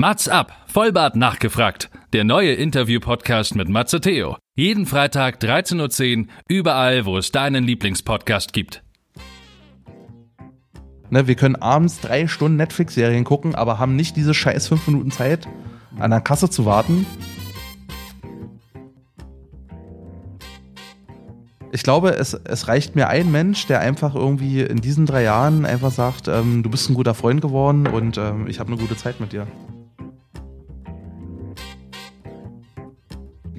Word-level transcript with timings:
Mats 0.00 0.28
ab, 0.28 0.52
Vollbart 0.68 1.16
nachgefragt. 1.16 1.90
Der 2.12 2.22
neue 2.22 2.52
Interview-Podcast 2.52 3.56
mit 3.56 3.68
Matze 3.68 4.00
Theo. 4.00 4.36
Jeden 4.54 4.86
Freitag 4.86 5.42
13.10 5.42 6.18
Uhr, 6.20 6.26
überall, 6.46 7.04
wo 7.04 7.18
es 7.18 7.32
deinen 7.32 7.64
Lieblingspodcast 7.64 8.52
gibt. 8.52 8.84
Ne, 11.10 11.26
wir 11.26 11.34
können 11.34 11.56
abends 11.56 11.98
drei 11.98 12.28
Stunden 12.28 12.58
Netflix-Serien 12.58 13.24
gucken, 13.24 13.56
aber 13.56 13.80
haben 13.80 13.96
nicht 13.96 14.14
diese 14.14 14.34
scheiß 14.34 14.68
fünf 14.68 14.86
Minuten 14.86 15.10
Zeit, 15.10 15.48
an 15.98 16.12
der 16.12 16.20
Kasse 16.20 16.48
zu 16.48 16.64
warten. 16.64 17.04
Ich 21.72 21.82
glaube, 21.82 22.10
es, 22.10 22.34
es 22.34 22.68
reicht 22.68 22.94
mir 22.94 23.08
ein 23.08 23.32
Mensch, 23.32 23.66
der 23.66 23.80
einfach 23.80 24.14
irgendwie 24.14 24.60
in 24.60 24.80
diesen 24.80 25.06
drei 25.06 25.24
Jahren 25.24 25.66
einfach 25.66 25.90
sagt, 25.90 26.28
ähm, 26.28 26.62
du 26.62 26.70
bist 26.70 26.88
ein 26.88 26.94
guter 26.94 27.14
Freund 27.14 27.40
geworden 27.40 27.88
und 27.88 28.16
ähm, 28.16 28.46
ich 28.46 28.60
habe 28.60 28.70
eine 28.70 28.80
gute 28.80 28.96
Zeit 28.96 29.18
mit 29.18 29.32
dir. 29.32 29.48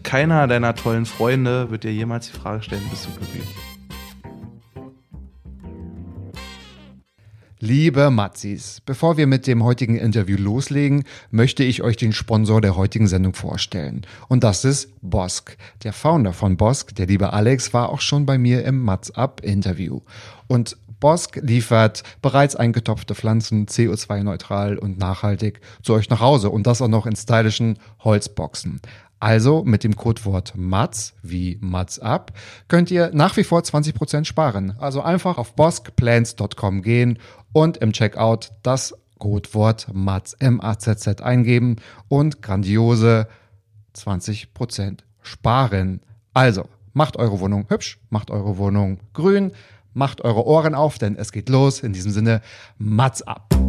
Keiner 0.09 0.47
deiner 0.47 0.73
tollen 0.73 1.05
Freunde 1.05 1.69
wird 1.69 1.83
dir 1.83 1.93
jemals 1.93 2.31
die 2.31 2.39
Frage 2.39 2.63
stellen, 2.63 2.81
bist 2.89 3.05
du 3.05 3.11
glücklich? 3.11 3.47
Liebe 7.59 8.09
Matzis, 8.09 8.81
bevor 8.83 9.17
wir 9.17 9.27
mit 9.27 9.45
dem 9.45 9.63
heutigen 9.63 9.97
Interview 9.97 10.35
loslegen, 10.39 11.03
möchte 11.29 11.63
ich 11.63 11.83
euch 11.83 11.95
den 11.95 12.11
Sponsor 12.11 12.59
der 12.59 12.75
heutigen 12.75 13.05
Sendung 13.05 13.35
vorstellen. 13.35 14.01
Und 14.29 14.43
das 14.43 14.65
ist 14.65 14.91
Bosk. 15.03 15.57
Der 15.83 15.93
Founder 15.93 16.33
von 16.33 16.57
Bosk, 16.57 16.95
der 16.95 17.05
liebe 17.05 17.31
Alex, 17.31 17.71
war 17.75 17.89
auch 17.89 18.01
schon 18.01 18.25
bei 18.25 18.39
mir 18.39 18.65
im 18.65 18.81
Matz 18.83 19.11
Up 19.11 19.41
Interview. 19.43 20.01
Und 20.47 20.75
Bosk 20.99 21.39
liefert 21.43 22.03
bereits 22.23 22.55
eingetopfte 22.55 23.13
Pflanzen 23.13 23.67
CO2-neutral 23.67 24.79
und 24.79 24.97
nachhaltig 24.97 25.61
zu 25.83 25.93
euch 25.93 26.09
nach 26.09 26.19
Hause 26.19 26.49
und 26.49 26.65
das 26.65 26.81
auch 26.81 26.87
noch 26.87 27.05
in 27.05 27.15
stylischen 27.15 27.77
Holzboxen. 28.03 28.81
Also 29.19 29.63
mit 29.63 29.83
dem 29.83 29.95
Codewort 29.95 30.53
MATS 30.55 31.13
wie 31.21 31.57
MATS 31.61 31.99
up 31.99 32.31
könnt 32.67 32.89
ihr 32.89 33.11
nach 33.13 33.35
wie 33.35 33.43
vor 33.43 33.61
20% 33.61 34.25
sparen. 34.25 34.75
Also 34.79 35.01
einfach 35.01 35.37
auf 35.37 35.55
boskplans.com 35.55 36.81
gehen 36.81 37.19
und 37.51 37.77
im 37.77 37.91
Checkout 37.91 38.51
das 38.63 38.95
Codewort 39.19 39.87
MATS 39.93 40.33
M-A-Z-Z 40.33 41.21
eingeben 41.21 41.75
und 42.07 42.41
grandiose 42.41 43.27
20% 43.95 44.99
sparen. 45.21 46.01
Also 46.33 46.69
macht 46.93 47.17
eure 47.17 47.39
Wohnung 47.41 47.65
hübsch, 47.69 47.99
macht 48.09 48.31
eure 48.31 48.57
Wohnung 48.57 48.99
grün, 49.13 49.51
macht 49.93 50.21
eure 50.21 50.45
Ohren 50.45 50.75
auf, 50.75 50.97
denn 50.97 51.17
es 51.17 51.31
geht 51.33 51.49
los. 51.49 51.81
In 51.81 51.91
diesem 51.91 52.11
Sinne, 52.11 52.41
MATS 52.77 53.21
ab. 53.23 53.68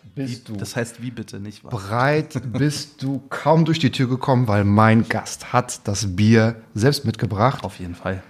bist 0.25 0.49
du. 0.49 0.53
Das 0.55 0.75
heißt, 0.75 1.01
wie 1.01 1.11
bitte, 1.11 1.39
nicht 1.39 1.63
wahr? 1.63 1.71
Breit 1.71 2.41
bist 2.53 3.01
du 3.03 3.21
kaum 3.29 3.65
durch 3.65 3.79
die 3.79 3.91
Tür 3.91 4.07
gekommen, 4.07 4.47
weil 4.47 4.63
mein 4.63 5.07
Gast 5.07 5.53
hat 5.53 5.87
das 5.87 6.15
Bier 6.15 6.55
selbst 6.73 7.05
mitgebracht. 7.05 7.63
Auf 7.63 7.79
jeden 7.79 7.95
Fall. 7.95 8.23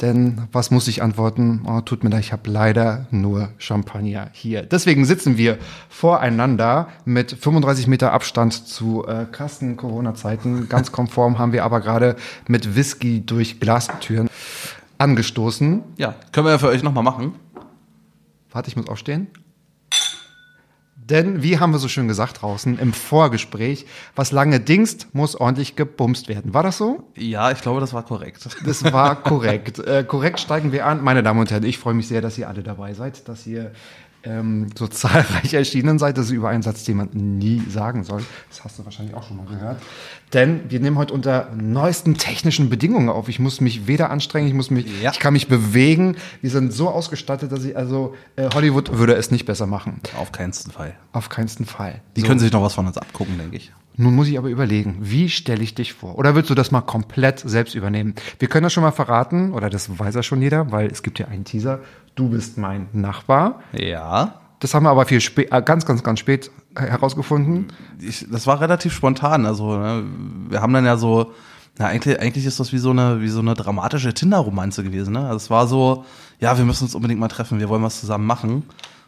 Denn 0.00 0.48
was 0.50 0.70
muss 0.70 0.88
ich 0.88 1.02
antworten? 1.02 1.62
Oh, 1.66 1.80
tut 1.80 2.02
mir 2.02 2.10
leid, 2.10 2.20
ich 2.20 2.32
habe 2.32 2.50
leider 2.50 3.06
nur 3.10 3.50
Champagner 3.58 4.28
hier. 4.32 4.62
Deswegen 4.62 5.04
sitzen 5.04 5.38
wir 5.38 5.58
voreinander 5.88 6.88
mit 7.04 7.30
35 7.30 7.86
Meter 7.86 8.12
Abstand 8.12 8.52
zu 8.66 9.06
äh, 9.06 9.26
krassen 9.30 9.76
Corona-Zeiten. 9.76 10.68
Ganz 10.68 10.90
konform 10.90 11.38
haben 11.38 11.52
wir 11.52 11.64
aber 11.64 11.80
gerade 11.80 12.16
mit 12.48 12.74
Whisky 12.74 13.24
durch 13.24 13.60
Glastüren 13.60 14.28
angestoßen. 14.98 15.82
Ja, 15.96 16.16
können 16.32 16.46
wir 16.46 16.52
ja 16.52 16.58
für 16.58 16.68
euch 16.68 16.82
nochmal 16.82 17.04
machen. 17.04 17.34
Warte, 18.50 18.68
ich 18.68 18.76
muss 18.76 18.88
aufstehen. 18.88 19.28
Denn, 21.10 21.42
wie 21.42 21.58
haben 21.58 21.72
wir 21.72 21.78
so 21.78 21.88
schön 21.88 22.08
gesagt 22.08 22.40
draußen 22.40 22.78
im 22.78 22.94
Vorgespräch, 22.94 23.84
was 24.16 24.32
lange 24.32 24.58
dingst, 24.58 25.08
muss 25.12 25.36
ordentlich 25.36 25.76
gebumst 25.76 26.28
werden. 26.28 26.54
War 26.54 26.62
das 26.62 26.78
so? 26.78 27.04
Ja, 27.14 27.50
ich 27.50 27.60
glaube, 27.60 27.80
das 27.80 27.92
war 27.92 28.04
korrekt. 28.04 28.48
Das 28.64 28.84
war 28.90 29.22
korrekt. 29.22 29.78
äh, 29.86 30.02
korrekt 30.04 30.40
steigen 30.40 30.72
wir 30.72 30.86
an. 30.86 31.04
Meine 31.04 31.22
Damen 31.22 31.40
und 31.40 31.50
Herren, 31.50 31.64
ich 31.64 31.76
freue 31.76 31.92
mich 31.92 32.08
sehr, 32.08 32.22
dass 32.22 32.38
ihr 32.38 32.48
alle 32.48 32.62
dabei 32.62 32.94
seid, 32.94 33.28
dass 33.28 33.46
ihr 33.46 33.72
ähm, 34.24 34.68
so 34.76 34.86
zahlreich 34.88 35.54
erschienen 35.54 35.98
seid. 35.98 36.18
Das 36.18 36.26
ist 36.26 36.32
über 36.32 36.48
einen 36.48 36.62
Satz, 36.62 36.84
den 36.84 36.96
man 36.96 37.08
nie 37.12 37.62
sagen 37.68 38.04
soll. 38.04 38.22
Das 38.48 38.64
hast 38.64 38.78
du 38.78 38.84
wahrscheinlich 38.84 39.14
auch 39.14 39.26
schon 39.26 39.36
mal 39.36 39.46
gehört. 39.46 39.80
Denn 40.32 40.62
wir 40.68 40.80
nehmen 40.80 40.98
heute 40.98 41.14
unter 41.14 41.50
neuesten 41.54 42.14
technischen 42.16 42.68
Bedingungen 42.70 43.08
auf. 43.08 43.28
Ich 43.28 43.38
muss 43.38 43.60
mich 43.60 43.86
weder 43.86 44.10
anstrengen, 44.10 44.48
ich 44.48 44.54
muss 44.54 44.70
mich, 44.70 44.86
Ja. 45.02 45.12
ich 45.12 45.20
kann 45.20 45.32
mich 45.32 45.48
bewegen. 45.48 46.16
Wir 46.40 46.50
sind 46.50 46.72
so 46.72 46.88
ausgestattet, 46.88 47.52
dass 47.52 47.64
ich, 47.64 47.76
also 47.76 48.14
äh, 48.36 48.48
Hollywood 48.52 48.98
würde 48.98 49.14
es 49.14 49.30
nicht 49.30 49.44
besser 49.46 49.66
machen. 49.66 50.00
Auf 50.18 50.32
keinen 50.32 50.52
Fall. 50.52 50.94
Auf 51.12 51.28
keinen 51.28 51.48
Fall. 51.48 52.00
Die 52.16 52.22
So. 52.22 52.26
können 52.26 52.40
sich 52.40 52.52
noch 52.52 52.62
was 52.62 52.74
von 52.74 52.86
uns 52.86 52.98
abgucken, 52.98 53.38
denke 53.38 53.56
ich. 53.56 53.72
Nun 53.96 54.16
muss 54.16 54.26
ich 54.26 54.36
aber 54.38 54.48
überlegen, 54.48 54.96
wie 55.02 55.28
stelle 55.28 55.62
ich 55.62 55.76
dich 55.76 55.92
vor? 55.92 56.18
Oder 56.18 56.34
willst 56.34 56.50
du 56.50 56.56
das 56.56 56.72
mal 56.72 56.80
komplett 56.80 57.38
selbst 57.38 57.76
übernehmen? 57.76 58.16
Wir 58.40 58.48
können 58.48 58.64
das 58.64 58.72
schon 58.72 58.82
mal 58.82 58.90
verraten, 58.90 59.52
oder 59.52 59.70
das 59.70 59.96
weiß 60.00 60.16
ja 60.16 60.24
schon 60.24 60.42
jeder, 60.42 60.72
weil 60.72 60.88
es 60.88 61.04
gibt 61.04 61.20
ja 61.20 61.28
einen 61.28 61.44
Teaser. 61.44 61.78
Du 62.14 62.28
bist 62.28 62.58
mein 62.58 62.88
Nachbar. 62.92 63.60
Ja. 63.72 64.40
Das 64.60 64.74
haben 64.74 64.84
wir 64.84 64.90
aber 64.90 65.04
viel 65.04 65.20
spät, 65.20 65.52
äh, 65.52 65.62
ganz, 65.62 65.84
ganz, 65.84 66.02
ganz 66.02 66.20
spät 66.20 66.50
herausgefunden. 66.76 67.68
Ich, 68.00 68.26
das 68.30 68.46
war 68.46 68.60
relativ 68.60 68.92
spontan. 68.92 69.46
Also, 69.46 69.76
ne, 69.76 70.04
wir 70.48 70.62
haben 70.62 70.72
dann 70.72 70.84
ja 70.84 70.96
so, 70.96 71.32
na, 71.78 71.86
eigentlich, 71.86 72.20
eigentlich 72.20 72.46
ist 72.46 72.60
das 72.60 72.72
wie 72.72 72.78
so 72.78 72.90
eine, 72.90 73.20
wie 73.20 73.28
so 73.28 73.40
eine 73.40 73.54
dramatische 73.54 74.14
Tinder-Romanze 74.14 74.84
gewesen. 74.84 75.12
Ne? 75.14 75.20
Also 75.20 75.36
es 75.36 75.50
war 75.50 75.66
so, 75.66 76.04
ja, 76.38 76.56
wir 76.56 76.64
müssen 76.64 76.84
uns 76.84 76.94
unbedingt 76.94 77.20
mal 77.20 77.28
treffen, 77.28 77.58
wir 77.58 77.68
wollen 77.68 77.82
was 77.82 78.00
zusammen 78.00 78.26
machen. 78.26 78.62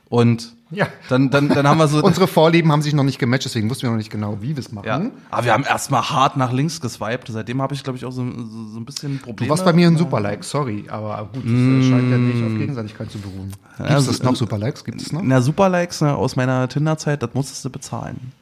Und 0.08 0.55
Ja. 0.70 0.88
dann, 1.08 1.30
dann, 1.30 1.48
dann 1.48 1.66
haben 1.68 1.78
wir 1.78 1.86
so. 1.86 2.02
Unsere 2.02 2.26
Vorlieben 2.26 2.72
haben 2.72 2.82
sich 2.82 2.92
noch 2.92 3.04
nicht 3.04 3.18
gematcht, 3.20 3.44
deswegen 3.44 3.70
wussten 3.70 3.84
wir 3.84 3.90
noch 3.90 3.96
nicht 3.98 4.10
genau, 4.10 4.38
wie 4.40 4.48
wir 4.56 4.58
es 4.58 4.72
machen. 4.72 4.86
ja. 4.86 5.00
Aber 5.30 5.44
wir 5.44 5.52
haben 5.52 5.62
erstmal 5.64 6.02
hart 6.10 6.36
nach 6.36 6.52
links 6.52 6.80
geswiped. 6.80 7.28
Seitdem 7.28 7.62
habe 7.62 7.74
ich, 7.74 7.84
glaube 7.84 7.96
ich, 7.98 8.04
auch 8.04 8.10
so, 8.10 8.24
so, 8.28 8.66
so 8.72 8.78
ein 8.80 8.84
bisschen 8.84 9.18
Probleme. 9.20 9.46
Du 9.46 9.50
warst 9.50 9.64
bei 9.64 9.72
mir 9.72 9.86
ein 9.86 9.96
Superlike, 9.96 10.42
sorry, 10.42 10.84
aber 10.88 11.28
gut, 11.32 11.44
das 11.44 11.52
äh, 11.52 11.82
scheint 11.88 12.10
ja 12.10 12.18
nicht 12.18 12.42
auf 12.44 12.58
Gegenseitigkeit 12.58 13.10
zu 13.12 13.18
beruhen. 13.18 13.52
Gibt 13.78 13.90
es 13.90 14.04
so- 14.06 14.10
das 14.10 14.22
noch, 14.22 14.34
Superlikes? 14.34 14.84
Gibt 14.84 15.00
es 15.00 15.12
noch? 15.12 15.22
Na, 15.22 15.40
Superlikes 15.40 16.00
ne, 16.00 16.16
aus 16.16 16.34
meiner 16.34 16.68
Tinder-Zeit, 16.68 17.22
das 17.22 17.30
musstest 17.34 17.64
du 17.64 17.70
bezahlen. 17.70 18.32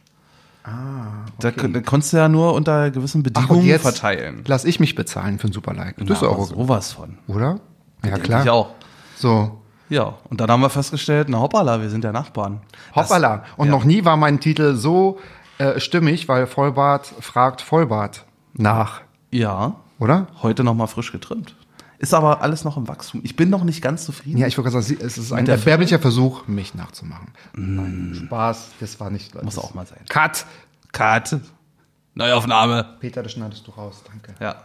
Ah, 0.66 1.26
Da, 1.40 1.50
da 1.50 1.80
konntest 1.80 2.14
du 2.14 2.16
ja 2.16 2.28
nur 2.28 2.54
unter 2.54 2.90
gewissen 2.90 3.18
Ach, 3.20 3.24
Bedingungen 3.24 3.66
jetzt 3.66 3.82
verteilen. 3.82 4.44
lass 4.46 4.64
ich 4.64 4.80
mich 4.80 4.94
bezahlen 4.94 5.38
für 5.38 5.48
ein 5.48 5.52
Superlike. 5.52 6.02
Das 6.06 6.16
ist 6.16 6.22
Na, 6.22 6.28
auch 6.28 6.32
aber 6.36 6.42
okay. 6.44 6.54
sowas 6.56 6.92
von. 6.92 7.18
Oder? 7.28 7.60
Ja, 8.02 8.16
klar. 8.18 8.42
Ich 8.44 8.48
auch. 8.50 8.70
So, 9.16 9.60
Ja, 9.94 10.14
und 10.28 10.40
dann 10.40 10.50
haben 10.50 10.60
wir 10.60 10.70
festgestellt, 10.70 11.28
na 11.30 11.38
hoppala, 11.38 11.80
wir 11.80 11.88
sind 11.88 12.02
ja 12.02 12.10
Nachbarn. 12.10 12.60
Hoppala. 12.96 13.44
Und 13.56 13.66
ja. 13.66 13.70
noch 13.70 13.84
nie 13.84 14.04
war 14.04 14.16
mein 14.16 14.40
Titel 14.40 14.74
so 14.74 15.20
äh, 15.58 15.78
stimmig, 15.78 16.26
weil 16.28 16.48
Vollbart 16.48 17.06
fragt 17.20 17.60
Vollbart 17.62 18.24
nach, 18.54 19.02
Ja, 19.30 19.76
oder? 20.00 20.26
heute 20.42 20.64
nochmal 20.64 20.88
frisch 20.88 21.12
getrimmt. 21.12 21.54
Ist 21.98 22.12
aber 22.12 22.42
alles 22.42 22.64
noch 22.64 22.76
im 22.76 22.88
Wachstum. 22.88 23.20
Ich 23.22 23.36
bin 23.36 23.50
noch 23.50 23.62
nicht 23.62 23.80
ganz 23.82 24.04
zufrieden. 24.04 24.38
Ja, 24.38 24.48
ich 24.48 24.56
gerade 24.56 24.82
sagen, 24.82 24.98
es 25.00 25.16
ist 25.16 25.32
ein 25.32 25.46
erbärmlicher 25.46 26.00
Versuch, 26.00 26.46
mich 26.48 26.74
nachzumachen. 26.74 27.28
Nein, 27.54 28.20
Spaß, 28.26 28.70
das 28.80 28.98
war 28.98 29.10
nicht. 29.10 29.32
Muss 29.44 29.54
das- 29.54 29.64
auch 29.64 29.74
mal 29.74 29.86
sein. 29.86 30.00
Cut! 30.08 30.44
Cut. 30.90 31.38
Neuaufnahme. 32.14 32.96
Peter, 33.00 33.22
das 33.22 33.32
schneidest 33.32 33.66
du 33.66 33.72
raus. 33.72 34.02
Danke. 34.06 34.34
Ja. 34.40 34.62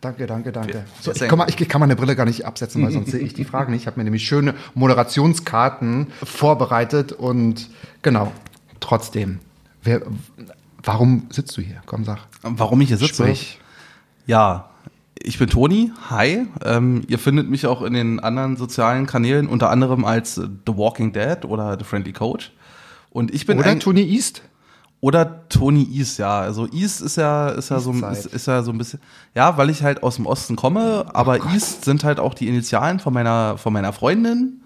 Danke, 0.00 0.26
danke, 0.26 0.52
danke. 0.52 0.84
So, 1.00 1.12
ich, 1.12 1.20
kann 1.20 1.38
mal, 1.38 1.48
ich 1.48 1.56
kann 1.68 1.80
meine 1.80 1.96
Brille 1.96 2.16
gar 2.16 2.24
nicht 2.24 2.46
absetzen, 2.46 2.82
weil 2.82 2.90
sonst 2.90 3.10
sehe 3.10 3.20
ich 3.20 3.34
die 3.34 3.44
Fragen 3.44 3.72
nicht. 3.72 3.82
Ich 3.82 3.86
habe 3.86 3.98
mir 3.98 4.04
nämlich 4.04 4.26
schöne 4.26 4.54
Moderationskarten 4.74 6.08
vorbereitet 6.22 7.12
und 7.12 7.68
genau, 8.02 8.32
trotzdem. 8.80 9.40
Wer, 9.82 10.02
warum 10.82 11.26
sitzt 11.30 11.56
du 11.56 11.62
hier? 11.62 11.82
Komm, 11.84 12.04
sag. 12.04 12.20
Warum 12.42 12.80
ich 12.80 12.88
hier 12.88 12.96
sitze? 12.96 13.24
Sprich. 13.24 13.58
Ja, 14.26 14.70
ich 15.22 15.38
bin 15.38 15.50
Toni. 15.50 15.92
Hi. 16.08 16.46
Ähm, 16.64 17.02
ihr 17.08 17.18
findet 17.18 17.50
mich 17.50 17.66
auch 17.66 17.82
in 17.82 17.92
den 17.92 18.20
anderen 18.20 18.56
sozialen 18.56 19.06
Kanälen, 19.06 19.48
unter 19.48 19.70
anderem 19.70 20.06
als 20.06 20.34
The 20.36 20.50
Walking 20.66 21.12
Dead 21.12 21.44
oder 21.44 21.78
The 21.78 21.84
Friendly 21.84 22.12
Coach. 22.12 22.52
Und 23.10 23.34
ich 23.34 23.44
bin 23.44 23.58
Oder 23.58 23.78
Tony 23.78 24.02
East? 24.02 24.42
Oder 25.00 25.48
Tony 25.48 25.88
East, 25.92 26.18
ja. 26.18 26.40
Also 26.40 26.66
East 26.70 27.00
ist 27.00 27.16
ja, 27.16 27.48
ist 27.48 27.70
ja 27.70 27.80
so, 27.80 27.92
ist, 27.92 28.26
ist 28.26 28.46
ja 28.46 28.62
so 28.62 28.70
ein 28.70 28.78
bisschen, 28.78 29.00
ja, 29.34 29.56
weil 29.56 29.70
ich 29.70 29.82
halt 29.82 30.02
aus 30.02 30.16
dem 30.16 30.26
Osten 30.26 30.56
komme, 30.56 31.06
aber 31.14 31.52
East 31.54 31.84
sind 31.86 32.04
halt 32.04 32.20
auch 32.20 32.34
die 32.34 32.48
Initialen 32.48 33.00
von 33.00 33.14
meiner, 33.14 33.56
von 33.56 33.72
meiner 33.72 33.92
Freundin. 33.92 34.60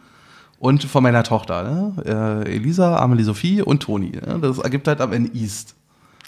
und 0.59 0.85
von 0.85 1.03
meiner 1.03 1.23
Tochter, 1.25 1.63
ne? 1.63 2.45
Äh, 2.47 2.55
Elisa, 2.55 2.97
Amelie 2.97 3.25
Sophie 3.25 3.61
und 3.61 3.83
Toni. 3.83 4.13
Ne? 4.13 4.39
Das 4.41 4.59
ergibt 4.59 4.89
halt 4.89 5.01
am 5.03 5.13
Ende 5.13 5.31
East. 5.35 5.75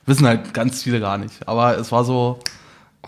Wissen 0.05 0.27
halt 0.27 0.53
ganz 0.53 0.83
viele 0.83 1.01
gar 1.01 1.17
nicht. 1.19 1.49
Aber 1.49 1.79
es 1.79 1.91
war 1.91 2.05
so, 2.05 2.39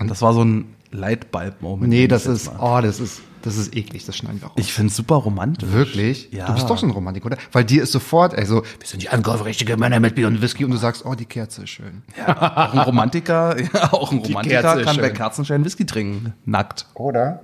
und 0.00 0.10
das 0.10 0.22
war 0.22 0.32
so 0.32 0.42
ein 0.42 0.74
Lightbulb-Moment. 0.90 1.88
Nee, 1.90 2.08
das 2.08 2.26
ist, 2.26 2.50
oh, 2.58 2.80
das 2.82 2.98
ist, 2.98 3.20
das 3.42 3.56
ist 3.56 3.76
eklig, 3.76 4.04
das 4.04 4.16
schneiden 4.16 4.40
wir 4.40 4.48
raus. 4.48 4.56
Ich 4.56 4.72
find's 4.72 4.96
super 4.96 5.16
romantisch. 5.16 5.70
Wirklich? 5.70 6.28
Ja. 6.32 6.46
Du 6.46 6.54
bist 6.54 6.68
doch 6.68 6.78
so 6.78 6.86
ein 6.86 6.90
Romantik, 6.90 7.24
oder? 7.24 7.36
Weil 7.52 7.64
dir 7.64 7.82
ist 7.82 7.92
sofort, 7.92 8.34
also, 8.34 8.62
wir 8.62 8.86
sind 8.86 9.02
die 9.02 9.08
ankaufrichtige 9.08 9.76
Männer 9.76 10.00
mit 10.00 10.14
Bier 10.14 10.26
und 10.26 10.42
Whisky 10.42 10.64
und 10.64 10.70
du 10.70 10.76
sagst, 10.76 11.04
oh, 11.04 11.14
die 11.14 11.24
Kerze 11.24 11.62
ist 11.62 11.70
schön. 11.70 12.02
Auch 12.26 12.72
ein 12.72 12.78
Romantiker, 12.80 13.56
ja, 13.60 13.92
auch 13.92 14.12
ein 14.12 14.18
Romantiker 14.18 14.82
kann 14.82 14.96
bei. 14.96 15.10
Kerzenschein 15.10 15.64
Whisky 15.64 15.86
trinken. 15.86 16.34
Nackt. 16.44 16.86
Oder? 16.94 17.40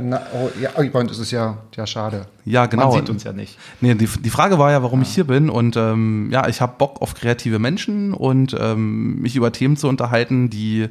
Na, 0.00 0.22
oh, 0.34 0.50
ja, 0.60 0.70
oh, 0.76 0.82
ich 0.82 0.92
meine, 0.92 1.08
das 1.08 1.18
ist 1.18 1.30
ja, 1.30 1.58
ja 1.74 1.86
schade. 1.86 2.26
Ja, 2.44 2.66
genau. 2.66 2.90
Man 2.90 3.00
sieht 3.00 3.10
uns 3.10 3.24
ja 3.24 3.32
nicht. 3.32 3.58
Nee, 3.80 3.94
die, 3.94 4.06
die 4.06 4.30
Frage 4.30 4.58
war 4.58 4.70
ja, 4.70 4.82
warum 4.82 5.02
ich 5.02 5.14
hier 5.14 5.24
bin. 5.24 5.50
Und 5.50 5.76
ähm, 5.76 6.28
ja, 6.30 6.48
ich 6.48 6.60
habe 6.60 6.74
Bock 6.78 7.00
auf 7.00 7.14
kreative 7.14 7.58
Menschen 7.58 8.12
und 8.14 8.56
ähm, 8.58 9.20
mich 9.20 9.36
über 9.36 9.52
Themen 9.52 9.76
zu 9.76 9.88
unterhalten, 9.88 10.50
die 10.50 10.88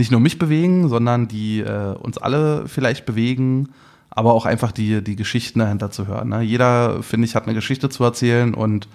nicht 0.00 0.10
nur 0.10 0.20
mich 0.20 0.38
bewegen, 0.38 0.88
sondern 0.88 1.28
die 1.28 1.60
äh, 1.60 1.94
uns 1.94 2.18
alle 2.18 2.66
vielleicht 2.66 3.06
bewegen, 3.06 3.68
aber 4.10 4.34
auch 4.34 4.46
einfach 4.46 4.72
die, 4.72 5.04
die 5.04 5.14
Geschichten 5.14 5.60
dahinter 5.60 5.92
zu 5.92 6.08
hören. 6.08 6.30
Ne? 6.30 6.40
Jeder, 6.42 7.02
finde 7.02 7.26
ich, 7.26 7.36
hat 7.36 7.44
eine 7.44 7.54
Geschichte 7.54 7.88
zu 7.88 8.02
erzählen 8.02 8.54
und 8.54 8.88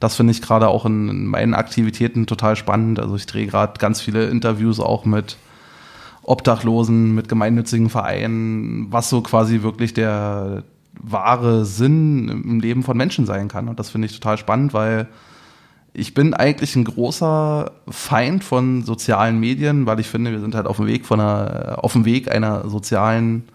das 0.00 0.16
finde 0.16 0.32
ich 0.32 0.42
gerade 0.42 0.68
auch 0.68 0.84
in, 0.84 1.08
in 1.08 1.26
meinen 1.26 1.54
Aktivitäten 1.54 2.26
total 2.26 2.56
spannend. 2.56 2.98
Also 2.98 3.16
ich 3.16 3.26
drehe 3.26 3.46
gerade 3.46 3.78
ganz 3.78 4.00
viele 4.00 4.28
Interviews 4.28 4.80
auch 4.80 5.04
mit 5.04 5.36
Obdachlosen, 6.22 7.14
mit 7.14 7.28
gemeinnützigen 7.28 7.88
Vereinen, 7.88 8.88
was 8.90 9.08
so 9.08 9.22
quasi 9.22 9.62
wirklich 9.62 9.94
der 9.94 10.64
wahre 10.98 11.64
Sinn 11.64 12.28
im 12.28 12.60
Leben 12.60 12.82
von 12.82 12.96
Menschen 12.96 13.26
sein 13.26 13.48
kann. 13.48 13.68
Und 13.68 13.78
das 13.78 13.90
finde 13.90 14.06
ich 14.06 14.14
total 14.14 14.36
spannend, 14.36 14.74
weil 14.74 15.06
ich 15.98 16.12
bin 16.12 16.34
eigentlich 16.34 16.76
ein 16.76 16.84
großer 16.84 17.72
Feind 17.88 18.44
von 18.44 18.82
sozialen 18.82 19.40
Medien, 19.40 19.86
weil 19.86 19.98
ich 19.98 20.08
finde, 20.08 20.30
wir 20.30 20.40
sind 20.40 20.54
halt 20.54 20.66
auf 20.66 20.76
dem 20.76 20.86
Weg 20.86 21.06
von 21.06 21.20
einer, 21.20 21.78
auf 21.82 21.94
dem 21.94 22.04
Weg 22.04 22.30
einer 22.30 22.68
sozialen 22.68 23.48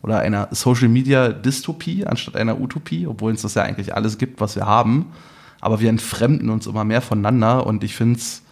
oder 0.00 0.20
einer 0.20 0.46
Social 0.52 0.88
Media 0.88 1.30
Dystopie 1.30 2.06
anstatt 2.06 2.36
einer 2.36 2.60
Utopie, 2.60 3.08
obwohl 3.08 3.32
es 3.32 3.42
das 3.42 3.54
ja 3.54 3.64
eigentlich 3.64 3.92
alles 3.96 4.18
gibt, 4.18 4.40
was 4.40 4.54
wir 4.54 4.66
haben. 4.66 5.06
Aber 5.60 5.80
wir 5.80 5.90
entfremden 5.90 6.48
uns 6.48 6.68
immer 6.68 6.84
mehr 6.84 7.02
voneinander 7.02 7.66
und 7.66 7.82
ich 7.82 7.96
finde 7.96 8.20
es 8.20 8.42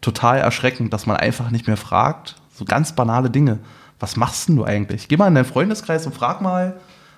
total 0.00 0.38
erschreckend, 0.38 0.92
dass 0.92 1.06
man 1.06 1.16
einfach 1.16 1.52
nicht 1.52 1.68
mehr 1.68 1.76
fragt, 1.76 2.34
so 2.52 2.64
ganz 2.64 2.96
banale 2.96 3.30
Dinge. 3.30 3.60
Was 4.00 4.16
machst 4.16 4.48
denn 4.48 4.56
du 4.56 4.64
eigentlich? 4.64 5.06
Geh 5.06 5.16
mal 5.16 5.28
in 5.28 5.36
deinen 5.36 5.44
Freundeskreis 5.44 6.04
und 6.04 6.16
frag 6.16 6.40
mal, 6.40 6.74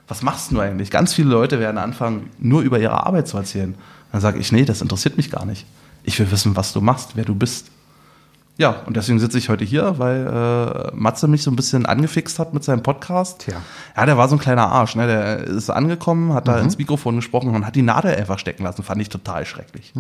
was 0.09 0.23
machst 0.23 0.53
du 0.53 0.61
eigentlich? 0.61 0.91
Ganz 0.91 1.15
viele 1.15 1.31
Leute 1.31 1.59
werden 1.59 1.79
anfangen, 1.79 2.31
nur 2.39 2.61
über 2.61 2.79
ihre 2.79 3.07
Arbeit 3.07 3.29
zu 3.29 3.39
erzählen. 3.39 3.75
Dann 4.13 4.21
sage 4.21 4.39
ich, 4.39 4.53
nee, 4.53 4.65
das 4.65 4.81
interessiert 4.81 5.17
mich 5.17 5.31
gar 5.31 5.45
nicht. 5.45 5.67
Ich 6.03 6.19
will 6.19 6.31
wissen, 6.31 6.57
was 6.57 6.73
du 6.73 6.81
machst, 6.81 7.11
wer 7.15 7.25
du 7.25 7.35
bist. 7.35 7.71
Ja, 8.57 8.71
und 8.87 8.97
deswegen 8.97 9.21
sitze 9.21 9.39
ich 9.39 9.51
heute 9.51 9.65
hier, 9.65 9.99
weil 9.99 10.27
äh, 10.27 10.97
Matze 10.97 11.29
mich 11.29 11.45
so 11.45 11.51
ein 11.51 11.55
bisschen 11.55 11.87
angefixt 11.87 12.41
hat 12.41 12.55
mit 12.55 12.65
seinem 12.65 12.83
Podcast. 12.83 13.43
Tja. 13.43 13.63
Ja, 13.97 14.05
der 14.05 14.19
war 14.19 14.29
so 14.29 14.35
ein 14.35 14.41
kleiner 14.41 14.67
Arsch. 14.67 14.97
Ne? 14.97 15.07
Der 15.07 15.45
ist 15.45 15.71
angekommen, 15.71 16.33
hat 16.35 16.49
da 16.49 16.59
ins 16.59 16.77
Mikrofon 16.77 17.15
gesprochen 17.17 17.55
und 17.55 17.65
hat 17.65 17.77
die 17.77 17.83
Nadel 17.83 18.17
einfach 18.17 18.41
stecken 18.41 18.65
lassen. 18.65 18.83
Fand 18.83 19.01
ich 19.01 19.11
total 19.11 19.47
schrecklich. 19.47 19.93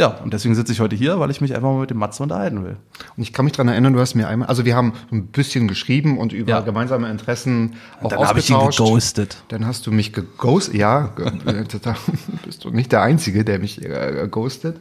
Ja, 0.00 0.08
und 0.24 0.32
deswegen 0.32 0.54
sitze 0.54 0.72
ich 0.72 0.80
heute 0.80 0.96
hier, 0.96 1.20
weil 1.20 1.30
ich 1.30 1.40
mich 1.42 1.54
einfach 1.54 1.68
mal 1.70 1.80
mit 1.80 1.90
dem 1.90 1.98
Matze 1.98 2.22
unterhalten 2.22 2.64
will. 2.64 2.76
Und 3.16 3.22
ich 3.22 3.32
kann 3.34 3.44
mich 3.44 3.52
dran 3.52 3.68
erinnern, 3.68 3.92
du 3.92 4.00
hast 4.00 4.14
mir 4.14 4.28
einmal, 4.28 4.48
also 4.48 4.64
wir 4.64 4.74
haben 4.74 4.94
ein 5.12 5.26
bisschen 5.26 5.68
geschrieben 5.68 6.16
und 6.18 6.32
über 6.32 6.50
Ja. 6.50 6.60
gemeinsame 6.60 7.10
Interessen 7.10 7.74
auch 8.02 8.08
Dann 8.08 8.26
habe 8.26 8.38
ich 8.40 8.48
ihn 8.48 8.56
ausgetauscht. 8.56 8.78
geghostet. 8.88 9.36
Dann 9.48 9.66
hast 9.66 9.86
du 9.86 9.92
mich 9.92 10.12
geghostet. 10.12 10.74
Ja, 10.74 11.12
ge- 11.16 11.26
äh, 11.46 11.64
da 11.82 11.96
bist 12.44 12.64
du 12.64 12.70
nicht 12.70 12.92
der 12.92 13.02
Einzige, 13.02 13.44
der 13.44 13.58
mich 13.58 13.84
äh, 13.84 14.26
ghostet. 14.30 14.78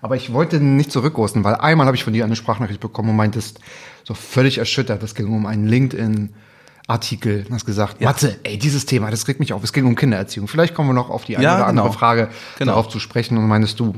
Aber 0.00 0.16
ich 0.16 0.32
wollte 0.32 0.58
nicht 0.58 0.90
zurückghosten, 0.90 1.44
weil 1.44 1.54
einmal 1.56 1.86
habe 1.86 1.96
ich 1.96 2.02
von 2.02 2.12
dir 2.12 2.24
eine 2.24 2.34
Sprachnachricht 2.34 2.80
bekommen 2.80 3.10
und 3.10 3.16
meintest, 3.16 3.60
so 4.04 4.14
völlig 4.14 4.58
erschüttert, 4.58 5.00
das 5.02 5.14
ging 5.14 5.28
um 5.32 5.46
einen 5.46 5.68
LinkedIn-Artikel 5.68 7.44
und 7.48 7.54
hast 7.54 7.66
gesagt, 7.66 8.00
Matze, 8.00 8.36
ey, 8.42 8.58
dieses 8.58 8.86
Thema, 8.86 9.10
das 9.10 9.28
regt 9.28 9.38
mich 9.38 9.52
auf, 9.52 9.62
es 9.62 9.72
ging 9.72 9.86
um 9.86 9.94
Kindererziehung. 9.94 10.48
Vielleicht 10.48 10.74
kommen 10.74 10.88
wir 10.88 10.94
noch 10.94 11.10
auf 11.10 11.24
die 11.24 11.36
eine 11.36 11.44
Ja, 11.44 11.56
oder 11.56 11.66
andere 11.66 11.86
genau. 11.86 11.96
Frage 11.98 12.28
Genau. 12.58 12.72
darauf 12.72 12.88
zu 12.88 12.98
sprechen 12.98 13.36
und 13.38 13.46
meinst 13.46 13.78
du, 13.78 13.94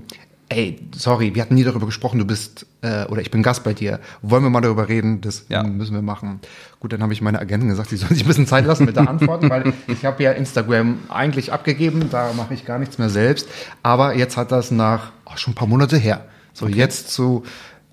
ey, 0.48 0.78
sorry, 0.94 1.34
wir 1.34 1.42
hatten 1.42 1.54
nie 1.54 1.64
darüber 1.64 1.86
gesprochen, 1.86 2.18
du 2.18 2.24
bist, 2.24 2.66
äh, 2.82 3.04
oder 3.06 3.20
ich 3.22 3.30
bin 3.30 3.42
Gast 3.42 3.64
bei 3.64 3.72
dir. 3.74 4.00
Wollen 4.22 4.42
wir 4.42 4.50
mal 4.50 4.60
darüber 4.60 4.88
reden? 4.88 5.20
Das 5.20 5.46
Ja. 5.48 5.62
müssen 5.62 5.94
wir 5.94 6.02
machen. 6.02 6.40
Gut, 6.80 6.92
dann 6.92 7.02
habe 7.02 7.12
ich 7.12 7.22
meine 7.22 7.38
Agentin 7.40 7.68
gesagt, 7.68 7.90
sie 7.90 7.96
soll 7.96 8.08
sich 8.10 8.24
ein 8.24 8.28
bisschen 8.28 8.46
Zeit 8.46 8.66
lassen 8.66 8.84
mit 8.84 8.96
der 8.96 9.08
Antwort, 9.08 9.48
weil 9.48 9.72
ich 9.88 10.04
habe 10.04 10.22
ja 10.22 10.32
Instagram 10.32 10.98
eigentlich 11.08 11.52
abgegeben, 11.52 12.08
da 12.10 12.32
mache 12.34 12.54
ich 12.54 12.64
gar 12.64 12.78
nichts 12.78 12.98
mehr 12.98 13.08
selbst. 13.10 13.48
Aber 13.82 14.14
jetzt 14.16 14.36
hat 14.36 14.52
das 14.52 14.70
nach 14.70 15.12
oh, 15.26 15.36
schon 15.36 15.52
ein 15.52 15.56
paar 15.56 15.68
Monate 15.68 15.96
her. 15.96 16.26
So 16.52 16.68
jetzt 16.68 17.10
so, 17.10 17.42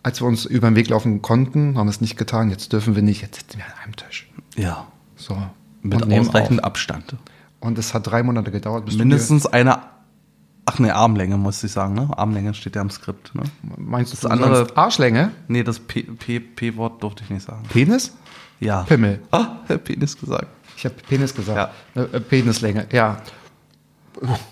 als 0.04 0.22
wir 0.22 0.28
uns 0.28 0.46
über 0.46 0.70
den 0.70 0.76
Weg 0.76 0.90
laufen 0.90 1.22
konnten, 1.22 1.78
haben 1.78 1.88
wir 1.88 1.92
es 1.92 2.02
nicht 2.02 2.18
getan. 2.18 2.50
Jetzt 2.50 2.74
dürfen 2.74 2.96
wir 2.96 3.02
nicht. 3.02 3.22
Jetzt 3.22 3.38
sitzen 3.40 3.58
wir 3.60 3.66
an 3.66 3.72
einem 3.84 3.96
Tisch. 3.96 4.30
Ja, 4.56 4.88
So 5.16 5.38
mit 5.84 6.04
ausreichend 6.12 6.60
auf. 6.60 6.66
Abstand. 6.66 7.16
Und 7.60 7.78
es 7.78 7.94
hat 7.94 8.08
drei 8.08 8.24
Monate 8.24 8.52
gedauert, 8.52 8.86
bis 8.86 8.98
Mindestens 8.98 9.46
eine, 9.46 9.80
ach 10.66 10.80
ne, 10.80 10.96
Armlänge 10.96 11.38
muss 11.38 11.64
ich 11.64 11.72
sagen, 11.72 11.94
ne? 11.96 12.10
Armlänge 12.16 12.54
steht 12.54 12.76
ja 12.76 12.82
im 12.82 12.90
Skript, 12.90 13.34
ne? 13.36 13.44
meinst 13.78 14.14
du 14.14 14.18
das 14.18 14.26
andere- 14.30 14.68
Arschlänge, 14.76 15.32
Nee, 15.48 15.64
das 15.64 15.80
P- 15.80 16.04
P- 16.04 16.40
P-Wort 16.40 17.02
durfte 17.04 17.24
ich 17.24 17.30
nicht 17.30 17.46
sagen. 17.46 17.64
Penis, 17.70 18.16
Ja. 18.60 18.84
Pimmel. 18.84 19.20
Ah, 19.32 19.46
Penis 19.84 20.18
gesagt. 20.18 20.48
Ich 20.78 20.86
habe 20.86 20.96
Penis 21.08 21.34
gesagt. 21.36 21.74
Äh, 21.96 22.02
äh, 22.02 22.20
Penislänge, 22.20 22.88
ja. 22.92 23.18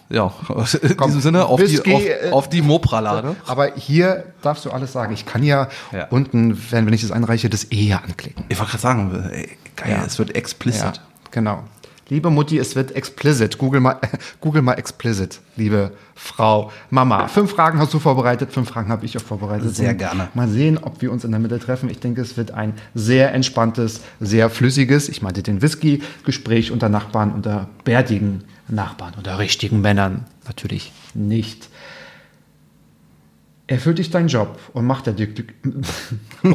Ja, 0.10 0.32
in 0.50 0.98
diesem 1.06 1.22
Sinne 1.22 1.46
auf 1.46 1.62
die, 1.62 1.80
auf, 1.94 2.04
äh, 2.06 2.32
auf 2.32 2.50
die 2.50 2.62
Mopralade. 2.62 3.36
Aber 3.46 3.74
hier 3.76 4.34
darfst 4.42 4.66
du 4.66 4.72
alles 4.72 4.94
sagen. 4.94 5.14
Ich 5.14 5.26
kann 5.26 5.44
ja, 5.44 5.68
Ja. 5.92 6.08
unten, 6.10 6.58
wenn, 6.72 6.86
wenn 6.86 6.94
ich 6.94 7.02
das 7.02 7.12
einreiche, 7.12 7.50
das 7.50 7.66
Ehe 7.66 8.02
anklicken. 8.02 8.46
Ich 8.50 8.58
wollte 8.58 8.72
gerade 8.72 8.82
sagen, 8.82 9.30
ey, 9.32 9.58
geil, 9.76 9.92
Ja. 9.92 10.06
es 10.06 10.18
wird 10.18 10.34
explicit. 10.36 10.82
Ja, 10.82 10.94
genau. 11.32 11.64
Liebe 12.10 12.32
Mutti, 12.32 12.58
es 12.58 12.76
wird 12.76 12.96
explicit. 12.96 13.60
Google 13.60 13.82
mal, 13.82 14.00
Google 14.42 14.64
mal 14.64 14.74
explicit, 14.74 15.40
liebe 15.56 15.92
Frau, 16.16 16.72
Mama. 16.90 17.28
Fünf 17.28 17.52
Fragen 17.52 17.78
hast 17.78 17.94
du 17.94 18.00
vorbereitet, 18.00 18.52
fünf 18.52 18.70
Fragen 18.70 18.90
habe 18.90 19.06
ich 19.06 19.16
auch 19.16 19.22
vorbereitet. 19.22 19.76
Sehr 19.76 19.92
Und 19.92 20.00
gerne. 20.00 20.30
Mal 20.34 20.48
sehen, 20.48 20.80
ob 20.80 21.04
wir 21.04 21.12
uns 21.12 21.24
in 21.24 21.30
der 21.30 21.40
Mitte 21.40 21.60
treffen. 21.60 21.88
Ich 21.88 22.00
denke, 22.00 22.22
es 22.22 22.36
wird 22.36 22.52
ein 22.52 22.74
sehr 22.96 23.32
entspanntes, 23.34 24.02
sehr 24.20 24.50
flüssiges, 24.50 25.08
ich 25.08 25.22
meinte 25.22 25.44
den 25.44 25.62
Whisky-Gespräch 25.62 26.72
unter 26.72 26.90
Nachbarn, 26.90 27.32
unter 27.32 27.70
bärtigen 27.84 28.44
Nachbarn, 28.68 29.14
unter 29.16 29.38
richtigen 29.38 29.80
Männern. 29.82 30.26
Natürlich 30.48 30.92
nicht. 31.14 31.69
Erfüllt 33.70 34.00
dich 34.00 34.10
dein 34.10 34.28
Job 34.28 34.60
und 34.74 34.86
macht 34.86 35.06
er 35.08 35.14
dir 35.14 35.28
Glück. 35.28 35.54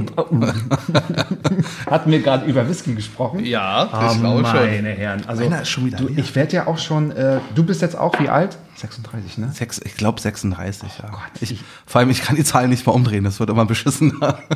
Hatten 1.86 2.10
wir 2.10 2.20
gerade 2.20 2.46
über 2.46 2.68
Whisky 2.68 2.94
gesprochen? 2.94 3.44
Ja, 3.44 3.88
Ah, 3.92 4.10
ich 4.12 4.18
glaube 4.20 4.44
schon. 4.44 4.54
meine 4.54 4.88
Herren. 4.90 5.22
Also, 5.26 5.44
Meiner 5.44 5.62
ist 5.62 5.68
schon 5.68 5.86
wieder 5.86 5.98
du, 5.98 6.08
leer. 6.08 6.18
ich 6.18 6.34
werde 6.34 6.56
ja 6.56 6.66
auch 6.66 6.78
schon, 6.78 7.10
äh, 7.12 7.38
du 7.54 7.64
bist 7.64 7.82
jetzt 7.82 7.96
auch 7.96 8.18
wie 8.20 8.28
alt? 8.28 8.58
36, 8.76 9.38
ne? 9.38 9.50
Sechs, 9.52 9.80
ich 9.84 9.96
glaube 9.96 10.20
36, 10.20 10.98
ja. 10.98 11.10
Gott, 11.10 11.20
ich, 11.40 11.52
ich- 11.52 11.60
vor 11.86 12.00
allem, 12.00 12.10
ich 12.10 12.22
kann 12.22 12.34
die 12.36 12.42
Zahlen 12.44 12.70
nicht 12.70 12.84
mal 12.86 12.92
umdrehen, 12.92 13.22
das 13.24 13.38
wird 13.40 13.50
immer 13.50 13.64
beschissener. 13.66 14.38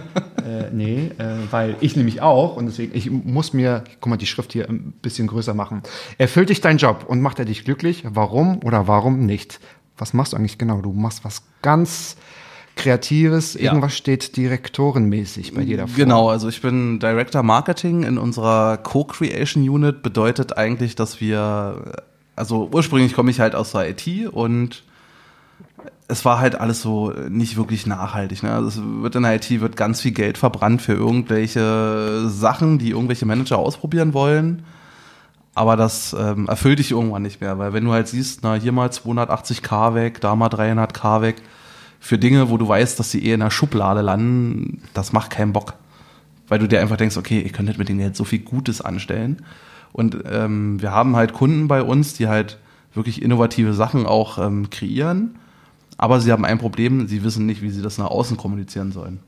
Äh, 0.49 0.71
nee, 0.73 1.11
äh, 1.19 1.25
weil 1.51 1.77
ich 1.81 1.95
nämlich 1.95 2.23
auch 2.23 2.57
und 2.57 2.65
deswegen, 2.67 2.97
ich 2.97 3.11
muss 3.11 3.53
mir, 3.53 3.85
guck 4.01 4.09
mal, 4.09 4.17
die 4.17 4.25
Schrift 4.27 4.55
hier 4.55 4.67
ein 4.67 4.93
bisschen 5.03 5.27
größer 5.27 5.53
machen. 5.53 5.83
Erfüllt 6.17 6.49
dich 6.49 6.63
dein 6.63 6.79
Job 6.79 7.05
und 7.07 7.21
macht 7.21 7.39
er 7.39 7.45
dich 7.45 7.65
glücklich? 7.67 8.05
Warum 8.09 8.65
oder 8.65 8.89
warum 8.89 9.27
nicht? 9.27 9.61
Was 9.99 10.15
machst 10.15 10.33
du 10.33 10.39
eigentlich 10.39 10.57
genau? 10.57 10.81
Du 10.81 10.95
machst 10.95 11.23
was 11.23 11.43
ganz 11.61 12.17
Kreatives, 12.79 13.55
Ja. 13.55 13.61
irgendwas 13.73 13.97
steht 13.97 14.37
direktorenmäßig 14.37 15.53
bei 15.55 15.65
dir 15.65 15.77
davor. 15.77 15.97
Genau, 15.97 16.31
also 16.31 16.49
ich 16.49 16.63
bin 16.63 16.99
Director 17.01 17.43
Marketing 17.43 18.05
in 18.05 18.17
unserer 18.19 18.79
Co-Creation 18.79 19.69
Unit. 19.69 20.03
Bedeutet 20.03 20.57
eigentlich, 20.57 20.95
dass 20.95 21.21
wir, 21.21 21.93
also 22.37 22.71
ursprünglich 22.73 23.15
komme 23.15 23.31
ich 23.31 23.41
halt 23.41 23.55
aus 23.55 23.73
der 23.73 23.91
IT 23.91 24.29
und 24.33 24.85
es 26.07 26.25
war 26.25 26.39
halt 26.41 26.59
alles 26.59 26.81
so 26.81 27.13
nicht 27.29 27.57
wirklich 27.57 27.87
nachhaltig. 27.87 28.43
Ne? 28.43 28.51
Also 28.53 28.69
es 28.69 28.81
wird 29.03 29.15
in 29.17 29.25
der 29.25 29.35
IT 29.35 29.61
wird 29.61 29.77
ganz 29.77 30.01
viel 30.01 30.13
Geld 30.13 30.39
verbrannt 30.39 30.81
für 30.81 30.95
irgendwelche 30.95 32.29
Sachen, 32.29 32.79
die 32.79 32.91
irgendwelche 32.91 33.27
Manager 33.27 33.59
ausprobieren 33.59 34.15
wollen. 34.15 34.63
Aber 35.55 35.77
das 35.77 36.15
ähm, 36.19 36.47
erfüllt 36.47 36.79
dich 36.79 36.93
irgendwann 36.93 37.23
nicht 37.23 37.41
mehr, 37.41 37.59
weil 37.59 37.73
wenn 37.73 37.85
du 37.85 37.91
halt 37.93 38.07
siehst, 38.09 38.41
na 38.45 38.55
hier 38.55 38.71
mal 38.73 38.89
280k 38.89 39.95
weg, 39.95 40.21
da 40.21 40.37
mal 40.37 40.49
300k 40.49 41.21
weg, 41.21 41.43
für 42.01 42.19
Dinge, 42.19 42.51
wo 42.51 42.57
du 42.57 42.69
weißt, 42.69 42.99
dass 42.99 43.11
sie 43.11 43.25
eh 43.25 43.33
in 43.33 43.41
der 43.41 43.51
Schublade 43.51 44.01
landen, 44.01 44.83
das 44.95 45.13
macht 45.13 45.31
keinen 45.31 45.53
Bock. 45.53 45.75
Weil 46.47 46.59
du 46.59 46.69
dir 46.69 46.81
einfach 46.81 46.97
denkst, 46.97 47.17
okay, 47.17 47.41
ihr 47.41 47.51
könntet 47.51 47.79
mit 47.79 47.89
denen 47.89 48.01
jetzt 48.01 48.17
so 48.17 48.25
viel 48.25 48.39
Gutes 48.39 48.81
anstellen. 48.81 49.45
Und 49.93 50.17
ähm, 50.31 50.81
wir 50.81 50.93
haben 50.93 51.17
halt 51.17 51.33
Kunden 51.33 51.69
bei 51.69 51.83
uns, 51.83 52.15
die 52.15 52.29
halt 52.29 52.59
wirklich 52.95 53.23
innovative 53.23 53.75
Sachen 53.75 54.07
auch 54.07 54.39
ähm, 54.39 54.71
kreieren, 54.71 55.39
aber 55.97 56.21
sie 56.21 56.33
haben 56.33 56.45
ein 56.45 56.59
Problem, 56.59 57.07
sie 57.09 57.25
wissen 57.25 57.47
nicht, 57.47 57.63
wie 57.63 57.71
sie 57.71 57.83
das 57.83 57.99
nach 57.99 58.07
außen 58.07 58.37
kommunizieren 58.37 58.93
sollen. 58.93 59.21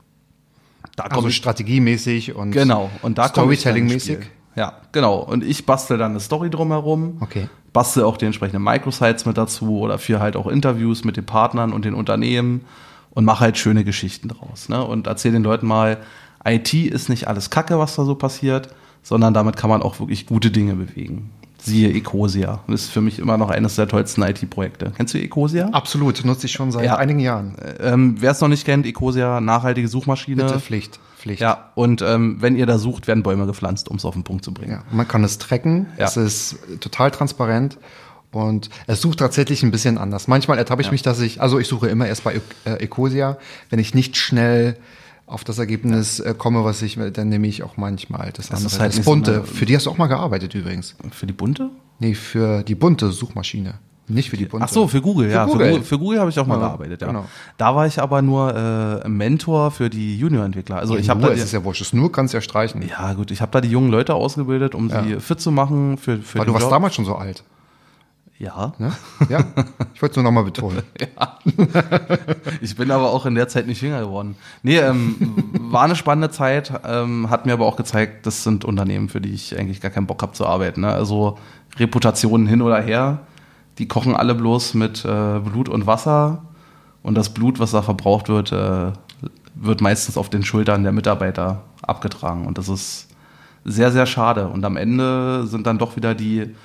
Da 0.95 1.03
Also 1.03 1.27
ich 1.27 1.35
strategiemäßig 1.35 2.35
und 2.35 2.51
Genau, 2.51 2.89
und 3.01 3.17
da 3.17 3.27
Storytelling-mäßig. 3.27 4.19
Ja, 4.55 4.73
genau. 4.91 5.19
Und 5.19 5.43
ich 5.43 5.65
bastel 5.65 5.97
dann 5.97 6.11
eine 6.11 6.19
Story 6.19 6.49
drumherum. 6.49 7.17
Okay. 7.21 7.47
Bastel 7.73 8.03
auch 8.03 8.17
die 8.17 8.25
entsprechenden 8.25 8.63
Microsites 8.63 9.25
mit 9.25 9.37
dazu 9.37 9.79
oder 9.79 9.97
für 9.97 10.19
halt 10.19 10.35
auch 10.35 10.47
Interviews 10.47 11.03
mit 11.03 11.17
den 11.17 11.25
Partnern 11.25 11.71
und 11.71 11.85
den 11.85 11.93
Unternehmen 11.93 12.65
und 13.11 13.25
mache 13.25 13.41
halt 13.41 13.57
schöne 13.57 13.83
Geschichten 13.83 14.27
draus. 14.27 14.67
Ne? 14.67 14.83
Und 14.83 15.07
erzähle 15.07 15.33
den 15.33 15.43
Leuten 15.43 15.67
mal, 15.67 15.97
IT 16.43 16.73
ist 16.73 17.09
nicht 17.09 17.27
alles 17.27 17.49
Kacke, 17.49 17.79
was 17.79 17.95
da 17.95 18.03
so 18.03 18.15
passiert, 18.15 18.69
sondern 19.03 19.33
damit 19.33 19.57
kann 19.57 19.69
man 19.69 19.81
auch 19.81 19.99
wirklich 19.99 20.25
gute 20.25 20.51
Dinge 20.51 20.75
bewegen. 20.75 21.31
Siehe 21.63 21.91
Ecosia. 21.93 22.59
Das 22.67 22.81
ist 22.83 22.89
für 22.91 23.01
mich 23.01 23.19
immer 23.19 23.37
noch 23.37 23.49
eines 23.49 23.75
der 23.75 23.87
tollsten 23.87 24.23
IT-Projekte. 24.23 24.91
Kennst 24.97 25.13
du 25.13 25.19
Ecosia? 25.19 25.67
Absolut, 25.71 26.25
nutze 26.25 26.47
ich 26.47 26.51
schon 26.51 26.71
seit 26.71 26.85
Ja. 26.85 26.95
einigen 26.95 27.19
Jahren. 27.19 27.55
Ähm, 27.79 28.15
Wer 28.19 28.31
es 28.31 28.41
noch 28.41 28.47
nicht 28.47 28.65
kennt, 28.65 28.85
Ecosia, 28.85 29.39
nachhaltige 29.41 29.87
Suchmaschine. 29.87 30.43
Bitte 30.45 30.59
Pflicht. 30.59 30.99
Pflicht. 31.19 31.39
Ja, 31.41 31.69
und 31.75 32.01
ähm, 32.01 32.37
wenn 32.39 32.55
ihr 32.55 32.65
da 32.65 32.79
sucht, 32.79 33.07
werden 33.07 33.21
Bäume 33.21 33.45
gepflanzt, 33.45 33.89
um 33.89 33.97
es 33.97 34.05
auf 34.05 34.15
den 34.15 34.23
Punkt 34.23 34.43
zu 34.43 34.53
bringen. 34.53 34.71
Ja, 34.71 34.83
man 34.91 35.07
kann 35.07 35.23
es 35.23 35.37
tracken, 35.37 35.85
Ja. 35.99 36.05
es 36.07 36.17
ist 36.17 36.55
total 36.79 37.11
transparent 37.11 37.77
und 38.31 38.71
es 38.87 39.01
sucht 39.01 39.19
tatsächlich 39.19 39.61
ein 39.61 39.69
bisschen 39.69 39.99
anders. 39.99 40.27
Manchmal 40.27 40.57
ertappe 40.57 40.81
ich 40.81 40.89
mich, 40.91 41.03
dass 41.03 41.19
ich, 41.19 41.39
also 41.41 41.59
ich 41.59 41.67
suche 41.67 41.89
immer 41.89 42.07
erst 42.07 42.23
bei 42.23 42.41
äh, 42.65 42.71
Ecosia, 42.83 43.37
wenn 43.69 43.77
ich 43.77 43.93
nicht 43.93 44.17
schnell 44.17 44.77
auf 45.31 45.43
das 45.43 45.57
Ergebnis 45.59 46.19
äh, 46.19 46.33
komme, 46.37 46.63
was 46.63 46.81
ich, 46.81 46.97
dann 47.13 47.29
nehme 47.29 47.47
ich 47.47 47.63
auch 47.63 47.77
manchmal 47.77 48.31
das, 48.33 48.51
andere, 48.51 48.67
ist 48.67 48.79
halt 48.79 48.89
das 48.97 49.03
so 49.05 49.11
bunte. 49.11 49.33
eine- 49.35 49.43
für 49.43 49.65
die 49.65 49.75
hast 49.75 49.85
du 49.85 49.89
auch 49.91 49.97
mal 49.97 50.07
gearbeitet 50.07 50.53
übrigens. 50.55 50.95
Für 51.11 51.25
die 51.25 51.33
bunte? 51.33 51.69
Nee, 51.99 52.13
für 52.15 52.63
die 52.63 52.75
bunte 52.75 53.11
Suchmaschine, 53.11 53.75
nicht 54.07 54.29
für 54.29 54.37
die 54.37 54.45
bunte. 54.45 54.65
Ach 54.67 54.73
so, 54.73 54.87
für 54.87 55.01
Google, 55.01 55.27
Für 55.29 55.33
ja. 55.35 55.45
Google. 55.45 55.59
Für 55.67 55.71
Google, 55.71 55.83
für 55.85 55.99
Google 55.99 56.19
habe 56.19 56.29
ich 56.31 56.39
auch 56.39 56.47
mal 56.47 56.55
Ja, 56.59 56.67
gearbeitet, 56.67 57.01
ja. 57.01 57.07
genau. 57.07 57.25
Da 57.57 57.75
war 57.75 57.87
ich 57.87 58.01
aber 58.01 58.21
nur 58.21 59.01
äh, 59.05 59.07
Mentor 59.07 59.71
für 59.71 59.89
die 59.89 60.17
Junior-Entwickler. 60.17 60.77
Also 60.77 60.97
ich 60.97 61.09
habe 61.09 61.21
da 61.21 61.27
nur, 61.27 61.35
die, 61.35 61.39
es 61.41 61.47
ist 61.47 61.53
ja 61.53 61.63
wurscht, 61.63 61.81
das 61.81 61.93
nur 61.93 62.11
kannst 62.11 62.33
du 62.33 62.37
ja 62.37 62.41
streichen. 62.41 62.81
ja 62.87 63.13
gut, 63.13 63.31
ich 63.31 63.41
habe 63.41 63.51
da 63.51 63.61
die 63.61 63.69
jungen 63.69 63.89
Leute 63.91 64.13
ausgebildet, 64.15 64.75
um 64.75 64.89
sie 64.89 65.19
fit 65.19 65.39
zu 65.39 65.51
machen 65.51 65.97
für, 65.97 66.17
für 66.17 66.39
Weil 66.39 66.45
du 66.47 66.53
warst 66.53 66.63
Job. 66.63 66.71
damals 66.71 66.95
schon 66.95 67.05
so 67.05 67.15
alt. 67.15 67.43
Ja, 68.41 68.73
Ne? 68.79 68.91
Ja, 69.29 69.43
ich 69.93 70.01
wollte 70.01 70.13
es 70.13 70.15
nur 70.15 70.23
nochmal 70.23 70.45
betonen. 70.45 70.81
ich 72.61 72.75
bin 72.75 72.89
aber 72.89 73.11
auch 73.11 73.27
in 73.27 73.35
der 73.35 73.47
Zeit 73.47 73.67
nicht 73.67 73.83
jünger 73.83 74.01
geworden. 74.01 74.35
Nee, 74.63 74.79
ähm, 74.79 75.15
war 75.59 75.83
eine 75.83 75.95
spannende 75.95 76.31
Zeit, 76.31 76.73
ähm, 76.83 77.29
hat 77.29 77.45
mir 77.45 77.53
aber 77.53 77.67
auch 77.67 77.75
gezeigt, 77.75 78.25
das 78.25 78.43
sind 78.43 78.65
Unternehmen, 78.65 79.09
für 79.09 79.21
die 79.21 79.31
ich 79.31 79.59
eigentlich 79.59 79.79
gar 79.79 79.91
keinen 79.91 80.07
Bock 80.07 80.23
habe 80.23 80.31
zu 80.31 80.47
arbeiten. 80.47 80.81
Ne? 80.81 80.91
Also 80.91 81.37
Reputationen 81.77 82.47
hin 82.47 82.63
oder 82.63 82.81
her, 82.81 83.19
die 83.77 83.87
kochen 83.87 84.15
alle 84.15 84.33
bloß 84.33 84.73
mit 84.73 85.05
äh, 85.05 85.39
Blut 85.39 85.69
und 85.69 85.85
Wasser 85.85 86.41
und 87.03 87.13
das 87.13 87.29
Blut, 87.29 87.59
was 87.59 87.71
da 87.71 87.83
verbraucht 87.83 88.27
wird, 88.27 88.51
äh, 88.51 88.91
wird 89.53 89.81
meistens 89.81 90.17
auf 90.17 90.31
den 90.31 90.43
Schultern 90.43 90.81
der 90.81 90.93
Mitarbeiter 90.93 91.61
abgetragen 91.83 92.47
und 92.47 92.57
das 92.57 92.69
ist 92.69 93.07
sehr, 93.65 93.91
sehr 93.91 94.07
schade. 94.07 94.47
Und 94.47 94.65
am 94.65 94.77
Ende 94.77 95.45
sind 95.45 95.67
dann 95.67 95.77
doch 95.77 95.95
wieder 95.95 96.15
die 96.15 96.55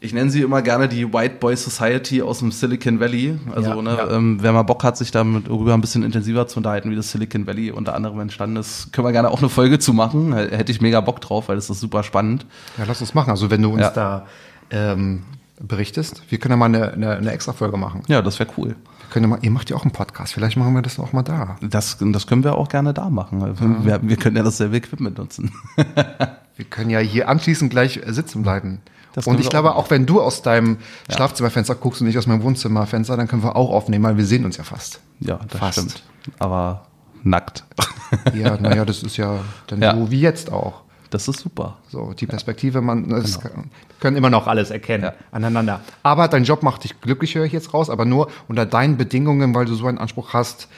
ich 0.00 0.12
nenne 0.12 0.30
sie 0.30 0.42
immer 0.42 0.62
gerne 0.62 0.88
die 0.88 1.12
White 1.12 1.36
Boy 1.40 1.56
Society 1.56 2.22
aus 2.22 2.38
dem 2.38 2.52
Silicon 2.52 3.00
Valley. 3.00 3.38
Also, 3.54 3.70
Ja, 3.70 3.82
ne, 3.82 3.96
ja. 3.96 4.10
Ähm, 4.10 4.38
wer 4.40 4.52
mal 4.52 4.62
Bock 4.62 4.84
hat, 4.84 4.96
sich 4.96 5.10
damit 5.10 5.48
darüber 5.48 5.74
ein 5.74 5.80
bisschen 5.80 6.02
intensiver 6.02 6.46
zu 6.46 6.58
unterhalten, 6.58 6.90
wie 6.90 6.96
das 6.96 7.10
Silicon 7.10 7.46
Valley 7.46 7.70
unter 7.70 7.94
anderem 7.94 8.20
entstanden 8.20 8.56
ist, 8.56 8.92
können 8.92 9.06
wir 9.06 9.12
gerne 9.12 9.30
auch 9.30 9.40
eine 9.40 9.48
Folge 9.48 9.78
zu 9.78 9.92
machen. 9.92 10.32
Hätte 10.34 10.70
ich 10.72 10.80
mega 10.80 11.00
Bock 11.00 11.20
drauf, 11.20 11.48
weil 11.48 11.56
das 11.56 11.68
ist 11.70 11.80
super 11.80 12.02
spannend. 12.02 12.46
Ja, 12.76 12.84
lass 12.86 13.00
uns 13.00 13.14
machen. 13.14 13.30
Also 13.30 13.50
wenn 13.50 13.62
du 13.62 13.70
uns 13.70 13.80
Ja. 13.82 13.90
da 13.90 14.26
ähm, 14.70 15.22
berichtest, 15.60 16.22
wir 16.28 16.38
können 16.38 16.52
ja 16.52 16.56
mal 16.56 16.66
eine, 16.66 16.92
eine, 16.92 17.16
eine 17.16 17.32
extra 17.32 17.52
Folge 17.52 17.76
machen. 17.76 18.02
Ja, 18.06 18.22
das 18.22 18.38
wäre 18.38 18.48
cool. 18.56 18.76
Können 19.10 19.24
ja 19.24 19.28
mal, 19.30 19.38
ihr 19.42 19.50
macht 19.50 19.70
ja 19.70 19.76
auch 19.76 19.82
einen 19.84 19.90
Podcast, 19.92 20.34
vielleicht 20.34 20.58
machen 20.58 20.74
wir 20.74 20.82
das 20.82 20.98
auch 21.00 21.12
mal 21.14 21.22
da. 21.22 21.56
Das, 21.62 21.96
das 21.98 22.26
können 22.26 22.44
wir 22.44 22.56
auch 22.56 22.68
gerne 22.68 22.92
da 22.92 23.08
machen. 23.08 23.40
Wir, 23.84 24.00
wir 24.02 24.16
können 24.16 24.36
ja 24.36 24.42
dasselbe 24.42 24.76
Equipment 24.76 25.16
nutzen. 25.18 25.50
Wir 26.56 26.64
können 26.64 26.90
ja 26.90 26.98
hier 26.98 27.28
anschließend 27.28 27.70
gleich 27.70 27.98
äh, 28.04 28.12
sitzen 28.12 28.42
bleiben. 28.42 28.80
Das 29.18 29.26
und 29.26 29.40
ich 29.40 29.48
glaube, 29.48 29.74
auch 29.74 29.90
wenn 29.90 30.06
du 30.06 30.20
aus 30.20 30.42
deinem 30.42 30.78
Schlafzimmerfenster 31.10 31.74
guckst 31.74 32.00
und 32.00 32.06
nicht 32.06 32.18
aus 32.18 32.26
meinem 32.26 32.42
Wohnzimmerfenster, 32.42 33.16
dann 33.16 33.26
können 33.28 33.42
wir 33.42 33.56
auch 33.56 33.70
aufnehmen, 33.70 34.04
weil 34.04 34.16
wir 34.16 34.24
sehen 34.24 34.44
uns 34.44 34.56
ja 34.56 34.64
fast. 34.64 35.00
Ja, 35.20 35.40
das 35.48 35.58
Fast. 35.58 35.72
stimmt. 35.78 36.02
Aber 36.38 36.86
nackt. 37.22 37.64
Ja, 38.34 38.56
naja, 38.58 38.86
das 38.86 39.02
ist 39.02 39.18
ja 39.18 39.40
dann 39.66 39.82
Ja. 39.82 39.94
so 39.94 40.10
wie 40.10 40.20
jetzt 40.20 40.50
auch. 40.50 40.80
Das 41.10 41.28
ist 41.28 41.40
super. 41.40 41.76
So, 41.90 42.14
die 42.14 42.26
Perspektive, 42.26 42.80
man 42.80 43.08
das 43.08 43.38
kann, 43.40 43.70
können 44.00 44.16
immer 44.16 44.30
noch 44.30 44.46
alles 44.46 44.70
erkennen 44.70 45.02
Genau. 45.04 45.12
Ja. 45.14 45.24
aneinander. 45.32 45.80
Aber 46.02 46.28
dein 46.28 46.44
Job 46.44 46.62
macht 46.62 46.84
dich 46.84 47.00
glücklich, 47.02 47.34
höre 47.34 47.44
ich 47.44 47.52
jetzt 47.52 47.74
raus, 47.74 47.90
aber 47.90 48.04
nur 48.06 48.28
unter 48.48 48.64
deinen 48.66 48.96
Bedingungen, 48.96 49.54
weil 49.54 49.64
du 49.66 49.74
so 49.74 49.86
einen 49.86 49.98
Anspruch 49.98 50.32
hast 50.32 50.68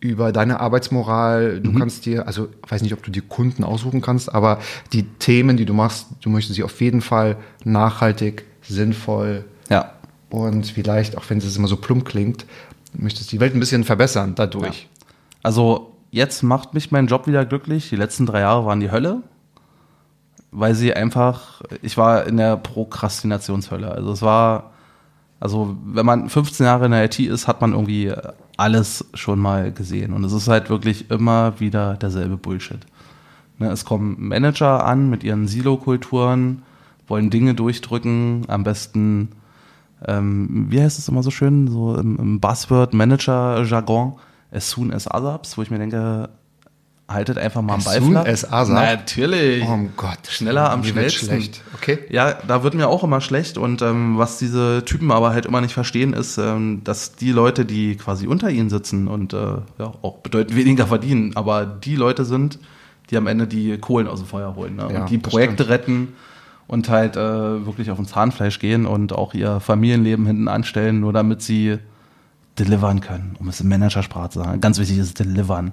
über 0.00 0.32
deine 0.32 0.60
Arbeitsmoral. 0.60 1.58
Mhm. 1.58 1.62
Du 1.62 1.72
kannst 1.78 2.06
dir, 2.06 2.26
also 2.26 2.48
ich 2.64 2.72
weiß 2.72 2.82
nicht, 2.82 2.92
ob 2.94 3.02
du 3.02 3.10
die 3.10 3.20
Kunden 3.20 3.64
aussuchen 3.64 4.00
kannst, 4.00 4.34
aber 4.34 4.58
die 4.92 5.04
Themen, 5.04 5.56
die 5.56 5.66
du 5.66 5.74
machst, 5.74 6.06
du 6.22 6.30
möchtest 6.30 6.56
sie 6.56 6.62
auf 6.64 6.80
jeden 6.80 7.02
Fall 7.02 7.36
nachhaltig, 7.64 8.44
sinnvoll 8.62 9.44
Ja. 9.68 9.92
und 10.30 10.66
vielleicht, 10.66 11.16
auch 11.18 11.24
wenn 11.28 11.38
es 11.38 11.56
immer 11.56 11.68
so 11.68 11.76
plump 11.76 12.04
klingt, 12.06 12.46
möchtest 12.94 13.30
die 13.32 13.40
Welt 13.40 13.54
ein 13.54 13.60
bisschen 13.60 13.84
verbessern 13.84 14.34
dadurch. 14.34 14.88
Also 15.42 15.92
jetzt 16.10 16.42
macht 16.42 16.74
mich 16.74 16.90
mein 16.90 17.06
Job 17.06 17.26
wieder 17.26 17.44
glücklich. 17.44 17.88
Die 17.90 17.96
letzten 17.96 18.26
drei 18.26 18.40
Jahre 18.40 18.64
waren 18.66 18.80
die 18.80 18.90
Hölle, 18.90 19.22
weil 20.50 20.74
sie 20.74 20.92
einfach, 20.94 21.62
ich 21.82 21.96
war 21.96 22.26
in 22.26 22.36
der 22.36 22.56
Prokrastinationshölle. 22.56 23.90
Also 23.92 24.12
es 24.12 24.22
war, 24.22 24.72
also 25.38 25.76
wenn 25.84 26.04
man 26.06 26.28
15 26.28 26.66
Jahre 26.66 26.86
in 26.86 26.92
der 26.92 27.04
IT 27.04 27.18
ist, 27.20 27.46
hat 27.46 27.60
man 27.60 27.72
irgendwie 27.72 28.12
alles 28.60 29.06
schon 29.14 29.38
mal 29.38 29.72
gesehen. 29.72 30.12
Und 30.12 30.22
es 30.24 30.32
ist 30.32 30.48
halt 30.48 30.68
wirklich 30.68 31.10
immer 31.10 31.58
wieder 31.60 31.96
derselbe 31.96 32.36
Bullshit. 32.36 32.80
Ne, 33.58 33.70
es 33.70 33.84
kommen 33.84 34.16
Manager 34.18 34.84
an 34.84 35.08
mit 35.08 35.24
ihren 35.24 35.48
Silo-Kulturen, 35.48 36.62
wollen 37.08 37.30
Dinge 37.30 37.54
durchdrücken, 37.54 38.44
am 38.48 38.62
besten, 38.62 39.30
ähm, 40.06 40.66
wie 40.68 40.80
heißt 40.80 40.98
es 40.98 41.08
immer 41.08 41.22
so 41.22 41.30
schön, 41.30 41.68
so 41.68 41.96
im, 41.96 42.18
im 42.18 42.40
Buzzword-Manager-Jargon, 42.40 44.14
as 44.52 44.70
soon 44.70 44.92
as 44.92 45.12
others, 45.12 45.56
wo 45.56 45.62
ich 45.62 45.70
mir 45.70 45.78
denke, 45.78 46.28
haltet 47.10 47.38
einfach 47.38 47.62
mal 47.62 47.74
am 47.74 47.84
Ball 47.84 48.00
soon 48.00 48.16
as 48.16 48.44
other? 48.44 48.72
Natürlich. 48.72 49.64
Oh 49.66 49.78
Gott. 49.96 50.18
Schneller 50.28 50.70
am 50.70 50.80
Mir 50.80 50.86
schnellsten. 50.88 51.26
schlecht. 51.26 51.62
Okay. 51.74 51.98
Ja, 52.08 52.34
da 52.46 52.62
wird 52.62 52.74
mir 52.74 52.88
auch 52.88 53.04
immer 53.04 53.20
schlecht 53.20 53.58
und 53.58 53.82
ähm, 53.82 54.16
was 54.18 54.38
diese 54.38 54.84
Typen 54.84 55.10
aber 55.10 55.30
halt 55.30 55.46
immer 55.46 55.60
nicht 55.60 55.74
verstehen, 55.74 56.12
ist, 56.12 56.38
ähm, 56.38 56.82
dass 56.84 57.16
die 57.16 57.32
Leute, 57.32 57.64
die 57.64 57.96
quasi 57.96 58.26
unter 58.26 58.50
ihnen 58.50 58.70
sitzen 58.70 59.08
und 59.08 59.32
äh, 59.32 59.36
ja, 59.78 59.92
auch 60.02 60.18
bedeutend 60.18 60.56
weniger 60.56 60.86
verdienen, 60.86 61.32
aber 61.34 61.66
die 61.66 61.96
Leute 61.96 62.24
sind, 62.24 62.58
die 63.10 63.16
am 63.16 63.26
Ende 63.26 63.46
die 63.46 63.76
Kohlen 63.78 64.06
aus 64.06 64.20
dem 64.20 64.28
Feuer 64.28 64.54
holen 64.54 64.76
ne? 64.76 64.88
Ja, 64.92 65.00
und 65.00 65.10
die 65.10 65.18
Projekte 65.18 65.68
retten 65.68 66.14
und 66.66 66.88
halt 66.88 67.16
äh, 67.16 67.66
wirklich 67.66 67.90
auf 67.90 67.96
den 67.96 68.06
Zahnfleisch 68.06 68.60
gehen 68.60 68.86
und 68.86 69.12
auch 69.12 69.34
ihr 69.34 69.58
Familienleben 69.58 70.24
hinten 70.26 70.46
anstellen, 70.46 71.00
nur 71.00 71.12
damit 71.12 71.42
sie 71.42 71.78
delivern 72.58 73.00
können, 73.00 73.36
um 73.40 73.48
es 73.48 73.60
in 73.60 73.68
Managersprache 73.68 74.30
zu 74.30 74.38
sagen. 74.40 74.60
Ganz 74.60 74.78
wichtig 74.78 74.98
ist 74.98 75.18
delivern. 75.18 75.72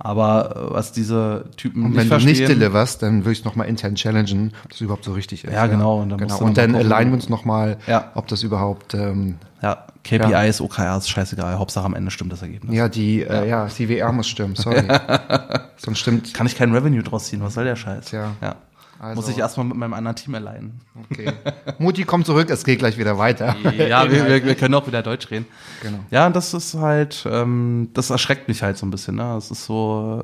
Aber 0.00 0.54
äh, 0.70 0.74
was 0.74 0.92
diese 0.92 1.46
Typen 1.56 1.82
Und 1.84 1.90
nicht 1.90 1.98
wenn 1.98 2.04
du 2.04 2.08
verstehen, 2.10 2.30
nicht 2.30 2.48
deliverst, 2.48 3.02
dann 3.02 3.20
würde 3.24 3.32
ich 3.32 3.40
es 3.40 3.44
nochmal 3.44 3.66
intern 3.68 3.94
challengen, 3.96 4.52
ob 4.64 4.70
das 4.70 4.80
überhaupt 4.80 5.04
so 5.04 5.12
richtig 5.12 5.44
ist. 5.44 5.52
Ja, 5.52 5.66
genau, 5.66 6.00
und 6.00 6.10
dann 6.10 6.18
genau. 6.18 6.38
Und 6.38 6.56
dann 6.56 6.74
alignen 6.76 7.08
wir 7.10 7.14
uns 7.14 7.28
nochmal, 7.28 7.78
Ja. 7.86 8.12
ob 8.14 8.28
das 8.28 8.42
überhaupt, 8.42 8.94
ähm, 8.94 9.38
Ja, 9.60 9.86
KPIs, 10.04 10.60
OKRs, 10.60 11.08
scheißegal. 11.08 11.58
Hauptsache 11.58 11.84
am 11.84 11.94
Ende 11.94 12.10
stimmt 12.12 12.32
das 12.32 12.42
Ergebnis. 12.42 12.74
ja, 12.76 12.88
die, 12.88 13.20
ja. 13.20 13.42
Äh, 13.42 13.48
ja, 13.48 13.66
CWR 13.68 14.12
muss 14.12 14.28
stimmen, 14.28 14.54
sorry. 14.54 14.84
Sonst 15.76 15.98
stimmt. 15.98 16.32
Kann 16.32 16.46
ich 16.46 16.56
kein 16.56 16.72
Revenue 16.72 17.02
draus 17.02 17.24
ziehen? 17.26 17.42
Was 17.42 17.54
soll 17.54 17.64
der 17.64 17.76
Scheiß? 17.76 18.06
Tja. 18.06 18.30
Ja. 18.40 18.54
Also- 19.00 19.20
Muss 19.20 19.28
ich 19.30 19.38
erstmal 19.38 19.66
mit 19.66 19.76
meinem 19.76 19.94
anderen 19.94 20.16
Team 20.16 20.34
allein. 20.34 20.80
Okay. 21.10 21.30
Mutti 21.78 22.04
kommt 22.04 22.26
zurück, 22.26 22.50
es 22.50 22.64
geht 22.64 22.80
gleich 22.80 22.98
wieder 22.98 23.16
weiter. 23.18 23.54
Ja, 23.76 24.10
wir, 24.10 24.26
wir, 24.26 24.44
wir 24.44 24.54
können 24.56 24.74
auch 24.74 24.86
wieder 24.86 25.02
Deutsch 25.02 25.30
reden. 25.30 25.46
Genau. 25.82 26.00
Ja, 26.10 26.26
und 26.26 26.34
das 26.34 26.52
ist 26.52 26.74
halt, 26.74 27.24
ähm, 27.30 27.90
das 27.94 28.10
erschreckt 28.10 28.48
mich 28.48 28.62
halt 28.62 28.76
so 28.76 28.86
ein 28.86 28.90
bisschen. 28.90 29.14
Ne? 29.16 29.22
Das 29.34 29.52
ist 29.52 29.66
so, 29.66 30.20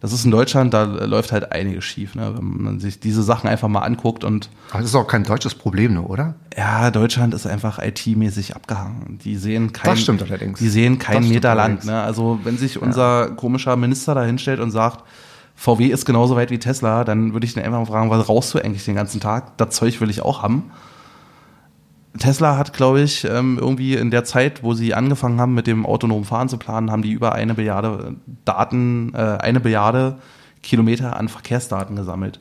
das 0.00 0.14
ist 0.14 0.24
in 0.24 0.30
Deutschland, 0.30 0.72
da 0.72 0.84
läuft 0.84 1.30
halt 1.30 1.52
einiges 1.52 1.84
schief, 1.84 2.14
ne? 2.14 2.32
wenn 2.38 2.62
man 2.62 2.80
sich 2.80 3.00
diese 3.00 3.22
Sachen 3.22 3.50
einfach 3.50 3.68
mal 3.68 3.80
anguckt 3.80 4.24
und 4.24 4.48
Aber 4.70 4.80
das 4.80 4.88
ist 4.92 4.94
auch 4.96 5.06
kein 5.06 5.24
deutsches 5.24 5.54
Problem, 5.54 5.92
nur, 5.92 6.08
oder? 6.08 6.36
ja, 6.56 6.90
Deutschland 6.90 7.34
ist 7.34 7.46
einfach 7.46 7.78
IT-mäßig 7.78 8.56
abgehangen. 8.56 9.18
Die 9.22 9.36
sehen 9.36 9.74
kein, 9.74 9.90
Das 9.90 10.00
stimmt 10.00 10.22
allerdings. 10.22 10.58
Die 10.58 10.68
sehen 10.70 10.98
kein 10.98 11.28
Meter 11.28 11.54
Land. 11.54 11.84
Ne? 11.84 12.00
Also 12.00 12.40
wenn 12.44 12.56
sich 12.56 12.80
unser 12.80 13.32
komischer 13.32 13.76
Minister 13.76 14.14
da 14.14 14.22
hinstellt 14.24 14.60
und 14.60 14.70
sagt, 14.70 15.04
VW 15.60 15.88
ist 15.88 16.06
genauso 16.06 16.36
weit 16.36 16.50
wie 16.50 16.58
Tesla, 16.58 17.04
dann 17.04 17.34
würde 17.34 17.44
ich 17.44 17.52
den 17.52 17.62
einfach 17.62 17.80
mal 17.80 17.84
fragen, 17.84 18.08
was 18.08 18.30
rauchst 18.30 18.54
du 18.54 18.58
eigentlich 18.58 18.86
den 18.86 18.94
ganzen 18.94 19.20
Tag? 19.20 19.58
Das 19.58 19.76
Zeug 19.76 20.00
will 20.00 20.08
ich 20.08 20.22
auch 20.22 20.42
haben. 20.42 20.70
Tesla 22.18 22.56
hat, 22.56 22.72
glaube 22.72 23.02
ich, 23.02 23.26
ähm, 23.26 23.58
irgendwie 23.60 23.94
in 23.94 24.10
der 24.10 24.24
Zeit, 24.24 24.62
wo 24.62 24.72
sie 24.72 24.94
angefangen 24.94 25.38
haben, 25.38 25.52
mit 25.52 25.66
dem 25.66 25.84
autonomen 25.84 26.24
Fahren 26.24 26.48
zu 26.48 26.56
planen, 26.56 26.90
haben 26.90 27.02
die 27.02 27.12
über 27.12 27.34
eine 27.34 27.52
Billiarde 27.52 28.16
Daten, 28.46 29.12
äh, 29.14 29.18
eine 29.18 29.60
Billiarde 29.60 30.16
Kilometer 30.62 31.18
an 31.18 31.28
Verkehrsdaten 31.28 31.94
gesammelt. 31.94 32.40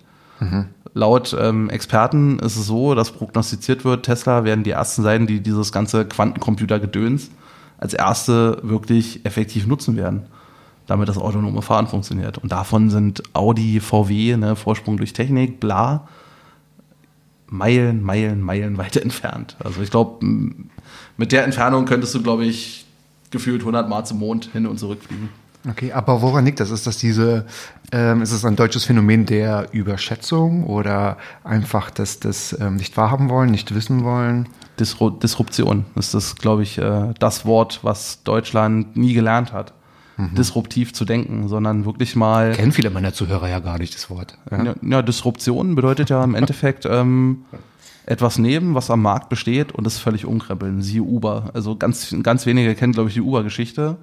Laut 0.94 1.36
ähm, 1.38 1.70
Experten 1.70 2.40
ist 2.40 2.56
es 2.56 2.68
so, 2.68 2.96
dass 2.96 3.12
prognostiziert 3.12 3.84
wird, 3.84 4.06
Tesla 4.06 4.46
werden 4.46 4.64
die 4.64 4.72
ersten 4.72 5.04
sein, 5.04 5.28
die 5.28 5.42
dieses 5.42 5.74
ganze 5.74 6.06
Quantencomputer-Gedöns 6.06 7.32
als 7.80 7.94
erste 7.94 8.60
wirklich 8.64 9.26
effektiv 9.26 9.68
nutzen 9.68 9.98
werden. 9.98 10.28
Damit 10.90 11.08
das 11.08 11.18
autonome 11.18 11.62
Fahren 11.62 11.88
funktioniert. 11.88 12.40
Und 12.40 12.52
davon 12.52 12.90
sind 12.90 13.22
Audi, 13.34 13.80
VW, 13.80 14.38
ne, 14.38 14.56
Vorsprung 14.56 14.98
durch 14.98 15.14
Technik, 15.14 15.60
bla, 15.60 16.08
Meilen, 17.48 18.04
Meilen, 18.04 18.42
Meilen 18.42 18.78
weiter 18.78 19.02
entfernt. 19.04 19.56
Also 19.64 19.82
ich 19.82 19.92
glaube, 19.92 20.26
mit 21.18 21.32
der 21.32 21.44
Entfernung 21.44 21.86
könntest 21.86 22.16
du, 22.16 22.24
glaube 22.24 22.46
ich, 22.46 22.86
gefühlt 23.30 23.62
100 23.62 23.88
Mal 23.88 24.04
zum 24.04 24.18
Mond 24.18 24.50
hin 24.52 24.66
und 24.66 24.80
zurück 24.80 25.04
fliegen. 25.04 25.30
Okay, 25.70 25.92
aber 25.92 26.22
woran 26.22 26.46
liegt 26.46 26.60
das? 26.60 26.72
Ist 26.72 26.88
das 26.88 26.98
diese, 26.98 27.46
ähm, 27.92 28.22
ist 28.22 28.32
es 28.32 28.46
ein 28.46 28.56
deutsches 28.56 28.86
Phänomen 28.86 29.26
der 29.26 29.68
Überschätzung 29.74 30.64
oder 30.64 31.18
einfach 31.44 31.92
das, 31.92 32.20
das 32.20 32.58
ähm, 32.60 32.78
nicht 32.78 32.98
wahrhaben 32.98 33.30
wollen, 33.30 33.52
nicht 33.52 33.76
wissen 33.76 34.04
wollen? 34.04 34.50
Disru 34.80 35.12
Disruption 35.12 35.86
ist 35.96 36.14
das, 36.14 36.38
glaube 36.38 36.64
ich, 36.64 36.78
äh, 36.78 37.14
das 37.20 37.46
Wort, 37.46 37.82
was 37.84 38.24
Deutschland 38.24 38.96
nie 38.96 39.14
gelernt 39.14 39.52
hat. 39.52 39.74
Mhm. 40.20 40.36
Disruptiv 40.36 40.94
zu 40.94 41.06
denken, 41.06 41.48
sondern 41.48 41.86
wirklich 41.86 42.18
mal. 42.18 42.52
Kennen 42.52 42.74
viele 42.74 42.90
meiner 42.90 43.14
Zuhörer 43.14 43.48
ja 43.48 43.60
gar 43.60 43.80
nicht 43.80 43.96
das 43.96 44.10
Wort. 44.10 44.38
Ja, 44.52 44.64
ja, 44.64 44.76
ja 44.82 45.02
Disruption 45.02 45.76
bedeutet 45.76 46.10
ja 46.10 46.22
im 46.22 46.36
Endeffekt 46.36 46.86
ähm, 46.86 47.46
etwas 48.06 48.38
nehmen, 48.38 48.76
was 48.76 48.92
am 48.92 49.02
Markt 49.02 49.30
besteht 49.30 49.72
und 49.72 49.88
es 49.88 49.98
völlig 49.98 50.26
umkrempeln. 50.26 50.82
Siehe 50.82 51.04
Uber. 51.04 51.52
Also 51.54 51.78
ganz, 51.78 52.14
ganz 52.22 52.46
wenige 52.46 52.76
kennen, 52.76 52.92
glaube 52.92 53.08
ich, 53.08 53.16
die 53.16 53.22
Uber-Geschichte. 53.22 53.96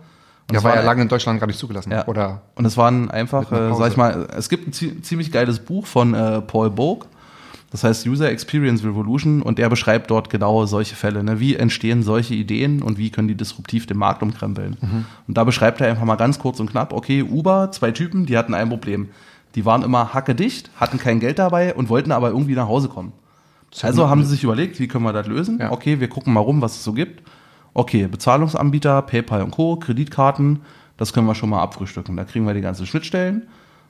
Und 0.49 0.55
ja, 0.55 0.63
war 0.63 0.75
ja 0.75 0.81
lange 0.81 1.03
in 1.03 1.09
Deutschland 1.09 1.39
gar 1.39 1.49
nicht 1.49 1.59
zugelassen. 1.59 1.91
Ja. 1.91 2.07
Oder 2.07 2.41
und 2.55 2.65
es 2.65 2.79
waren 2.79 3.11
einfach, 3.11 3.53
äh, 3.53 3.75
sag 3.75 3.91
ich 3.91 3.99
mal, 3.99 4.27
es 4.35 4.49
gibt 4.49 4.69
ein 4.69 5.03
ziemlich 5.03 5.33
geiles 5.33 5.59
Buch 5.59 5.87
von 5.87 6.15
äh, 6.15 6.41
Paul 6.41 6.71
Bogue. 6.71 7.07
Das 7.77 7.85
heißt 7.85 8.07
User 8.07 8.31
Experience 8.31 8.85
Revolution 8.85 9.43
und 9.43 9.59
der 9.59 9.69
beschreibt 9.69 10.11
dort 10.11 10.31
genau 10.31 10.65
solche 10.67 10.95
Fälle. 10.95 11.23
Ne? 11.23 11.41
Wie 11.41 11.57
entstehen 11.57 12.03
solche 12.03 12.35
Ideen 12.35 12.83
und 12.83 12.99
wie 12.99 13.11
können 13.11 13.29
die 13.29 13.35
disruptiv 13.35 13.87
den 13.87 13.99
Markt 13.99 14.23
umkrempeln? 14.23 14.77
Mhm. 14.81 15.05
Und 15.29 15.37
da 15.37 15.45
beschreibt 15.45 15.81
er 15.81 15.89
einfach 15.89 16.05
mal 16.05 16.17
ganz 16.17 16.39
kurz 16.39 16.59
und 16.59 16.71
knapp, 16.71 16.93
okay, 16.93 17.23
Uber, 17.23 17.71
zwei 17.73 17.91
Typen, 17.91 18.27
die 18.27 18.39
hatten 18.39 18.55
ein 18.55 18.69
Problem. 18.69 19.11
Die 19.55 19.65
waren 19.65 19.83
immer 19.83 20.15
hackedicht, 20.15 20.71
hatten 20.77 20.99
kein 20.99 21.21
Geld 21.21 21.39
dabei 21.39 21.75
und 21.75 21.89
wollten 21.89 22.13
aber 22.13 22.29
irgendwie 22.29 22.55
nach 22.55 22.69
Hause 22.69 22.89
kommen. 22.89 23.13
Also 23.83 24.09
haben 24.09 24.25
sie 24.25 24.31
sich 24.31 24.45
überlegt, 24.45 24.81
wie 24.81 24.89
können 24.89 25.05
wir 25.05 25.13
das 25.13 25.27
lösen? 25.27 25.59
Ja. 25.61 25.71
Okay, 25.71 26.01
wir 26.01 26.09
gucken 26.09 26.33
mal 26.33 26.41
rum, 26.41 26.63
was 26.63 26.77
es 26.77 26.85
so 26.85 26.93
gibt 26.93 27.23
okay, 27.77 28.07
Bezahlungsanbieter, 28.07 29.03
PayPal 29.03 29.43
und 29.43 29.51
Co., 29.51 29.77
Kreditkarten, 29.77 30.61
das 30.97 31.13
können 31.13 31.27
wir 31.27 31.35
schon 31.35 31.51
mal 31.51 31.61
abfrühstücken. 31.61 32.17
Da 32.17 32.25
kriegen 32.25 32.47
wir 32.47 32.55
die 32.55 32.63
ganzen 32.63 32.87
Schnittstellen. 32.87 33.49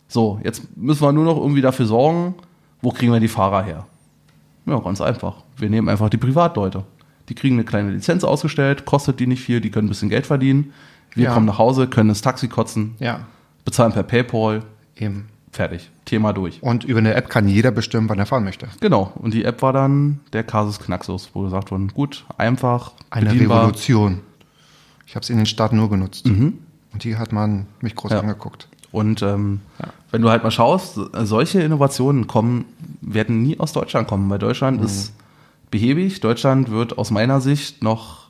So, 0.09 0.41
jetzt 0.43 0.77
müssen 0.77 1.03
wir 1.03 1.13
nur 1.13 1.25
noch 1.25 1.37
irgendwie 1.37 1.61
dafür 1.61 1.87
sorgen, 1.87 2.35
wo 2.87 2.93
kriegen 2.93 3.13
wir 3.13 3.19
die 3.19 3.27
Fahrer 3.27 3.65
her? 3.65 3.85
Ja, 4.65 4.79
ganz 4.79 5.01
einfach. 5.01 5.43
Wir 5.57 5.69
nehmen 5.69 5.89
einfach 5.89 6.09
die 6.09 6.19
Privatleute. 6.19 6.85
Die 7.29 7.35
kriegen 7.35 7.57
eine 7.57 7.65
kleine 7.65 7.91
Lizenz 7.91 8.23
ausgestellt, 8.23 8.85
kostet 8.85 9.19
die 9.19 9.27
nicht 9.27 9.43
viel, 9.43 9.61
die 9.61 9.73
können 9.73 9.87
ein 9.87 9.89
bisschen 9.89 10.09
Geld 10.09 10.25
verdienen. 10.25 10.73
Wir 11.13 11.25
ja. 11.25 11.35
kommen 11.35 11.47
nach 11.47 11.59
Hause, 11.59 11.89
können 11.89 12.11
das 12.11 12.23
Taxi 12.23 12.47
kotzen, 12.47 12.95
ja. 13.01 13.27
bezahlen 13.65 13.93
per 13.93 14.05
PayPal. 14.05 14.63
Eben. 14.95 15.27
Fertig. 15.51 15.91
Thema 16.05 16.33
durch. 16.33 16.63
Und 16.63 16.85
über 16.85 17.01
eine 17.01 17.15
App 17.15 17.29
kann 17.29 17.49
jeder 17.49 17.73
bestimmen, 17.73 18.09
wann 18.09 18.21
er 18.21 18.27
fahren 18.27 18.45
möchte. 18.45 18.69
Genau. 18.79 19.13
Und 19.17 19.35
die 19.35 19.45
App 19.45 19.63
war 19.63 19.73
dann 19.73 20.21
der 20.33 20.45
Casus 20.45 20.79
Knaxus, 20.79 21.31
wo 21.33 21.43
gesagt 21.43 21.73
wurde, 21.73 21.89
gut, 21.89 22.25
einfach. 22.39 22.93
Eine 23.11 23.31
bedienbar. 23.31 23.63
Revolution. 23.63 24.21
Ich 25.09 25.17
habe 25.17 25.25
es 25.25 25.31
in 25.31 25.39
den 25.39 25.47
Staaten 25.47 25.75
nur 25.75 25.91
genutzt. 25.91 26.25
Mhm. 26.29 26.59
Und 26.93 27.03
hier 27.03 27.19
hat 27.19 27.33
man 27.33 27.67
mich 27.81 27.97
groß 27.97 28.13
ja. 28.13 28.21
angeguckt. 28.21 28.69
Und 28.97 29.21
ähm, 29.21 29.61
ja. 29.79 29.89
wenn 30.11 30.23
du 30.23 30.31
halt 30.31 30.43
mal 30.43 30.51
schaust, 30.51 30.99
solche 31.13 31.61
Innovationen 31.61 32.27
kommen, 32.27 32.65
werden 33.03 33.43
nie 33.43 33.61
aus 33.61 33.75
Deutschland 33.75 34.09
kommen, 34.09 34.31
weil 34.31 34.39
Deutschland 34.39 34.81
mhm. 34.81 34.87
ist 34.87 35.13
behäbig. 35.71 36.21
Deutschland 36.21 36.71
wird 36.71 36.97
aus 36.97 37.11
meiner 37.11 37.43
Sicht 37.43 37.83
noch 37.83 38.29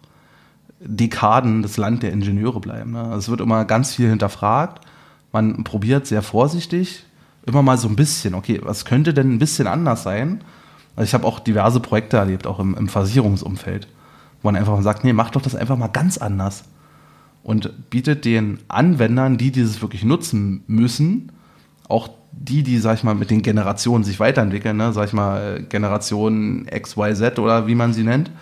Dekaden 0.80 1.62
das 1.62 1.76
Land 1.76 2.02
der 2.02 2.12
Ingenieure 2.12 2.58
bleiben. 2.58 2.90
Ne? 2.90 3.00
Also 3.00 3.18
es 3.18 3.28
wird 3.28 3.42
immer 3.42 3.64
ganz 3.64 3.94
viel 3.94 4.08
hinterfragt. 4.08 4.84
Man 5.30 5.62
probiert 5.62 6.08
sehr 6.08 6.22
vorsichtig, 6.22 7.04
immer 7.46 7.62
mal 7.62 7.78
so 7.78 7.86
ein 7.86 7.94
bisschen, 7.94 8.34
okay, 8.34 8.60
was 8.60 8.84
könnte 8.84 9.14
denn 9.14 9.34
ein 9.34 9.38
bisschen 9.38 9.68
anders 9.68 10.02
sein? 10.02 10.40
Also 10.96 11.06
ich 11.06 11.14
habe 11.14 11.28
auch 11.28 11.38
diverse 11.38 11.78
Projekte 11.78 12.16
erlebt, 12.16 12.44
auch 12.44 12.58
im, 12.58 12.74
im 12.74 12.88
Versicherungsumfeld, 12.88 13.86
wo 14.42 14.48
man 14.48 14.56
einfach 14.56 14.82
sagt, 14.82 15.04
nee, 15.04 15.12
mach 15.12 15.30
doch 15.30 15.42
das 15.42 15.54
einfach 15.54 15.76
mal 15.76 15.86
ganz 15.86 16.18
anders. 16.18 16.64
Und 17.46 17.90
bietet 17.90 18.24
den 18.24 18.58
Anwendern, 18.66 19.38
die 19.38 19.52
dieses 19.52 19.80
wirklich 19.80 20.02
nutzen 20.02 20.64
müssen, 20.66 21.30
auch 21.88 22.08
die, 22.32 22.64
die, 22.64 22.78
sag 22.78 22.96
ich 22.96 23.04
mal, 23.04 23.14
mit 23.14 23.30
den 23.30 23.42
Generationen 23.42 24.02
sich 24.02 24.18
weiterentwickeln, 24.18 24.76
ne, 24.76 24.92
sag 24.92 25.06
ich 25.06 25.12
mal, 25.12 25.62
Generation 25.68 26.66
XYZ 26.66 27.38
oder 27.38 27.68
wie 27.68 27.76
man 27.76 27.92
sie 27.92 28.02
nennt, 28.02 28.32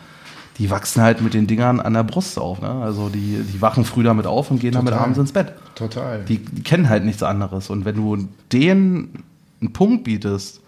die 0.57 0.71
wachsen 0.71 1.03
halt 1.03 1.21
mit 1.21 1.35
den 1.35 1.47
Dingern 1.47 1.81
an 1.81 1.93
der 1.93 2.03
Brust 2.03 2.39
auf. 2.39 2.63
Ne? 2.63 2.71
Also 2.71 3.11
die, 3.11 3.43
die 3.43 3.61
wachen 3.61 3.85
früh 3.85 4.03
damit 4.03 4.25
auf 4.25 4.51
und 4.51 4.59
gehen 4.59 4.73
Total. 4.73 4.87
damit 4.87 4.99
abends 4.99 5.19
ins 5.19 5.33
Bett. 5.33 5.53
Total. 5.75 6.25
Die, 6.25 6.39
die, 6.39 6.63
kennen 6.63 6.89
halt 6.89 7.05
nichts 7.05 7.23
anderes. 7.23 7.69
Und 7.69 7.85
wenn 7.85 7.97
du 7.97 8.27
denen 8.53 9.23
einen 9.61 9.75
Punkt 9.75 10.05
bietest, 10.05 10.63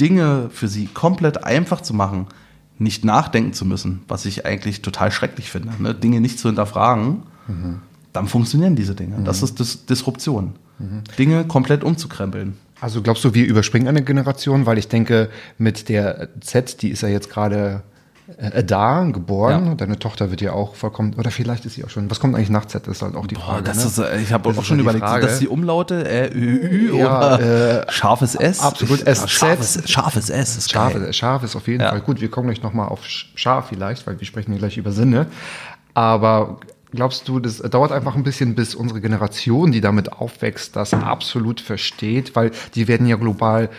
Dinge 0.00 0.50
für 0.50 0.66
sie 0.66 0.86
komplett 0.86 1.44
einfach 1.44 1.82
zu 1.82 1.94
machen, 1.94 2.26
nicht 2.78 3.04
nachdenken 3.04 3.52
zu 3.52 3.64
müssen, 3.64 4.02
was 4.08 4.24
ich 4.24 4.44
eigentlich 4.44 4.82
total 4.82 5.12
schrecklich 5.12 5.52
finde, 5.52 5.80
ne? 5.80 5.94
Dinge 5.94 6.20
nicht 6.20 6.40
zu 6.40 6.48
hinterfragen, 6.48 7.22
mhm. 7.48 7.80
dann 8.12 8.26
funktionieren 8.26 8.76
diese 8.76 8.94
Dinge. 8.94 9.18
Mhm. 9.18 9.24
Das 9.24 9.42
ist 9.42 9.58
Dis 9.58 9.86
Disruption. 9.86 10.54
Mhm. 10.78 11.02
Dinge 11.18 11.44
komplett 11.44 11.84
umzukrempeln. 11.84 12.56
Also 12.80 13.02
glaubst 13.02 13.24
du, 13.24 13.34
wir 13.34 13.46
überspringen 13.46 13.88
eine 13.88 14.02
Generation, 14.02 14.64
weil 14.64 14.78
ich 14.78 14.88
denke, 14.88 15.28
mit 15.58 15.88
der 15.88 16.28
Z, 16.40 16.80
die 16.80 16.88
ist 16.88 17.02
ja 17.02 17.08
jetzt 17.08 17.28
gerade 17.28 17.82
äh, 18.38 18.64
da 18.64 19.04
geboren. 19.04 19.66
Ja. 19.66 19.74
Deine 19.74 19.98
Tochter 19.98 20.30
wird 20.30 20.40
ja 20.40 20.52
auch 20.52 20.74
vollkommen, 20.74 21.14
oder 21.14 21.30
vielleicht 21.30 21.66
ist 21.66 21.74
sie 21.74 21.84
auch 21.84 21.90
schon. 21.90 22.10
Was 22.10 22.20
kommt 22.20 22.34
eigentlich 22.34 22.50
nach 22.50 22.66
Z? 22.66 22.86
Ist 22.86 23.02
halt 23.02 23.16
auch 23.16 23.26
die 23.26 23.34
Boah, 23.34 23.42
Frage. 23.42 23.64
Das 23.64 23.78
ne? 23.78 23.84
ist, 23.84 23.98
äh, 23.98 24.20
ich 24.20 24.32
habe 24.32 24.48
auch 24.48 24.64
schon 24.64 24.78
überlegt, 24.78 25.04
Frage. 25.04 25.26
dass 25.26 25.38
die 25.38 25.48
Umlaute 25.48 26.08
äh, 26.08 26.32
Ü, 26.32 26.92
Ü 26.92 26.98
ja, 26.98 27.36
oder 27.36 27.86
äh, 27.86 27.92
scharfes 27.92 28.34
S. 28.34 28.60
Absolut 28.60 29.06
S. 29.06 29.28
Scharfes, 29.28 29.82
scharfes 29.90 30.30
S. 30.30 30.56
Ist 30.56 30.72
scharfes, 30.72 31.16
scharfes 31.16 31.56
auf 31.56 31.66
jeden 31.66 31.82
ja. 31.82 31.90
Fall. 31.90 32.00
Gut, 32.00 32.20
wir 32.20 32.30
kommen 32.30 32.48
gleich 32.48 32.62
nochmal 32.62 32.88
auf 32.88 33.04
scharf 33.04 33.68
vielleicht, 33.68 34.06
weil 34.06 34.18
wir 34.18 34.26
sprechen 34.26 34.56
gleich 34.56 34.76
über 34.76 34.92
Sinne. 34.92 35.26
Aber 35.94 36.60
Glaubst 36.92 37.28
du, 37.28 37.38
das 37.38 37.58
dauert 37.58 37.92
einfach 37.92 38.16
ein 38.16 38.24
bisschen, 38.24 38.54
bis 38.54 38.74
unsere 38.74 39.00
Generation, 39.00 39.70
die 39.70 39.80
damit 39.80 40.12
aufwächst, 40.12 40.74
das 40.74 40.92
absolut 40.92 41.60
versteht, 41.60 42.34
weil 42.34 42.50
die 42.74 42.88
werden 42.88 43.06
ja 43.06 43.16
global 43.16 43.70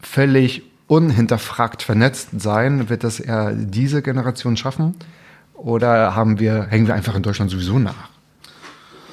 völlig 0.00 0.62
unhinterfragt 0.88 1.82
vernetzt 1.82 2.30
sein. 2.40 2.88
Wird 2.88 3.04
das 3.04 3.20
eher 3.20 3.52
diese 3.52 4.02
Generation 4.02 4.56
schaffen? 4.56 4.96
Oder 5.54 6.16
haben 6.16 6.40
wir, 6.40 6.64
hängen 6.64 6.88
wir 6.88 6.94
einfach 6.94 7.14
in 7.14 7.22
Deutschland 7.22 7.50
sowieso 7.50 7.78
nach? 7.78 8.08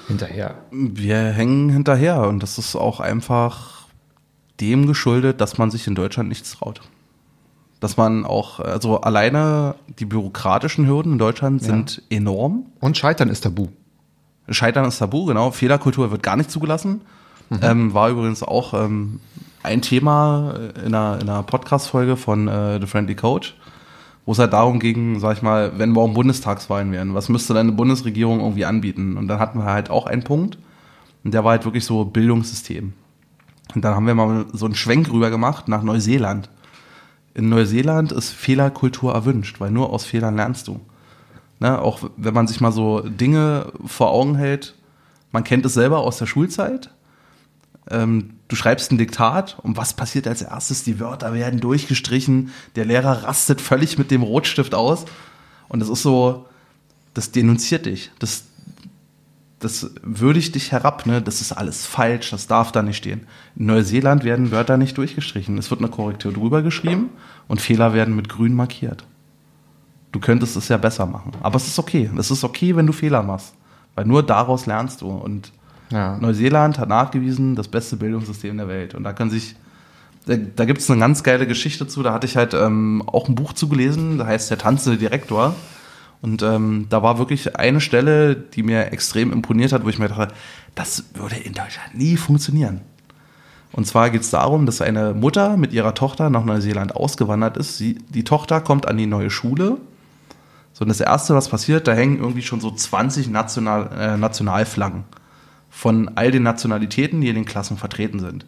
Hinterher. 0.08 0.56
Wir 0.72 1.18
hängen 1.18 1.70
hinterher 1.70 2.22
und 2.22 2.42
das 2.42 2.58
ist 2.58 2.76
auch 2.76 3.00
einfach 3.00 3.86
dem 4.60 4.88
geschuldet, 4.88 5.42
dass 5.42 5.58
man 5.58 5.70
sich 5.70 5.86
in 5.86 5.94
Deutschland 5.94 6.30
nichts 6.30 6.54
traut. 6.54 6.82
Dass 7.80 7.96
man 7.96 8.26
auch, 8.26 8.60
also 8.60 9.02
alleine 9.02 9.76
die 10.00 10.06
bürokratischen 10.06 10.88
Hürden 10.88 11.14
in 11.14 11.18
Deutschland 11.20 11.62
ja. 11.62 11.68
sind 11.68 12.02
enorm. 12.10 12.66
Und 12.80 12.98
Scheitern 12.98 13.30
ist 13.30 13.42
tabu. 13.42 13.68
Scheitern 14.50 14.86
ist 14.86 14.98
tabu, 14.98 15.26
genau. 15.26 15.52
Fehlerkultur 15.52 16.10
wird 16.10 16.24
gar 16.24 16.38
nicht 16.38 16.50
zugelassen. 16.50 17.02
Mhm. 17.50 17.60
Ähm, 17.62 17.94
war 17.94 18.10
übrigens 18.10 18.44
auch 18.44 18.74
ähm, 18.74 19.20
ein 19.64 19.82
Thema 19.82 20.56
in 20.84 20.94
einer, 20.96 21.20
in 21.22 21.30
einer 21.30 21.44
Podcast-Folge 21.44 22.18
von 22.18 22.48
äh, 22.48 22.80
The 22.80 22.88
Friendly 22.88 23.16
Coach, 23.16 23.56
wo 24.26 24.32
es 24.32 24.40
halt 24.40 24.54
darum 24.54 24.80
ging, 24.80 25.20
sag 25.20 25.38
ich 25.38 25.44
mal, 25.44 25.74
wenn 25.78 25.92
morgen 25.92 26.14
Bundestagswahlen 26.14 26.92
wären, 26.92 27.14
was 27.14 27.30
müsste 27.30 27.54
deine 27.54 27.72
Bundesregierung 27.72 28.40
irgendwie 28.40 28.66
anbieten? 28.66 29.18
Und 29.18 29.28
dann 29.28 29.40
hatten 29.40 29.60
wir 29.60 29.66
halt 29.66 29.90
auch 29.90 30.08
einen 30.08 30.24
Punkt, 30.24 30.58
und 31.24 31.34
der 31.34 31.44
war 31.44 31.52
halt 31.52 31.66
wirklich 31.66 31.84
so 31.84 32.06
Bildungssystem. 32.06 32.94
Und 33.76 33.84
dann 33.84 33.96
haben 33.96 34.08
wir 34.08 34.16
mal 34.16 34.46
so 34.54 34.66
einen 34.66 34.76
Schwenk 34.76 35.12
rüber 35.12 35.30
gemacht 35.30 35.68
nach 35.68 35.84
Neuseeland. 35.84 36.50
In 37.38 37.50
Neuseeland 37.50 38.12
ist 38.12 38.32
Fehlerkultur 38.32 39.14
erwünscht, 39.14 39.60
weil 39.60 39.70
nur 39.70 39.94
aus 39.94 40.06
Fehlern 40.06 40.36
lernst 40.36 40.68
du. 40.68 40.80
Ne, 41.60 41.80
auch 41.80 42.00
wenn 42.18 42.34
man 42.34 42.48
sich 42.48 42.62
mal 42.62 42.72
so 42.72 43.02
Dinge 43.02 43.72
vor 43.86 44.10
Augen 44.10 44.34
hält, 44.36 44.74
man 45.32 45.44
kennt 45.44 45.64
es 45.64 45.76
selber 45.76 46.00
aus 46.00 46.18
der 46.18 46.26
Schulzeit, 46.26 46.90
ähm, 47.92 48.32
du 48.48 48.56
schreibst 48.56 48.92
ein 48.92 48.98
Diktat 48.98 49.60
und 49.62 49.78
was 49.78 49.94
passiert 49.94 50.28
als 50.28 50.42
erstes? 50.42 50.84
Die 50.84 51.00
Wörter 51.00 51.32
werden 51.36 51.60
durchgestrichen, 51.60 52.52
der 52.76 52.86
Lehrer 52.86 53.24
rastet 53.24 53.62
völlig 53.62 54.00
mit 54.00 54.10
dem 54.10 54.24
Rotstift 54.24 54.74
aus 54.74 55.06
und 55.68 55.80
das 55.80 55.90
ist 55.90 56.02
so, 56.02 56.48
das 57.14 57.32
denunziert 57.32 57.86
dich, 57.86 58.10
das, 58.18 58.46
das 59.60 59.92
würdigt 60.04 60.56
dich 60.56 60.72
herab, 60.72 61.06
ne? 61.06 61.22
das 61.22 61.42
ist 61.42 61.52
alles 61.52 61.86
falsch, 61.86 62.30
das 62.30 62.48
darf 62.48 62.72
da 62.72 62.84
nicht 62.84 62.98
stehen. 62.98 63.26
In 63.56 63.66
Neuseeland 63.68 64.24
werden 64.24 64.52
Wörter 64.52 64.78
nicht 64.78 64.98
durchgestrichen, 64.98 65.58
es 65.58 65.72
wird 65.72 65.82
eine 65.82 65.90
Korrektur 65.90 66.32
drüber 66.32 66.62
geschrieben 66.62 67.10
und 67.48 67.60
Fehler 67.62 67.94
werden 67.94 68.16
mit 68.16 68.30
grün 68.30 68.54
markiert. 68.54 69.04
Du 70.12 70.20
könntest 70.20 70.56
es 70.56 70.68
ja 70.68 70.78
besser 70.78 71.06
machen, 71.06 71.32
aber 71.42 71.58
es 71.58 71.68
ist 71.68 71.80
okay, 71.80 72.10
es 72.18 72.32
ist 72.32 72.44
okay, 72.44 72.76
wenn 72.76 72.88
du 72.88 72.94
Fehler 72.94 73.24
machst, 73.24 73.56
weil 73.96 74.06
nur 74.06 74.24
daraus 74.24 74.68
lernst 74.68 75.02
du 75.02 75.10
und 75.10 75.52
ja. 75.90 76.18
Neuseeland 76.18 76.80
hat 76.80 76.90
nachgewiesen, 76.90 77.56
das 77.56 77.68
beste 77.68 77.96
Bildungssystem 77.96 78.58
der 78.58 78.68
Welt. 78.68 78.96
Und 78.96 79.04
da 79.04 79.14
kann 79.14 79.30
sich, 79.30 79.56
da, 80.26 80.36
da 80.36 80.66
gibt 80.66 80.82
es 80.82 80.90
eine 80.90 81.00
ganz 81.00 81.24
geile 81.24 81.48
Geschichte 81.48 81.88
zu. 81.88 82.04
Da 82.04 82.14
hatte 82.14 82.28
ich 82.28 82.36
halt 82.36 82.54
ähm, 82.54 83.04
auch 83.06 83.28
ein 83.28 83.36
Buch 83.36 83.54
zugelesen, 83.54 84.18
da 84.18 84.26
heißt 84.26 84.52
Der 84.52 84.58
tanzende 84.58 84.98
Direktor. 84.98 85.56
Und 86.22 86.42
ähm, 86.42 86.88
da 86.90 87.04
war 87.04 87.20
wirklich 87.20 87.56
eine 87.58 87.80
Stelle, 87.80 88.36
die 88.36 88.64
mir 88.64 88.92
extrem 88.92 89.32
imponiert 89.32 89.72
hat, 89.72 89.86
wo 89.86 89.90
ich 89.90 90.00
mir 90.00 90.08
dachte, 90.08 90.34
Das 90.76 91.06
würde 91.14 91.36
in 91.36 91.54
Deutschland 91.54 91.96
nie 91.96 92.18
funktionieren. 92.18 92.82
Und 93.72 93.86
zwar 93.86 94.10
geht 94.10 94.22
es 94.22 94.30
darum, 94.30 94.66
dass 94.66 94.82
eine 94.82 95.14
Mutter 95.14 95.58
mit 95.58 95.74
ihrer 95.74 95.94
Tochter 95.94 96.30
nach 96.30 96.44
Neuseeland 96.44 96.96
ausgewandert 96.96 97.58
ist. 97.58 97.78
Sie, 97.78 98.00
die 98.10 98.24
Tochter 98.24 98.62
kommt 98.62 98.88
an 98.88 98.98
die 98.98 99.06
neue 99.06 99.30
Schule. 99.30 99.78
So, 100.74 100.84
und 100.84 100.90
das 100.90 101.02
Erste, 101.02 101.36
was 101.36 101.50
passiert, 101.50 101.88
da 101.88 101.94
hängen 101.94 102.20
irgendwie 102.20 102.42
schon 102.42 102.62
so 102.62 102.72
20 102.72 103.30
National, 103.30 103.90
äh, 103.98 104.18
Nationalflaggen 104.18 105.04
von 105.70 106.12
all 106.16 106.32
den 106.32 106.44
Nationalitäten, 106.44 107.22
die 107.22 107.30
in 107.30 107.36
den 107.36 107.46
Klassen 107.46 107.78
vertreten 107.78 108.20
sind. 108.20 108.46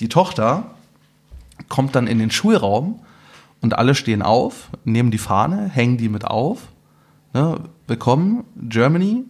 Die 0.00 0.08
Tochter 0.08 0.64
kommt 1.68 1.94
dann 1.94 2.06
in 2.06 2.18
den 2.18 2.30
Schulraum 2.30 3.00
und 3.60 3.78
alle 3.78 3.94
stehen 3.94 4.22
auf, 4.22 4.70
nehmen 4.84 5.10
die 5.10 5.18
Fahne, 5.18 5.68
hängen 5.68 5.98
die 5.98 6.08
mit 6.08 6.24
auf. 6.26 6.62
Ne, 7.34 7.58
willkommen, 7.88 8.44
Germany. 8.56 9.24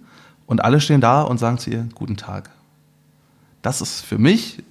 Und 0.46 0.62
alle 0.62 0.78
stehen 0.82 1.00
da 1.00 1.22
und 1.22 1.38
sagen 1.38 1.56
zu 1.56 1.70
ihr, 1.70 1.88
guten 1.94 2.18
Tag. 2.18 2.50
Das 3.62 3.80
ist 3.80 4.02
für 4.02 4.18
mich 4.18 4.62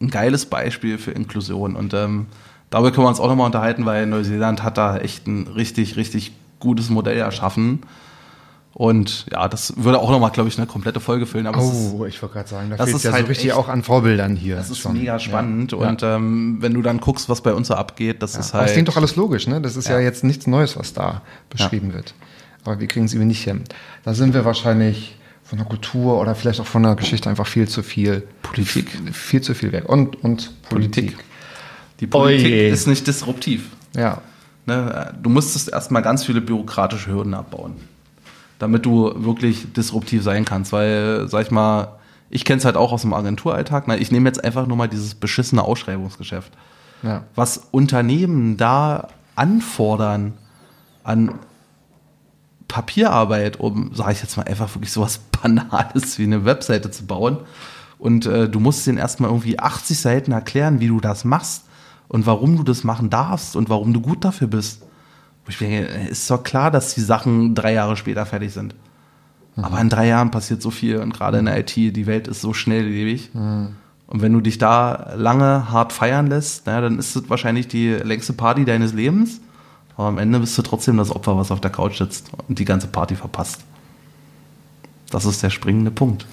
ein 0.00 0.10
geiles 0.10 0.46
Beispiel 0.46 0.98
für 0.98 1.12
Inklusion. 1.12 1.76
Und 1.76 1.94
ähm, 1.94 2.26
darüber 2.70 2.90
können 2.90 3.04
wir 3.04 3.08
uns 3.08 3.20
auch 3.20 3.28
nochmal 3.28 3.46
unterhalten, 3.46 3.86
weil 3.86 4.06
Neuseeland 4.06 4.64
hat 4.64 4.78
da 4.78 4.98
echt 4.98 5.28
ein 5.28 5.46
richtig, 5.46 5.94
richtig 5.96 6.32
gutes 6.58 6.90
Modell 6.90 7.18
erschaffen. 7.18 7.82
Und 8.74 9.26
ja, 9.30 9.46
das 9.46 9.74
würde 9.76 10.00
auch 10.00 10.10
nochmal, 10.10 10.32
glaube 10.32 10.48
ich, 10.48 10.58
eine 10.58 10.66
komplette 10.66 10.98
Folge 10.98 11.24
füllen. 11.24 11.46
Aber 11.46 11.60
oh, 11.62 12.04
ist, 12.04 12.14
ich 12.16 12.20
wollte 12.20 12.34
gerade 12.34 12.48
sagen, 12.48 12.70
da 12.70 12.84
fehlt 12.84 12.96
ist 12.96 13.04
ja 13.04 13.12
halt 13.12 13.26
so 13.26 13.28
richtig 13.28 13.50
echt, 13.50 13.56
auch 13.56 13.68
an 13.68 13.84
Vorbildern 13.84 14.34
hier. 14.34 14.56
Das 14.56 14.70
ist 14.70 14.78
schon. 14.78 14.94
mega 14.94 15.20
spannend. 15.20 15.70
Ja. 15.70 15.78
Und 15.78 16.02
ähm, 16.02 16.56
wenn 16.60 16.74
du 16.74 16.82
dann 16.82 16.98
guckst, 16.98 17.28
was 17.28 17.42
bei 17.42 17.54
uns 17.54 17.68
so 17.68 17.74
abgeht, 17.74 18.22
das 18.24 18.34
Ja. 18.34 18.40
ist 18.40 18.50
Aber 18.50 18.58
halt. 18.58 18.68
das 18.70 18.72
klingt 18.74 18.88
doch 18.88 18.96
alles 18.96 19.14
logisch, 19.14 19.46
ne? 19.46 19.60
Das 19.60 19.76
ist 19.76 19.86
ja, 19.88 19.94
Ja. 19.98 20.00
jetzt 20.04 20.24
nichts 20.24 20.48
Neues, 20.48 20.76
was 20.76 20.92
da 20.92 21.22
beschrieben 21.48 21.94
wird. 21.94 22.12
Aber 22.66 22.80
wir 22.80 22.86
kriegen 22.86 23.06
es 23.06 23.12
irgendwie 23.12 23.28
nicht 23.28 23.44
hin. 23.44 23.64
Da 24.04 24.14
sind 24.14 24.34
wir 24.34 24.44
wahrscheinlich 24.44 25.16
von 25.44 25.58
der 25.58 25.66
Kultur 25.66 26.20
oder 26.20 26.34
vielleicht 26.34 26.60
auch 26.60 26.66
von 26.66 26.82
der 26.82 26.96
Geschichte 26.96 27.30
einfach 27.30 27.46
viel 27.46 27.68
zu 27.68 27.82
viel 27.82 28.26
Politik. 28.42 28.88
Viel 29.12 29.40
zu 29.40 29.54
viel 29.54 29.72
weg. 29.72 29.88
Und, 29.88 30.22
und 30.24 30.62
Politik. 30.68 31.16
Die 32.00 32.06
Politik 32.06 32.46
Oje. 32.46 32.68
ist 32.68 32.88
nicht 32.88 33.06
disruptiv. 33.06 33.70
Ja. 33.96 34.20
Ne? 34.66 35.14
Du 35.22 35.30
musstest 35.30 35.70
erstmal 35.70 36.02
ganz 36.02 36.24
viele 36.24 36.40
bürokratische 36.40 37.10
Hürden 37.10 37.34
abbauen, 37.34 37.76
damit 38.58 38.84
du 38.84 39.12
wirklich 39.16 39.72
disruptiv 39.72 40.24
sein 40.24 40.44
kannst. 40.44 40.72
Weil, 40.72 41.28
sag 41.28 41.44
ich 41.44 41.50
mal, 41.52 41.96
ich 42.28 42.44
kenne 42.44 42.58
es 42.58 42.64
halt 42.64 42.76
auch 42.76 42.92
aus 42.92 43.02
dem 43.02 43.14
Agenturalltag. 43.14 43.86
Ne? 43.86 43.98
Ich 43.98 44.10
nehme 44.10 44.28
jetzt 44.28 44.42
einfach 44.42 44.66
nur 44.66 44.76
mal 44.76 44.88
dieses 44.88 45.14
beschissene 45.14 45.62
Ausschreibungsgeschäft. 45.62 46.52
Ja. 47.02 47.22
Was 47.36 47.68
Unternehmen 47.70 48.56
da 48.56 49.08
anfordern 49.36 50.32
an 51.04 51.38
Papierarbeit, 52.68 53.60
um, 53.60 53.94
sage 53.94 54.12
ich 54.12 54.22
jetzt 54.22 54.36
mal, 54.36 54.44
einfach 54.44 54.74
wirklich 54.74 54.92
sowas 54.92 55.18
Banales 55.42 56.18
wie 56.18 56.24
eine 56.24 56.44
Webseite 56.44 56.90
zu 56.90 57.06
bauen. 57.06 57.38
Und 57.98 58.26
äh, 58.26 58.48
du 58.48 58.60
musst 58.60 58.86
denen 58.86 58.98
erstmal 58.98 59.30
irgendwie 59.30 59.58
80 59.58 59.98
Seiten 59.98 60.32
erklären, 60.32 60.80
wie 60.80 60.88
du 60.88 61.00
das 61.00 61.24
machst 61.24 61.64
und 62.08 62.26
warum 62.26 62.56
du 62.56 62.62
das 62.62 62.84
machen 62.84 63.08
darfst 63.10 63.56
und 63.56 63.68
warum 63.68 63.92
du 63.92 64.00
gut 64.00 64.24
dafür 64.24 64.48
bist. 64.48 64.82
Wo 65.44 65.50
ich 65.50 65.58
denke, 65.58 65.88
äh, 65.88 66.08
ist 66.08 66.30
doch 66.30 66.42
klar, 66.42 66.70
dass 66.70 66.94
die 66.94 67.00
Sachen 67.00 67.54
drei 67.54 67.72
Jahre 67.72 67.96
später 67.96 68.26
fertig 68.26 68.52
sind. 68.52 68.74
Aber 69.56 69.80
in 69.80 69.88
drei 69.88 70.06
Jahren 70.06 70.30
passiert 70.30 70.60
so 70.60 70.70
viel 70.70 70.98
und 70.98 71.14
gerade 71.14 71.38
in 71.38 71.46
der 71.46 71.58
IT, 71.58 71.74
die 71.74 72.06
Welt 72.06 72.28
ist 72.28 72.42
so 72.42 72.52
schnelllebig. 72.52 73.30
Und 74.06 74.22
wenn 74.22 74.32
du 74.32 74.40
dich 74.40 74.58
da 74.58 75.14
lange 75.16 75.70
hart 75.70 75.92
feiern 75.92 76.26
lässt, 76.26 76.64
na, 76.66 76.80
dann 76.80 76.98
ist 76.98 77.16
es 77.16 77.30
wahrscheinlich 77.30 77.66
die 77.66 77.88
längste 77.88 78.34
Party 78.34 78.64
deines 78.64 78.92
Lebens. 78.92 79.40
Aber 79.96 80.08
am 80.08 80.18
Ende 80.18 80.40
bist 80.40 80.56
du 80.58 80.62
trotzdem 80.62 80.96
das 80.98 81.10
Opfer, 81.10 81.36
was 81.36 81.50
auf 81.50 81.60
der 81.60 81.70
Couch 81.70 81.98
sitzt 81.98 82.30
und 82.48 82.58
die 82.58 82.64
ganze 82.64 82.86
Party 82.86 83.16
verpasst. 83.16 83.60
Das 85.10 85.24
ist 85.24 85.42
der 85.42 85.50
springende 85.50 85.90
Punkt. 85.90 86.26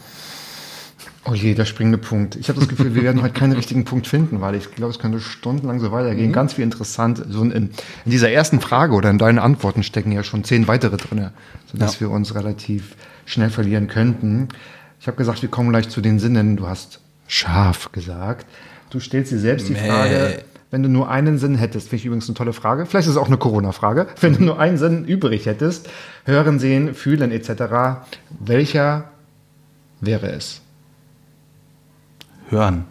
Oh 1.26 1.34
je, 1.34 1.54
der 1.54 1.63
springende 1.63 1.97
Punkt. 1.97 2.36
Ich 2.36 2.49
habe 2.49 2.60
das 2.60 2.67
Gefühl, 2.67 2.95
wir 2.95 3.04
werden 3.04 3.21
heute 3.21 3.34
keinen 3.34 3.54
richtigen 3.54 3.86
Punkt 3.86 4.08
finden, 4.08 4.41
weil 4.41 4.56
ich 4.56 4.71
glaube, 4.76 4.91
es 4.91 4.99
könnte 4.99 5.21
stundenlang 5.21 5.80
so 5.80 5.93
weitergehen. 5.93 6.34
Ganz 6.34 6.54
viel 6.54 6.65
interessant. 6.65 7.23
So 7.30 7.43
in, 7.43 7.52
in 7.52 7.69
dieser 8.06 8.30
ersten 8.30 8.60
Frage 8.60 8.93
oder 8.93 9.10
in 9.10 9.17
deinen 9.17 9.39
Antworten 9.39 9.84
stecken 9.84 10.12
ja 10.12 10.23
schon 10.23 10.43
zehn 10.43 10.67
weitere 10.67 10.97
drin, 10.97 11.30
sodass 11.71 11.95
Ja. 11.95 12.02
wir 12.02 12.10
uns 12.12 12.36
relativ 12.36 12.97
schnell 13.26 13.49
verlieren 13.49 13.88
könnten. 13.88 14.49
Ich 14.99 15.08
habe 15.08 15.15
gesagt, 15.15 15.41
wir 15.41 15.49
kommen 15.49 15.69
gleich 15.69 15.88
zu 15.88 16.02
den 16.02 16.19
Sinnen. 16.19 16.58
Du 16.58 16.67
hast 16.67 16.99
scharf 17.28 17.93
gesagt. 17.93 18.45
Du 18.89 18.99
stellst 18.99 19.32
dir 19.32 19.39
selbst 19.39 19.69
die. 19.69 19.76
Frage, 19.76 20.43
wenn 20.73 20.81
du 20.81 20.89
nur 20.89 21.07
einen 21.07 21.38
Sinn 21.38 21.53
hättest, 21.53 21.89
finde 21.89 21.97
ich 21.97 22.05
übrigens 22.07 22.27
eine 22.27 22.33
tolle 22.33 22.51
Frage. 22.51 22.88
Vielleicht 22.88 23.05
ist 23.05 23.12
es 23.12 23.17
auch 23.17 23.27
eine 23.27 23.38
Corona-Frage. 23.38 24.07
Wenn 24.21 24.33
du 24.33 24.43
nur 24.43 24.59
einen 24.59 24.79
Sinn 24.79 25.05
übrig 25.05 25.45
hättest, 25.45 25.88
hören, 26.25 26.57
sehen, 26.57 26.95
fühlen 26.95 27.31
etc., 27.31 28.07
welcher 28.39 29.12
wäre 30.01 30.31
es? 30.31 30.62
Hören. 32.49 32.86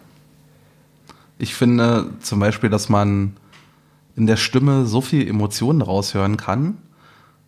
Ich 1.37 1.55
finde 1.55 2.11
zum 2.21 2.39
Beispiel, 2.39 2.69
dass 2.69 2.87
man 2.87 3.33
in 4.15 4.27
der 4.27 4.37
Stimme 4.37 4.85
so 4.85 5.01
viel 5.01 5.27
Emotionen 5.27 5.81
raushören 5.81 6.37
kann. 6.37 6.77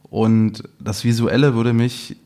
Und 0.03 0.63
das 0.81 1.05
Visuelle 1.05 1.55
würde 1.55 1.71
mich. 1.71 2.17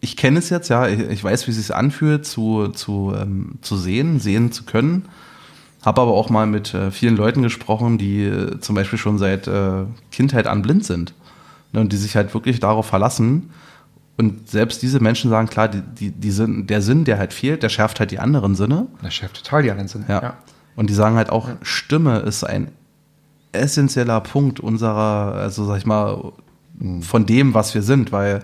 Ich 0.00 0.16
kenne 0.16 0.38
es 0.38 0.50
jetzt, 0.50 0.68
ja, 0.68 0.86
ich, 0.86 1.24
weiß, 1.24 1.48
wie 1.48 1.50
es 1.50 1.56
sich 1.56 1.74
anfühlt, 1.74 2.26
zu, 2.26 2.68
zu, 2.68 3.12
ähm, 3.20 3.58
zu 3.60 3.76
sehen, 3.76 4.20
sehen 4.20 4.52
zu 4.52 4.62
können. 4.62 5.08
Habe 5.82 6.02
aber 6.02 6.12
auch 6.12 6.28
mal 6.28 6.46
mit 6.46 6.74
äh, 6.74 6.90
vielen 6.90 7.16
Leuten 7.16 7.42
gesprochen, 7.42 7.96
die 7.96 8.24
äh, 8.24 8.60
zum 8.60 8.74
Beispiel 8.74 8.98
schon 8.98 9.18
seit 9.18 9.46
äh, 9.46 9.84
Kindheit 10.10 10.46
an 10.46 10.62
blind 10.62 10.84
sind. 10.84 11.14
Ne, 11.72 11.80
und 11.80 11.92
die 11.92 11.96
sich 11.96 12.16
halt 12.16 12.34
wirklich 12.34 12.60
darauf 12.60 12.86
verlassen. 12.86 13.50
Und 14.18 14.50
selbst 14.50 14.82
diese 14.82 15.00
Menschen 15.00 15.30
sagen, 15.30 15.48
klar, 15.48 15.68
die, 15.68 15.80
die, 15.80 16.10
die 16.10 16.30
Sinn, 16.30 16.66
der 16.66 16.82
Sinn, 16.82 17.04
der 17.04 17.18
halt 17.18 17.32
fehlt, 17.32 17.62
der 17.62 17.70
schärft 17.70 18.00
halt 18.00 18.10
die 18.10 18.18
anderen 18.18 18.54
Sinne. 18.54 18.88
Das 19.02 19.14
schärft 19.14 19.42
total 19.42 19.62
die 19.62 19.70
anderen 19.70 19.88
Sinn. 19.88 20.04
Ja. 20.08 20.34
Und 20.76 20.90
die 20.90 20.94
sagen 20.94 21.16
halt 21.16 21.30
auch, 21.30 21.48
Stimme 21.62 22.18
ist 22.18 22.44
ein 22.44 22.68
essentieller 23.52 24.20
Punkt 24.20 24.60
unserer, 24.60 25.34
also 25.34 25.64
sag 25.64 25.78
ich 25.78 25.86
mal, 25.86 26.32
von 27.02 27.26
dem, 27.26 27.54
was 27.54 27.74
wir 27.74 27.82
sind, 27.82 28.12
weil 28.12 28.42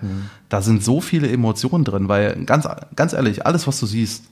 da 0.49 0.61
sind 0.61 0.85
so 0.85 1.01
viele 1.01 1.31
Emotionen 1.31 1.85
drin, 1.85 2.09
weil 2.09 2.45
ganz, 2.45 2.69
ganz 2.95 3.13
ehrlich, 3.13 3.47
alles, 3.47 3.67
was 3.67 3.81
du 3.81 3.87
siehst, 3.87 4.25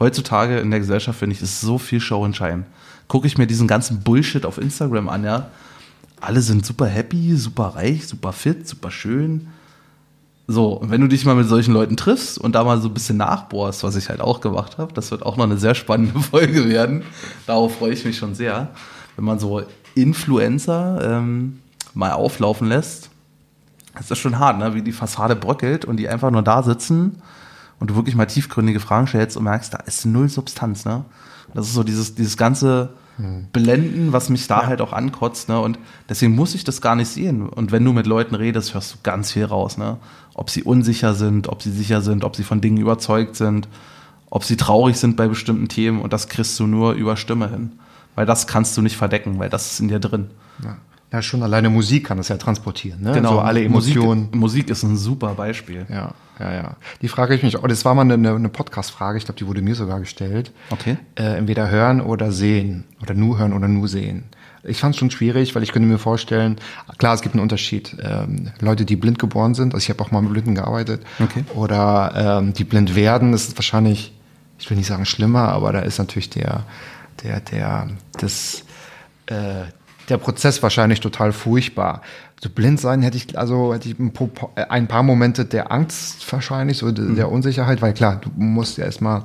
heutzutage 0.00 0.58
in 0.58 0.70
der 0.70 0.80
Gesellschaft, 0.80 1.18
finde 1.18 1.36
ich, 1.36 1.42
ist 1.42 1.60
so 1.60 1.78
viel 1.78 2.00
Show 2.00 2.24
und 2.24 2.34
Schein. 2.34 2.64
Gucke 3.06 3.26
ich 3.26 3.38
mir 3.38 3.46
diesen 3.46 3.68
ganzen 3.68 4.02
Bullshit 4.02 4.46
auf 4.46 4.58
Instagram 4.58 5.08
an, 5.08 5.24
ja. 5.24 5.50
Alle 6.20 6.40
sind 6.40 6.66
super 6.66 6.86
happy, 6.86 7.36
super 7.36 7.74
reich, 7.76 8.06
super 8.06 8.32
fit, 8.32 8.66
super 8.66 8.90
schön. 8.90 9.48
So, 10.46 10.72
und 10.72 10.90
wenn 10.90 11.00
du 11.00 11.06
dich 11.06 11.24
mal 11.24 11.36
mit 11.36 11.48
solchen 11.48 11.72
Leuten 11.72 11.96
triffst 11.96 12.36
und 12.36 12.54
da 12.54 12.64
mal 12.64 12.80
so 12.80 12.88
ein 12.88 12.94
bisschen 12.94 13.18
nachbohrst, 13.18 13.84
was 13.84 13.94
ich 13.94 14.08
halt 14.08 14.20
auch 14.20 14.40
gemacht 14.40 14.78
habe, 14.78 14.92
das 14.92 15.10
wird 15.10 15.22
auch 15.22 15.36
noch 15.36 15.44
eine 15.44 15.58
sehr 15.58 15.74
spannende 15.74 16.18
Folge 16.30 16.68
werden. 16.68 17.04
Darauf 17.46 17.76
freue 17.78 17.92
ich 17.92 18.04
mich 18.04 18.18
schon 18.18 18.34
sehr. 18.34 18.70
Wenn 19.16 19.24
man 19.24 19.38
so 19.38 19.62
Influencer 19.94 21.18
ähm, 21.18 21.60
mal 21.94 22.12
auflaufen 22.12 22.68
lässt, 22.68 23.10
das 23.94 24.10
ist 24.10 24.18
schon 24.18 24.38
hart, 24.38 24.58
ne? 24.58 24.74
wie 24.74 24.82
die 24.82 24.92
Fassade 24.92 25.36
bröckelt 25.36 25.84
und 25.84 25.98
die 25.98 26.08
einfach 26.08 26.30
nur 26.30 26.42
da 26.42 26.62
sitzen 26.62 27.22
und 27.80 27.90
du 27.90 27.96
wirklich 27.96 28.14
mal 28.14 28.26
tiefgründige 28.26 28.78
Fragen 28.78 29.06
stellst 29.06 29.36
und 29.36 29.44
merkst, 29.44 29.74
da 29.74 29.78
ist 29.78 30.04
null 30.04 30.28
Substanz. 30.28 30.84
Ne? 30.84 31.04
Das 31.54 31.66
ist 31.66 31.74
so 31.74 31.82
dieses, 31.82 32.14
dieses 32.14 32.36
ganze 32.36 32.90
Blenden, 33.52 34.12
was 34.12 34.28
mich 34.28 34.46
da 34.46 34.66
halt 34.66 34.80
auch 34.80 34.92
ankotzt. 34.92 35.48
Ne? 35.48 35.60
Und 35.60 35.78
deswegen 36.08 36.34
muss 36.34 36.54
ich 36.54 36.64
das 36.64 36.80
gar 36.80 36.96
nicht 36.96 37.08
sehen. 37.08 37.48
Und 37.48 37.72
wenn 37.72 37.84
du 37.84 37.92
mit 37.92 38.06
Leuten 38.06 38.34
redest, 38.34 38.74
hörst 38.74 38.94
du 38.94 38.98
ganz 39.02 39.32
viel 39.32 39.44
raus. 39.44 39.76
Ne? 39.76 39.98
Ob 40.34 40.50
sie 40.50 40.62
unsicher 40.62 41.14
sind, 41.14 41.48
ob 41.48 41.62
sie 41.62 41.70
sicher 41.70 42.00
sind, 42.00 42.24
ob 42.24 42.36
sie 42.36 42.44
von 42.44 42.60
Dingen 42.60 42.78
überzeugt 42.78 43.36
sind, 43.36 43.68
ob 44.30 44.44
sie 44.44 44.56
traurig 44.56 44.96
sind 44.96 45.16
bei 45.16 45.28
bestimmten 45.28 45.68
Themen. 45.68 46.00
Und 46.00 46.12
das 46.12 46.28
kriegst 46.28 46.58
du 46.60 46.66
nur 46.66 46.92
über 46.92 47.16
Stimme 47.16 47.50
hin. 47.50 47.72
Weil 48.14 48.26
das 48.26 48.46
kannst 48.46 48.76
du 48.76 48.82
nicht 48.82 48.96
verdecken, 48.96 49.38
weil 49.38 49.50
das 49.50 49.72
ist 49.72 49.80
in 49.80 49.88
dir 49.88 50.00
drin. 50.00 50.30
Ja. 50.64 50.76
ja, 51.12 51.22
schon 51.22 51.42
alleine 51.42 51.70
Musik 51.70 52.06
kann 52.06 52.16
das 52.16 52.28
ja 52.28 52.36
transportieren. 52.36 53.02
Ne? 53.02 53.12
Genau. 53.12 53.32
So 53.32 53.40
alle 53.40 53.62
Emotionen. 53.62 54.22
Musik, 54.22 54.34
Musik 54.34 54.70
ist 54.70 54.82
ein 54.82 54.96
super 54.96 55.34
Beispiel. 55.34 55.86
Ja, 55.90 56.14
ja, 56.40 56.52
ja. 56.52 56.76
Die 57.02 57.08
frage 57.08 57.34
ich 57.34 57.42
mich 57.42 57.56
auch. 57.56 57.68
Das 57.68 57.84
war 57.84 57.94
mal 57.94 58.02
eine, 58.10 58.34
eine 58.34 58.48
Podcast-Frage. 58.48 59.18
Ich 59.18 59.24
glaube, 59.26 59.38
die 59.38 59.46
wurde 59.46 59.62
mir 59.62 59.74
sogar 59.74 60.00
gestellt. 60.00 60.52
Okay. 60.70 60.96
Äh, 61.16 61.36
entweder 61.38 61.68
hören 61.70 62.00
oder 62.00 62.32
sehen. 62.32 62.84
Oder 63.02 63.14
nur 63.14 63.38
hören 63.38 63.52
oder 63.52 63.68
nur 63.68 63.86
sehen. 63.88 64.24
Ich 64.62 64.78
fand 64.80 64.94
es 64.94 64.98
schon 64.98 65.10
schwierig, 65.10 65.54
weil 65.54 65.62
ich 65.62 65.72
könnte 65.72 65.88
mir 65.88 65.98
vorstellen, 65.98 66.56
klar, 66.98 67.14
es 67.14 67.22
gibt 67.22 67.34
einen 67.34 67.42
Unterschied. 67.42 67.96
Ähm, 68.02 68.50
Leute, 68.60 68.84
die 68.84 68.96
blind 68.96 69.18
geboren 69.18 69.54
sind, 69.54 69.72
also 69.72 69.82
ich 69.82 69.88
habe 69.88 70.02
auch 70.02 70.10
mal 70.10 70.20
mit 70.20 70.32
Blinden 70.32 70.54
gearbeitet, 70.54 71.02
Okay. 71.18 71.44
oder 71.54 72.40
ähm, 72.42 72.52
die 72.52 72.64
blind 72.64 72.94
werden, 72.94 73.32
das 73.32 73.48
ist 73.48 73.56
wahrscheinlich, 73.56 74.12
ich 74.58 74.68
will 74.68 74.76
nicht 74.76 74.86
sagen 74.86 75.06
schlimmer, 75.06 75.48
aber 75.48 75.72
da 75.72 75.80
ist 75.80 75.96
natürlich 75.98 76.28
der, 76.28 76.64
der, 77.22 77.40
der, 77.40 77.88
das, 78.18 78.64
äh, 79.26 79.64
der 80.10 80.18
Prozess 80.18 80.62
wahrscheinlich 80.62 81.00
total 81.00 81.32
furchtbar. 81.32 82.02
So 82.42 82.48
blind 82.48 82.80
sein 82.80 83.02
hätte 83.02 83.18
ich, 83.18 83.38
also 83.38 83.74
hätte 83.74 83.88
ich 83.88 83.98
ein 83.98 84.12
ein 84.56 84.88
paar 84.88 85.02
Momente 85.02 85.44
der 85.44 85.70
Angst 85.70 86.30
wahrscheinlich, 86.32 86.78
so 86.78 86.90
der, 86.90 87.04
der 87.06 87.30
Unsicherheit, 87.30 87.82
weil 87.82 87.92
klar, 87.92 88.16
du 88.20 88.30
musst 88.34 88.78
ja 88.78 88.86
erstmal, 88.86 89.24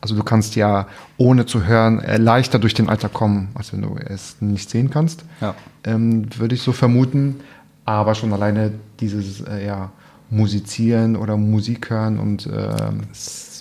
also 0.00 0.14
du 0.14 0.22
kannst 0.22 0.54
ja 0.54 0.86
ohne 1.16 1.44
zu 1.44 1.66
hören 1.66 1.98
äh, 1.98 2.18
leichter 2.18 2.60
durch 2.60 2.74
den 2.74 2.88
Alltag 2.88 3.12
kommen, 3.12 3.48
als 3.54 3.72
wenn 3.72 3.82
du 3.82 3.96
es 3.96 4.36
nicht 4.40 4.70
sehen 4.70 4.90
kannst. 4.90 5.24
Ja. 5.40 5.56
Ähm, 5.82 6.26
würde 6.38 6.54
ich 6.54 6.62
so 6.62 6.72
vermuten. 6.72 7.40
Aber 7.84 8.14
schon 8.14 8.32
alleine 8.32 8.72
dieses, 9.00 9.40
äh, 9.40 9.66
ja, 9.66 9.90
Musizieren 10.32 11.14
oder 11.14 11.36
Musik 11.36 11.90
hören 11.90 12.18
und 12.18 12.46
ähm, 12.46 13.02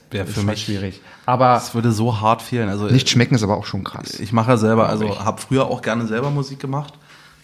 wäre 0.10 0.26
für 0.26 0.42
mich 0.42 0.64
schwierig. 0.64 1.02
Aber 1.26 1.56
Das 1.56 1.76
würde 1.76 1.92
so 1.92 2.22
hart 2.22 2.42
fehlen. 2.42 2.70
Also 2.70 2.86
nicht 2.86 3.10
schmecken 3.10 3.36
ist 3.36 3.44
aber 3.44 3.58
auch 3.58 3.66
schon 3.66 3.84
krass. 3.84 4.20
ich 4.20 4.32
mache 4.32 4.52
ja 4.52 4.58
selber, 4.58 4.88
also 4.88 5.20
habe 5.20 5.42
früher 5.42 5.66
auch 5.66 5.82
gerne 5.82 6.08
selber 6.08 6.30
Musik 6.30 6.60
gemacht. 6.60 6.94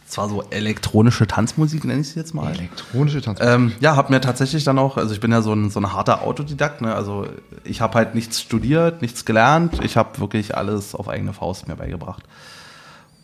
Zwar 0.07 0.29
so 0.29 0.41
elektronische 0.51 1.27
Tanzmusik, 1.27 1.83
nenne 1.83 1.99
ich 1.99 2.09
sie 2.09 2.19
jetzt 2.19 2.33
mal. 2.33 2.51
Elektronische 2.53 3.21
Tanz. 3.21 3.39
Ähm, 3.41 3.73
ja, 3.81 3.97
habe 3.97 4.13
mir 4.13 4.21
tatsächlich 4.21 4.63
dann 4.63 4.79
auch, 4.79 4.95
also 4.95 5.13
ich 5.13 5.19
bin 5.19 5.31
ja 5.33 5.41
so 5.41 5.53
ein, 5.53 5.69
so 5.69 5.81
ein 5.81 5.91
harter 5.91 6.23
Autodidakt, 6.23 6.81
ne? 6.81 6.95
also 6.95 7.27
ich 7.65 7.81
habe 7.81 7.95
halt 7.95 8.15
nichts 8.15 8.39
studiert, 8.39 9.01
nichts 9.01 9.25
gelernt, 9.25 9.83
ich 9.83 9.97
habe 9.97 10.17
wirklich 10.19 10.55
alles 10.55 10.95
auf 10.95 11.09
eigene 11.09 11.33
Faust 11.33 11.67
mir 11.67 11.75
beigebracht. 11.75 12.23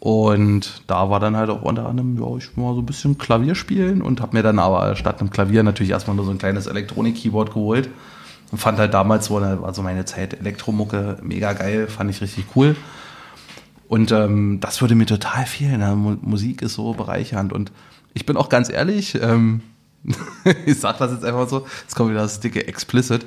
Und 0.02 0.84
da 0.88 1.10
war 1.10 1.22
dann 1.22 1.38
halt 1.38 1.50
auch 1.50 1.62
unter 1.62 1.88
anderem, 1.88 2.20
ja, 2.20 2.36
ich 2.36 2.58
will 2.58 2.66
mal 2.66 2.76
so 2.76 2.82
ein 2.82 2.86
bisschen 2.86 3.18
Klavier 3.18 3.56
spielen 3.56 4.02
und 4.02 4.20
habe 4.20 4.36
mir 4.36 4.44
dann 4.44 4.60
aber 4.60 4.98
statt 4.98 5.22
einem 5.22 5.30
Klavier 5.30 5.64
natürlich 5.64 5.92
erstmal 5.92 6.18
nur 6.18 6.26
so 6.26 6.32
ein 6.32 6.38
kleines 6.38 6.68
Elektronik-Keyboard 6.68 7.54
geholt 7.54 7.90
und 8.52 8.58
fand 8.58 8.78
halt 8.78 8.94
damals 8.94 9.28
so, 9.28 9.38
eine, 9.38 9.62
also 9.64 9.82
meine 9.82 10.04
Zeit 10.04 10.34
Elektromucke 10.34 11.20
mega 11.22 11.54
geil, 11.54 11.88
fand 11.88 12.10
ich 12.10 12.20
richtig 12.20 12.48
cool. 12.58 12.76
Und 13.88 14.12
ähm, 14.12 14.60
das 14.60 14.82
würde 14.82 14.96
mir 14.96 15.06
total 15.06 15.46
fehlen. 15.46 15.80
Ne? 15.80 15.96
Mu- 15.96 16.18
Musik 16.22 16.62
ist 16.62 16.74
so 16.76 16.94
bereichernd. 16.94 17.54
Und 17.54 17.72
ich 18.14 18.26
bin 18.26 18.38
auch 18.38 18.50
ganz 18.50 18.70
ehrlich, 18.70 19.16
ähm, 19.22 19.62
ich 20.66 20.80
sag 20.80 20.98
das 20.98 21.12
jetzt 21.12 21.26
einfach 21.26 21.48
so, 21.48 21.66
jetzt 21.82 21.96
kommt 21.96 22.10
wieder 22.12 22.22
das 22.22 22.40
dicke 22.40 22.68
Explicit. 22.68 23.26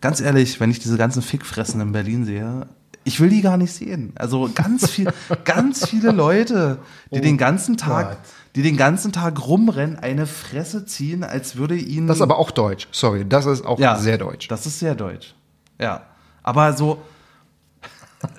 Ganz 0.00 0.20
ehrlich, 0.20 0.60
wenn 0.60 0.70
ich 0.70 0.78
diese 0.78 0.96
ganzen 0.96 1.22
Fickfressen 1.22 1.80
in 1.80 1.92
Berlin 1.92 2.24
sehe, 2.24 2.66
ich 3.04 3.20
will 3.20 3.30
die 3.30 3.40
gar 3.40 3.56
nicht 3.56 3.72
sehen. 3.72 4.12
Also 4.16 4.50
ganz 4.54 4.90
viel, 4.90 5.10
ganz 5.44 5.88
viele 5.88 6.12
Leute, 6.12 6.78
die 7.12 7.20
den 7.20 7.36
ganzen 7.38 7.76
Tag, 7.76 8.10
Gott. 8.10 8.18
die 8.54 8.62
den 8.62 8.76
ganzen 8.76 9.12
Tag 9.12 9.44
rumrennen, 9.46 9.96
eine 9.98 10.26
Fresse 10.26 10.84
ziehen, 10.84 11.24
als 11.24 11.56
würde 11.56 11.74
ihnen. 11.76 12.06
das 12.06 12.18
ist 12.18 12.22
aber 12.22 12.38
auch 12.38 12.50
deutsch. 12.50 12.86
Sorry, 12.92 13.24
das 13.26 13.46
ist 13.46 13.64
auch 13.64 13.78
sehr 13.98 14.18
deutsch. 14.18 14.46
Das 14.48 14.66
ist 14.66 14.78
sehr 14.78 14.94
deutsch. 14.94 15.34
Ja. 15.80 16.02
Aber 16.42 16.74
so, 16.74 17.02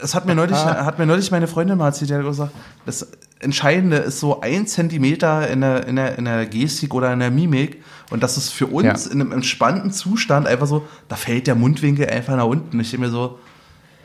es 0.02 0.14
hat 0.16 0.26
mir 0.26 0.36
neulich, 0.36 0.58
hat 0.58 1.00
mir 1.00 1.06
neulich 1.06 1.32
meine 1.32 1.48
Freundin 1.48 1.78
mal 1.78 1.88
erzählt, 1.88 2.10
die 2.10 2.16
hat 2.16 2.24
gesagt, 2.24 2.52
das 2.86 3.08
Entscheidende 3.40 3.98
ist 3.98 4.20
so 4.20 4.42
ein 4.42 4.68
Zentimeter 4.68 5.48
in 5.50 5.62
der, 5.62 5.88
in 5.88 5.96
der, 5.96 6.18
in 6.18 6.26
der 6.26 6.46
Gestik 6.46 6.94
oder 6.94 7.14
in 7.14 7.20
der 7.20 7.32
Mimik. 7.32 7.82
Und 8.10 8.22
das 8.22 8.36
ist 8.38 8.50
für 8.50 8.68
uns 8.68 9.06
Ja. 9.06 9.12
in 9.12 9.22
einem 9.22 9.32
entspannten 9.32 9.92
Zustand 9.92 10.46
einfach 10.48 10.68
so, 10.68 10.86
da 11.08 11.16
fällt 11.16 11.48
der 11.48 11.56
Mundwinkel 11.56 12.10
einfach 12.10 12.36
nach 12.36 12.46
unten. 12.46 12.80
Ich 12.82 12.90
denke 12.92 13.06
mir 13.06 13.12
so, 13.12 13.40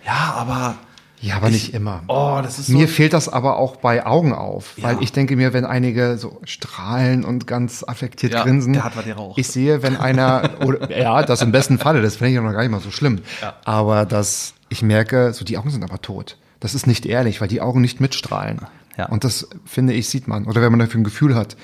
ja, 0.06 0.34
aber. 0.36 0.74
Ja, 1.20 1.36
aber 1.36 1.46
ich, 1.48 1.52
nicht 1.54 1.74
immer. 1.74 2.02
Oh, 2.06 2.38
das 2.42 2.58
ist 2.58 2.66
so. 2.66 2.74
Mir 2.76 2.86
fehlt 2.86 3.14
das 3.14 3.30
aber 3.30 3.56
auch 3.56 3.76
bei 3.76 4.04
Augen 4.04 4.34
auf, 4.34 4.74
weil 4.76 4.96
Ja. 4.96 5.00
ich 5.00 5.10
denke 5.10 5.36
mir, 5.36 5.54
wenn 5.54 5.64
einige 5.64 6.18
so 6.18 6.38
strahlen 6.44 7.24
und 7.24 7.46
ganz 7.46 7.82
affektiert 7.82 8.34
Ja, 8.34 8.42
grinsen, 8.42 8.74
der 8.74 8.84
hat 8.84 8.94
was 8.96 9.04
geraucht. 9.06 9.38
ich 9.38 9.48
sehe, 9.48 9.82
wenn 9.82 9.96
einer, 9.96 10.50
oder, 10.64 10.90
ja, 10.96 11.22
das 11.22 11.40
im 11.40 11.50
besten 11.50 11.78
Falle, 11.78 12.02
das 12.02 12.16
finde 12.16 12.34
ich 12.34 12.40
noch 12.40 12.52
gar 12.52 12.60
nicht 12.60 12.70
mal 12.70 12.80
so 12.80 12.90
schlimm, 12.90 13.22
aber 13.64 14.04
dass 14.04 14.52
ich 14.74 14.82
merke, 14.82 15.32
so 15.32 15.44
die 15.44 15.56
Augen 15.56 15.70
sind 15.70 15.82
aber 15.84 16.02
tot. 16.02 16.36
Das 16.60 16.74
ist 16.74 16.86
nicht 16.86 17.06
ehrlich, 17.06 17.40
weil 17.40 17.48
die 17.48 17.60
Augen 17.60 17.80
nicht 17.80 18.00
mitstrahlen. 18.00 18.60
Ja. 18.96 19.06
Und 19.06 19.24
das, 19.24 19.48
finde 19.64 19.92
ich, 19.94 20.08
sieht 20.08 20.28
man. 20.28 20.44
Oder 20.46 20.62
wenn 20.62 20.70
man 20.70 20.80
dafür 20.80 21.00
ein 21.00 21.04
Gefühl 21.04 21.34
hat, 21.34 21.56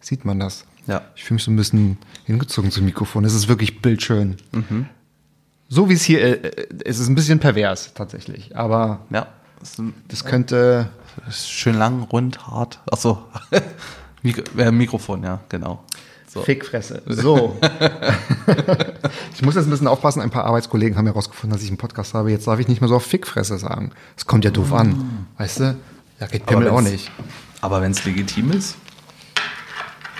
sieht 0.00 0.24
man 0.24 0.38
das. 0.38 0.64
Ja. 0.86 1.02
Ich 1.16 1.24
fühle 1.24 1.36
mich 1.36 1.44
so 1.44 1.50
ein 1.50 1.56
bisschen 1.56 1.98
hingezogen 2.24 2.70
zum 2.70 2.84
Mikrofon. 2.84 3.24
Es 3.24 3.34
ist 3.34 3.48
wirklich 3.48 3.82
bildschön. 3.82 4.36
Mhm. 4.52 4.86
So 5.68 5.88
wie 5.88 5.94
es 5.94 6.02
hier, 6.04 6.44
äh, 6.44 6.66
es 6.84 6.98
ist 7.00 7.08
ein 7.08 7.14
bisschen 7.16 7.40
pervers 7.40 7.92
tatsächlich, 7.94 8.56
aber 8.56 9.00
Ja. 9.10 9.26
Das 9.58 9.70
ist 9.70 9.78
ein- 9.78 9.94
das 10.08 10.24
könnte, 10.24 10.90
ist 11.28 11.50
schön 11.50 11.74
lang, 11.76 12.02
rund, 12.02 12.46
hart. 12.46 12.78
Achso. 12.90 13.24
Mik 14.22 14.44
äh, 14.58 14.70
Mikrofon, 14.70 15.22
ja, 15.24 15.40
genau. 15.48 15.82
So. 16.36 16.42
Fickfresse. 16.42 17.02
So. 17.06 17.56
ich 19.34 19.42
muss 19.42 19.54
jetzt 19.54 19.66
ein 19.66 19.70
bisschen 19.70 19.88
aufpassen. 19.88 20.20
Ein 20.20 20.30
paar 20.30 20.44
Arbeitskollegen 20.44 20.96
haben 20.96 21.06
herausgefunden, 21.06 21.56
dass 21.56 21.62
ich 21.62 21.70
einen 21.70 21.78
Podcast 21.78 22.14
habe. 22.14 22.30
Jetzt 22.30 22.46
darf 22.46 22.60
ich 22.60 22.68
nicht 22.68 22.80
mehr 22.80 22.88
so 22.88 22.96
auf 22.96 23.04
Fickfresse 23.04 23.58
sagen. 23.58 23.92
Das 24.14 24.26
kommt 24.26 24.44
ja 24.44 24.50
doof 24.50 24.72
an. 24.72 25.26
Weißt 25.38 25.60
du? 25.60 25.76
Da 26.18 26.26
geht 26.26 26.46
Pimmel 26.46 26.68
auch 26.68 26.80
nicht. 26.80 27.10
Aber 27.60 27.80
wenn 27.82 27.92
es 27.92 28.04
legitim 28.04 28.52
ist, 28.52 28.76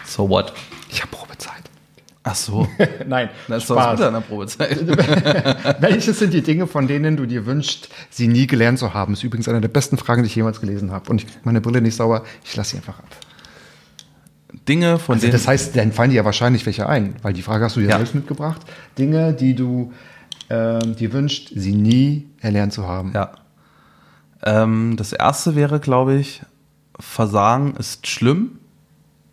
so 0.04 0.28
what? 0.28 0.52
Ich 0.90 1.00
habe 1.02 1.10
Probezeit. 1.10 1.52
Ach 2.22 2.34
so. 2.34 2.68
Nein, 3.06 3.30
Das 3.46 3.62
ist 3.62 3.70
das 3.70 3.90
Gute 3.90 4.06
an 4.08 4.14
der 4.14 4.20
Probezeit. 4.20 4.86
Welches 5.80 6.18
sind 6.18 6.32
die 6.34 6.42
Dinge, 6.42 6.66
von 6.66 6.88
denen 6.88 7.16
du 7.16 7.26
dir 7.26 7.46
wünschst, 7.46 7.88
sie 8.10 8.26
nie 8.26 8.46
gelernt 8.46 8.78
zu 8.78 8.94
haben? 8.94 9.12
ist 9.12 9.22
übrigens 9.22 9.48
eine 9.48 9.60
der 9.60 9.68
besten 9.68 9.96
Fragen, 9.96 10.22
die 10.22 10.26
ich 10.26 10.34
jemals 10.34 10.60
gelesen 10.60 10.90
habe. 10.90 11.10
Und 11.10 11.22
ich 11.22 11.28
meine 11.44 11.60
Brille 11.60 11.80
nicht 11.80 11.94
sauber. 11.94 12.24
Ich 12.44 12.56
lasse 12.56 12.70
sie 12.70 12.76
einfach 12.78 12.98
ab. 12.98 13.06
Dinge, 14.68 14.98
von 14.98 15.14
Also 15.14 15.22
denen. 15.26 15.32
das 15.32 15.46
heißt, 15.46 15.76
dann 15.76 15.92
fallen 15.92 16.10
dir 16.10 16.16
ja 16.16 16.24
wahrscheinlich 16.24 16.66
welche 16.66 16.88
ein, 16.88 17.14
weil 17.22 17.32
die 17.32 17.42
Frage 17.42 17.64
hast 17.64 17.76
du 17.76 17.80
dir 17.80 17.88
Ja. 17.90 17.96
selbst 17.96 18.14
mitgebracht. 18.14 18.60
Dinge, 18.98 19.32
die 19.32 19.54
du 19.54 19.92
ähm, 20.50 20.94
dir 20.96 21.12
wünschst, 21.12 21.50
sie 21.54 21.72
nie 21.74 22.28
erlernt 22.40 22.72
zu 22.72 22.86
haben. 22.86 23.12
ja. 23.14 23.32
Ähm, 24.42 24.94
das 24.96 25.12
erste 25.12 25.56
wäre, 25.56 25.80
glaube 25.80 26.14
ich, 26.16 26.42
Versagen 27.00 27.74
ist 27.76 28.06
schlimm, 28.06 28.58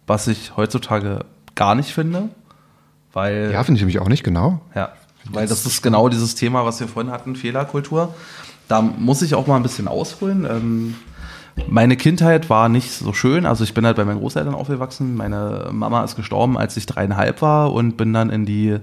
was 0.08 0.28
ich 0.28 0.56
heutzutage 0.58 1.26
gar 1.56 1.76
nicht 1.76 1.94
finde, 1.94 2.30
weil 3.14 3.52
Ja, 3.52 3.64
finde 3.64 3.78
ich 3.78 3.82
nämlich 3.84 4.00
auch 4.00 4.08
nicht 4.10 4.24
genau. 4.24 4.62
Ja, 4.76 4.94
weil 5.26 5.48
das 5.48 5.66
ist 5.66 5.82
genau 5.84 6.10
dieses 6.10 6.36
Thema, 6.36 6.66
was 6.66 6.80
wir 6.80 6.88
vorhin 6.88 7.12
hatten, 7.12 7.36
Fehlerkultur. 7.36 8.14
Da 8.68 8.82
muss 8.82 9.22
ich 9.22 9.36
auch 9.36 9.46
mal 9.46 9.58
ein 9.58 9.64
bisschen 9.64 9.88
ausholen. 9.88 10.46
Ähm, 10.50 10.96
meine 11.68 11.98
Kindheit 11.98 12.50
war 12.50 12.70
nicht 12.70 12.92
so 12.92 13.14
schön. 13.14 13.46
Also 13.46 13.64
ich 13.64 13.74
bin 13.74 13.86
halt 13.86 13.98
bei 13.98 14.06
meinen 14.06 14.20
Großeltern 14.20 14.56
aufgewachsen. 14.56 15.16
Meine 15.16 15.70
Mama 15.72 16.04
ist 16.04 16.16
gestorben, 16.16 16.58
als 16.58 16.78
ich 16.78 16.86
dreieinhalb 16.86 17.42
war 17.42 17.74
und 17.74 17.98
bin 17.98 18.14
dann 18.14 18.30
in 18.30 18.46
die 18.46 18.78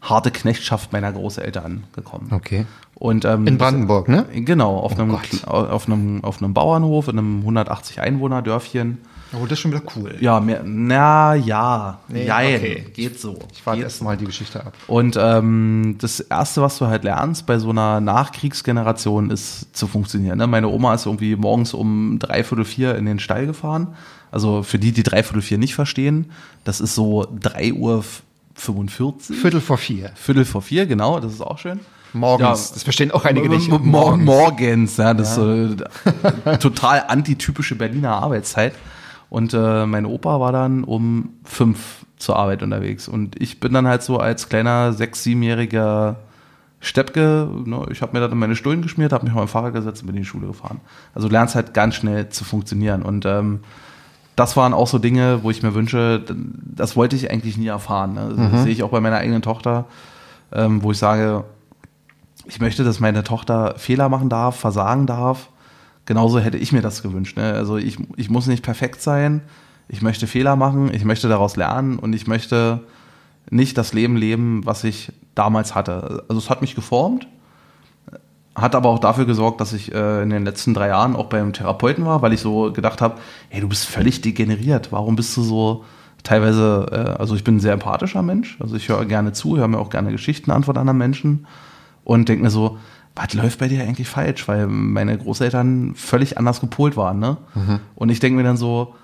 harte 0.00 0.30
Knechtschaft 0.30 0.92
meiner 0.92 1.12
Großeltern 1.12 1.84
gekommen. 1.92 2.28
Okay. 2.30 2.66
Und, 2.94 3.24
ähm, 3.24 3.46
In 3.46 3.58
Brandenburg, 3.58 4.08
ne? 4.08 4.26
Genau, 4.32 4.76
auf, 4.76 4.98
einem, 4.98 5.10
Gott. 5.10 5.46
auf, 5.46 5.86
einem, 5.86 6.22
auf 6.22 6.42
einem 6.42 6.54
Bauernhof 6.54 7.08
in 7.08 7.18
einem 7.18 7.40
180 7.40 8.00
Einwohner 8.00 8.42
Dörfchen. 8.42 8.98
Oh, 9.36 9.44
das 9.44 9.52
ist 9.52 9.60
schon 9.60 9.72
wieder 9.72 9.82
cool. 9.96 10.14
Ja, 10.20 10.40
mehr, 10.40 10.62
na 10.64 11.34
ja, 11.34 11.98
Nee, 12.08 12.26
jein, 12.26 12.56
okay. 12.56 12.86
geht 12.94 13.20
so. 13.20 13.38
Ich 13.52 13.64
warte 13.66 13.78
Geht 13.78 13.84
erst 13.84 14.02
mal 14.02 14.16
die 14.16 14.24
Geschichte 14.26 14.60
ab. 14.64 14.72
und 14.86 15.16
ähm, 15.20 15.96
das 16.00 16.20
Erste, 16.20 16.62
was 16.62 16.78
du 16.78 16.86
halt 16.86 17.04
lernst 17.04 17.46
bei 17.46 17.58
so 17.58 17.70
einer 17.70 18.00
Nachkriegsgeneration, 18.00 19.30
ist 19.30 19.76
zu 19.76 19.86
funktionieren. 19.86 20.38
Ne? 20.38 20.46
Meine 20.46 20.68
Oma 20.68 20.94
ist 20.94 21.06
irgendwie 21.06 21.36
morgens 21.36 21.74
um 21.74 22.18
dreiviertel 22.18 22.64
vier 22.64 22.94
in 22.96 23.06
den 23.06 23.18
Stall 23.18 23.46
gefahren. 23.46 23.88
Also 24.30 24.62
für 24.62 24.78
die, 24.78 24.92
die 24.92 25.02
dreiviertel 25.02 25.42
vier 25.42 25.58
nicht 25.58 25.74
verstehen, 25.74 26.30
das 26.64 26.80
ist 26.80 26.94
so 26.94 27.26
drei 27.40 27.72
Uhr 27.72 28.04
45. 28.54 29.36
Viertel 29.36 29.60
vor 29.60 29.78
vier. 29.78 30.10
Viertel 30.14 30.44
vor 30.44 30.62
vier, 30.62 30.86
genau, 30.86 31.20
das 31.20 31.32
ist 31.32 31.40
auch 31.40 31.58
schön. 31.58 31.80
Morgens. 32.12 32.68
Ja. 32.68 32.74
Das 32.74 32.82
verstehen 32.84 33.10
auch 33.10 33.24
einige 33.24 33.48
nicht. 33.48 33.68
M- 33.70 33.86
Mor 33.86 34.16
morgens, 34.16 34.96
ja, 34.96 35.14
das 35.14 35.30
ist 35.30 35.34
so 35.34 35.74
total 36.60 37.04
antitypische 37.08 37.74
Berliner 37.74 38.12
Arbeitszeit. 38.12 38.72
Und 39.34 39.52
äh, 39.52 39.84
mein 39.84 40.06
Opa 40.06 40.38
war 40.38 40.52
dann 40.52 40.84
um 40.84 41.30
fünf 41.42 42.06
zur 42.18 42.36
Arbeit 42.36 42.62
unterwegs. 42.62 43.08
Und 43.08 43.34
ich 43.42 43.58
bin 43.58 43.72
dann 43.72 43.88
halt 43.88 44.04
so 44.04 44.18
als 44.18 44.48
kleiner 44.48 44.92
sechs-, 44.92 45.24
siebenjähriger 45.24 46.18
Steppke, 46.78 47.48
ne, 47.64 47.84
ich 47.90 48.00
habe 48.00 48.12
mir 48.16 48.20
dann 48.28 48.38
meine 48.38 48.54
Stullen 48.54 48.80
geschmiert, 48.80 49.12
habe 49.12 49.24
mich 49.24 49.32
auf 49.32 49.40
mein 49.40 49.48
Fahrrad 49.48 49.74
gesetzt 49.74 50.02
und 50.02 50.06
bin 50.06 50.14
in 50.14 50.22
die 50.22 50.28
Schule 50.28 50.46
gefahren. 50.46 50.80
Also 51.16 51.26
du 51.26 51.32
lernst 51.32 51.56
halt 51.56 51.74
ganz 51.74 51.96
schnell 51.96 52.28
zu 52.28 52.44
funktionieren. 52.44 53.02
Und 53.02 53.26
ähm, 53.26 53.58
das 54.36 54.56
waren 54.56 54.72
auch 54.72 54.86
so 54.86 55.00
Dinge, 55.00 55.40
wo 55.42 55.50
ich 55.50 55.64
mir 55.64 55.74
wünsche, 55.74 56.22
das 56.76 56.94
wollte 56.94 57.16
ich 57.16 57.32
eigentlich 57.32 57.58
nie 57.58 57.66
erfahren. 57.66 58.14
Ne? 58.14 58.50
Das 58.52 58.62
sehe 58.62 58.72
ich 58.72 58.84
auch 58.84 58.90
bei 58.90 59.00
meiner 59.00 59.16
eigenen 59.16 59.42
Tochter, 59.42 59.86
ähm, 60.52 60.84
wo 60.84 60.92
ich 60.92 60.98
sage, 60.98 61.42
ich 62.46 62.60
möchte, 62.60 62.84
dass 62.84 63.00
meine 63.00 63.24
Tochter 63.24 63.74
Fehler 63.78 64.08
machen 64.08 64.28
darf, 64.28 64.54
versagen 64.54 65.06
darf. 65.08 65.48
Genauso 66.06 66.38
hätte 66.38 66.58
ich 66.58 66.72
mir 66.72 66.82
das 66.82 67.02
gewünscht. 67.02 67.36
Ne? 67.36 67.52
Also 67.54 67.76
ich, 67.76 67.96
ich 68.16 68.28
muss 68.30 68.46
nicht 68.46 68.62
perfekt 68.62 69.00
sein. 69.00 69.42
Ich 69.88 70.02
möchte 70.02 70.26
Fehler 70.26 70.56
machen, 70.56 70.92
ich 70.92 71.04
möchte 71.04 71.28
daraus 71.28 71.56
lernen 71.56 71.98
und 71.98 72.14
ich 72.14 72.26
möchte 72.26 72.80
nicht 73.50 73.76
das 73.76 73.92
Leben 73.92 74.16
leben, 74.16 74.64
was 74.64 74.84
ich 74.84 75.12
damals 75.34 75.74
hatte. 75.74 76.24
Also 76.28 76.38
es 76.38 76.48
hat 76.48 76.62
mich 76.62 76.74
geformt, 76.74 77.26
hat 78.54 78.74
aber 78.74 78.88
auch 78.88 78.98
dafür 78.98 79.26
gesorgt, 79.26 79.60
dass 79.60 79.72
ich 79.72 79.94
äh, 79.94 80.22
in 80.22 80.30
den 80.30 80.44
letzten 80.44 80.72
drei 80.72 80.88
Jahren 80.88 81.16
auch 81.16 81.26
beim 81.26 81.52
Therapeuten 81.52 82.06
war, 82.06 82.22
weil 82.22 82.32
ich 82.32 82.40
so 82.40 82.72
gedacht 82.72 83.02
habe, 83.02 83.16
hey, 83.50 83.60
du 83.60 83.68
bist 83.68 83.86
völlig 83.86 84.20
degeneriert. 84.20 84.92
Warum 84.92 85.16
bist 85.16 85.36
du 85.36 85.42
so 85.42 85.84
teilweise, 86.22 86.86
äh, 86.90 87.20
also 87.20 87.34
ich 87.34 87.44
bin 87.44 87.56
ein 87.56 87.60
sehr 87.60 87.72
empathischer 87.72 88.22
Mensch, 88.22 88.56
also 88.60 88.76
ich 88.76 88.88
höre 88.88 89.04
gerne 89.04 89.32
zu, 89.32 89.56
höre 89.56 89.68
mir 89.68 89.78
auch 89.78 89.90
gerne 89.90 90.12
Geschichten 90.12 90.50
an 90.50 90.64
von 90.64 90.76
anderen 90.76 90.98
Menschen 90.98 91.46
und 92.04 92.28
denke 92.28 92.44
mir 92.44 92.50
so, 92.50 92.78
was 93.14 93.32
läuft 93.34 93.58
bei 93.60 93.68
dir 93.68 93.82
eigentlich 93.82 94.08
falsch? 94.08 94.46
Weil 94.48 94.66
meine 94.66 95.16
Großeltern 95.16 95.94
völlig 95.94 96.38
anders 96.38 96.60
gepolt 96.60 96.96
waren, 96.96 97.18
ne? 97.18 97.36
Und 97.94 98.08
ich 98.10 98.20
denke 98.20 98.36
mir 98.36 98.44
dann 98.44 98.56
so, 98.56 98.94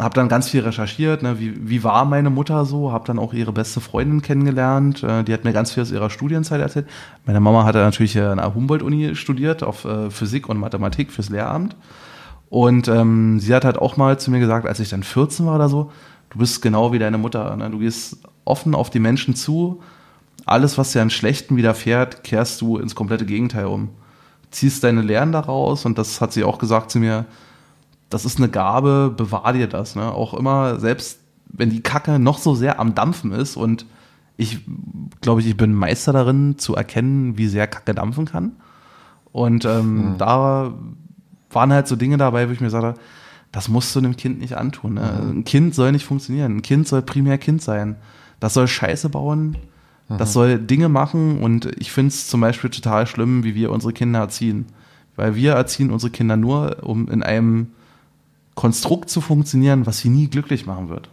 habe 0.00 0.14
dann 0.14 0.28
ganz 0.28 0.48
viel 0.48 0.60
recherchiert, 0.60 1.22
ne, 1.22 1.40
wie, 1.40 1.68
wie 1.68 1.82
war 1.82 2.04
meine 2.04 2.30
Mutter 2.30 2.64
so, 2.64 2.92
habe 2.92 3.06
dann 3.06 3.18
auch 3.18 3.34
ihre 3.34 3.52
beste 3.52 3.80
Freundin 3.80 4.22
kennengelernt, 4.22 5.02
äh, 5.02 5.24
die 5.24 5.32
hat 5.32 5.44
mir 5.44 5.52
ganz 5.52 5.72
viel 5.72 5.82
aus 5.82 5.90
ihrer 5.90 6.08
Studienzeit 6.08 6.60
erzählt. 6.60 6.86
Meine 7.26 7.40
Mama 7.40 7.64
hatte 7.64 7.78
natürlich 7.78 8.18
an 8.18 8.38
der 8.38 8.54
Humboldt-Uni 8.54 9.16
studiert, 9.16 9.62
auf 9.64 9.84
äh, 9.84 10.10
Physik 10.10 10.48
und 10.48 10.58
Mathematik 10.58 11.10
fürs 11.10 11.30
Lehramt. 11.30 11.74
Und 12.48 12.88
ähm, 12.88 13.40
sie 13.40 13.54
hat 13.54 13.64
halt 13.64 13.76
auch 13.76 13.96
mal 13.96 14.18
zu 14.18 14.30
mir 14.30 14.38
gesagt, 14.38 14.66
als 14.66 14.80
ich 14.80 14.88
dann 14.88 15.02
14 15.02 15.46
war 15.46 15.56
oder 15.56 15.68
so, 15.68 15.90
du 16.30 16.38
bist 16.38 16.62
genau 16.62 16.92
wie 16.92 16.98
deine 16.98 17.18
Mutter, 17.18 17.56
ne? 17.56 17.68
du 17.68 17.78
gehst 17.78 18.18
offen 18.44 18.74
auf 18.74 18.90
die 18.90 19.00
Menschen 19.00 19.34
zu, 19.34 19.82
alles, 20.48 20.78
was 20.78 20.92
dir 20.92 21.02
an 21.02 21.10
Schlechten 21.10 21.56
widerfährt, 21.56 22.24
kehrst 22.24 22.60
du 22.60 22.78
ins 22.78 22.94
komplette 22.94 23.26
Gegenteil 23.26 23.66
um. 23.66 23.90
Ziehst 24.50 24.82
deine 24.84 25.02
Lehren 25.02 25.32
daraus 25.32 25.84
und 25.84 25.98
das 25.98 26.20
hat 26.20 26.32
sie 26.32 26.44
auch 26.44 26.58
gesagt 26.58 26.90
zu 26.90 26.98
mir, 26.98 27.26
das 28.10 28.24
ist 28.24 28.38
eine 28.38 28.48
Gabe, 28.48 29.12
bewahr 29.14 29.52
dir 29.52 29.66
das. 29.66 29.94
Ne? 29.94 30.10
Auch 30.10 30.34
immer, 30.34 30.80
selbst 30.80 31.20
wenn 31.46 31.70
die 31.70 31.82
Kacke 31.82 32.18
noch 32.18 32.38
so 32.38 32.54
sehr 32.54 32.80
am 32.80 32.94
Dampfen 32.94 33.32
ist 33.32 33.56
und 33.56 33.86
ich 34.36 34.60
glaube, 35.20 35.40
ich 35.40 35.56
bin 35.56 35.74
Meister 35.74 36.12
darin 36.12 36.58
zu 36.58 36.76
erkennen, 36.76 37.36
wie 37.36 37.48
sehr 37.48 37.66
Kacke 37.66 37.94
dampfen 37.94 38.24
kann. 38.24 38.52
Und 39.32 39.64
ähm, 39.64 40.12
mhm. 40.12 40.18
da 40.18 40.72
waren 41.50 41.72
halt 41.72 41.88
so 41.88 41.96
Dinge 41.96 42.16
dabei, 42.16 42.48
wo 42.48 42.52
ich 42.52 42.60
mir 42.60 42.70
sagte, 42.70 42.94
das 43.52 43.68
musst 43.68 43.94
du 43.94 43.98
einem 43.98 44.16
Kind 44.16 44.38
nicht 44.38 44.56
antun. 44.56 44.94
Ne? 44.94 45.20
Mhm. 45.22 45.38
Ein 45.38 45.44
Kind 45.44 45.74
soll 45.74 45.92
nicht 45.92 46.04
funktionieren. 46.04 46.58
Ein 46.58 46.62
Kind 46.62 46.86
soll 46.86 47.02
primär 47.02 47.38
Kind 47.38 47.62
sein. 47.62 47.96
Das 48.40 48.54
soll 48.54 48.68
Scheiße 48.68 49.08
bauen. 49.08 49.56
Das 50.16 50.32
soll 50.32 50.58
Dinge 50.58 50.88
machen. 50.88 51.42
Und 51.42 51.66
ich 51.78 51.92
finde 51.92 52.08
es 52.08 52.28
zum 52.28 52.40
Beispiel 52.40 52.70
total 52.70 53.06
schlimm, 53.06 53.44
wie 53.44 53.54
wir 53.54 53.70
unsere 53.70 53.92
Kinder 53.92 54.20
erziehen. 54.20 54.66
Weil 55.16 55.34
wir 55.34 55.52
erziehen 55.52 55.90
unsere 55.90 56.10
Kinder 56.10 56.36
nur, 56.36 56.78
um 56.82 57.08
in 57.08 57.22
einem 57.22 57.72
Konstrukt 58.54 59.10
zu 59.10 59.20
funktionieren, 59.20 59.86
was 59.86 59.98
sie 59.98 60.08
nie 60.08 60.28
glücklich 60.28 60.66
machen 60.66 60.88
wird. 60.88 61.10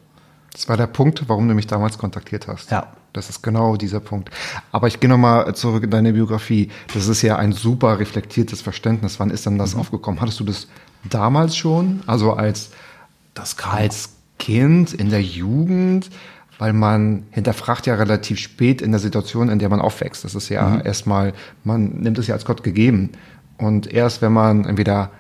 Das 0.54 0.70
war 0.70 0.78
der 0.78 0.88
Punkt, 0.88 1.28
warum 1.28 1.50
du 1.50 1.54
mich 1.54 1.68
damals 1.68 1.98
kontaktiert 1.98 2.48
hast. 2.48 2.72
Ja. 2.72 2.88
Das 3.12 3.30
ist 3.30 3.42
genau 3.42 3.78
dieser 3.78 4.02
Punkt. 4.02 4.30
Aber 4.72 4.88
ich 4.88 5.00
gehe 5.00 5.10
nochmal 5.10 5.56
zurück 5.56 5.84
in 5.84 5.90
deine 5.90 6.12
Biografie. 6.12 6.70
Das 6.94 7.08
ist 7.08 7.22
ja 7.22 7.38
ein 7.38 7.54
super 7.54 7.98
reflektiertes 7.98 8.62
Verständnis. 8.62 9.20
Wann 9.22 9.30
ist 9.30 9.46
denn 9.46 9.58
das 9.58 9.74
mhm. 9.74 9.82
aufgekommen? 9.82 10.20
Hattest 10.20 10.40
du 10.42 10.44
das 10.44 10.68
damals 11.10 11.56
schon? 11.56 12.02
Also 12.08 12.34
als, 12.34 12.72
das 13.34 13.56
als 13.60 14.10
Kind 14.38 14.94
in 14.94 15.10
der 15.10 15.22
Jugend? 15.22 16.10
Weil 16.58 16.74
man 16.74 17.24
hinterfragt 17.32 17.86
ja 17.86 17.96
relativ 17.96 18.40
spät 18.40 18.82
in 18.82 18.92
der 18.92 19.00
Situation, 19.00 19.50
in 19.50 19.60
der 19.60 19.70
man 19.70 19.82
aufwächst. 19.82 20.24
Das 20.24 20.36
ist 20.36 20.50
ja 20.50 20.70
mhm. 20.70 20.82
erstmal, 20.86 21.34
man 21.64 22.00
nimmt 22.00 22.18
es 22.18 22.28
ja 22.28 22.36
als 22.36 22.46
Gott 22.46 22.64
gegeben. 22.64 23.12
Und 23.58 23.92
erst 23.92 24.22
wenn 24.22 24.34
man 24.34 24.66
entweder 24.66 25.12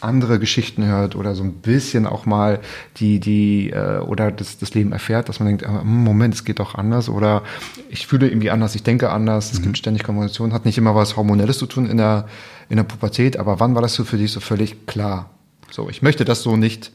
andere 0.00 0.38
Geschichten 0.38 0.84
hört 0.84 1.16
oder 1.16 1.34
so 1.34 1.42
ein 1.42 1.54
bisschen 1.54 2.06
auch 2.06 2.26
mal 2.26 2.60
die, 2.96 3.20
die, 3.20 3.70
äh, 3.70 3.98
oder 3.98 4.30
das, 4.30 4.58
das 4.58 4.74
Leben 4.74 4.92
erfährt, 4.92 5.28
dass 5.28 5.40
man 5.40 5.48
denkt, 5.48 5.62
äh, 5.62 5.68
Moment, 5.84 6.34
es 6.34 6.44
geht 6.44 6.58
doch 6.58 6.74
anders 6.74 7.08
oder 7.08 7.42
ich 7.88 8.06
fühle 8.06 8.28
irgendwie 8.28 8.50
anders, 8.50 8.74
ich 8.74 8.82
denke 8.82 9.10
anders, 9.10 9.52
es 9.52 9.60
mhm. 9.60 9.64
gibt 9.64 9.78
ständig 9.78 10.02
Kommunikation, 10.02 10.52
hat 10.52 10.64
nicht 10.64 10.78
immer 10.78 10.94
was 10.94 11.16
Hormonelles 11.16 11.58
zu 11.58 11.66
tun 11.66 11.86
in 11.86 11.96
der, 11.96 12.26
in 12.68 12.76
der 12.76 12.84
Pubertät, 12.84 13.38
aber 13.38 13.60
wann 13.60 13.74
war 13.74 13.82
das 13.82 13.94
so 13.94 14.04
für 14.04 14.18
dich 14.18 14.32
so 14.32 14.40
völlig 14.40 14.86
klar? 14.86 15.30
So, 15.70 15.88
ich 15.88 16.02
möchte 16.02 16.24
das 16.24 16.42
so 16.42 16.56
nicht. 16.56 16.92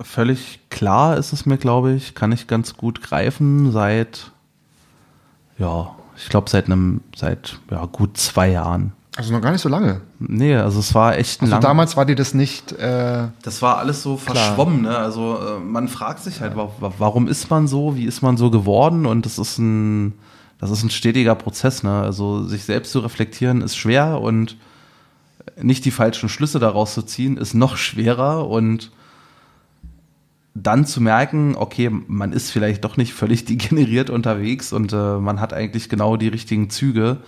Völlig 0.00 0.60
klar 0.68 1.16
ist 1.16 1.32
es 1.32 1.46
mir, 1.46 1.56
glaube 1.56 1.92
ich, 1.92 2.14
kann 2.14 2.32
ich 2.32 2.46
ganz 2.46 2.76
gut 2.76 3.02
greifen 3.02 3.72
seit, 3.72 4.30
ja, 5.58 5.94
ich 6.16 6.28
glaube 6.28 6.50
seit 6.50 6.66
einem, 6.66 7.00
seit 7.14 7.58
ja, 7.70 7.86
gut 7.86 8.16
zwei 8.18 8.50
Jahren. 8.50 8.92
Also 9.16 9.32
noch 9.32 9.40
gar 9.40 9.52
nicht 9.52 9.62
so 9.62 9.70
lange. 9.70 10.02
Nee, 10.18 10.56
also 10.56 10.78
es 10.78 10.94
war 10.94 11.16
echt 11.16 11.40
ein 11.40 11.50
also 11.50 11.66
damals 11.66 11.96
war 11.96 12.04
dir 12.04 12.16
das 12.16 12.34
nicht. 12.34 12.72
Äh, 12.72 13.28
das 13.42 13.62
war 13.62 13.78
alles 13.78 14.02
so 14.02 14.18
verschwommen. 14.18 14.82
Ne? 14.82 14.96
Also 14.96 15.38
äh, 15.38 15.58
man 15.58 15.88
fragt 15.88 16.22
sich 16.22 16.42
halt, 16.42 16.52
warum 16.54 17.26
ist 17.26 17.48
man 17.48 17.66
so? 17.66 17.96
Wie 17.96 18.04
ist 18.04 18.20
man 18.20 18.36
so 18.36 18.50
geworden? 18.50 19.06
Und 19.06 19.24
das 19.24 19.38
ist 19.38 19.56
ein, 19.56 20.12
das 20.58 20.70
ist 20.70 20.82
ein 20.82 20.90
stetiger 20.90 21.34
Prozess. 21.34 21.82
Ne? 21.82 22.02
Also 22.02 22.44
sich 22.44 22.64
selbst 22.64 22.92
zu 22.92 22.98
reflektieren 23.00 23.62
ist 23.62 23.76
schwer 23.76 24.20
und 24.20 24.58
nicht 25.62 25.86
die 25.86 25.90
falschen 25.90 26.28
Schlüsse 26.28 26.58
daraus 26.58 26.92
zu 26.92 27.02
ziehen 27.02 27.38
ist 27.38 27.54
noch 27.54 27.78
schwerer 27.78 28.46
und 28.48 28.90
dann 30.62 30.86
zu 30.86 31.00
merken, 31.00 31.54
okay, 31.56 31.90
man 31.90 32.32
ist 32.32 32.50
vielleicht 32.50 32.84
doch 32.84 32.96
nicht 32.96 33.12
völlig 33.12 33.44
degeneriert 33.46 34.10
unterwegs 34.10 34.72
und 34.72 34.92
äh, 34.92 35.18
man 35.18 35.40
hat 35.40 35.52
eigentlich 35.52 35.88
genau 35.88 36.16
die 36.16 36.28
richtigen 36.28 36.70
Züge 36.70 37.18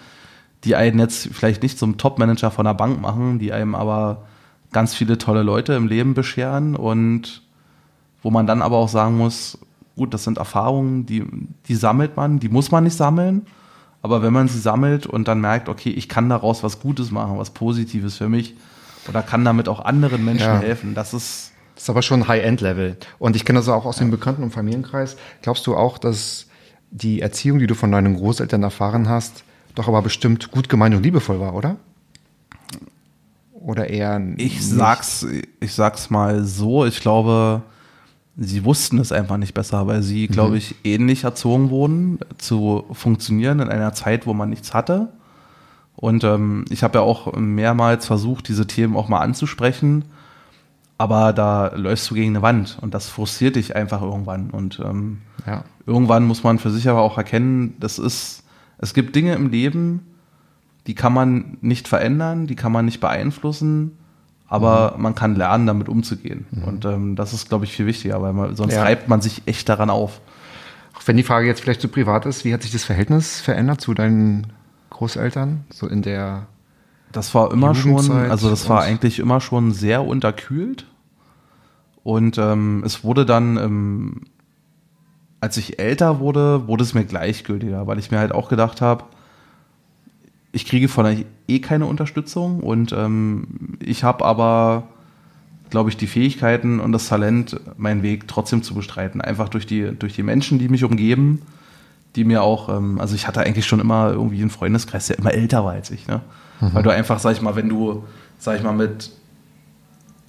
die 0.65 0.75
einen 0.75 0.99
jetzt 0.99 1.29
vielleicht 1.33 1.63
nicht 1.63 1.79
zum 1.79 1.99
Top-Manager 1.99 2.51
von 2.51 2.67
einer 2.67 2.75
Bank 2.75 3.01
machen, 3.01 3.39
die 3.39 3.53
einem 3.53 3.75
aber 3.75 4.25
ganz 4.73 4.95
viele 4.95 5.19
tolle 5.19 5.43
Leute 5.43 5.75
im 5.75 5.87
Leben 5.87 6.15
bescheren 6.15 6.77
und 6.77 7.43
wo 8.23 8.31
man 8.31 8.47
dann 8.47 8.63
aber 8.63 8.77
auch 8.77 8.89
sagen 8.89 9.17
muss, 9.17 9.59
gut, 9.97 10.13
das 10.13 10.25
sind 10.25 10.39
Erfahrungen, 10.39 11.07
die, 11.07 11.25
die 11.67 11.75
sammelt 11.75 12.17
man, 12.17 12.41
die 12.41 12.49
muss 12.49 12.71
man 12.71 12.85
nicht 12.85 12.97
sammeln, 12.97 13.47
aber 14.03 14.23
wenn 14.23 14.33
man 14.33 14.49
sie 14.49 14.59
sammelt 14.59 15.07
und 15.07 15.29
dann 15.29 15.41
merkt, 15.41 15.69
okay, 15.69 15.91
ich 15.91 16.09
kann 16.09 16.29
daraus 16.29 16.63
was 16.63 16.81
Gutes 16.81 17.11
machen, 17.11 17.39
was 17.39 17.51
Positives 17.51 18.17
für 18.17 18.29
mich 18.29 18.57
oder 19.09 19.23
kann 19.23 19.45
damit 19.45 19.69
auch 19.69 19.85
anderen 19.85 20.25
Menschen 20.25 20.47
ja. 20.47 20.59
helfen, 20.59 20.95
das 20.95 21.15
ist 21.15 21.53
das 21.79 21.85
ist 21.85 21.91
aber 21.91 22.03
schon 22.03 22.27
High-End-Level. 22.27 22.97
Und 23.21 23.37
ich 23.37 23.45
kenne 23.45 23.61
das 23.61 23.69
auch 23.69 23.85
aus 23.85 24.01
ja. 24.01 24.05
dem 24.05 24.11
Bekannten- 24.11 24.43
und 24.43 24.51
Familienkreis. 24.51 25.17
Glaubst 25.43 25.65
du 25.69 25.77
auch, 25.77 25.99
dass 25.99 26.47
die 26.91 27.21
Erziehung, 27.21 27.61
die 27.61 27.69
du 27.69 27.77
von 27.77 27.93
deinen 27.93 28.17
Großeltern 28.17 28.65
erfahren 28.65 29.09
hast, 29.09 29.45
doch 29.77 29.87
aber 29.87 30.03
bestimmt 30.03 30.51
gut 30.51 30.69
gemeint 30.69 30.97
und 30.97 31.05
liebevoll 31.05 31.39
war, 31.39 31.55
oder? 31.55 31.77
Oder 33.53 33.91
eher. 33.91 34.21
Ich 34.39 34.67
sag's, 34.67 35.25
ich 35.61 35.73
sag's 35.73 36.11
mal 36.11 36.43
so, 36.43 36.85
ich 36.85 36.99
glaube, 36.99 37.63
sie 38.37 38.65
wussten 38.65 38.99
es 38.99 39.13
einfach 39.13 39.37
nicht 39.37 39.55
besser, 39.55 39.87
weil 39.87 40.03
sie, 40.03 40.27
mhm. 40.27 40.33
glaube 40.33 40.59
ich, 40.59 40.75
ähnlich 40.83 41.23
erzogen 41.23 41.71
wurden, 41.71 42.19
zu 42.39 42.87
funktionieren 42.91 43.61
in 43.61 43.69
einer 43.69 43.93
Zeit, 43.93 44.27
wo 44.27 44.35
man 44.35 44.51
nichts 44.51 44.75
hatte. 44.75 45.11
Und 45.95 46.25
ähm, 46.25 46.65
ich 46.71 46.83
habe 46.83 46.99
ja 46.99 47.05
auch 47.05 47.37
mehrmals 47.37 48.05
versucht, 48.05 48.49
diese 48.49 48.67
Themen 48.67 48.97
auch 48.97 49.09
mal 49.09 49.21
anzusprechen, 49.21 50.07
aber 50.99 51.33
da 51.33 51.73
läufst 51.75 52.11
du 52.11 52.15
gegen 52.15 52.33
eine 52.33 52.43
Wand 52.43 52.79
und 52.81 52.93
das 52.93 53.09
frustriert 53.09 53.57
dich 53.57 53.75
einfach 53.75 54.03
irgendwann. 54.03 54.51
Und 54.51 54.81
ähm, 54.85 55.23
ja. 55.47 55.65
irgendwann 55.87 56.27
muss 56.27 56.43
man 56.43 56.59
für 56.59 56.71
sich 56.71 56.89
aber 56.89 57.01
auch 57.01 57.17
erkennen, 57.17 57.75
das 57.81 57.99
ist 57.99 58.45
es 58.79 58.95
gibt 58.95 59.15
Dinge 59.17 59.35
im 59.35 59.51
Leben, 59.51 60.07
die 60.87 60.95
kann 60.95 61.13
man 61.13 61.59
nicht 61.61 61.89
verändern, 61.89 62.47
die 62.47 62.55
kann 62.55 62.73
man 62.73 62.85
nicht 62.85 63.01
beeinflussen, 63.01 63.99
aber 64.47 64.95
mhm. 64.97 65.03
man 65.03 65.15
kann 65.15 65.35
lernen, 65.35 65.67
damit 65.67 65.89
umzugehen. 65.89 66.47
Mhm. 66.51 66.65
Und 66.65 66.85
ähm, 66.85 67.17
das 67.17 67.35
ist, 67.35 67.49
glaube 67.49 67.65
ich, 67.65 67.73
viel 67.73 67.87
wichtiger, 67.87 68.23
weil 68.23 68.33
man, 68.33 68.57
sonst 68.57 68.75
ja. 68.75 68.83
reibt 68.83 69.09
man 69.09 69.21
sich 69.21 69.43
echt 69.47 69.69
daran 69.69 69.91
auf. 69.91 70.21
Auch 70.97 71.03
wenn 71.07 71.17
die 71.17 71.23
Frage 71.23 71.47
jetzt 71.47 71.61
vielleicht 71.61 71.81
zu 71.81 71.89
privat 71.89 72.25
ist, 72.25 72.45
wie 72.45 72.55
hat 72.55 72.63
sich 72.63 72.73
das 72.73 72.85
Verhältnis 72.85 73.41
verändert 73.41 73.81
zu 73.81 73.93
deinen 73.95 74.47
Großeltern? 74.91 75.65
So 75.71 75.87
in 75.87 76.03
der 76.03 76.47
Das 77.13 77.35
war 77.35 77.53
immer 77.53 77.75
schon, 77.75 78.11
also 78.11 78.49
das 78.49 78.69
war 78.69 78.83
eigentlich 78.83 79.19
immer 79.19 79.41
schon 79.41 79.73
sehr 79.73 80.05
unterkühlt. 80.05 80.87
Und 82.03 82.39
ähm, 82.39 82.83
es 82.85 83.05
wurde 83.05 83.27
dann 83.27 83.57
im 83.57 84.23
als 85.41 85.57
ich 85.57 85.79
älter 85.79 86.21
wurde, 86.21 86.67
wurde 86.67 86.83
es 86.83 86.95
mir 86.95 87.05
gleichgültiger, 87.05 87.87
weil 87.87 87.99
ich 87.99 88.11
mir 88.11 88.19
halt 88.19 88.33
auch 88.33 88.49
gedacht 88.49 88.81
habe, 88.81 89.05
ich 90.51 90.67
kriege 90.67 90.89
von 90.89 91.07
euch 91.07 91.27
eh 91.47 91.61
keine 91.61 91.87
Unterstützung 91.87 92.61
und 92.61 92.93
ähm, 92.93 93.77
ich 93.81 94.03
habe 94.03 94.25
aber, 94.25 94.89
glaube 95.71 95.91
ich, 95.91 95.97
die 95.97 96.07
Fähigkeiten 96.07 96.81
und 96.81 96.93
das 96.93 97.09
Talent, 97.09 97.61
meinen 97.77 98.03
Weg 98.03 98.27
trotzdem 98.27 98.63
zu 98.63 98.75
bestreiten. 98.75 99.21
Einfach 99.21 99.49
durch 99.49 99.67
die, 99.67 99.93
durch 99.97 100.15
die 100.15 100.23
Menschen, 100.23 100.59
die 100.59 100.69
mich 100.69 100.85
umgeben, 100.85 101.43
die 102.17 102.25
mir 102.25 102.43
auch, 102.43 102.71
ähm, 102.71 102.99
also 102.99 103.15
ich 103.15 103.29
hatte 103.29 103.41
eigentlich 103.41 103.67
schon 103.67 103.79
immer 103.79 104.11
irgendwie 104.11 104.41
einen 104.41 104.51
Freundeskreis, 104.51 105.09
der 105.09 105.19
immer 105.19 105.33
älter 105.33 105.65
war 105.65 105.73
als 105.73 105.91
ich. 105.91 106.09
Ne? 106.09 106.23
Mhm. 106.61 106.75
Weil 106.75 106.83
du 106.83 106.91
einfach, 106.91 107.19
sag 107.19 107.33
ich 107.33 107.43
mal, 107.43 107.55
wenn 107.55 107.69
du, 107.69 108.05
sag 108.39 108.57
ich 108.57 108.63
mal, 108.63 108.73
mit 108.73 109.13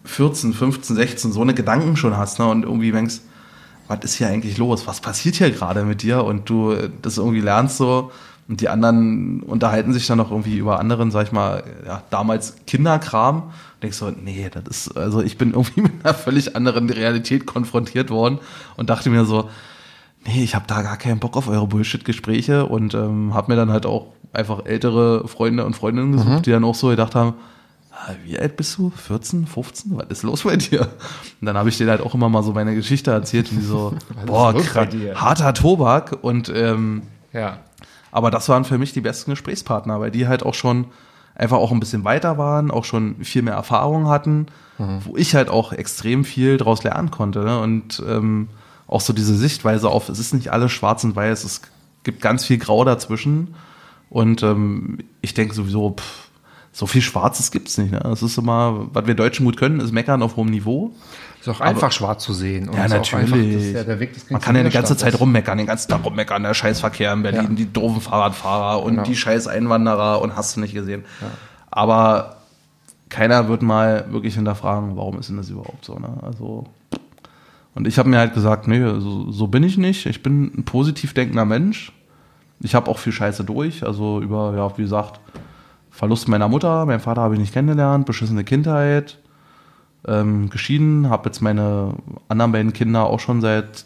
14, 0.09 0.53
15, 0.53 0.95
16 0.95 1.31
so 1.31 1.41
eine 1.41 1.53
Gedanken 1.53 1.95
schon 1.95 2.17
hast 2.17 2.39
ne? 2.39 2.47
und 2.47 2.63
irgendwie 2.63 2.91
denkst, 2.91 3.19
was 3.87 3.99
ist 4.03 4.15
hier 4.15 4.27
eigentlich 4.27 4.57
los? 4.57 4.87
Was 4.87 5.01
passiert 5.01 5.35
hier 5.35 5.51
gerade 5.51 5.83
mit 5.83 6.03
dir? 6.03 6.23
Und 6.23 6.49
du 6.49 6.75
das 7.01 7.17
irgendwie 7.17 7.41
lernst 7.41 7.77
so 7.77 8.11
und 8.47 8.61
die 8.61 8.69
anderen 8.69 9.41
unterhalten 9.41 9.93
sich 9.93 10.07
dann 10.07 10.17
noch 10.17 10.31
irgendwie 10.31 10.57
über 10.57 10.79
anderen, 10.79 11.11
sag 11.11 11.27
ich 11.27 11.31
mal, 11.31 11.63
ja, 11.85 12.01
damals 12.09 12.55
Kinderkram. 12.65 13.43
Und 13.43 13.83
denkst 13.83 13.97
so, 13.97 14.09
nee, 14.09 14.49
das 14.51 14.63
ist, 14.87 14.97
also 14.97 15.21
ich 15.21 15.37
bin 15.37 15.49
irgendwie 15.53 15.81
mit 15.81 15.91
einer 16.03 16.15
völlig 16.15 16.55
anderen 16.55 16.89
Realität 16.89 17.45
konfrontiert 17.45 18.09
worden 18.09 18.39
und 18.77 18.89
dachte 18.89 19.09
mir 19.11 19.25
so, 19.25 19.49
nee, 20.25 20.43
ich 20.43 20.55
habe 20.55 20.65
da 20.67 20.81
gar 20.81 20.97
keinen 20.97 21.19
Bock 21.19 21.37
auf 21.37 21.47
eure 21.47 21.67
Bullshit-Gespräche 21.67 22.65
und 22.65 22.95
ähm, 22.95 23.33
habe 23.33 23.51
mir 23.51 23.55
dann 23.55 23.71
halt 23.71 23.85
auch 23.85 24.07
einfach 24.33 24.65
ältere 24.65 25.27
Freunde 25.27 25.65
und 25.65 25.75
Freundinnen 25.75 26.11
gesucht, 26.13 26.29
mhm. 26.29 26.41
die 26.41 26.51
dann 26.51 26.63
auch 26.63 26.75
so 26.75 26.89
gedacht 26.89 27.15
haben, 27.15 27.35
wie 28.23 28.39
alt 28.39 28.57
bist 28.57 28.77
du? 28.77 28.89
14, 28.89 29.47
15? 29.47 29.97
Was 29.97 30.07
ist 30.09 30.23
los 30.23 30.43
bei 30.43 30.55
dir? 30.55 30.81
Und 30.81 31.45
dann 31.45 31.57
habe 31.57 31.69
ich 31.69 31.77
denen 31.77 31.89
halt 31.89 32.01
auch 32.01 32.13
immer 32.13 32.29
mal 32.29 32.43
so 32.43 32.53
meine 32.53 32.75
Geschichte 32.75 33.11
erzählt 33.11 33.51
und 33.51 33.59
die 33.59 33.65
so, 33.65 33.93
boah, 34.25 34.53
harter 35.15 35.53
Tobak 35.53 36.17
und 36.21 36.51
ähm, 36.53 37.03
ja. 37.33 37.59
Aber 38.11 38.31
das 38.31 38.49
waren 38.49 38.65
für 38.65 38.77
mich 38.77 38.93
die 38.93 39.01
besten 39.01 39.31
Gesprächspartner, 39.31 39.99
weil 39.99 40.11
die 40.11 40.27
halt 40.27 40.43
auch 40.43 40.55
schon 40.55 40.85
einfach 41.35 41.57
auch 41.57 41.71
ein 41.71 41.79
bisschen 41.79 42.03
weiter 42.03 42.37
waren, 42.37 42.71
auch 42.71 42.85
schon 42.85 43.23
viel 43.23 43.43
mehr 43.43 43.53
Erfahrung 43.53 44.07
hatten, 44.07 44.47
mhm. 44.77 44.99
wo 45.05 45.15
ich 45.15 45.35
halt 45.35 45.49
auch 45.49 45.71
extrem 45.71 46.25
viel 46.25 46.57
draus 46.57 46.83
lernen 46.83 47.11
konnte. 47.11 47.39
Ne? 47.39 47.59
Und 47.59 48.03
ähm, 48.07 48.49
auch 48.87 49.01
so 49.01 49.13
diese 49.13 49.35
Sichtweise 49.35 49.89
auf, 49.89 50.09
es 50.09 50.19
ist 50.19 50.33
nicht 50.33 50.51
alles 50.51 50.71
schwarz 50.71 51.03
und 51.03 51.15
weiß, 51.15 51.43
es 51.43 51.61
gibt 52.03 52.21
ganz 52.21 52.45
viel 52.45 52.57
Grau 52.57 52.83
dazwischen. 52.83 53.55
Und 54.09 54.41
ähm, 54.41 54.97
ich 55.21 55.35
denke 55.35 55.53
sowieso, 55.53 55.91
pff, 55.91 56.28
so 56.71 56.85
viel 56.87 57.01
Schwarzes 57.01 57.51
gibt's 57.51 57.77
nicht. 57.77 57.91
Ne? 57.91 57.99
Das 58.03 58.21
ist 58.23 58.37
immer, 58.37 58.87
was 58.93 59.07
wir 59.07 59.15
Deutschen 59.15 59.45
gut 59.45 59.57
können, 59.57 59.79
ist 59.79 59.91
meckern 59.91 60.21
auf 60.21 60.35
hohem 60.35 60.49
Niveau. 60.49 60.91
Ist 61.39 61.47
auch 61.49 61.61
einfach 61.61 61.91
schwarz 61.91 62.23
zu 62.23 62.33
sehen. 62.33 62.67
Und 62.69 62.75
Ja, 62.77 62.85
ist 62.85 62.93
einfach- 62.93 63.11
natürlich. 63.21 63.55
ist 63.55 63.73
ja 63.73 63.83
der 63.83 63.99
Weg 63.99 64.11
Man 64.29 64.41
kann 64.41 64.55
ja 64.55 64.61
eine 64.61 64.69
ganze. 64.69 64.95
Zeit 64.97 65.19
rummeckern, 65.19 65.57
den 65.57 65.67
ganzen 65.67 65.89
Tag 65.89 66.03
rummeckern, 66.05 66.43
der 66.43 66.53
Scheißverkehr 66.53 67.13
in 67.13 67.23
Berlin, 67.23 67.41
Ja. 67.49 67.55
die 67.55 67.71
doofen 67.71 68.01
Fahrradfahrer 68.01 68.83
und 68.83 68.91
Genau. 68.95 69.03
die 69.03 69.15
scheiß 69.15 69.47
Einwanderer 69.47 70.21
und 70.21 70.35
hast 70.35 70.55
du 70.57 70.59
nicht 70.59 70.73
gesehen. 70.73 71.05
Aber 71.71 72.37
keiner 73.09 73.47
wird 73.47 73.61
mal 73.61 74.05
wirklich 74.11 74.35
hinterfragen, 74.35 74.95
warum 74.97 75.17
ist 75.19 75.29
denn 75.29 75.37
das 75.37 75.49
überhaupt 75.49 75.83
so, 75.85 75.97
ne? 75.97 76.09
Also 76.21 76.65
und 77.75 77.87
ich 77.87 77.97
habe 77.97 78.09
mir 78.09 78.17
halt 78.17 78.33
gesagt, 78.33 78.67
nee, 78.67 78.79
so, 78.99 79.31
so 79.31 79.47
bin 79.47 79.63
ich 79.63 79.77
nicht. 79.77 80.05
Ich 80.07 80.21
bin 80.21 80.51
ein 80.57 80.63
positiv 80.65 81.13
denkender 81.13 81.45
Mensch. 81.45 81.93
Ich 82.59 82.75
habe 82.75 82.91
auch 82.91 82.99
viel 82.99 83.13
Scheiße 83.13 83.45
durch, 83.45 83.85
also 83.85 84.19
über, 84.21 84.53
ja, 84.57 84.77
wie 84.77 84.81
gesagt, 84.81 85.21
Verlust 85.99 86.29
meiner 86.29 86.47
Mutter, 86.47 86.85
meinen 86.85 87.01
Vater 87.01 87.21
habe 87.21 87.33
ich 87.33 87.41
nicht 87.41 87.51
kennengelernt, 87.51 88.05
beschissene 88.05 88.45
Kindheit, 88.45 89.17
ähm, 90.07 90.49
geschieden, 90.49 91.09
habe 91.09 91.27
jetzt 91.27 91.41
meine 91.41 91.93
anderen 92.29 92.53
beiden 92.53 92.71
Kinder 92.71 93.03
auch 93.07 93.19
schon 93.19 93.41
seit 93.41 93.83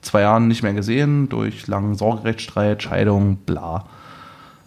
zwei 0.00 0.20
Jahren 0.20 0.46
nicht 0.46 0.62
mehr 0.62 0.74
gesehen, 0.74 1.28
durch 1.28 1.66
langen 1.66 1.96
Sorgerechtsstreit, 1.96 2.84
Scheidung, 2.84 3.34
bla. 3.38 3.86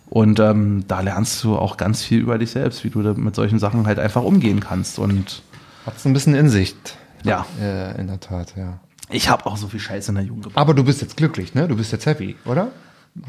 Und 0.09 0.41
ähm, 0.41 0.83
da 0.89 0.99
lernst 0.99 1.41
du 1.45 1.55
auch 1.55 1.77
ganz 1.77 2.03
viel 2.03 2.19
über 2.19 2.37
dich 2.37 2.51
selbst, 2.51 2.83
wie 2.83 2.89
du 2.89 2.99
mit 2.99 3.33
solchen 3.33 3.59
Sachen 3.59 3.87
halt 3.87 3.97
einfach 3.97 4.23
umgehen 4.23 4.59
kannst. 4.59 4.99
Und 4.99 5.41
Hat's 5.85 6.03
ein 6.05 6.11
bisschen 6.11 6.35
in 6.35 6.49
Sicht. 6.49 6.97
ja, 7.23 7.45
Äh, 7.61 7.97
in 7.97 8.07
der 8.07 8.19
Tat, 8.19 8.55
ja. 8.57 8.81
ich 9.09 9.29
habe 9.29 9.45
auch 9.45 9.55
so 9.55 9.69
viel 9.69 9.79
Scheiße 9.79 10.11
in 10.11 10.15
der 10.15 10.25
Jugend 10.25 10.43
gebracht. 10.43 10.61
Aber 10.61 10.73
du 10.73 10.83
bist 10.83 11.01
jetzt 11.01 11.15
glücklich, 11.15 11.55
ne? 11.55 11.65
Du 11.69 11.77
bist 11.77 11.93
jetzt 11.93 12.05
happy, 12.05 12.35
oder? 12.43 12.67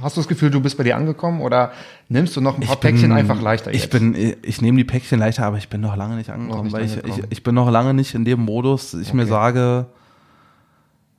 Hast 0.01 0.17
du 0.17 0.21
das 0.23 0.29
Gefühl, 0.29 0.51
du 0.51 0.61
bist 0.61 0.79
bei 0.79 0.85
dir 0.85 0.97
angekommen 0.97 1.43
oder 1.43 1.73
nimmst 2.09 2.35
du 2.37 2.41
noch 2.41 2.57
ein 2.57 2.63
paar 2.67 2.77
Päckchen 2.77 3.13
einfach 3.13 3.41
leichter 3.43 3.71
Ich 3.73 3.83
jetzt? 3.83 3.91
bin, 3.91 4.15
ich 4.43 4.63
nehme 4.63 4.79
die 4.79 4.85
Päckchen 4.85 5.19
leichter, 5.19 5.45
aber 5.45 5.59
ich 5.59 5.69
bin 5.69 5.83
noch 5.83 5.95
lange 5.95 6.17
nicht 6.17 6.31
angekommen, 6.31 6.65
nicht 6.65 6.73
weil 6.73 6.85
ich, 6.87 6.97
ich, 7.05 7.23
ich 7.29 7.43
bin 7.43 7.55
noch 7.55 7.71
lange 7.71 7.93
nicht 7.93 8.15
in 8.15 8.25
dem 8.25 8.41
Modus, 8.41 8.93
dass 8.93 9.01
ich 9.03 9.13
mir 9.13 9.23
Okay. 9.23 9.31
sage, 9.31 9.87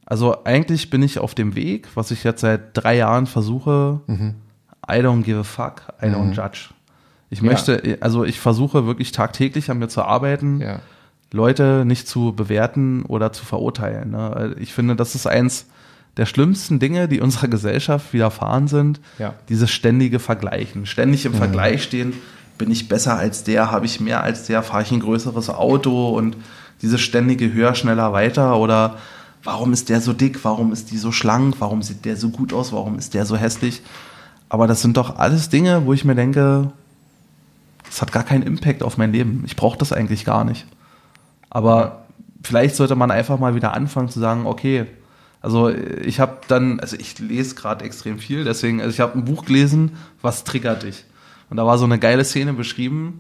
also 0.06 0.44
eigentlich 0.46 0.90
bin 0.90 1.04
ich 1.04 1.20
auf 1.20 1.36
dem 1.36 1.56
Weg, 1.56 1.88
was 1.96 2.10
ich 2.12 2.24
jetzt 2.24 2.42
seit 2.42 2.62
drei 2.74 2.96
Jahren 2.98 3.28
versuche. 3.28 4.02
Mhm. 4.08 4.36
I 4.88 4.94
don't 5.00 5.24
give 5.24 5.40
a 5.40 5.44
fuck, 5.44 5.84
I 6.02 6.06
don't 6.06 6.34
judge. 6.34 6.70
Ich 7.30 7.42
möchte, 7.42 7.98
also 8.02 8.24
ich 8.24 8.40
versuche 8.40 8.86
wirklich 8.86 9.12
tagtäglich 9.12 9.70
an 9.72 9.80
mir 9.80 9.88
zu 9.90 10.04
arbeiten, 10.04 10.62
ja. 10.62 10.80
Leute 11.32 11.84
nicht 11.86 12.08
zu 12.08 12.34
bewerten 12.34 13.04
oder 13.04 13.34
zu 13.34 13.46
verurteilen. 13.46 14.12
Ne? 14.12 14.56
Ich 14.60 14.74
finde, 14.74 14.96
das 14.96 15.16
ist 15.16 15.26
eins 15.28 15.68
der 16.18 16.26
schlimmsten 16.26 16.80
Dinge, 16.80 17.08
die 17.08 17.20
unserer 17.20 17.48
Gesellschaft 17.48 18.14
widerfahren 18.14 18.68
sind. 18.68 19.00
Ja. 19.20 19.34
Dieses 19.50 19.72
ständige 19.72 20.20
Vergleichen. 20.20 20.86
Ständig 20.86 21.26
im 21.26 21.34
Vergleich 21.34 21.84
stehen, 21.84 22.14
bin 22.58 22.72
ich 22.72 22.88
besser 22.88 23.18
als 23.18 23.44
der, 23.44 23.72
habe 23.72 23.86
ich 23.86 24.00
mehr 24.00 24.24
als 24.24 24.46
der, 24.46 24.64
fahre 24.64 24.84
ich 24.84 24.92
ein 24.92 25.02
größeres 25.02 25.50
Auto 25.50 26.10
und 26.10 26.38
dieses 26.82 27.02
ständige 27.02 27.52
höher, 27.52 27.76
schneller, 27.76 28.14
weiter 28.14 28.58
oder 28.58 28.98
warum 29.44 29.74
ist 29.74 29.90
der 29.90 30.02
so 30.02 30.14
dick, 30.14 30.44
warum 30.44 30.72
ist 30.72 30.92
die 30.92 30.98
so 30.98 31.12
schlank, 31.12 31.56
warum 31.60 31.82
sieht 31.82 32.06
der 32.06 32.16
so 32.16 32.30
gut 32.30 32.54
aus, 32.54 32.72
warum 32.72 32.98
ist 32.98 33.14
der 33.14 33.26
so 33.26 33.36
hässlich. 33.36 33.82
Aber 34.48 34.68
das 34.68 34.82
sind 34.82 34.98
doch 34.98 35.18
alles 35.18 35.50
Dinge, 35.50 35.86
wo 35.86 35.94
ich 35.94 36.06
mir 36.06 36.16
denke, 36.16 36.72
das 37.86 38.02
hat 38.02 38.12
gar 38.12 38.24
keinen 38.24 38.44
Impact 38.44 38.84
auf 38.84 38.98
mein 38.98 39.12
Leben. 39.12 39.44
Ich 39.46 39.56
brauche 39.56 39.78
das 39.78 39.92
eigentlich 39.92 40.26
gar 40.26 40.44
nicht. 40.44 40.66
Aber 41.50 42.06
vielleicht 42.44 42.76
sollte 42.76 42.96
man 42.96 43.12
einfach 43.12 43.40
mal 43.40 43.56
wieder 43.56 43.74
anfangen 43.74 44.10
zu 44.10 44.20
sagen, 44.20 44.46
okay, 44.46 44.86
also 45.46 45.70
ich 45.70 46.20
habe 46.20 46.38
dann, 46.48 46.80
also 46.80 46.98
ich 46.98 47.20
lese 47.20 47.54
gerade 47.54 47.86
extrem 47.86 48.18
viel, 48.18 48.44
deswegen, 48.46 48.82
also 48.82 48.92
ich 48.92 49.00
habe 49.00 49.16
ein 49.16 49.26
Buch 49.26 49.46
gelesen, 49.46 49.92
was 50.24 50.44
triggert 50.44 50.82
dich? 50.82 51.06
Und 51.52 51.58
da 51.58 51.68
war 51.68 51.78
so 51.78 51.86
eine 51.86 52.00
geile 52.00 52.26
Szene 52.26 52.54
beschrieben. 52.54 53.20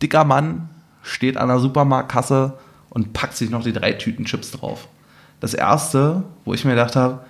Dicker 0.00 0.24
Mann 0.24 0.70
steht 1.02 1.36
an 1.36 1.48
der 1.48 1.58
Supermarktkasse 1.58 2.54
und 2.88 3.12
packt 3.12 3.36
sich 3.36 3.50
noch 3.50 3.62
die 3.62 3.74
drei 3.74 3.92
Tüten 3.92 4.24
Chips 4.24 4.52
drauf. 4.52 4.88
Das 5.40 5.52
erste, 5.52 6.22
wo 6.46 6.54
ich 6.54 6.64
mir 6.64 6.70
gedacht 6.70 6.96
habe, 6.96 7.26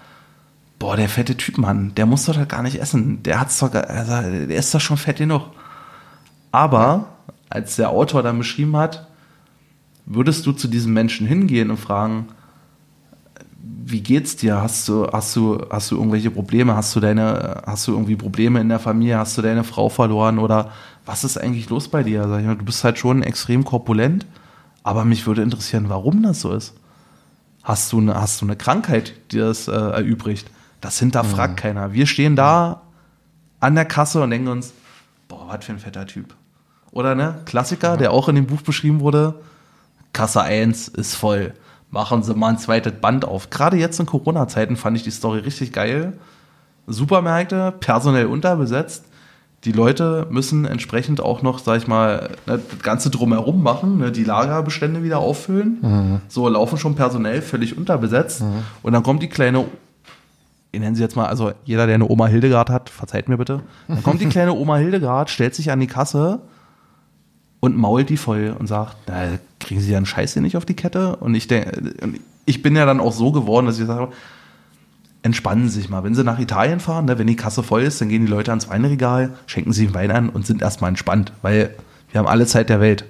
boah, 0.79 0.97
der 0.97 1.09
fette 1.09 1.37
Typ, 1.37 1.59
Mann, 1.59 1.93
der 1.97 2.07
muss 2.07 2.27
doch 2.27 2.47
gar 2.47 2.63
nicht 2.63 2.81
essen. 2.81 3.21
Der 3.25 3.41
hat's 3.41 3.59
doch, 3.59 3.75
also, 3.75 4.13
der 4.47 4.57
ist 4.57 4.73
doch 4.73 4.81
schon 4.81 4.97
fett 4.97 5.17
genug. 5.17 5.43
Aber 6.53 7.09
als 7.51 7.75
der 7.75 7.91
Autor 7.91 8.23
dann 8.23 8.39
beschrieben 8.39 8.77
hat, 8.77 9.09
würdest 10.07 10.47
du 10.47 10.53
zu 10.53 10.69
diesem 10.69 10.93
Menschen 10.93 11.27
hingehen 11.27 11.73
und 11.73 11.79
fragen, 11.79 12.29
wie 13.67 14.01
geht's 14.01 14.37
dir? 14.37 14.61
Hast 14.61 14.89
du, 14.89 15.07
hast 15.07 15.35
du, 15.37 15.65
hast 15.71 15.91
du 15.91 15.97
irgendwelche 15.97 16.31
Probleme? 16.31 16.77
Hast 16.77 16.95
du 16.97 17.01
deine, 17.01 17.63
hast 17.67 17.87
du 17.87 17.93
irgendwie 17.93 18.17
Probleme 18.17 18.61
in 18.61 18.69
der 18.69 18.79
Familie? 18.79 19.19
Hast 19.19 19.39
du 19.39 19.43
deine 19.43 19.65
Frau 19.65 19.89
verloren? 19.89 20.39
Oder 20.39 20.71
was 21.07 21.25
ist 21.25 21.39
eigentlich 21.39 21.71
los 21.71 21.89
bei 21.89 22.03
dir? 22.03 22.27
Mal, 22.27 22.57
du 22.57 22.65
bist 22.65 22.85
halt 22.85 22.99
schon 22.99 23.23
extrem 23.23 23.65
korpulent, 23.65 24.27
aber 24.83 25.05
mich 25.05 25.27
würde 25.27 25.43
interessieren, 25.43 25.89
warum 25.89 26.23
das 26.23 26.41
so 26.41 26.53
ist. 26.53 26.75
Hast 27.63 27.93
du 27.93 27.99
eine, 27.99 28.15
hast 28.15 28.41
du 28.43 28.47
eine 28.47 28.57
Krankheit, 28.57 29.15
die 29.33 29.39
das 29.39 29.69
äh, 29.69 29.73
erübrigt? 29.73 30.51
Das 30.81 30.99
hinterfragt 30.99 31.57
keiner. 31.57 31.95
Wir 31.95 32.07
stehen 32.07 32.37
da 32.37 32.83
an 33.61 33.75
der 33.75 33.87
Kasse 33.87 34.23
und 34.23 34.31
denken 34.31 34.49
uns, 34.49 34.75
boah, 35.29 35.47
was 35.49 35.65
für 35.65 35.73
ein 35.73 35.79
fetter 35.79 36.07
Typ. 36.07 36.35
Oder 36.91 37.15
ne? 37.15 37.41
Klassiker, 37.47 37.97
der 37.97 38.13
auch 38.13 38.29
in 38.29 38.35
dem 38.35 38.47
Buch 38.47 38.61
beschrieben 38.61 39.01
wurde. 39.01 39.41
Kasse 40.13 40.43
1 40.43 40.89
ist 40.89 41.15
voll. 41.15 41.55
Machen 41.95 42.25
Sie 42.25 42.35
mal 42.35 42.49
ein 42.49 42.59
zweites 42.59 42.95
Band 42.95 43.25
auf. 43.25 43.51
Gerade 43.51 43.77
jetzt 43.77 44.01
in 44.01 44.07
Corona-Zeiten 44.07 44.75
fand 44.75 44.97
ich 44.97 45.05
die 45.05 45.13
Story 45.13 45.39
richtig 45.39 45.73
geil. 45.73 46.15
Supermärkte, 46.89 47.73
personell 47.79 48.27
unterbesetzt. 48.27 49.05
Die 49.63 49.71
Leute 49.71 50.27
müssen 50.29 50.65
entsprechend 50.65 51.21
auch 51.21 51.43
noch, 51.43 51.61
sag 51.61 51.77
ich 51.79 51.87
mal, 51.87 52.31
ne, 52.47 52.61
das 52.69 52.83
Ganze 52.83 53.11
drumherum 53.11 53.63
machen, 53.63 53.99
ne, 53.99 54.11
die 54.11 54.25
Lagerbestände 54.25 55.05
wieder 55.05 55.21
auffüllen. 55.21 56.21
So 56.27 56.49
laufen 56.49 56.79
schon 56.79 56.97
personell 56.97 57.41
völlig 57.43 57.79
unterbesetzt. 57.79 58.43
Und 58.83 58.93
dann 58.93 59.05
kommt 59.05 59.23
die 59.23 59.29
kleine, 59.29 59.65
ich 60.73 60.81
nenne 60.81 60.97
sie 60.97 61.03
jetzt 61.03 61.15
mal, 61.15 61.27
also 61.27 61.53
jeder, 61.65 61.87
der 61.87 61.95
eine 61.95 62.09
Oma 62.11 62.27
Hildegard 62.27 62.71
hat, 62.71 62.91
verzeiht 62.91 63.29
mir 63.29 63.39
bitte. 63.39 63.61
Dann 63.87 64.03
kommt 64.03 64.21
die 64.21 64.27
kleine 64.29 64.53
Oma 64.53 64.79
Hildegard, 64.79 65.31
stellt 65.31 65.55
sich 65.55 65.71
an 65.71 65.79
die 65.79 65.87
Kasse 65.87 66.41
und 67.65 67.79
mault 67.79 68.11
die 68.11 68.19
voll 68.19 68.55
und 68.59 68.67
sagt, 68.67 68.95
na, 69.07 69.39
kriegen 69.59 69.81
Sie 69.81 69.91
ja 69.91 69.97
einen 69.97 70.05
Scheiß 70.05 70.35
hier 70.35 70.43
nicht 70.43 70.59
auf 70.59 70.67
die 70.67 70.75
Kette? 70.75 71.17
Und 71.17 71.35
ich 71.35 71.49
denke, 71.49 71.73
ich 72.45 72.61
bin 72.61 72.77
ja 72.77 72.85
dann 72.85 73.01
auch 73.01 73.15
so 73.15 73.33
geworden, 73.33 73.65
dass 73.65 73.79
ich 73.79 73.87
sage, 73.87 74.13
entspannen 75.23 75.71
Sie 75.71 75.81
sich 75.81 75.89
mal. 75.89 76.05
Wenn 76.05 76.15
Sie 76.15 76.25
nach 76.25 76.39
Italien 76.39 76.79
fahren, 76.79 77.07
ne, 77.07 77.19
wenn 77.19 77.27
die 77.27 77.37
Kasse 77.37 77.63
voll 77.63 77.81
ist, 77.81 78.03
dann 78.03 78.11
gehen 78.11 78.27
die 78.27 78.31
Leute 78.31 78.51
ans 78.51 78.69
Weinregal, 78.69 79.31
schenken 79.47 79.73
sie 79.73 79.95
Wein 79.95 80.11
an 80.11 80.29
und 80.29 80.47
sind 80.47 80.61
erstmal 80.61 80.91
entspannt, 80.91 81.33
weil 81.41 81.75
wir 82.11 82.19
haben 82.19 82.27
alle 82.27 82.45
Zeit 82.45 82.69
der 82.69 82.81
Welt. 82.81 83.07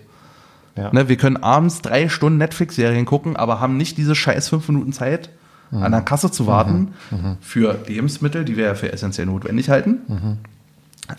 Ja. 0.77 0.93
Ne, 0.93 1.09
wir 1.09 1.17
können 1.17 1.37
abends 1.37 1.83
drei 1.83 2.09
Stunden 2.09 2.39
Netflix-Serien 2.39 3.07
gucken, 3.07 3.35
aber 3.35 3.59
haben 3.59 3.77
nicht 3.77 3.99
diese 3.99 4.15
scheiß 4.15 4.51
fünf 4.51 4.69
Minuten 4.69 4.93
Zeit, 4.93 5.31
an 5.73 5.91
der 5.91 6.03
Kasse 6.03 6.31
zu 6.31 6.47
warten 6.47 6.95
für 7.41 7.77
Lebensmittel, 7.89 8.45
die 8.45 8.57
wir 8.57 8.67
ja 8.67 8.75
für 8.77 8.93
essentiell 8.93 9.27
notwendig 9.27 9.69
halten. 9.71 10.39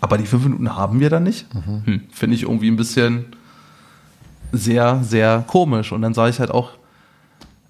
Aber 0.00 0.18
die 0.18 0.26
fünf 0.26 0.44
Minuten 0.44 0.74
haben 0.74 1.00
wir 1.00 1.10
dann 1.10 1.22
nicht. 1.22 1.46
Hm, 1.84 2.02
Finde 2.12 2.34
ich 2.36 2.42
irgendwie 2.42 2.70
ein 2.70 2.76
bisschen 2.76 3.26
sehr, 4.52 5.00
sehr 5.02 5.44
komisch. 5.46 5.92
Und 5.92 6.02
dann 6.02 6.14
sage 6.14 6.30
ich 6.30 6.40
halt 6.40 6.50
auch, 6.50 6.70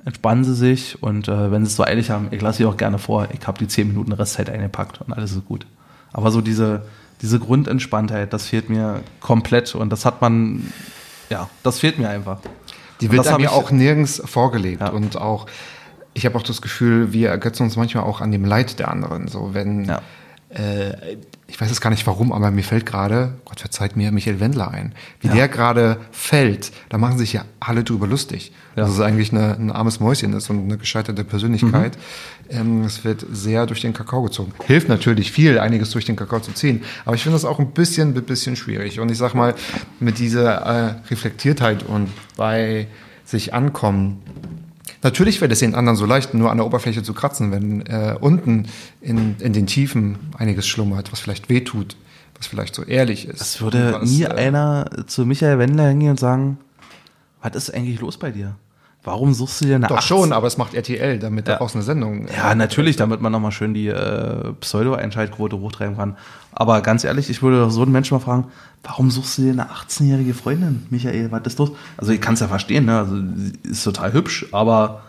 entspannen 0.04 0.44
Sie 0.44 0.54
sich 0.54 1.02
und 1.02 1.28
äh, 1.28 1.50
wenn 1.50 1.64
Sie 1.64 1.70
es 1.70 1.76
so 1.76 1.82
eilig 1.84 2.10
haben, 2.10 2.28
ich 2.30 2.40
lasse 2.40 2.58
Sie 2.58 2.64
auch 2.66 2.76
gerne 2.76 2.98
vor. 2.98 3.28
Ich 3.38 3.46
habe 3.46 3.58
die 3.58 3.66
zehn 3.68 3.88
Minuten 3.88 4.12
Restzeit 4.12 4.48
eingepackt 4.50 5.00
und 5.00 5.12
alles 5.12 5.32
ist 5.32 5.44
gut. 5.46 5.66
Aber 6.12 6.30
so 6.30 6.40
diese, 6.40 6.82
diese 7.22 7.38
Grundentspanntheit, 7.40 8.32
das 8.32 8.46
fehlt 8.46 8.70
mir 8.70 9.00
komplett 9.20 9.74
und 9.74 9.90
das 9.90 10.04
hat 10.04 10.20
man, 10.22 10.72
ja, 11.28 11.48
das 11.62 11.80
fehlt 11.80 11.98
mir 11.98 12.08
einfach. 12.08 12.38
Die 13.00 13.10
wird 13.10 13.26
ich- 13.26 13.48
auch 13.48 13.70
nirgends 13.70 14.22
vorgelebt. 14.24 14.80
Ja. 14.80 14.88
Und 14.90 15.16
auch, 15.18 15.46
ich 16.14 16.24
habe 16.24 16.38
auch 16.38 16.42
das 16.42 16.62
Gefühl, 16.62 17.12
wir 17.12 17.28
ergötzen 17.30 17.64
uns 17.64 17.76
manchmal 17.76 18.04
auch 18.04 18.20
an 18.20 18.32
dem 18.32 18.44
Leid 18.44 18.78
der 18.78 18.90
anderen. 18.90 19.28
So, 19.28 19.52
wenn, 19.54 19.84
Ja. 19.84 20.00
Äh, 20.56 21.16
ich 21.48 21.60
weiß 21.60 21.68
jetzt 21.68 21.80
gar 21.80 21.90
nicht 21.90 22.06
warum, 22.06 22.32
aber 22.32 22.50
mir 22.50 22.64
fällt 22.64 22.86
gerade, 22.86 23.34
Gott 23.44 23.60
verzeiht 23.60 23.96
mir, 23.96 24.10
Michael 24.10 24.40
Wendler 24.40 24.70
ein. 24.70 24.94
Wie 25.20 25.28
der 25.28 25.48
gerade 25.48 25.98
fällt, 26.10 26.72
da 26.88 26.98
machen 26.98 27.18
sich 27.18 27.32
ja 27.32 27.44
alle 27.60 27.84
drüber 27.84 28.06
lustig. 28.06 28.52
Ja. 28.74 28.82
Das 28.82 28.92
ist 28.92 29.00
eigentlich 29.00 29.32
eine, 29.32 29.54
ein 29.54 29.70
armes 29.70 30.00
Mäuschen 30.00 30.32
ist 30.32 30.50
und 30.50 30.64
eine 30.64 30.76
gescheiterte 30.76 31.24
Persönlichkeit. 31.24 31.96
Ähm, 32.48 32.82
Es 32.84 33.04
wird 33.04 33.24
sehr 33.30 33.66
durch 33.66 33.80
den 33.80 33.92
Kakao 33.92 34.22
gezogen. 34.22 34.52
Hilft 34.66 34.88
natürlich 34.88 35.30
viel, 35.30 35.58
einiges 35.58 35.90
durch 35.90 36.04
den 36.04 36.16
Kakao 36.16 36.40
zu 36.40 36.52
ziehen. 36.52 36.82
Aber 37.04 37.14
ich 37.14 37.22
finde 37.22 37.36
das 37.36 37.44
auch 37.44 37.58
ein 37.58 37.70
bisschen, 37.72 38.16
ein 38.16 38.22
bisschen 38.24 38.56
schwierig. 38.56 38.98
Und 38.98 39.10
ich 39.10 39.18
sag 39.18 39.34
mal, 39.34 39.54
mit 40.00 40.18
dieser 40.18 40.56
äh, 40.56 40.94
Reflektiertheit 41.10 41.84
und 41.84 42.08
bei 42.36 42.88
sich 43.24 43.54
ankommen, 43.54 44.22
Natürlich 45.06 45.38
fällt 45.38 45.52
es 45.52 45.60
den 45.60 45.76
anderen 45.76 45.96
so 45.96 46.04
leicht, 46.04 46.34
nur 46.34 46.50
an 46.50 46.56
der 46.56 46.66
Oberfläche 46.66 47.00
zu 47.04 47.14
kratzen, 47.14 47.52
wenn 47.52 47.86
äh, 47.86 48.16
unten 48.20 48.66
in, 49.00 49.36
in 49.38 49.52
den 49.52 49.68
Tiefen 49.68 50.18
einiges 50.36 50.66
schlummert, 50.66 51.12
was 51.12 51.20
vielleicht 51.20 51.48
wehtut, 51.48 51.96
was 52.36 52.48
vielleicht 52.48 52.74
so 52.74 52.82
ehrlich 52.82 53.28
ist. 53.28 53.40
Es 53.40 53.60
würde 53.60 53.98
was, 54.00 54.10
nie 54.10 54.22
äh, 54.24 54.32
einer 54.34 54.90
zu 55.06 55.24
Michael 55.24 55.60
Wendler 55.60 55.86
hingehen 55.90 56.10
und 56.10 56.18
sagen, 56.18 56.58
was 57.40 57.54
ist 57.54 57.70
eigentlich 57.72 58.00
los 58.00 58.18
bei 58.18 58.32
dir? 58.32 58.56
Warum 59.04 59.32
suchst 59.32 59.60
du 59.60 59.66
dir 59.66 59.76
eine 59.76 59.86
Doch 59.86 59.98
18 59.98 60.08
schon, 60.08 60.32
aber 60.32 60.48
es 60.48 60.56
macht 60.58 60.74
RTL, 60.74 61.20
damit 61.20 61.46
Ja. 61.46 61.54
daraus 61.54 61.76
eine 61.76 61.84
Sendung. 61.84 62.26
Ja, 62.36 62.56
natürlich, 62.56 62.96
damit 62.96 63.20
man 63.20 63.30
nochmal 63.30 63.52
schön 63.52 63.72
die 63.72 63.86
äh, 63.86 64.52
Pseudo-Einschaltquote 64.58 65.60
hochtreiben 65.60 65.96
kann. 65.96 66.16
Aber 66.58 66.80
ganz 66.80 67.04
ehrlich, 67.04 67.28
ich 67.28 67.42
würde 67.42 67.60
doch 67.60 67.70
so 67.70 67.82
einen 67.82 67.92
Menschen 67.92 68.16
mal 68.16 68.24
fragen, 68.24 68.46
warum 68.82 69.10
suchst 69.10 69.36
du 69.36 69.42
dir 69.42 69.52
eine 69.52 69.66
18-jährige 69.66 70.32
Freundin, 70.32 70.86
Michael? 70.88 71.30
Was 71.30 71.42
ist 71.44 71.58
los? 71.58 71.72
Also 71.98 72.12
ich 72.12 72.20
kann 72.20 72.32
es 72.32 72.40
ja 72.40 72.48
verstehen, 72.48 72.86
ne? 72.86 72.98
Also 72.98 73.14
sie 73.14 73.52
ist 73.70 73.84
total 73.84 74.14
hübsch, 74.14 74.46
aber 74.52 75.02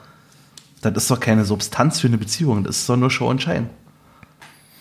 das 0.81 1.03
ist 1.03 1.09
doch 1.09 1.21
keine 1.21 1.45
Substanz 1.45 2.01
für 2.01 2.07
eine 2.07 2.17
Beziehung. 2.17 2.65
Das 2.65 2.79
ist 2.79 2.89
doch 2.89 2.97
nur 2.97 3.09
Show 3.09 3.29
und 3.29 3.41
Schein. 3.41 3.69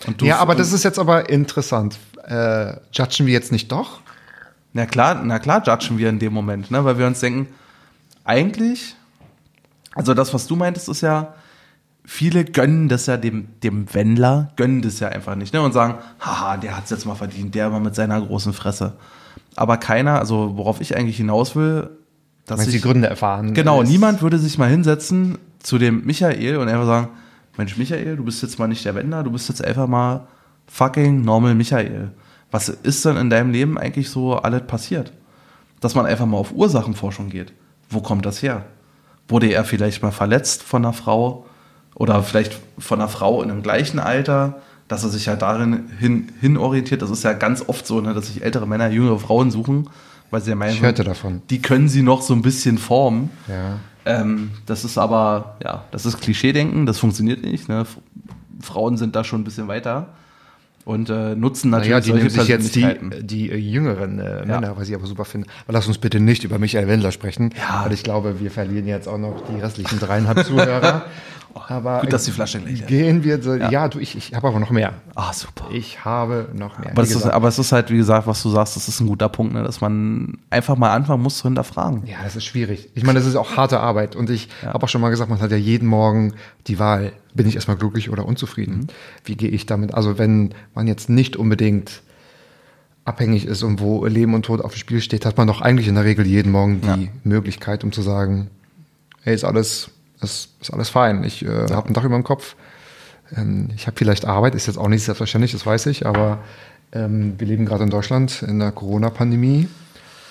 Und 0.05 0.21
ja, 0.21 0.39
aber 0.39 0.55
das 0.55 0.73
ist 0.73 0.83
jetzt 0.83 0.99
aber 0.99 1.29
interessant. 1.29 1.97
Äh, 2.25 2.73
judgen 2.91 3.27
wir 3.27 3.33
jetzt 3.33 3.53
nicht 3.53 3.71
doch? 3.71 4.01
Na 4.73 4.85
klar, 4.85 5.23
na 5.23 5.39
klar 5.39 5.63
judgen 5.65 5.97
wir 5.97 6.09
in 6.09 6.19
dem 6.19 6.33
Moment, 6.33 6.69
ne? 6.69 6.83
weil 6.83 6.97
wir 6.97 7.07
uns 7.07 7.21
denken, 7.21 7.47
eigentlich, 8.25 8.93
also 9.95 10.13
das, 10.13 10.33
was 10.33 10.47
du 10.47 10.57
meintest, 10.57 10.89
ist 10.89 10.99
ja, 10.99 11.33
viele 12.09 12.45
gönnen 12.45 12.87
das 12.87 13.05
ja 13.05 13.17
dem, 13.17 13.47
dem 13.61 13.93
Wendler, 13.93 14.49
gönnen 14.55 14.81
das 14.81 14.99
ja 15.01 15.09
einfach 15.09 15.35
nicht 15.35 15.53
ne? 15.53 15.61
und 15.61 15.73
sagen, 15.73 15.95
haha, 16.21 16.55
der 16.57 16.77
hat's 16.77 16.89
jetzt 16.89 17.05
mal 17.05 17.15
verdient, 17.15 17.53
der 17.53 17.71
war 17.73 17.81
mit 17.81 17.93
seiner 17.95 18.19
großen 18.21 18.53
Fresse. 18.53 18.93
Aber 19.57 19.75
keiner, 19.77 20.17
also 20.19 20.53
worauf 20.55 20.79
ich 20.79 20.95
eigentlich 20.95 21.17
hinaus 21.17 21.55
will, 21.55 21.89
dass 22.45 22.59
Wenn 22.59 22.65
sie 22.65 22.71
sich, 22.71 22.81
Gründe 22.81 23.09
erfahren. 23.09 23.53
genau, 23.53 23.81
ist- 23.81 23.89
niemand 23.89 24.21
würde 24.21 24.39
sich 24.39 24.57
mal 24.57 24.69
hinsetzen 24.69 25.37
zu 25.61 25.77
dem 25.77 26.05
Michael 26.05 26.57
und 26.57 26.69
einfach 26.69 26.85
sagen, 26.85 27.09
Mensch, 27.57 27.75
Michael, 27.77 28.15
du 28.15 28.23
bist 28.23 28.41
jetzt 28.41 28.57
mal 28.57 28.67
nicht 28.67 28.85
der 28.85 28.95
Wendler, 28.95 29.23
du 29.23 29.31
bist 29.31 29.49
jetzt 29.49 29.63
einfach 29.63 29.87
mal 29.87 30.27
fucking 30.67 31.21
normal 31.23 31.55
Michael. 31.55 32.11
Was 32.51 32.69
ist 32.69 33.03
denn 33.03 33.17
in 33.17 33.29
deinem 33.29 33.51
Leben 33.51 33.77
eigentlich 33.77 34.09
so 34.09 34.35
alles 34.35 34.61
passiert? 34.65 35.11
Dass 35.81 35.93
man 35.93 36.05
einfach 36.05 36.25
mal 36.25 36.37
auf 36.37 36.53
Ursachenforschung 36.53 37.29
geht. 37.29 37.51
Wo 37.89 37.99
kommt 37.99 38.25
das 38.25 38.41
her? 38.41 38.65
Wurde 39.27 39.47
er 39.51 39.65
vielleicht 39.65 40.01
mal 40.03 40.11
verletzt 40.11 40.63
von 40.63 40.85
einer 40.85 40.93
Frau 40.93 41.46
oder 41.97 42.21
vielleicht 42.23 42.59
von 42.77 42.99
einer 42.99 43.09
Frau 43.09 43.41
in 43.43 43.49
einem 43.51 43.63
gleichen 43.63 43.99
Alter, 43.99 44.61
dass 44.87 45.03
er 45.03 45.09
sich 45.09 45.27
halt 45.27 45.41
darin 45.41 45.89
hin, 45.99 46.29
hin 46.39 46.57
orientiert? 46.57 47.01
Das 47.01 47.09
ist 47.09 47.23
ja 47.23 47.33
ganz 47.33 47.63
oft 47.67 47.85
so, 47.87 48.01
ne, 48.01 48.13
dass 48.13 48.27
sich 48.27 48.43
ältere 48.43 48.67
Männer 48.67 48.89
jüngere 48.89 49.19
Frauen 49.19 49.51
suchen, 49.51 49.89
weil 50.31 50.41
sie 50.41 50.51
ja 50.51 50.55
meinen, 50.55 50.73
Ich 50.75 50.81
hörte 50.81 51.03
davon. 51.03 51.41
die 51.49 51.61
können 51.61 51.89
sie 51.89 52.03
noch 52.03 52.21
so 52.21 52.33
ein 52.33 52.41
bisschen 52.41 52.77
formen. 52.77 53.29
Ja. 53.47 53.79
Ähm, 54.05 54.51
das 54.65 54.85
ist 54.85 54.97
aber, 54.97 55.57
ja, 55.63 55.83
das 55.91 56.05
ist 56.05 56.21
Klischeedenken, 56.21 56.85
das 56.85 56.97
funktioniert 56.99 57.43
nicht. 57.43 57.67
Ne? 57.67 57.85
Frauen 58.61 58.95
sind 58.97 59.15
da 59.15 59.23
schon 59.23 59.41
ein 59.41 59.43
bisschen 59.43 59.67
weiter 59.67 60.07
und 60.85 61.09
äh, 61.09 61.35
nutzen 61.35 61.69
natürlich 61.71 61.89
Naja, 61.91 61.99
die 62.01 62.09
solche 62.11 62.29
sich 62.29 62.47
jetzt 62.47 62.75
die, 62.75 62.87
die 63.21 63.49
äh, 63.51 63.57
jüngeren 63.57 64.19
äh, 64.19 64.45
Männer, 64.45 64.77
was 64.77 64.87
ich 64.87 64.95
aber 64.95 65.05
super 65.07 65.25
finde. 65.25 65.49
Aber 65.65 65.73
lass 65.73 65.87
uns 65.87 65.97
bitte 65.97 66.21
nicht 66.21 66.45
über 66.45 66.57
Michael 66.59 66.87
Wendler 66.87 67.11
sprechen, 67.11 67.49
Ja. 67.57 67.83
weil 67.83 67.91
ich 67.91 68.03
glaube, 68.03 68.39
wir 68.39 68.49
verlieren 68.51 68.87
jetzt 68.87 69.07
auch 69.09 69.17
noch 69.17 69.43
die 69.53 69.59
restlichen 69.59 69.99
dreieinhalb 69.99 70.45
Zuhörer. 70.45 71.05
Aber 71.69 72.01
Gut, 72.01 72.13
dass 72.13 72.25
die 72.25 72.31
Flasche 72.31 72.59
gleich 72.59 72.81
ist. 72.81 72.87
Gehen 72.87 73.23
wir 73.23 73.41
so, 73.41 73.55
ja, 73.55 73.87
du, 73.87 73.99
ich, 73.99 74.15
ich 74.15 74.33
habe 74.33 74.47
aber 74.47 74.59
noch 74.59 74.69
mehr. 74.71 74.93
Ah, 75.15 75.33
super. 75.33 75.65
Ich 75.71 76.05
habe 76.05 76.49
noch 76.53 76.77
mehr. 76.79 76.91
Aber, 76.91 77.03
ist, 77.03 77.25
aber 77.25 77.47
es 77.47 77.59
ist 77.59 77.71
halt, 77.71 77.89
wie 77.91 77.97
gesagt, 77.97 78.27
was 78.27 78.41
du 78.43 78.49
sagst, 78.49 78.75
das 78.75 78.87
ist 78.87 78.99
ein 78.99 79.07
guter 79.07 79.29
Punkt, 79.29 79.53
ne? 79.53 79.63
dass 79.63 79.81
man 79.81 80.37
einfach 80.49 80.75
mal 80.77 80.91
anfangen 80.93 81.23
muss 81.23 81.37
zu 81.39 81.43
hinterfragen. 81.43 82.05
ja, 82.05 82.17
das 82.23 82.35
ist 82.35 82.45
schwierig. 82.45 82.89
Ich 82.95 83.03
meine, 83.03 83.19
das 83.19 83.27
ist 83.27 83.35
auch 83.35 83.57
harte 83.57 83.79
Arbeit. 83.79 84.15
Und 84.15 84.29
ich 84.29 84.49
habe 84.63 84.83
auch 84.83 84.89
schon 84.89 85.01
mal 85.01 85.09
gesagt, 85.09 85.29
man 85.29 85.39
hat 85.41 85.51
ja 85.51 85.57
jeden 85.57 85.87
Morgen 85.87 86.33
die 86.67 86.79
Wahl, 86.79 87.11
bin 87.33 87.47
ich 87.47 87.55
erstmal 87.55 87.77
glücklich 87.77 88.09
oder 88.09 88.25
unzufrieden. 88.25 88.77
Mhm. 88.77 88.87
Wie 89.25 89.35
gehe 89.35 89.49
ich 89.49 89.65
damit? 89.65 89.93
Also 89.93 90.17
wenn 90.17 90.53
man 90.75 90.87
jetzt 90.87 91.09
nicht 91.09 91.35
unbedingt 91.35 92.01
abhängig 93.05 93.45
ist 93.45 93.63
und 93.63 93.79
wo 93.79 94.05
Leben 94.05 94.33
und 94.33 94.43
Tod 94.45 94.61
auf 94.61 94.73
dem 94.73 94.77
Spiel 94.79 95.01
steht, 95.01 95.25
hat 95.25 95.37
man 95.37 95.47
doch 95.47 95.61
eigentlich 95.61 95.87
in 95.87 95.95
der 95.95 96.03
Regel 96.03 96.25
jeden 96.27 96.51
Morgen 96.51 96.81
die 96.81 96.87
Ja. 97.05 97.09
Möglichkeit, 97.23 97.83
um 97.85 97.91
zu 97.93 98.01
sagen, 98.01 98.49
hey, 99.23 99.33
ist 99.33 99.45
alles, 99.45 99.89
ist, 100.21 100.49
ist 100.61 100.71
alles 100.73 100.89
fein. 100.89 101.23
Ich 101.23 101.45
äh, 101.45 101.67
habe 101.71 101.89
ein 101.89 101.93
Dach 101.93 102.03
über 102.03 102.15
dem 102.15 102.23
Kopf. 102.23 102.55
Ähm, 103.35 103.69
ich 103.75 103.87
habe 103.87 103.97
vielleicht 103.97 104.25
Arbeit, 104.25 104.55
ist 104.55 104.67
jetzt 104.67 104.77
auch 104.77 104.87
nicht 104.87 105.03
selbstverständlich, 105.03 105.51
das 105.51 105.65
weiß 105.65 105.85
ich, 105.87 106.05
aber 106.05 106.39
ähm, 106.91 107.35
wir 107.37 107.47
leben 107.47 107.65
gerade 107.65 107.83
in 107.83 107.89
deutschland 107.89 108.41
in 108.43 108.59
der 108.59 108.71
Corona-Pandemie, 108.71 109.67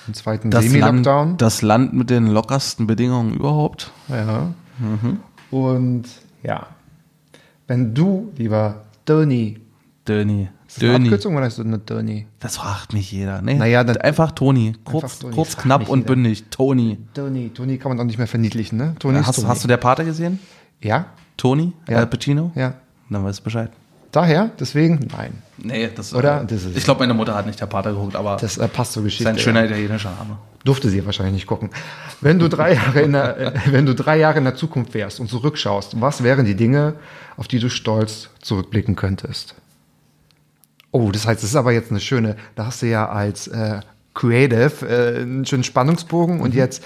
im 0.06 0.14
zweiten 0.14 0.50
Semi-Lockdown. 0.50 1.36
Das 1.36 1.62
Land 1.62 1.92
mit 1.92 2.10
den 2.10 2.26
lockersten 2.26 2.86
Bedingungen 2.86 3.34
überhaupt. 3.34 3.92
Ja. 4.08 4.54
Und 5.50 6.04
ja, 6.42 6.66
wenn 7.66 7.94
du, 7.94 8.32
lieber 8.36 8.84
Tony, 9.04 9.60
Döni. 10.06 10.48
Ist 10.66 10.76
das 10.78 10.82
eine 10.84 10.92
Döni. 10.94 11.06
Abkürzung 11.08 11.36
oder 11.36 11.46
ist 11.46 11.58
das 11.58 11.66
eine 11.66 11.84
Tony? 11.84 12.26
Das 12.40 12.56
fragt 12.56 12.92
mich 12.92 13.10
jeder. 13.12 13.40
Nee, 13.42 13.54
Naja, 13.54 13.84
dann- 13.84 13.96
einfach 13.98 14.32
Toni. 14.32 14.74
Kurz, 14.84 15.04
Einfach 15.04 15.18
Toni. 15.18 15.34
kurz 15.34 15.56
knapp 15.56 15.88
und 15.88 16.00
jeder. 16.00 16.08
bündig. 16.08 16.44
Toni. 16.50 16.98
Tony, 17.14 17.50
Tony 17.54 17.78
kann 17.78 17.90
man 17.90 18.00
auch 18.00 18.04
nicht 18.04 18.18
mehr 18.18 18.26
verniedlichen, 18.26 18.78
ne? 18.78 18.94
Tony 18.98 19.18
ist 19.20 19.26
Hast, 19.26 19.36
Tony. 19.36 19.48
hast 19.48 19.64
du 19.64 19.68
der 19.68 19.76
Pate 19.78 20.04
gesehen? 20.04 20.38
ja? 20.82 21.06
Toni? 21.36 21.72
Ja. 21.88 21.98
Al 21.98 22.06
Pacino? 22.06 22.50
Ja. 22.54 22.74
Dann 23.10 23.22
weißt 23.24 23.40
du 23.40 23.44
Bescheid. 23.44 23.70
Daher? 24.12 24.50
Deswegen? 24.58 25.08
Nein. 25.14 25.42
Nee, 25.58 25.90
das 25.94 26.14
Oder? 26.14 26.42
Äh, 26.42 26.46
Das 26.46 26.64
ist- 26.64 26.76
ich 26.76 26.84
glaube, 26.84 27.00
meine 27.00 27.12
Mutter 27.12 27.34
hat 27.34 27.46
nicht 27.46 27.60
der 27.60 27.66
Pater 27.66 27.92
geguckt, 27.92 28.16
aber 28.16 28.36
Das 28.40 28.56
äh, 28.56 28.66
passt 28.68 28.92
zur 28.94 29.02
ist 29.02 29.08
Geschichte. 29.08 29.28
ein 29.28 29.38
schöner 29.38 29.60
ja. 29.60 29.66
italienischer 29.66 30.10
Name. 30.18 30.38
Durfte 30.64 30.88
sie 30.88 31.04
wahrscheinlich 31.04 31.34
nicht 31.34 31.46
gucken. 31.46 31.68
Wenn 32.22 32.38
du 32.38 32.48
drei 32.48 32.74
Jahre 32.74 33.00
in 33.02 33.12
der, 33.12 33.36
äh, 33.38 33.52
wenn 33.72 33.84
du 33.84 33.94
drei 33.94 34.16
Jahre 34.18 34.38
in 34.38 34.44
der 34.44 34.54
Zukunft 34.54 34.94
wärst 34.94 35.20
und 35.20 35.28
zurückschaust, 35.28 36.00
was 36.00 36.22
wären 36.22 36.46
die 36.46 36.54
Dinge, 36.54 36.94
auf 37.36 37.46
die 37.48 37.58
du 37.58 37.68
stolz 37.68 38.30
zurückblicken 38.40 38.96
könntest? 38.96 39.54
Oh, 40.92 41.10
das 41.10 41.26
heißt, 41.26 41.42
das 41.42 41.50
ist 41.50 41.56
aber 41.56 41.72
jetzt 41.72 41.90
eine 41.90 42.00
schöne, 42.00 42.36
da 42.54 42.66
hast 42.66 42.82
du 42.82 42.86
ja 42.86 43.08
als 43.08 43.48
äh, 43.48 43.80
Creative 44.16 44.72
äh, 44.88 45.20
einen 45.20 45.46
schönen 45.46 45.62
Spannungsbogen 45.62 46.40
und 46.40 46.54
jetzt 46.54 46.82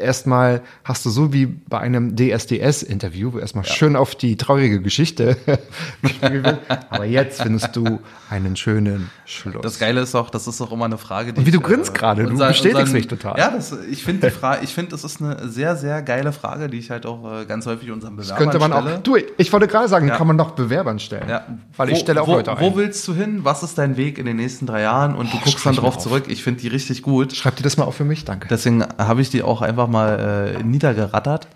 erstmal 0.00 0.62
hast 0.84 1.04
du 1.04 1.10
so 1.10 1.32
wie 1.32 1.46
bei 1.46 1.78
einem 1.80 2.16
DSDS-Interview 2.16 3.38
erstmal 3.38 3.64
schön 3.66 3.96
auf 3.96 4.14
die 4.14 4.36
traurige 4.36 4.80
Geschichte. 4.80 5.36
Aber 6.90 7.04
jetzt 7.04 7.42
findest 7.42 7.74
du 7.76 7.98
einen 8.30 8.56
schönen 8.56 9.10
Schluss. 9.24 9.62
Das 9.62 9.78
Geile 9.78 10.00
ist 10.00 10.14
auch, 10.14 10.30
das 10.30 10.46
ist 10.46 10.60
auch 10.60 10.72
immer 10.72 10.84
eine 10.84 10.98
Frage, 10.98 11.32
die 11.32 11.40
Und 11.40 11.46
wie 11.46 11.50
du 11.50 11.58
ich, 11.58 11.64
grinst 11.64 11.94
gerade, 11.94 12.24
du 12.24 12.36
bestätigst 12.38 12.92
mich 12.92 13.08
total. 13.08 13.38
Ja, 13.38 13.50
das, 13.50 13.76
ich 13.90 14.04
finde 14.04 14.28
die 14.28 14.32
Frage, 14.32 14.62
ich 14.64 14.72
finde, 14.72 14.92
das 14.92 15.04
ist 15.04 15.20
eine 15.20 15.48
sehr, 15.48 15.76
sehr 15.76 16.02
geile 16.02 16.32
Frage, 16.32 16.68
die 16.68 16.78
ich 16.78 16.90
halt 16.90 17.06
auch 17.06 17.40
äh, 17.40 17.44
ganz 17.46 17.66
häufig 17.66 17.90
unseren 17.90 18.16
Bewerbern 18.16 18.38
könnte 18.38 18.58
man 18.58 18.72
stelle. 18.72 18.96
auch. 18.98 19.02
Du, 19.02 19.16
ich 19.36 19.52
wollte 19.52 19.66
gerade 19.66 19.88
sagen, 19.88 20.08
Ja. 20.08 20.16
kann 20.16 20.26
man 20.26 20.38
doch 20.38 20.52
Bewerbern 20.52 20.98
stellen. 20.98 21.28
Ja. 21.28 21.44
Weil 21.76 21.88
ich 21.90 21.96
Wo- 21.96 22.00
stelle 22.00 22.22
auch 22.22 22.28
wo, 22.28 22.34
Leute 22.34 22.56
ein. 22.56 22.60
Wo 22.60 22.76
willst 22.76 23.06
du 23.08 23.14
hin? 23.14 23.40
Was 23.42 23.62
ist 23.62 23.76
dein 23.78 23.96
Weg 23.96 24.18
in 24.18 24.26
den 24.26 24.36
nächsten 24.36 24.66
drei 24.66 24.82
Jahren? 24.82 25.14
Und 25.14 25.32
du 25.32 25.38
guckst 25.38 25.64
dann 25.66 25.74
drauf 25.74 25.96
auf. 25.96 26.02
zurück. 26.02 26.24
Ich 26.28 26.42
finde 26.44 26.59
die 26.60 26.68
richtig 26.68 27.02
gut. 27.02 27.34
Schreib 27.34 27.56
dir 27.56 27.62
das 27.62 27.76
mal 27.76 27.84
auf 27.84 27.96
für 27.96 28.04
mich, 28.04 28.24
danke. 28.24 28.48
Deswegen 28.48 28.84
habe 28.98 29.22
ich 29.22 29.30
die 29.30 29.42
auch 29.42 29.62
einfach 29.62 29.88
mal 29.88 30.54
äh, 30.58 30.62
niedergerattert. 30.62 31.48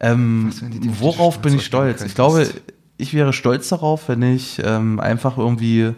Ähm, 0.00 0.50
worauf 0.98 1.40
bin 1.40 1.54
ich 1.54 1.64
stolz? 1.64 2.02
Ich 2.02 2.14
glaube, 2.14 2.48
ich 2.96 3.14
wäre 3.14 3.32
stolz 3.32 3.68
darauf, 3.68 4.08
wenn 4.08 4.22
ich 4.22 4.60
ähm, 4.64 5.00
einfach 5.00 5.38
irgendwie. 5.38 5.94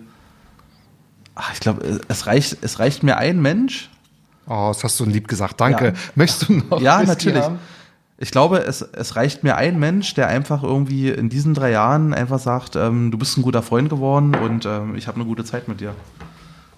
Ach, 1.34 1.52
ich 1.54 1.60
glaube, 1.60 2.00
es 2.08 2.26
reicht, 2.26 2.58
es 2.62 2.78
reicht 2.78 3.02
mir 3.02 3.16
ein 3.16 3.40
Mensch. 3.40 3.88
Oh, 4.46 4.68
das 4.68 4.84
hast 4.84 4.98
du 5.00 5.04
lieb 5.04 5.28
gesagt, 5.28 5.60
danke. 5.60 5.86
Ja. 5.86 5.92
Möchtest 6.14 6.48
du 6.48 6.54
noch 6.54 6.80
Ja, 6.80 7.02
natürlich. 7.02 7.42
haben? 7.42 7.58
Ich 8.18 8.30
glaube, 8.30 8.58
es, 8.58 8.82
es 8.82 9.16
reicht 9.16 9.42
mir 9.42 9.56
ein 9.56 9.78
Mensch, 9.80 10.14
der 10.14 10.28
einfach 10.28 10.62
irgendwie 10.62 11.10
in 11.10 11.28
diesen 11.28 11.54
drei 11.54 11.70
Jahren 11.70 12.14
einfach 12.14 12.38
sagt, 12.38 12.76
ähm, 12.76 13.10
du 13.10 13.18
bist 13.18 13.36
ein 13.36 13.42
guter 13.42 13.62
Freund 13.62 13.88
geworden 13.88 14.34
und 14.34 14.64
ähm, 14.66 14.94
ich 14.94 15.08
habe 15.08 15.16
eine 15.16 15.24
gute 15.24 15.44
Zeit 15.44 15.66
mit 15.66 15.80
dir. 15.80 15.94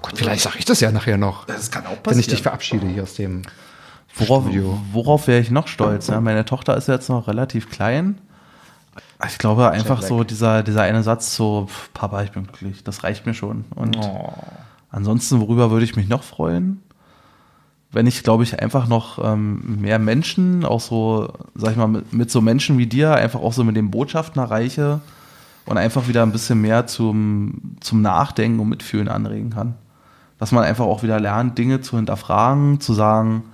Gut, 0.05 0.19
vielleicht 0.19 0.43
sage 0.43 0.57
ich 0.59 0.65
das 0.65 0.81
ja 0.81 0.91
nachher 0.93 1.17
noch. 1.17 1.47
Das 1.47 1.71
kann 1.71 1.87
auch 1.87 1.97
Wenn 2.05 2.19
ich 2.19 2.27
dich 2.27 2.43
verabschiede 2.43 2.87
hier 2.87 3.03
aus 3.05 3.15
dem. 3.15 3.43
Worauf, 4.17 4.45
Studio. 4.45 4.79
worauf 4.93 5.27
wäre 5.27 5.41
ich 5.41 5.51
noch 5.51 5.67
stolz? 5.67 6.07
Ja, 6.07 6.21
meine 6.21 6.45
Tochter 6.45 6.77
ist 6.77 6.87
jetzt 6.89 7.09
noch 7.09 7.27
relativ 7.27 7.69
klein. 7.71 8.19
Ich 9.27 9.39
glaube 9.39 9.71
einfach 9.71 10.03
Jetlag. 10.03 10.09
so 10.09 10.25
dieser, 10.25 10.63
dieser 10.63 10.83
eine 10.83 11.03
Satz 11.03 11.35
so, 11.35 11.69
Papa, 11.95 12.23
ich 12.23 12.31
bin 12.31 12.47
glücklich, 12.47 12.85
das 12.85 13.03
reicht 13.03 13.27
mir 13.27 13.35
schon. 13.35 13.65
Und 13.75 13.97
Oh. 13.97 14.33
ansonsten, 14.91 15.41
worüber 15.41 15.71
würde 15.73 15.85
ich 15.85 15.97
mich 15.97 16.09
noch 16.09 16.23
freuen? 16.23 16.81
Wenn 17.91 18.07
ich, 18.07 18.23
glaube 18.23 18.43
ich, 18.45 18.61
einfach 18.61 18.87
noch 18.87 19.19
ähm, 19.25 19.81
mehr 19.81 19.99
Menschen, 19.99 20.65
auch 20.65 20.81
so, 20.81 21.33
sag 21.55 21.73
ich 21.73 21.77
mal, 21.77 21.89
mit, 21.89 22.13
mit 22.13 22.31
so 22.31 22.41
Menschen 22.41 22.77
wie 22.79 22.87
dir, 22.87 23.15
einfach 23.15 23.41
auch 23.41 23.53
so 23.53 23.65
mit 23.65 23.77
den 23.77 23.91
Botschaften 23.91 24.41
erreiche 24.41 25.01
und 25.65 25.77
einfach 25.79 26.07
wieder 26.07 26.23
ein 26.23 26.33
bisschen 26.33 26.61
mehr 26.61 26.87
zum, 26.87 27.77
zum 27.81 28.03
Nachdenken 28.03 28.61
und 28.61 28.69
Mitfühlen 28.69 29.09
anregen 29.09 29.51
kann. 29.51 29.75
Dass 30.45 30.53
man 30.53 30.65
einfach 30.65 30.85
auch 30.85 31.03
wieder 31.03 31.19
lernt, 31.21 31.57
Dinge 31.57 31.81
zu 31.81 31.97
hinterfragen, 31.97 32.79
zu 32.79 32.93
sagen, 32.93 33.45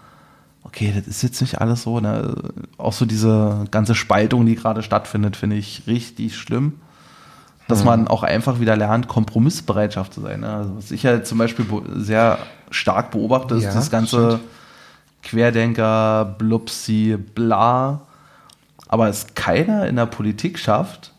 okay, 0.64 0.92
das 0.92 1.06
ist 1.06 1.22
jetzt 1.22 1.40
nicht 1.40 1.60
alles 1.60 1.84
so. 1.84 2.00
Ne? 2.00 2.34
Auch 2.78 2.92
so 2.92 3.06
diese 3.06 3.64
ganze 3.70 3.94
Spaltung, 3.94 4.44
die 4.44 4.56
gerade 4.56 4.82
stattfindet, 4.82 5.36
finde 5.36 5.54
ich 5.54 5.84
richtig 5.86 6.36
schlimm. 6.36 6.80
Dass 7.68 7.84
man 7.84 8.08
auch 8.08 8.24
einfach 8.24 8.58
wieder 8.58 8.76
lernt, 8.76 9.06
Kompromissbereitschaft 9.06 10.14
zu 10.14 10.20
sein. 10.20 10.40
Ne? 10.40 10.52
Also, 10.52 10.76
was 10.78 10.90
ich 10.90 11.04
ja 11.04 11.22
zum 11.22 11.38
Beispiel 11.38 11.64
be- 11.64 11.84
sehr 12.02 12.38
stark 12.72 13.12
beobachte, 13.12 13.54
ist 13.54 13.62
Ja, 13.62 13.72
das 13.72 13.88
ganze 13.92 14.30
stimmt. 14.30 14.42
Querdenker, 15.22 16.24
Blupsi, 16.38 17.16
bla. 17.36 18.00
Aber 18.88 19.08
es 19.08 19.28
keiner 19.36 19.86
in 19.86 19.94
der 19.94 20.06
Politik 20.06 20.58
schafft, 20.58 21.12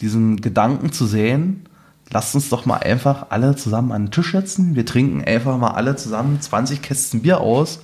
diesen 0.00 0.40
Gedanken 0.40 0.90
zu 0.90 1.06
sehen, 1.06 1.66
lasst 2.12 2.34
uns 2.34 2.48
doch 2.48 2.66
mal 2.66 2.78
einfach 2.78 3.26
alle 3.30 3.56
zusammen 3.56 3.92
an 3.92 4.06
den 4.06 4.10
Tisch 4.10 4.32
setzen. 4.32 4.74
Wir 4.76 4.86
trinken 4.86 5.24
einfach 5.24 5.56
mal 5.58 5.72
alle 5.72 5.96
zusammen 5.96 6.40
20 6.40 6.82
Kästen 6.82 7.22
Bier 7.22 7.40
aus 7.40 7.80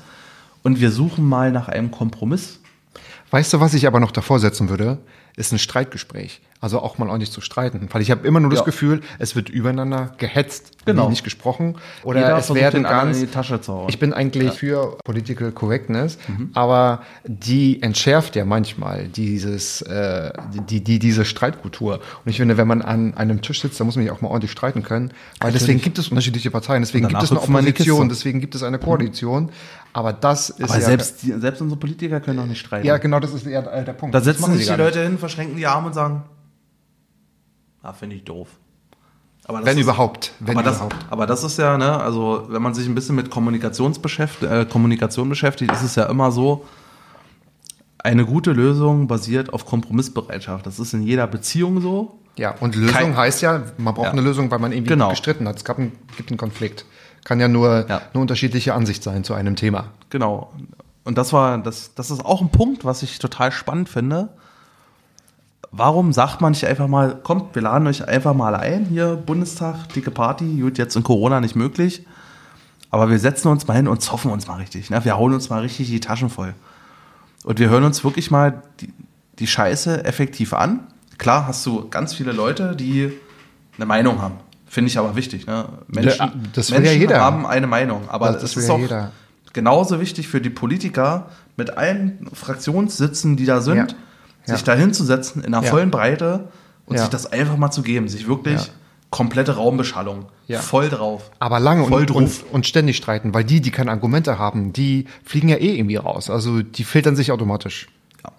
und 0.63 0.81
wir 0.81 0.91
suchen 0.91 1.27
mal 1.27 1.51
nach 1.51 1.69
einem 1.69 1.91
Kompromiss. 1.91 2.61
Weißt 3.31 3.53
du, 3.53 3.61
was 3.61 3.75
ich 3.75 3.87
aber 3.87 4.01
noch 4.01 4.13
davor 4.13 4.39
setzen 4.39 4.69
würde? 4.69 4.99
Ist 5.39 5.53
ein 5.53 5.59
Streitgespräch. 5.59 6.41
Also 6.61 6.81
auch 6.81 6.99
mal 6.99 7.07
ordentlich 7.09 7.31
zu 7.31 7.41
streiten. 7.41 7.89
Weil 7.93 8.03
ich 8.03 8.11
habe 8.11 8.27
immer 8.27 8.41
nur 8.41 8.51
das 8.51 8.61
Ja. 8.61 8.65
Gefühl, 8.65 9.01
es 9.21 9.37
wird 9.37 9.49
übereinander 9.49 10.13
gehetzt, 10.19 10.73
Genau. 10.87 11.09
nicht 11.09 11.23
gesprochen. 11.23 11.77
Oder 12.03 12.21
Jeder 12.23 12.39
es 12.39 12.53
werden 12.53 12.83
ganz. 12.83 13.23
Ich 13.89 13.99
bin 14.01 14.13
eigentlich 14.13 14.55
für 14.55 14.99
Political 15.05 15.53
Correctness, 15.53 16.19
Mhm. 16.27 16.51
aber 16.55 17.03
die 17.25 17.81
entschärft 17.81 18.35
ja 18.35 18.45
manchmal 18.45 19.07
dieses, 19.07 19.83
äh, 19.83 20.33
die, 20.69 20.83
die, 20.83 20.99
diese 20.99 21.25
Streitkultur. 21.25 22.01
Und 22.25 22.31
ich 22.31 22.39
finde, 22.39 22.57
wenn 22.57 22.67
man 22.67 22.83
an 22.83 23.15
einem 23.15 23.41
Tisch 23.41 23.61
sitzt, 23.61 23.79
dann 23.79 23.87
muss 23.87 23.95
man 23.95 24.05
ja 24.05 24.13
auch 24.13 24.21
mal 24.21 24.29
ordentlich 24.29 24.51
streiten 24.51 24.83
können. 24.83 25.13
Weil 25.39 25.53
deswegen 25.53 25.81
gibt 25.81 25.99
es 25.99 26.09
unterschiedliche 26.09 26.51
Parteien, 26.51 26.83
deswegen 26.83 27.07
gibt 27.07 27.23
es 27.23 27.31
eine 27.31 27.41
Opposition, 27.41 28.09
deswegen 28.09 28.41
gibt 28.41 28.57
es 28.57 28.65
eine 28.65 28.81
Koalition. 28.81 29.51
Aber 29.99 30.13
das 30.13 30.51
ist 30.51 30.63
Aber 30.63 30.75
ja. 30.79 30.87
selbst, 30.87 31.23
die, 31.25 31.33
selbst 31.41 31.61
unsere 31.61 31.77
Politiker 31.81 32.21
können 32.21 32.37
doch 32.37 32.47
nicht 32.47 32.61
streiten. 32.61 32.87
ja, 32.87 32.99
genau, 32.99 33.19
das 33.19 33.33
ist 33.35 33.45
eher 33.49 33.63
der 33.83 33.93
Punkt. 33.95 34.15
Da 34.15 34.21
Das 34.21 34.27
setzen 34.27 34.53
sich 34.53 34.61
die 34.63 34.69
gar 34.69 34.77
nicht. 34.77 34.85
Leute 34.95 35.03
hin, 35.03 35.19
verschränken 35.19 35.57
die 35.57 35.67
Arme 35.67 35.89
und 35.89 35.93
sagen, 35.93 36.23
ah, 37.83 37.93
finde 37.93 38.15
ich 38.15 38.23
doof. 38.23 38.47
Aber 39.47 39.59
das 39.59 39.67
Wenn 39.67 39.79
ist, 39.79 39.83
überhaupt. 39.83 40.35
Wenn 40.39 40.57
aber, 40.57 40.63
das, 40.63 40.77
überhaupt. 40.77 40.97
aber 41.11 41.27
das 41.27 41.43
ist 41.43 41.59
ja, 41.59 41.77
ne, 41.77 41.99
also 42.01 42.47
wenn 42.49 42.63
man 42.63 42.75
sich 42.75 42.87
ein 42.87 42.95
bisschen 42.95 43.17
mit 43.17 43.29
Kommunikations 43.29 43.99
äh, 44.43 44.65
Kommunikation 44.67 45.29
beschäftigt, 45.29 45.73
ist 45.73 45.83
es 45.83 45.97
ja 45.97 46.05
immer 46.05 46.31
so, 46.31 46.65
eine 47.99 48.25
gute 48.25 48.53
Lösung 48.53 49.09
basiert 49.09 49.53
auf 49.53 49.67
Kompromissbereitschaft. 49.67 50.65
Das 50.65 50.79
ist 50.79 50.93
in 50.95 51.03
jeder 51.03 51.27
Beziehung 51.27 51.81
so. 51.81 52.21
Ja, 52.37 52.55
und 52.61 52.77
Lösung 52.77 52.95
Kein- 52.95 53.17
heißt 53.17 53.43
ja, 53.43 53.65
man 53.79 53.95
braucht 53.95 54.07
Ja. 54.07 54.13
eine 54.13 54.21
Lösung, 54.21 54.49
weil 54.53 54.61
man 54.61 54.71
irgendwie 54.71 54.91
Genau. 54.93 55.11
gestritten 55.11 55.49
hat. 55.49 55.57
Es 55.57 55.65
gab 55.65 55.79
einen, 55.81 55.91
gibt 56.17 56.31
einen 56.31 56.39
Konflikt. 56.39 56.85
Kann 57.29 57.41
ja 57.41 57.49
nur 57.49 57.87
Ja. 57.91 58.01
eine 58.15 58.23
unterschiedliche 58.23 58.73
Ansicht 58.73 59.03
sein 59.03 59.23
zu 59.23 59.35
einem 59.35 59.55
Thema. 59.55 59.89
Genau. 60.09 60.51
Und 61.05 61.19
das 61.19 61.35
war, 61.35 61.59
das, 61.59 61.93
das 61.95 62.11
ist 62.11 62.25
auch 62.25 62.41
ein 62.41 62.49
Punkt, 62.49 62.87
was 62.87 63.03
ich 63.03 63.19
total 63.19 63.53
spannend 63.53 63.91
finde. 63.91 64.31
Warum 65.71 66.15
sagt 66.15 66.41
man 66.41 66.53
nicht 66.53 66.65
einfach 66.67 66.89
mal, 66.89 67.17
kommt, 67.17 67.55
wir 67.55 67.61
laden 67.61 67.87
euch 67.87 68.09
einfach 68.09 68.33
mal 68.33 68.55
ein, 68.55 68.87
hier 68.87 69.17
Bundestag, 69.17 69.91
dicke 69.93 70.11
Party, 70.11 70.59
gut, 70.59 70.79
jetzt 70.79 70.97
in 70.97 71.03
Corona 71.03 71.43
nicht 71.43 71.55
möglich, 71.55 72.07
aber 72.91 73.11
wir 73.11 73.19
setzen 73.19 73.49
uns 73.49 73.67
mal 73.67 73.75
hin 73.75 73.89
und 73.89 74.01
zoffen 74.01 74.31
uns 74.31 74.47
mal 74.47 74.57
richtig. 74.57 74.89
Ne? 74.89 75.05
Wir 75.05 75.19
hauen 75.19 75.35
uns 75.35 75.51
mal 75.51 75.61
richtig 75.61 75.89
die 75.89 76.01
Taschen 76.01 76.31
voll. 76.31 76.55
Und 77.45 77.59
wir 77.59 77.69
hören 77.69 77.85
uns 77.85 78.03
wirklich 78.05 78.31
mal 78.31 78.63
die, 78.81 78.91
die 79.39 79.47
Scheiße 79.47 80.03
effektiv 80.07 80.55
an. 80.55 80.81
Klar 81.19 81.47
hast 81.47 81.67
du 81.67 81.91
ganz 81.91 82.15
viele 82.15 82.33
Leute, 82.33 82.75
die 82.75 83.13
eine 83.77 83.85
Meinung 83.85 84.23
haben. 84.23 84.37
Finde 84.69 84.91
ich 84.91 84.99
aber 84.99 85.17
wichtig. 85.17 85.47
Ne? 85.47 85.67
Menschen, 85.89 86.19
Ja, 86.19 86.33
das 86.53 86.71
will 86.71 86.77
ja 86.79 86.83
Menschen 86.83 87.01
jeder. 87.01 87.21
haben 87.21 87.47
eine 87.47 87.67
Meinung. 87.67 88.09
Aber 88.09 88.33
Das- 88.33 88.43
das 88.43 88.57
ist 88.57 88.69
ja 88.69 88.75
auch 88.75 88.79
jeder. 88.79 89.13
genauso 89.53 90.01
wichtig 90.01 90.29
für 90.29 90.41
die 90.41 90.51
Politiker, 90.51 91.31
mit 91.57 91.77
allen 91.77 92.29
Fraktionssitzen, 92.35 93.37
die 93.37 93.47
da 93.47 93.61
sind, 93.61 93.77
Ja. 93.77 93.87
sich 94.57 94.67
Ja. 94.67 94.75
da 94.75 94.81
hinzusetzen 94.81 95.43
in 95.43 95.55
einer 95.55 95.65
Ja. 95.65 95.71
vollen 95.71 95.91
Breite 95.91 96.49
und 96.87 96.97
Ja. 96.97 97.03
sich 97.03 97.11
das 97.11 97.27
einfach 97.33 97.57
mal 97.57 97.71
zu 97.71 97.83
geben. 97.83 98.09
Sich 98.09 98.29
wirklich 98.29 98.61
Ja. 98.67 98.73
komplette 99.11 99.57
Raumbeschallung. 99.57 100.27
Ja. 100.47 100.61
Voll 100.61 100.89
drauf. 100.91 101.31
Aber 101.39 101.61
lange 101.61 101.87
Voll 101.87 102.03
und, 102.03 102.11
drauf. 102.11 102.17
und, 102.17 102.31
und 102.53 102.67
ständig 102.67 102.97
streiten, 102.97 103.33
weil 103.35 103.45
die, 103.45 103.61
die 103.61 103.71
keine 103.71 103.91
Argumente 103.91 104.39
haben, 104.39 104.73
die 104.73 105.07
fliegen 105.25 105.49
ja 105.49 105.57
eh 105.57 105.77
irgendwie 105.79 105.97
raus. 105.97 106.29
Also 106.31 106.63
die 106.63 106.85
filtern 106.85 107.17
sich 107.17 107.33
automatisch 107.33 107.89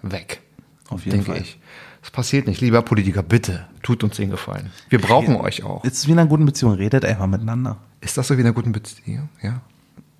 weg. 0.02 0.40
Auf 0.88 1.04
jeden 1.06 1.22
Fall. 1.24 1.38
ich. 1.38 1.58
Das 2.02 2.10
passiert 2.10 2.46
nicht. 2.46 2.60
Lieber 2.60 2.82
Politiker, 2.82 3.22
bitte, 3.22 3.66
tut 3.82 4.02
uns 4.02 4.16
den 4.16 4.30
Gefallen. 4.30 4.70
Wir 4.88 5.00
brauchen 5.00 5.36
euch 5.36 5.62
auch. 5.64 5.84
Ist 5.84 6.06
wie 6.06 6.12
in 6.12 6.18
einer 6.18 6.28
guten 6.28 6.46
Beziehung, 6.46 6.72
redet 6.74 7.04
einfach 7.04 7.26
miteinander. 7.26 7.76
Ist 8.00 8.16
das 8.16 8.28
so 8.28 8.36
wie 8.36 8.40
in 8.40 8.46
einer 8.46 8.54
guten 8.54 8.72
Beziehung? 8.72 9.28
Ja. 9.42 9.60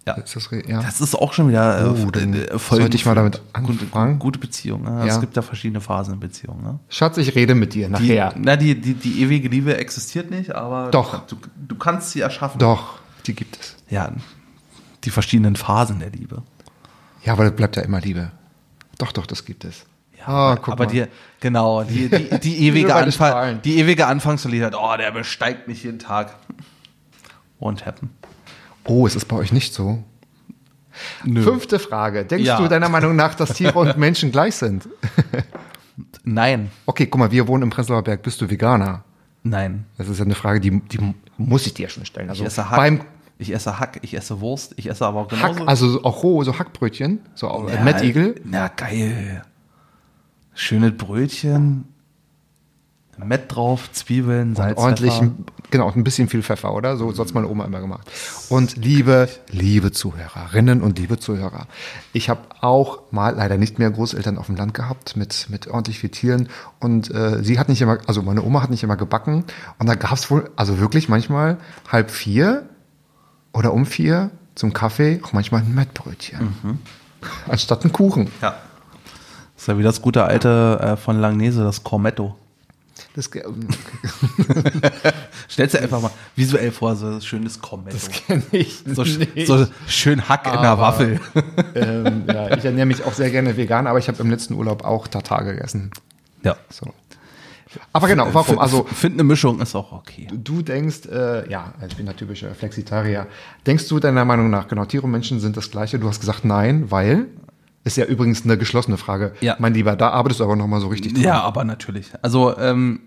Ja. 0.07 0.14
Ist 0.14 0.35
das, 0.35 0.49
ja. 0.66 0.83
Das 0.83 1.01
ist 1.01 1.14
auch 1.14 1.33
schon 1.35 1.49
wieder 1.49 1.81
äh, 1.83 1.85
Oh, 1.89 1.95
äh, 2.18 2.59
sollte 2.59 2.97
ich 2.97 3.05
mal 3.07 3.14
damit 3.14 3.41
gute, 3.62 3.85
anfangen. 3.85 4.18
gute 4.18 4.39
Beziehung. 4.39 4.83
Ne? 4.83 4.91
Ja. 4.91 5.05
Es 5.07 5.20
gibt 5.20 5.37
ja 5.37 5.43
verschiedene 5.43 5.81
Phasen 5.81 6.14
in 6.14 6.20
Beziehungen. 6.20 6.62
Ne? 6.64 6.78
Schatz, 6.89 7.16
ich 7.18 7.35
rede 7.35 7.55
mit 7.55 7.74
dir 7.74 7.87
Die, 7.87 7.93
nachher. 7.93 8.35
na, 8.37 8.57
die, 8.57 8.81
die, 8.81 8.95
die 8.95 9.20
ewige 9.22 9.49
Liebe 9.49 9.76
existiert 9.76 10.31
nicht, 10.31 10.55
aber 10.55 10.91
Doch. 10.91 11.26
Du, 11.26 11.37
du 11.68 11.74
kannst 11.76 12.11
sie 12.11 12.20
erschaffen. 12.20 12.59
Doch, 12.59 12.99
die 13.26 13.35
gibt 13.35 13.59
es. 13.61 13.76
Ja, 13.91 14.11
die 15.05 15.11
verschiedenen 15.11 15.55
Phasen 15.57 15.99
der 16.01 16.11
Liebe. 16.11 16.43
Ja, 17.24 17.35
aber 17.35 17.45
das 17.45 17.55
bleibt 17.57 17.76
ja 17.76 17.83
immer 17.83 18.01
Liebe. 18.01 18.33
Doch, 18.99 19.12
doch, 19.12 19.26
das 19.26 19.45
gibt 19.45 19.64
es. 19.64 19.85
Ja, 20.21 20.27
Ah, 20.29 20.53
aber, 20.53 20.57
guck 20.61 20.73
aber 20.75 20.85
mal. 20.85 20.91
die, 20.93 21.05
genau, 21.41 21.83
die, 21.85 22.09
die, 22.09 22.39
die 22.41 22.59
ewige 22.66 22.95
Anfang, 22.95 23.61
die 23.62 23.79
ewige 23.79 24.07
Anfangslied, 24.07 24.75
oh, 24.75 24.97
der 24.99 25.11
besteigt 25.12 25.66
mich 25.68 25.83
jeden 25.85 25.99
Tag. 25.99 26.37
Won't 27.61 27.85
happen. 27.87 28.11
Oh, 28.85 29.07
ist 29.07 29.16
es 29.16 29.25
bei 29.25 29.37
euch 29.37 29.53
nicht 29.53 29.73
so? 29.75 30.03
Fünfte 31.25 31.79
Frage. 31.79 32.25
Denkst 32.25 32.47
Ja. 32.47 32.59
du 32.59 32.68
deiner 32.68 32.89
Meinung 32.89 33.16
nach, 33.16 33.35
dass 33.35 33.55
Tiere 33.55 33.79
und 33.79 33.97
Menschen 33.99 34.31
gleich 34.33 34.57
sind? 34.57 34.89
Nein, 36.25 36.71
Okay, 36.87 37.07
guck 37.07 37.18
mal, 37.18 37.31
wir 37.31 37.47
wohnen 37.49 37.62
im 37.64 37.71
Prenzlauer 37.71 38.03
Berg. 38.03 38.23
Bist 38.23 38.41
du 38.41 38.51
Veganer? 38.51 39.05
nein. 39.43 39.87
Das 39.97 40.09
ist 40.09 40.18
ja 40.18 40.25
eine 40.27 40.35
Frage, 40.35 40.61
die, 40.61 40.81
die 40.81 41.14
muss 41.39 41.64
ich 41.66 41.73
dir 41.75 41.89
schon 41.89 42.05
stellen. 42.05 42.29
Also 42.29 42.43
Ich 42.43 42.47
esse 42.47 42.68
Hack, 42.68 42.77
beim 42.77 43.01
ich 43.39 43.55
esse 43.55 43.79
Hack, 43.81 43.99
ich 44.03 44.12
esse 44.14 44.41
Wurst, 44.43 44.75
ich 44.77 44.91
esse 44.91 45.07
aber 45.07 45.21
auch 45.21 45.33
Hack, 45.33 45.53
genauso. 45.55 45.64
also 45.66 46.05
auch 46.05 46.23
roh, 46.23 46.45
so 46.45 46.59
Hackbrötchen, 46.59 47.21
so 47.35 47.68
Ja, 47.73 47.81
Mettigel. 47.83 48.35
Na, 48.45 48.68
geil. 48.68 49.43
Schönes 50.61 50.95
Brötchen, 50.95 51.87
Mett 53.17 53.45
drauf, 53.49 53.91
Zwiebeln, 53.93 54.55
Salz, 54.55 54.79
ordentlich, 54.79 55.15
Pfeffer. 55.15 55.33
genau, 55.71 55.87
und 55.87 55.97
ein 55.97 56.05
bisschen 56.05 56.29
viel 56.29 56.43
Pfeffer, 56.43 56.75
oder? 56.75 56.99
So, 56.99 57.11
so 57.13 57.23
hat's 57.23 57.33
meine 57.33 57.49
Oma 57.49 57.65
immer 57.65 57.81
gemacht. 57.81 58.11
Und 58.51 58.77
liebe, 58.77 59.31
liebe 59.51 59.91
Zuhörerinnen 59.91 60.83
und 60.83 60.99
liebe 60.99 61.19
Zuhörer, 61.19 61.67
ich 62.13 62.29
habe 62.29 62.43
auch 62.61 63.11
mal 63.11 63.35
leider 63.35 63.57
nicht 63.57 63.79
mehr 63.79 63.91
Großeltern 63.91 64.37
auf 64.37 64.47
dem 64.47 64.57
Land 64.57 64.75
gehabt 64.75 65.17
mit, 65.17 65.47
mit 65.49 65.67
ordentlich 65.67 65.99
viel 65.99 66.11
Tieren. 66.11 66.51
Und 66.79 67.11
äh, 67.11 67.43
sie 67.43 67.59
hat 67.59 67.71
nicht 67.71 67.81
immer, 67.81 67.97
also 68.07 68.21
meine 68.21 68.43
Oma 68.43 68.63
hat 68.63 68.71
nicht 68.71 68.83
immer 68.83 68.97
gebacken. 68.97 69.45
Und 69.79 69.87
da 69.89 69.95
gab's 69.95 70.31
wohl, 70.31 70.51
also 70.57 70.79
wirklich 70.79 71.09
manchmal 71.09 71.57
halb 71.91 72.11
vier 72.11 72.69
oder 73.55 73.73
um 73.73 73.87
vier 73.87 74.31
zum 74.55 74.75
Kaffee 74.75 75.21
auch 75.23 75.33
manchmal 75.33 75.63
ein 75.63 75.75
Mettbrötchen. 75.75 76.79
Anstatt 77.49 77.83
einen 77.83 77.93
Kuchen. 77.95 78.31
Ja. 78.43 78.57
Das 79.61 79.65
ist 79.65 79.69
ja 79.75 79.79
wie 79.79 79.83
das 79.83 80.01
gute 80.01 80.25
alte 80.25 80.81
äh, 80.81 80.97
von 80.97 81.21
Langnese, 81.21 81.63
das 81.63 81.85
Cormetto. 81.85 82.35
Das, 83.15 83.29
Stellst 85.51 85.75
dir 85.75 85.83
einfach 85.83 86.01
mal 86.01 86.11
visuell 86.35 86.73
vor, 86.73 86.97
so 86.97 87.09
ein 87.09 87.21
schönes 87.21 87.61
Cormetto. 87.61 87.99
kenn 88.27 88.43
ich 88.53 88.83
so, 88.87 89.03
nicht. 89.03 89.47
so 89.47 89.67
schön 89.87 90.27
Hack 90.31 90.47
in 90.47 90.53
der 90.53 90.63
Aber- 90.63 90.81
Waffel. 90.81 91.21
ähm, 91.75 92.25
ja, 92.27 92.57
ich 92.57 92.65
ernähre 92.65 92.87
mich 92.87 93.05
auch 93.05 93.13
sehr 93.13 93.31
gerne 93.31 93.55
vegan, 93.59 93.87
aber 93.87 93.99
ich 93.99 94.09
habe 94.09 94.23
im 94.23 94.31
letzten 94.31 94.55
Urlaub 94.55 94.83
auch 94.83 95.07
Tatar 95.09 95.45
gegessen. 95.45 95.91
Ja. 96.43 96.57
So. 96.71 96.95
Aber 97.93 98.09
genau, 98.09 98.29
warum? 98.33 98.59
Also 98.59 98.85
finde 98.85 99.17
eine 99.17 99.25
Mischung 99.25 99.61
ist 99.61 99.75
auch 99.75 99.93
okay. 99.93 100.27
du 100.33 100.63
denkst, 100.63 101.05
äh, 101.13 101.51
ja, 101.51 101.75
ich 101.87 101.97
bin 101.99 102.07
der 102.07 102.17
typische 102.17 102.55
Flexitarier. 102.55 103.27
Denkst 103.67 103.89
du 103.89 104.01
deiner 104.01 104.25
Meinung 104.25 104.49
nach, 104.49 104.69
genau, 104.69 104.87
Tiere 104.87 105.05
und 105.05 105.11
Menschen 105.11 105.39
sind 105.39 105.59
das 105.59 105.71
gleiche? 105.71 105.99
Du 105.99 106.09
hast 106.09 106.21
gesagt 106.21 106.47
nein, 106.47 106.91
weil 106.91 107.27
ist 107.85 107.97
ja 107.97 108.05
übrigens 108.05 108.45
eine 108.45 108.59
geschlossene 108.59 108.97
Frage. 108.97 109.33
Ja. 109.41 109.57
Mein 109.59 109.74
Lieber, 109.74 109.97
da 109.97 110.11
arbeitest 110.11 110.41
du 110.41 110.45
aber 110.45 110.57
noch 110.57 110.66
mal 110.66 110.81
so 110.81 110.89
richtig 110.89 111.14
dran. 111.14 111.22
Ja, 111.22 111.41
aber 111.43 111.64
natürlich. 111.64 112.11
Also 112.22 112.57
ähm, 112.59 113.01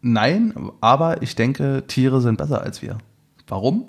nein, 0.00 0.54
aber 0.80 1.22
ich 1.22 1.34
denke, 1.34 1.84
Tiere 1.86 2.20
sind 2.20 2.38
besser 2.38 2.62
als 2.62 2.80
wir. 2.82 2.98
Warum? 3.48 3.84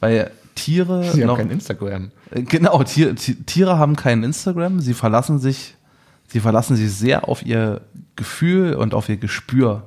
Weil 0.00 0.30
Tiere 0.54 1.04
Sie 1.12 1.22
haben 1.22 1.28
noch, 1.28 1.36
kein 1.38 1.50
Instagram. 1.50 2.10
Äh, 2.30 2.42
Genau, 2.42 2.82
Tier, 2.84 3.16
Ti- 3.16 3.36
Tiere 3.44 3.78
haben 3.78 3.96
kein 3.96 4.22
Instagram, 4.22 4.80
sie 4.80 4.94
verlassen 4.94 5.38
sich, 5.38 5.74
sie 6.28 6.40
verlassen 6.40 6.76
sich 6.76 6.92
sehr 6.92 7.28
auf 7.28 7.44
ihr 7.44 7.80
Gefühl 8.16 8.74
und 8.74 8.94
auf 8.94 9.08
ihr 9.08 9.16
Gespür. 9.16 9.84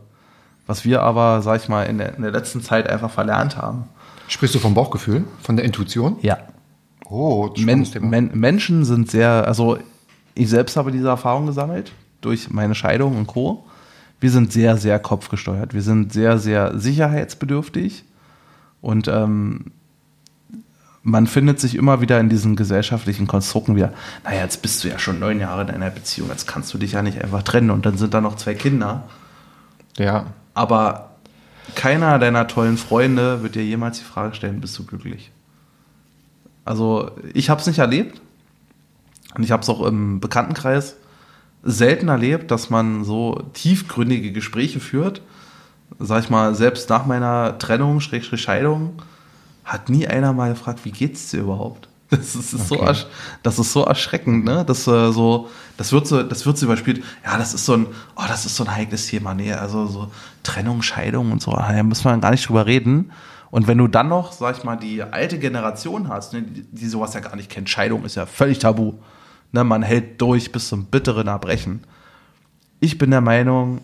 Was 0.68 0.84
wir 0.84 1.04
aber, 1.04 1.42
sag 1.44 1.62
ich 1.62 1.70
mal, 1.70 1.84
in 1.84 2.00
der, 2.00 2.16
in 2.16 2.24
der 2.24 2.32
letzten 2.32 2.62
Zeit 2.62 2.90
einfach 2.90 3.12
verlernt 3.12 3.56
haben. 3.56 3.84
Sprichst 4.28 4.56
du 4.56 4.60
vom 4.60 4.74
Bauchgefühl, 4.74 5.24
von 5.44 5.56
der 5.56 5.64
Intuition? 5.66 6.18
Ja. 6.22 6.40
Oh, 7.10 7.54
Men. 7.58 7.88
Men, 8.02 8.32
Menschen 8.34 8.84
sind 8.86 9.12
sehr, 9.12 9.48
also 9.48 9.78
ich 10.34 10.50
selbst 10.50 10.76
habe 10.76 10.92
diese 10.92 11.08
Erfahrung 11.08 11.46
gesammelt 11.46 11.92
durch 12.22 12.50
meine 12.50 12.76
Scheidung 12.76 13.18
und 13.18 13.28
Co. 13.28 13.66
Wir 14.20 14.32
sind 14.32 14.52
sehr, 14.52 14.78
sehr 14.78 15.00
kopfgesteuert. 15.00 15.74
Wir 15.74 15.82
sind 15.82 16.12
sehr, 16.12 16.40
sehr 16.40 16.78
sicherheitsbedürftig 16.80 18.04
und 18.82 19.08
ähm, 19.08 19.72
man 21.04 21.28
findet 21.28 21.60
sich 21.60 21.76
immer 21.76 22.02
wieder 22.02 22.20
in 22.20 22.30
diesen 22.30 22.56
gesellschaftlichen 22.56 23.28
Konstrukten 23.28 23.76
wieder, 23.76 23.94
naja, 24.24 24.42
jetzt 24.42 24.64
bist 24.64 24.84
du 24.84 24.88
ja 24.88 24.98
schon 24.98 25.20
neun 25.20 25.40
Jahre 25.40 25.62
in 25.62 25.70
einer 25.70 25.92
Beziehung, 25.92 26.30
jetzt 26.30 26.48
kannst 26.48 26.74
du 26.74 26.80
dich 26.80 26.94
ja 26.94 27.04
nicht 27.04 27.24
einfach 27.24 27.44
trennen 27.44 27.70
und 27.70 27.86
dann 27.86 27.98
sind 27.98 28.14
da 28.16 28.22
noch 28.22 28.36
zwei 28.36 28.56
Kinder. 28.56 29.04
ja. 29.98 30.26
Aber 30.56 31.12
keiner 31.76 32.18
deiner 32.18 32.48
tollen 32.48 32.78
Freunde 32.78 33.44
wird 33.44 33.56
dir 33.56 33.66
jemals 33.66 33.98
die 34.00 34.06
Frage 34.06 34.34
stellen, 34.36 34.62
bist 34.62 34.78
du 34.80 34.86
glücklich? 34.86 35.32
Also 36.66 37.12
ich 37.34 37.50
habe 37.50 37.62
es 37.62 37.68
nicht 37.68 37.80
erlebt 37.80 38.20
und 39.36 39.44
ich 39.44 39.52
habe 39.52 39.62
es 39.62 39.70
auch 39.70 39.86
im 39.86 40.20
Bekanntenkreis 40.20 40.96
selten 41.64 42.10
erlebt, 42.10 42.52
dass 42.52 42.70
man 42.70 43.04
so 43.04 43.42
tiefgründige 43.54 44.32
Gespräche 44.32 44.80
führt. 44.80 45.22
Sag 46.00 46.24
ich 46.24 46.30
mal, 46.30 46.56
selbst 46.56 46.90
nach 46.90 47.06
meiner 47.06 47.58
Trennung, 47.60 48.00
Schrägstrich 48.02 48.42
Scheidung, 48.42 49.02
hat 49.64 49.90
nie 49.90 50.08
einer 50.08 50.34
mal 50.34 50.50
gefragt, 50.52 50.82
wie 50.84 50.92
geht's 50.92 51.30
dir 51.32 51.42
überhaupt? 51.42 51.88
Das 52.12 52.36
ist, 52.36 52.52
so, 52.52 52.76
ersch- 52.84 53.08
das 53.42 53.58
ist 53.58 53.74
so 53.74 53.84
erschreckend, 53.84 54.46
ne? 54.46 54.64
Das 54.66 54.86
äh, 54.88 55.12
so, 55.12 55.50
das 55.76 55.92
wird 55.92 56.08
so, 56.08 56.22
das 56.22 56.46
wird 56.46 56.56
so 56.58 56.68
überspielt. 56.68 57.04
Ja, 57.26 57.38
das 57.38 57.56
ist 57.56 57.66
so 57.66 57.74
ein, 57.74 57.88
oh, 58.16 58.22
das 58.28 58.46
ist 58.46 58.56
so 58.56 58.64
ein 58.64 58.74
heikles 58.76 59.08
Thema. 59.08 59.34
Nee, 59.34 59.54
also 59.54 59.88
so 59.88 60.12
Trennung, 60.44 60.84
Scheidung 60.84 61.32
und 61.32 61.42
so, 61.42 61.52
ah, 61.52 61.74
da 61.74 61.82
müssen 61.82 62.06
wir 62.06 62.16
gar 62.20 62.30
nicht 62.32 62.48
drüber 62.48 62.68
reden. 62.68 63.12
Und 63.52 63.68
wenn 63.68 63.78
du 63.78 63.88
dann 63.88 64.08
noch, 64.08 64.32
sag 64.32 64.58
ich 64.58 64.64
mal, 64.64 64.76
die 64.76 65.02
alte 65.04 65.40
Generation 65.40 66.10
hast, 66.10 66.34
ne, 66.34 66.42
die, 66.42 66.64
die 66.64 66.88
sowas 66.88 67.14
ja 67.14 67.20
gar 67.20 67.36
nicht 67.36 67.50
kennt, 67.50 67.70
Scheidung 67.70 68.04
ist 68.04 68.16
ja 68.16 68.26
völlig 68.26 68.60
tabu. 68.60 68.94
Ne, 69.52 69.64
man 69.64 69.84
hält 69.84 70.22
durch 70.22 70.52
bis 70.52 70.68
zum 70.68 70.86
bitteren 70.86 71.28
Erbrechen. 71.28 71.84
Ich 72.80 72.98
bin 72.98 73.12
der 73.12 73.22
Meinung, 73.22 73.82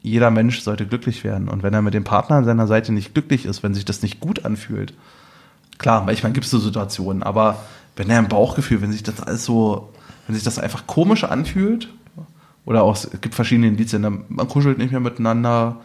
jeder 0.00 0.30
Mensch 0.30 0.60
sollte 0.60 0.86
glücklich 0.86 1.24
werden. 1.24 1.48
Und 1.48 1.62
wenn 1.62 1.74
er 1.74 1.82
mit 1.82 1.94
dem 1.94 2.04
Partner 2.04 2.36
an 2.36 2.44
seiner 2.44 2.66
Seite 2.66 2.92
nicht 2.92 3.14
glücklich 3.14 3.46
ist, 3.46 3.62
wenn 3.62 3.74
sich 3.74 3.84
das 3.84 4.02
nicht 4.02 4.20
gut 4.20 4.44
anfühlt, 4.44 4.94
klar, 5.78 6.04
manchmal 6.04 6.32
gibt 6.32 6.44
es 6.44 6.50
so 6.50 6.58
Situationen, 6.58 7.22
aber 7.22 7.58
wenn 7.96 8.10
er 8.10 8.18
im 8.18 8.28
Bauchgefühl, 8.28 8.82
wenn 8.82 8.92
sich 8.92 9.02
das 9.02 9.20
alles 9.20 9.44
so, 9.44 9.92
wenn 10.26 10.34
sich 10.34 10.44
das 10.44 10.58
einfach 10.58 10.86
komisch 10.86 11.24
anfühlt, 11.24 11.88
oder 12.64 12.82
auch, 12.84 12.94
es 12.94 13.10
gibt 13.20 13.34
verschiedene 13.34 13.68
Indizien, 13.68 14.02
ne, 14.02 14.22
man 14.28 14.48
kuschelt 14.48 14.78
nicht 14.78 14.92
mehr 14.92 15.00
miteinander, 15.00 15.80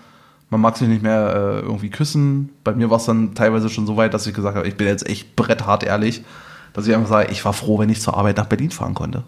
man 0.49 0.61
mag 0.61 0.77
sich 0.77 0.87
nicht 0.87 1.03
mehr 1.03 1.33
äh, 1.35 1.59
irgendwie 1.59 1.89
küssen. 1.89 2.49
Bei 2.63 2.73
mir 2.73 2.89
war 2.89 2.97
es 2.97 3.05
dann 3.05 3.35
teilweise 3.35 3.69
schon 3.69 3.85
so 3.85 3.97
weit, 3.97 4.13
dass 4.13 4.27
ich 4.27 4.33
gesagt 4.33 4.55
habe, 4.55 4.67
ich 4.67 4.77
bin 4.77 4.87
jetzt 4.87 5.07
echt 5.07 5.35
bretthart 5.35 5.83
ehrlich, 5.83 6.23
dass 6.73 6.87
ich 6.87 6.95
einfach 6.95 7.09
sage, 7.09 7.31
ich 7.31 7.43
war 7.43 7.53
froh, 7.53 7.79
wenn 7.79 7.89
ich 7.89 8.01
zur 8.01 8.15
Arbeit 8.15 8.37
nach 8.37 8.45
Berlin 8.45 8.71
fahren 8.71 8.93
konnte. 8.93 9.23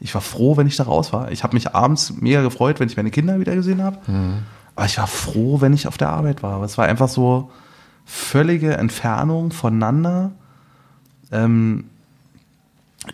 Ich 0.00 0.14
war 0.14 0.22
froh, 0.22 0.56
wenn 0.56 0.66
ich 0.66 0.76
da 0.76 0.84
raus 0.84 1.12
war. 1.12 1.30
Ich 1.30 1.44
habe 1.44 1.54
mich 1.54 1.74
abends 1.74 2.14
mega 2.20 2.42
gefreut, 2.42 2.80
wenn 2.80 2.88
ich 2.88 2.96
meine 2.96 3.10
Kinder 3.10 3.38
wieder 3.38 3.54
gesehen 3.54 3.82
habe. 3.82 3.98
Aber 4.74 4.86
ich 4.86 4.98
war 4.98 5.06
froh, 5.06 5.60
wenn 5.60 5.74
ich 5.74 5.86
auf 5.86 5.98
der 5.98 6.08
Arbeit 6.08 6.42
war. 6.42 6.62
Es 6.62 6.78
war 6.78 6.86
einfach 6.86 7.08
so 7.08 7.50
völlige 8.06 8.76
Entfernung 8.76 9.52
voneinander. 9.52 10.32
Ähm, 11.30 11.84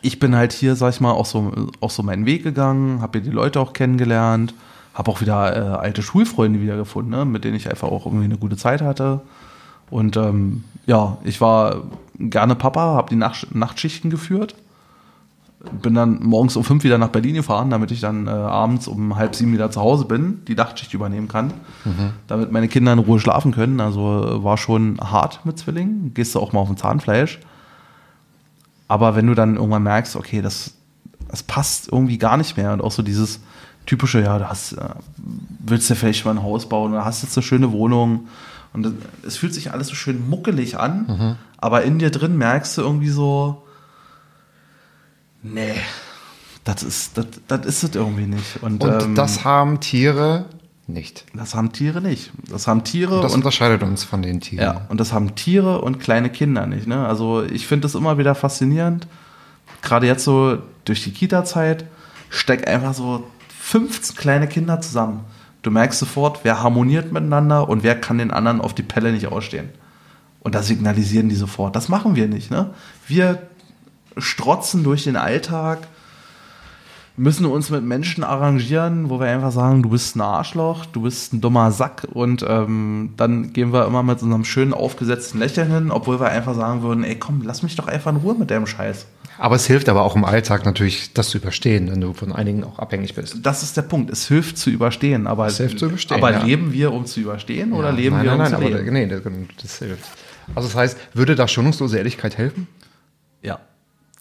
ich 0.02 0.18
bin 0.18 0.36
halt 0.36 0.52
hier, 0.52 0.76
sag 0.76 0.90
ich 0.90 1.00
mal, 1.00 1.12
auch 1.12 1.26
so, 1.26 1.52
auch 1.80 1.90
so 1.90 2.02
meinen 2.02 2.24
Weg 2.24 2.44
gegangen, 2.44 3.00
habe 3.02 3.18
hier 3.18 3.30
die 3.30 3.34
Leute 3.34 3.60
auch 3.60 3.72
kennengelernt, 3.72 4.54
habe 4.96 5.10
auch 5.10 5.20
wieder 5.20 5.56
äh, 5.56 5.76
alte 5.76 6.02
Schulfreunde 6.02 6.60
wiedergefunden, 6.60 7.10
ne, 7.10 7.24
mit 7.24 7.44
denen 7.44 7.56
ich 7.56 7.70
einfach 7.70 7.88
auch 7.88 8.06
irgendwie 8.06 8.24
eine 8.24 8.38
gute 8.38 8.56
Zeit 8.56 8.82
hatte. 8.82 9.20
Und 9.90 10.16
ähm, 10.16 10.64
ja, 10.86 11.18
ich 11.22 11.40
war 11.40 11.82
gerne 12.18 12.56
Papa, 12.56 12.80
habe 12.80 13.10
die 13.10 13.16
Nacht 13.16 13.54
Nachtschichten 13.54 14.10
geführt 14.10 14.56
bin 15.70 15.94
dann 15.94 16.22
morgens 16.22 16.56
um 16.56 16.64
fünf 16.64 16.84
wieder 16.84 16.98
nach 16.98 17.08
Berlin 17.08 17.34
gefahren, 17.34 17.70
damit 17.70 17.90
ich 17.90 18.00
dann 18.00 18.26
äh, 18.26 18.30
abends 18.30 18.88
um 18.88 19.16
halb 19.16 19.34
sieben 19.34 19.52
wieder 19.52 19.70
zu 19.70 19.80
Hause 19.80 20.04
bin, 20.04 20.42
die 20.46 20.54
Nachtschicht 20.54 20.94
übernehmen 20.94 21.28
kann, 21.28 21.52
damit 22.26 22.52
meine 22.52 22.68
Kinder 22.68 22.92
in 22.92 22.98
Ruhe 22.98 23.20
schlafen 23.20 23.52
können. 23.52 23.80
Also 23.80 24.24
äh, 24.24 24.44
war 24.44 24.58
schon 24.58 24.98
hart 25.00 25.44
mit 25.44 25.58
Zwillingen, 25.58 26.12
gehst 26.14 26.34
du 26.34 26.40
auch 26.40 26.52
mal 26.52 26.60
auf 26.60 26.68
dem 26.68 26.76
Zahnfleisch. 26.76 27.40
Aber 28.88 29.16
wenn 29.16 29.26
du 29.26 29.34
dann 29.34 29.56
irgendwann 29.56 29.82
merkst, 29.82 30.16
okay, 30.16 30.42
das, 30.42 30.74
das 31.28 31.42
passt 31.42 31.90
irgendwie 31.90 32.18
gar 32.18 32.36
nicht 32.36 32.56
mehr 32.56 32.72
und 32.72 32.80
auch 32.80 32.92
so 32.92 33.02
dieses 33.02 33.40
typische, 33.86 34.20
ja, 34.22 34.38
du 34.38 34.48
hast, 34.48 34.72
äh, 34.72 34.88
willst 35.60 35.88
ja 35.90 35.96
vielleicht 35.96 36.24
mal 36.24 36.32
ein 36.32 36.42
Haus 36.42 36.68
bauen 36.68 36.92
oder 36.92 37.04
hast 37.04 37.22
jetzt 37.22 37.36
eine 37.36 37.42
schöne 37.44 37.72
Wohnung 37.72 38.28
und 38.72 38.82
das- 38.84 38.92
es 39.22 39.36
fühlt 39.36 39.54
sich 39.54 39.72
alles 39.72 39.88
so 39.88 39.94
schön 39.94 40.28
muckelig 40.28 40.78
an, 40.78 41.38
aber 41.58 41.82
in 41.84 41.98
dir 41.98 42.10
drin 42.10 42.36
merkst 42.36 42.76
du 42.78 42.82
irgendwie 42.82 43.08
so, 43.10 43.62
nee, 45.42 45.74
das 46.64 46.82
ist, 46.82 47.16
das, 47.18 47.26
das 47.46 47.64
ist 47.66 47.82
es 47.84 47.94
irgendwie 47.94 48.26
nicht. 48.26 48.62
Und, 48.62 48.82
Und 48.82 49.02
ähm, 49.02 49.14
das 49.14 49.44
haben 49.44 49.80
Tiere 49.80 50.46
nicht. 50.88 51.24
das 51.34 51.54
haben 51.54 51.72
Tiere 51.72 52.00
nicht. 52.00 52.32
Das 52.50 52.66
haben 52.66 52.84
Tiere 52.84 53.16
Und 53.16 53.22
das 53.22 53.32
und 53.32 53.38
unterscheidet 53.40 53.82
uns 53.82 54.04
von 54.04 54.22
den 54.22 54.40
Tieren. 54.40 54.62
ja, 54.64 54.86
und 54.88 54.98
das 55.00 55.12
haben 55.12 55.34
Tiere 55.36 55.80
und 55.80 56.00
kleine 56.00 56.28
Kinder 56.30 56.66
nicht. 56.66 56.86
Ne? 56.86 57.06
Also 57.06 57.42
ich 57.42 57.66
finde 57.66 57.82
das 57.82 57.94
immer 57.94 58.18
wieder 58.18 58.34
faszinierend. 58.34 59.06
Gerade 59.82 60.06
jetzt 60.06 60.24
so 60.24 60.58
durch 60.84 61.04
die 61.04 61.12
Kita-Zeit 61.12 61.86
steck 62.30 62.66
einfach 62.68 62.94
so 62.94 63.24
15 63.66 64.14
kleine 64.14 64.46
Kinder 64.46 64.80
zusammen. 64.80 65.24
Du 65.62 65.72
merkst 65.72 65.98
sofort, 65.98 66.44
wer 66.44 66.62
harmoniert 66.62 67.10
miteinander 67.10 67.68
und 67.68 67.82
wer 67.82 68.00
kann 68.00 68.18
den 68.18 68.30
anderen 68.30 68.60
auf 68.60 68.74
die 68.74 68.84
Pelle 68.84 69.10
nicht 69.10 69.26
ausstehen. 69.26 69.70
Und 70.38 70.54
da 70.54 70.62
signalisieren 70.62 71.28
die 71.28 71.34
sofort. 71.34 71.74
Das 71.74 71.88
machen 71.88 72.14
wir 72.14 72.28
nicht. 72.28 72.52
Ne? 72.52 72.70
Wir 73.08 73.42
strotzen 74.16 74.84
durch 74.84 75.02
den 75.02 75.16
Alltag, 75.16 75.88
müssen 77.16 77.44
uns 77.44 77.70
mit 77.70 77.82
Menschen 77.82 78.22
arrangieren, 78.22 79.10
wo 79.10 79.18
wir 79.18 79.26
einfach 79.26 79.50
sagen, 79.50 79.82
du 79.82 79.88
bist 79.88 80.14
ein 80.14 80.20
Arschloch, 80.20 80.86
du 80.86 81.02
bist 81.02 81.32
ein 81.32 81.40
dummer 81.40 81.72
Sack 81.72 82.06
und 82.12 82.46
ähm, 82.48 83.14
dann 83.16 83.52
gehen 83.52 83.72
wir 83.72 83.86
immer 83.86 84.04
mit 84.04 84.22
einem 84.22 84.44
schönen 84.44 84.74
aufgesetzten 84.74 85.40
Lächeln 85.40 85.72
hin, 85.72 85.90
obwohl 85.90 86.20
wir 86.20 86.28
einfach 86.28 86.54
sagen 86.54 86.82
würden, 86.82 87.02
ey 87.02 87.18
komm, 87.18 87.42
lass 87.42 87.64
mich 87.64 87.74
doch 87.74 87.88
einfach 87.88 88.12
in 88.12 88.18
Ruhe 88.18 88.36
mit 88.36 88.52
deinem 88.52 88.68
Scheiß. 88.68 89.06
Aber 89.38 89.56
es 89.56 89.66
hilft 89.66 89.88
aber 89.88 90.02
auch 90.02 90.16
im 90.16 90.24
Alltag 90.24 90.64
natürlich, 90.64 91.12
das 91.12 91.28
zu 91.28 91.38
überstehen, 91.38 91.90
wenn 91.90 92.00
du 92.00 92.12
von 92.14 92.32
einigen 92.32 92.64
auch 92.64 92.78
abhängig 92.78 93.14
bist. 93.14 93.36
Das 93.42 93.62
ist 93.62 93.76
der 93.76 93.82
Punkt. 93.82 94.10
Es 94.10 94.28
hilft 94.28 94.56
zu 94.58 94.70
überstehen, 94.70 95.26
aber, 95.26 95.46
Es 95.46 95.58
hilft 95.58 95.78
zu 95.78 95.86
überstehen, 95.86 96.16
aber 96.18 96.32
ja. 96.32 96.42
leben 96.42 96.72
wir, 96.72 96.92
um 96.92 97.04
zu 97.06 97.20
überstehen 97.20 97.72
oder 97.72 97.90
Ja, 97.90 97.94
leben 97.96 98.16
nein, 98.16 98.24
wir, 98.24 98.32
um 98.32 98.38
nein, 98.38 98.46
zu 98.46 98.52
nein, 98.54 98.62
aber 98.72 98.82
leben? 98.82 98.92
nee, 98.92 99.06
das, 99.06 99.20
das 99.62 99.78
hilft. 99.78 100.04
Also 100.54 100.68
das 100.68 100.76
heißt, 100.76 100.98
würde 101.14 101.34
da 101.34 101.46
schonungslose 101.48 101.98
Ehrlichkeit 101.98 102.38
helfen? 102.38 102.66
Ja. 103.42 103.58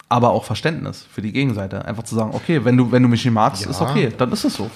Aber 0.09 0.31
auch 0.31 0.43
Verständnis 0.43 1.05
für 1.11 1.21
die 1.21 1.31
Gegenseite. 1.31 1.85
Einfach 1.85 2.03
zu 2.03 2.15
sagen, 2.15 2.31
okay, 2.33 2.63
wenn 2.65 2.77
du, 2.77 2.91
wenn 2.91 3.01
du 3.03 3.09
mich 3.09 3.23
nicht 3.25 3.33
magst, 3.33 3.63
Ja. 3.63 3.71
ist 3.71 3.81
okay, 3.81 4.11
dann 4.17 4.31
ist 4.31 4.43
es 4.43 4.55
so. 4.55 4.69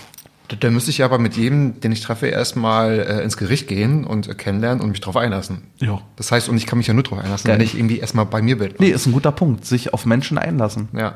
Da, 0.49 0.55
da 0.59 0.69
müsste 0.71 0.89
ich 0.89 1.03
aber 1.03 1.17
mit 1.19 1.35
jedem, 1.37 1.79
den 1.79 1.91
ich 1.91 2.01
treffe, 2.01 2.27
erstmal 2.27 2.99
äh, 2.99 3.23
ins 3.23 3.37
Gericht 3.37 3.67
gehen 3.67 4.03
und 4.03 4.27
äh, 4.27 4.33
kennenlernen 4.33 4.81
und 4.83 4.89
mich 4.91 4.99
drauf 4.99 5.15
einlassen. 5.15 5.63
Ja. 5.77 6.01
Das 6.17 6.31
heißt, 6.31 6.49
und 6.49 6.57
ich 6.57 6.65
kann 6.65 6.77
mich 6.79 6.87
ja 6.87 6.93
nur 6.93 7.03
drauf 7.03 7.19
einlassen, 7.19 7.47
Geil. 7.47 7.57
wenn 7.59 7.65
ich 7.65 7.75
irgendwie 7.77 7.99
erstmal 7.99 8.25
bei 8.25 8.41
mir 8.41 8.57
bin. 8.57 8.73
Nee, 8.79 8.89
ist 8.89 9.05
ein 9.05 9.13
guter 9.13 9.31
Punkt. 9.31 9.65
Sich 9.65 9.93
auf 9.93 10.05
Menschen 10.05 10.37
einlassen. 10.37 10.89
Ja. 10.93 11.13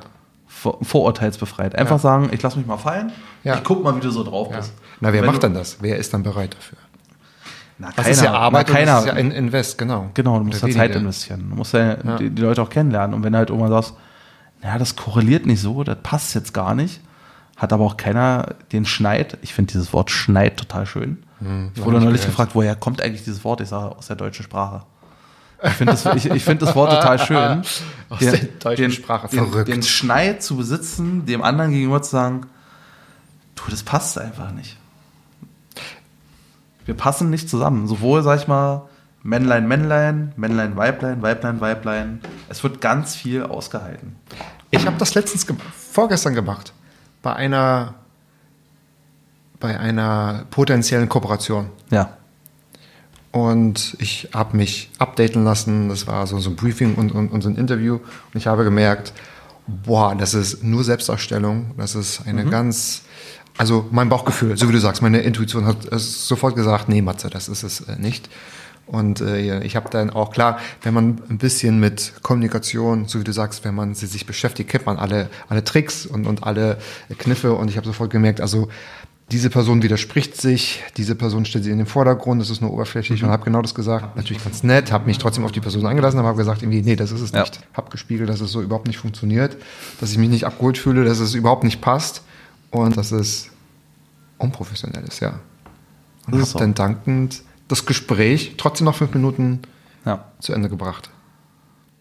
Vor, 0.48 0.78
vorurteilsbefreit. 0.84 1.76
Einfach 1.76 1.96
Ja. 1.96 2.00
sagen, 2.00 2.30
ich 2.32 2.42
lass 2.44 2.56
mich 2.56 2.66
mal 2.68 2.78
fallen. 2.78 3.12
Ja. 3.44 3.56
Ich 3.56 3.64
guck 3.64 3.84
mal, 3.84 3.96
wie 3.96 4.00
du 4.02 4.12
so 4.12 4.24
drauf 4.24 4.50
ja. 4.52 4.58
bist. 4.58 4.72
Na, 5.02 5.12
wer 5.12 5.24
macht 5.26 5.44
dann 5.44 5.54
das? 5.56 5.78
Wer 5.82 5.98
ist 5.98 6.14
dann 6.14 6.24
bereit 6.24 6.56
dafür? 6.56 6.78
Na, 7.80 7.90
Das 7.96 8.08
ist 8.08 8.22
ja 8.22 8.34
Arbeit 8.34 8.68
na, 8.68 8.74
keiner. 8.76 8.92
das 8.94 9.02
ist 9.06 9.08
ja 9.08 9.14
ein 9.14 9.32
Invest, 9.32 9.78
genau. 9.80 10.12
Genau, 10.14 10.38
du 10.38 10.46
musst 10.46 10.62
ja 10.62 10.68
Oder 10.68 10.76
Zeit 10.78 10.96
investieren. 10.96 11.48
Du 11.50 11.56
musst 11.56 11.74
ja, 11.74 11.98
Ja. 12.04 12.18
Die, 12.18 12.30
die 12.30 12.42
Leute 12.42 12.62
auch 12.62 12.70
kennenlernen. 12.70 13.16
Und 13.16 13.24
wenn 13.24 13.34
du 13.34 13.40
halt 13.40 13.50
irgendwann 13.50 13.72
sagst, 13.72 13.96
naja, 14.62 14.78
das 14.78 14.96
korreliert 14.96 15.48
nicht 15.48 15.60
so, 15.60 15.84
das 15.84 15.98
passt 16.04 16.36
jetzt 16.36 16.54
gar 16.54 16.76
nicht, 16.76 17.02
hat 17.58 17.72
aber 17.74 17.84
auch 17.86 17.98
keiner 17.98 18.56
den 18.72 18.86
Schneid. 18.86 19.38
Ich 19.42 19.54
finde 19.54 19.72
dieses 19.74 19.94
Wort 19.94 20.12
Schneid 20.12 20.58
total 20.58 20.86
schön. 20.86 21.24
ich 21.40 21.80
hab 21.80 21.86
wurde 21.86 21.98
ich 21.98 22.04
neulich 22.04 22.26
gefragt, 22.26 22.56
woher 22.56 22.76
kommt 22.76 23.02
eigentlich 23.02 23.24
dieses 23.24 23.44
Wort? 23.44 23.62
Ich 23.62 23.70
sage, 23.70 23.96
aus 23.96 24.08
der 24.08 24.16
deutschen 24.16 24.44
Sprache. 24.44 24.84
Ich 25.66 25.72
finde 25.74 25.94
das, 25.94 26.06
ich, 26.18 26.26
ich 26.30 26.44
find 26.44 26.62
das 26.62 26.76
Wort 26.76 26.92
total 26.92 27.18
schön. 27.20 27.38
Aus 28.10 28.20
der 28.20 28.38
deutschen 28.60 28.92
Sprache. 28.92 29.30
Den, 29.30 29.48
Verrückt. 29.48 29.70
den 29.70 29.82
Schneid 29.82 30.44
zu 30.44 30.58
besitzen, 30.58 31.26
dem 31.26 31.42
anderen 31.42 31.72
gegenüber 31.72 32.02
zu 32.02 32.12
sagen, 32.12 32.42
du, 33.56 33.64
das 33.72 33.82
passt 33.82 34.18
einfach 34.20 34.52
nicht. 34.52 34.76
Wir 36.86 36.96
passen 36.96 37.30
nicht 37.30 37.50
zusammen. 37.50 37.88
Sowohl, 37.88 38.24
sag 38.24 38.40
ich 38.42 38.48
mal, 38.50 38.90
Männlein, 39.22 39.68
Männlein, 39.68 40.34
Männlein, 40.36 40.76
Weiblein, 40.76 41.22
Weiblein, 41.22 41.62
Weiblein. 41.62 42.20
Es 42.50 42.62
wird 42.64 42.82
ganz 42.82 43.16
viel 43.16 43.44
ausgehalten. 43.44 44.18
Ich 44.70 44.86
habe 44.86 44.98
das 44.98 45.16
letztens, 45.16 45.48
ge- 45.48 45.56
vorgestern 45.92 46.34
gemacht, 46.34 46.73
bei 47.24 47.34
einer, 47.34 47.96
bei 49.60 49.80
einer 49.80 50.46
potenziellen 50.52 51.10
Kooperation. 51.10 51.70
Ja. 51.90 52.18
Und 53.32 53.96
ich 53.98 54.30
habe 54.32 54.56
mich 54.56 54.92
updaten 55.00 55.44
lassen. 55.44 55.90
Das 55.90 56.06
war 56.06 56.28
so, 56.28 56.38
so 56.38 56.52
ein 56.52 56.56
Briefing 56.56 56.94
und, 56.94 57.12
und, 57.12 57.30
und 57.30 57.42
so 57.42 57.50
ein 57.50 57.56
Interview. 57.56 57.96
Und 57.96 58.36
ich 58.36 58.46
habe 58.46 58.64
gemerkt, 58.64 59.14
boah, 59.66 60.14
das 60.14 60.36
ist 60.36 60.64
nur 60.64 60.84
Selbstdarstellung. 60.84 61.72
Das 61.78 61.96
ist 61.96 62.28
eine 62.28 62.46
ganz, 62.46 63.02
also 63.58 63.88
mein 63.90 64.10
Bauchgefühl, 64.10 64.56
so 64.56 64.70
wie 64.70 64.74
du 64.74 64.80
sagst, 64.80 65.02
meine 65.02 65.22
Intuition 65.22 65.66
hat 65.66 65.86
es 65.86 66.28
sofort 66.28 66.56
gesagt, 66.56 66.90
nee, 66.90 67.02
Matze, 67.02 67.32
das 67.32 67.48
ist 67.48 67.64
es 67.64 67.82
äh, 67.82 67.96
nicht. 67.98 68.30
Und 68.86 69.22
äh, 69.22 69.62
ich 69.64 69.76
habe 69.76 69.90
dann 69.90 70.10
auch 70.10 70.32
klar, 70.32 70.60
wenn 70.82 70.94
man 70.94 71.22
ein 71.30 71.38
bisschen 71.38 71.80
mit 71.80 72.14
Kommunikation, 72.22 73.08
so 73.08 73.20
wie 73.20 73.24
du 73.24 73.32
sagst, 73.32 73.64
wenn 73.64 73.76
man 73.76 73.96
sie 73.96 74.08
sich 74.08 74.26
beschäftigt, 74.26 74.70
kennt 74.70 74.86
man 74.86 74.98
alle, 74.98 75.30
alle 75.48 75.64
Tricks 75.64 76.06
und, 76.06 76.28
und 76.28 76.44
alle 76.44 76.78
Kniffe. 77.18 77.54
Und 77.54 77.70
ich 77.70 77.78
habe 77.78 77.88
sofort 77.88 78.10
gemerkt, 78.10 78.42
also 78.42 78.68
diese 79.32 79.50
Person 79.50 79.82
widerspricht 79.82 80.40
sich, 80.40 80.84
diese 80.98 81.16
Person 81.16 81.46
stellt 81.46 81.64
sie 81.64 81.72
in 81.72 81.78
den 81.78 81.88
Vordergrund, 81.88 82.42
das 82.42 82.50
ist 82.50 82.62
nur 82.62 82.72
oberflächlich 82.74 83.24
und 83.24 83.30
habe 83.30 83.46
genau 83.46 83.62
das 83.62 83.74
gesagt. 83.74 84.18
Natürlich 84.18 84.44
ganz 84.44 84.64
nett, 84.64 84.92
habe 84.92 85.06
mich 85.06 85.18
trotzdem 85.18 85.46
auf 85.46 85.52
die 85.54 85.62
Person 85.62 85.86
eingelassen, 85.86 86.20
aber 86.20 86.28
habe 86.28 86.38
gesagt, 86.38 86.62
irgendwie, 86.62 86.82
nee, 86.82 86.96
das 86.98 87.12
ist 87.12 87.22
es 87.22 87.32
Ja. 87.32 87.40
nicht. 87.40 87.62
Habe 87.74 87.90
gespiegelt, 87.90 88.30
dass 88.30 88.42
es 88.42 88.52
so 88.52 88.62
überhaupt 88.62 88.86
nicht 88.86 88.98
funktioniert, 88.98 89.56
dass 90.02 90.12
ich 90.12 90.18
mich 90.18 90.30
nicht 90.30 90.46
abgeholt 90.46 90.78
fühle, 90.78 91.06
dass 91.06 91.20
es 91.20 91.34
überhaupt 91.34 91.64
nicht 91.64 91.80
passt 91.82 92.22
und 92.70 92.98
dass 92.98 93.12
es 93.12 93.50
unprofessionell 94.38 95.04
ist, 95.06 95.22
ja. 95.22 95.40
Und 96.28 96.34
habe 96.34 96.44
ist 96.44 96.52
so. 96.52 96.60
dann 96.60 96.74
dankend 96.74 97.44
das 97.74 97.86
Gespräch 97.88 98.54
trotzdem 98.58 98.86
noch 98.86 98.96
fünf 98.96 99.14
Minuten 99.16 99.62
ja. 100.06 100.26
zu 100.40 100.54
Ende 100.54 100.70
gebracht. 100.70 101.10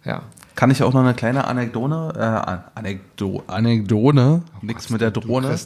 Ja. 0.04 0.22
Kann 0.54 0.70
ich 0.70 0.82
auch 0.82 0.92
noch 0.92 1.00
eine 1.00 1.14
kleine 1.14 1.46
Anekdote, 1.46 2.12
äh, 2.14 2.78
Anekdo, 2.78 3.42
Anekdote, 3.46 4.42
nix 4.60 4.90
mit 4.90 5.00
der 5.00 5.10
Drohne. 5.10 5.56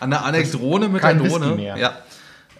Eine 0.00 0.22
Anekdote 0.22 0.88
mit 0.88 1.02
der 1.02 1.14
Drohne. 1.14 1.78
Ja. 1.78 1.92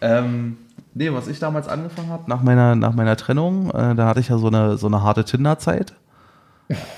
Ähm, 0.03 0.59
nee, 0.93 1.11
was 1.11 1.27
ich 1.27 1.39
damals 1.39 1.69
angefangen 1.69 2.11
habe, 2.11 2.25
nach 2.29 2.43
meiner, 2.43 2.75
nach 2.75 2.93
meiner 2.93 3.17
Trennung, 3.17 3.71
äh, 3.71 3.95
da 3.95 4.07
hatte 4.07 4.21
ich 4.21 4.29
ja 4.29 4.37
so 4.37 4.49
eine, 4.49 4.77
so 4.77 4.87
eine 4.87 5.03
harte 5.03 5.25
Tinder-Zeit. 5.25 5.95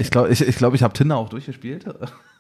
Ich 0.01 0.11
glaube, 0.11 0.31
ich, 0.31 0.47
ich, 0.47 0.57
glaub, 0.57 0.75
ich 0.75 0.83
habe 0.83 0.95
Tinder 0.95 1.17
auch 1.17 1.29
durchgespielt. 1.29 1.87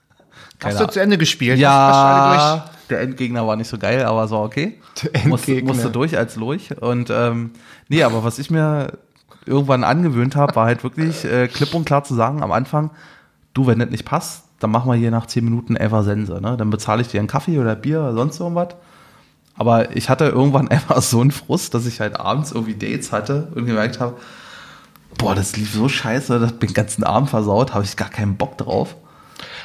Hast 0.62 0.80
du 0.80 0.86
zu 0.86 1.00
Ende 1.00 1.18
gespielt? 1.18 1.58
Ja, 1.58 2.66
der 2.90 3.00
Endgegner 3.00 3.46
war 3.46 3.56
nicht 3.56 3.68
so 3.68 3.78
geil, 3.78 4.04
aber 4.04 4.28
so 4.28 4.38
okay. 4.38 4.78
Der 5.02 5.28
Musste, 5.28 5.52
Endgegner. 5.52 5.74
musste 5.74 5.90
durch 5.90 6.16
als 6.16 6.34
durch. 6.34 6.80
Und 6.80 7.10
ähm, 7.10 7.50
nee, 7.88 8.02
aber 8.02 8.24
was 8.24 8.38
ich 8.38 8.50
mir 8.50 8.98
irgendwann 9.46 9.84
angewöhnt 9.84 10.36
habe, 10.36 10.54
war 10.54 10.66
halt 10.66 10.84
wirklich 10.84 11.24
äh, 11.24 11.48
klipp 11.48 11.74
und 11.74 11.84
klar 11.84 12.04
zu 12.04 12.14
sagen 12.14 12.42
am 12.42 12.52
Anfang, 12.52 12.90
du, 13.54 13.66
wenn 13.66 13.78
das 13.78 13.90
nicht 13.90 14.04
passt, 14.04 14.44
dann 14.60 14.70
machen 14.70 14.90
wir 14.90 14.96
hier 14.96 15.10
nach 15.10 15.26
10 15.26 15.44
Minuten 15.44 15.76
einfach 15.76 16.04
Sense. 16.04 16.40
Ne? 16.40 16.56
Dann 16.56 16.70
bezahle 16.70 17.02
ich 17.02 17.08
dir 17.08 17.18
einen 17.18 17.28
Kaffee 17.28 17.58
oder 17.58 17.74
Bier 17.74 18.00
oder 18.00 18.14
sonst 18.14 18.38
irgendwas. 18.38 18.74
Aber 19.54 19.94
ich 19.96 20.08
hatte 20.08 20.26
irgendwann 20.26 20.68
einfach 20.70 21.02
so 21.02 21.20
einen 21.20 21.32
Frust, 21.32 21.74
dass 21.74 21.86
ich 21.86 22.00
halt 22.00 22.18
abends 22.18 22.52
irgendwie 22.52 22.74
Dates 22.74 23.12
hatte 23.12 23.48
und 23.54 23.66
gemerkt 23.66 24.00
habe, 24.00 24.16
boah, 25.18 25.34
das 25.34 25.56
lief 25.56 25.74
so 25.74 25.88
scheiße, 25.88 26.38
das 26.38 26.50
hat 26.50 26.62
den 26.62 26.72
ganzen 26.72 27.04
Abend 27.04 27.30
versaut, 27.30 27.74
habe 27.74 27.84
ich 27.84 27.96
gar 27.96 28.08
keinen 28.08 28.36
Bock 28.36 28.56
drauf. 28.58 28.96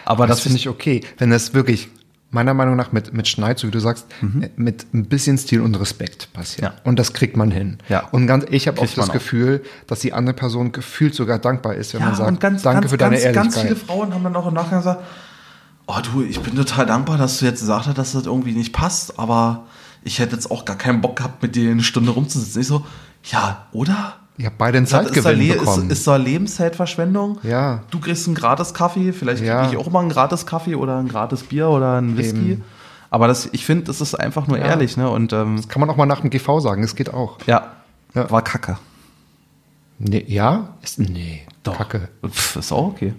Aber 0.05 0.27
Das 0.27 0.37
das, 0.37 0.43
finde 0.43 0.57
ich 0.57 0.69
okay, 0.69 1.01
wenn 1.17 1.29
das 1.29 1.53
wirklich 1.53 1.89
meiner 2.29 2.53
Meinung 2.53 2.75
nach 2.75 2.91
mit, 2.91 3.13
mit 3.13 3.27
Schneid, 3.27 3.57
so 3.57 3.67
wie 3.67 3.71
du 3.71 3.79
sagst, 3.79 4.05
äh, 4.21 4.49
mit 4.57 4.93
ein 4.93 5.05
bisschen 5.05 5.37
Stil 5.37 5.61
und 5.61 5.75
Respekt 5.79 6.33
passiert. 6.33 6.73
Ja. 6.73 6.81
Und 6.83 6.99
das 6.99 7.13
kriegt 7.13 7.37
man 7.37 7.51
hin. 7.51 7.77
Ja. 7.87 8.01
Und 8.11 8.27
ganz, 8.27 8.45
ich 8.49 8.67
habe 8.67 8.81
auch 8.81 8.85
das 8.93 9.09
auch. 9.09 9.13
Gefühl, 9.13 9.63
dass 9.87 10.01
die 10.01 10.11
andere 10.11 10.35
Person 10.35 10.73
gefühlt 10.73 11.15
sogar 11.15 11.39
dankbar 11.39 11.75
ist, 11.75 11.93
wenn 11.93 12.01
Ja, 12.01 12.07
man 12.07 12.15
sagt, 12.15 12.27
und 12.29 12.39
ganz, 12.41 12.63
danke 12.63 12.81
ganz, 12.81 12.91
für 12.91 12.97
deine 12.97 13.11
ganz, 13.15 13.23
Ehrlichkeit. 13.23 13.53
ganz 13.53 13.61
viele 13.61 13.75
Frauen 13.77 14.13
haben 14.13 14.23
dann 14.25 14.35
auch 14.35 14.47
im 14.47 14.53
Nachgang 14.53 14.79
gesagt, 14.79 15.03
oh 15.87 15.99
du, 16.03 16.21
ich 16.21 16.39
bin 16.41 16.53
total 16.55 16.85
dankbar, 16.85 17.17
dass 17.17 17.39
du 17.39 17.45
jetzt 17.45 17.61
gesagt 17.61 17.87
hast, 17.87 17.97
dass 17.97 18.11
das 18.11 18.25
irgendwie 18.25 18.51
nicht 18.51 18.73
passt, 18.73 19.17
aber 19.17 19.65
ich 20.03 20.19
hätte 20.19 20.35
jetzt 20.35 20.51
auch 20.51 20.65
gar 20.65 20.77
keinen 20.77 20.99
Bock 20.99 21.15
gehabt, 21.15 21.41
mit 21.41 21.55
dir 21.55 21.71
eine 21.71 21.83
Stunde 21.83 22.11
rumzusitzen. 22.11 22.61
Ich 22.61 22.67
so, 22.67 22.85
ja, 23.31 23.67
oder? 23.71 24.15
Ihr 24.37 24.45
habt 24.47 24.57
beide 24.59 24.77
einen 24.77 24.85
Das 24.87 24.93
ist, 24.93 25.09
doch 25.09 25.13
Zeitgewinn 25.23 25.47
Le- 25.47 25.53
bekommen. 25.57 25.85
ist, 25.89 25.99
ist 25.99 26.07
doch 26.07 26.17
Lebenszeitverschwendung. 26.17 27.39
Ja. 27.43 27.81
Du 27.89 27.99
kriegst 27.99 28.27
einen 28.27 28.35
gratis 28.35 28.73
Kaffee, 28.73 29.11
vielleicht 29.11 29.43
Ja. 29.43 29.63
kriege 29.65 29.79
ich 29.81 29.85
auch 29.87 29.91
mal 29.91 30.01
einen 30.01 30.09
gratis 30.09 30.45
Kaffee 30.45 30.75
oder 30.75 30.97
ein 30.99 31.07
gratis 31.07 31.43
Bier 31.43 31.69
oder 31.69 31.95
einen 31.97 32.17
Whisky. 32.17 32.51
Eben. 32.53 32.63
Aber 33.09 33.27
das, 33.27 33.49
ich 33.51 33.65
finde, 33.65 33.85
das 33.85 33.99
ist 34.01 34.13
einfach 34.15 34.47
nur 34.47 34.59
ehrlich, 34.59 34.95
ne? 34.97 35.09
Und 35.09 35.33
ähm, 35.33 35.67
Kann 35.67 35.79
man 35.79 35.89
auch 35.89 35.95
mal 35.95 36.05
nach 36.05 36.21
dem 36.21 36.29
GV 36.29 36.59
sagen, 36.59 36.83
es 36.83 36.95
geht 36.95 37.13
auch. 37.13 37.37
ja, 37.47 37.71
Ja. 38.13 38.29
war 38.29 38.41
Kacke. 38.43 38.77
Nee, 39.99 40.23
ja? 40.27 40.75
Ist, 40.83 40.99
nee, 40.99 41.41
Kacke. 41.63 42.09
Pff, 42.27 42.57
ist 42.57 42.71
auch 42.71 42.87
okay. 42.89 43.13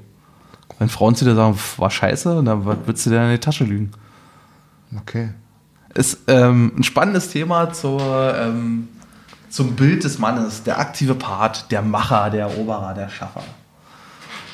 Wenn 0.79 0.89
Frauen 0.89 1.17
zu 1.17 1.25
dir 1.25 1.35
sagen, 1.35 1.55
pff, 1.55 1.79
war 1.81 1.91
scheiße, 1.91 2.43
dann 2.45 2.65
willst 2.87 3.05
du 3.07 3.11
dir 3.11 3.25
in 3.25 3.33
die 3.33 3.39
Tasche 3.41 3.65
lügen? 3.65 3.91
Okay. 4.97 5.31
ist 5.95 6.19
ähm, 6.29 6.73
ein 6.79 6.83
spannendes 6.85 7.31
Thema 7.31 7.73
zur, 7.73 8.35
ähm, 8.39 8.89
zum 9.51 9.75
Bild 9.77 10.05
des 10.05 10.19
Mannes, 10.19 10.63
der 10.63 10.79
aktive 10.79 11.15
Part, 11.15 11.71
der 11.71 11.83
Macher, 11.83 12.31
der 12.31 12.47
Eroberer, 12.49 12.95
der 12.95 13.09
Schaffer. 13.09 13.43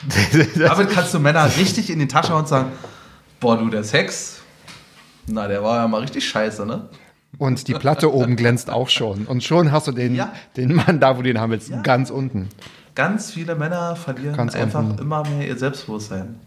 Damit 0.57 0.90
kannst 0.90 1.14
du 1.14 1.18
Männer 1.18 1.45
richtig 1.57 1.90
in 1.90 1.99
die 1.99 2.09
Tasche 2.09 2.30
hauen 2.32 2.40
und 2.40 2.49
sagen, 2.49 2.72
boah, 3.40 3.57
du, 3.57 3.68
der 3.70 3.84
Sex, 3.84 4.40
na, 5.26 5.49
der 5.49 5.62
war 5.62 5.78
ja 5.78 5.88
mal 5.88 6.01
richtig 6.03 6.28
scheiße, 6.28 6.66
ne? 6.66 6.88
Und 7.38 7.66
die 7.66 7.74
Platte 7.74 8.12
oben 8.14 8.36
glänzt 8.36 8.70
auch 8.70 8.88
schon. 8.88 9.26
Und 9.26 9.42
schon 9.42 9.72
hast 9.72 9.88
du 9.88 9.92
den, 9.92 10.14
Ja. 10.14 10.32
den 10.57 10.72
Mann 10.74 11.01
da, 11.01 11.14
wo 11.16 11.22
du 11.22 11.28
den 11.32 11.40
haben 11.40 11.51
willst, 11.51 11.68
Ja. 11.70 11.80
ganz 11.82 12.11
unten. 12.11 12.49
Ganz 12.95 13.32
viele 13.32 13.57
Männer 13.57 13.97
verlieren 13.97 14.36
Ganz 14.36 14.55
einfach 14.55 14.78
unten. 14.78 15.01
immer 15.03 15.24
mehr 15.28 15.49
ihr 15.49 15.57
Selbstbewusstsein. 15.57 16.38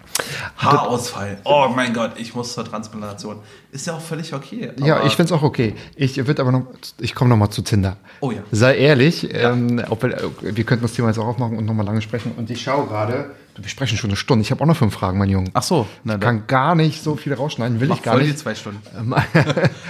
Haarausfall. 0.57 1.37
Oh 1.43 1.67
mein 1.75 1.93
Gott, 1.93 2.11
ich 2.17 2.35
muss 2.35 2.53
zur 2.53 2.63
Transplantation. 2.63 3.39
Ist 3.71 3.85
ja 3.87 3.93
auch 3.95 4.01
völlig 4.01 4.33
okay. 4.33 4.71
Ja, 4.77 5.03
ich 5.05 5.15
finde 5.17 5.33
es 5.33 5.37
auch 5.37 5.43
okay. 5.43 5.75
Ich 5.97 6.25
würde 6.25 6.41
aber 6.41 6.53
noch, 6.53 6.67
ich 6.99 7.15
komme 7.15 7.29
noch 7.31 7.37
mal 7.37 7.49
zu 7.49 7.61
Tinder. 7.63 7.97
Oh 8.21 8.31
ja. 8.31 8.39
Sei 8.51 8.77
ehrlich, 8.77 9.27
ähm, 9.33 9.83
ob 9.89 10.03
wir, 10.03 10.31
wir 10.41 10.63
könnten 10.63 10.83
das 10.83 10.93
Thema 10.93 11.09
jetzt 11.09 11.17
auch 11.19 11.27
aufmachen 11.27 11.57
und 11.57 11.65
noch 11.65 11.73
mal 11.73 11.85
lange 11.85 12.01
sprechen. 12.01 12.31
Und 12.37 12.49
ich 12.49 12.61
schaue 12.61 12.87
gerade, 12.87 13.31
wir 13.57 13.69
sprechen 13.69 13.97
schon 13.97 14.11
eine 14.11 14.17
Stunde. 14.17 14.41
Ich 14.43 14.51
habe 14.51 14.61
auch 14.61 14.67
noch 14.67 14.77
fünf 14.77 14.93
Fragen, 14.93 15.17
mein 15.17 15.29
Junge. 15.29 15.49
Ach 15.53 15.63
so, 15.63 15.85
na, 16.05 16.15
Ich 16.15 16.21
kann 16.21 16.47
gar 16.47 16.75
nicht 16.75 17.03
so 17.03 17.17
viel 17.17 17.33
rausschneiden, 17.33 17.81
will 17.81 17.89
mach 17.89 17.97
ich 17.97 18.03
gar 18.03 18.13
voll 18.13 18.23
die 18.23 18.29
nicht. 18.29 18.39
zwei 18.39 18.55
Stunden. 18.55 18.81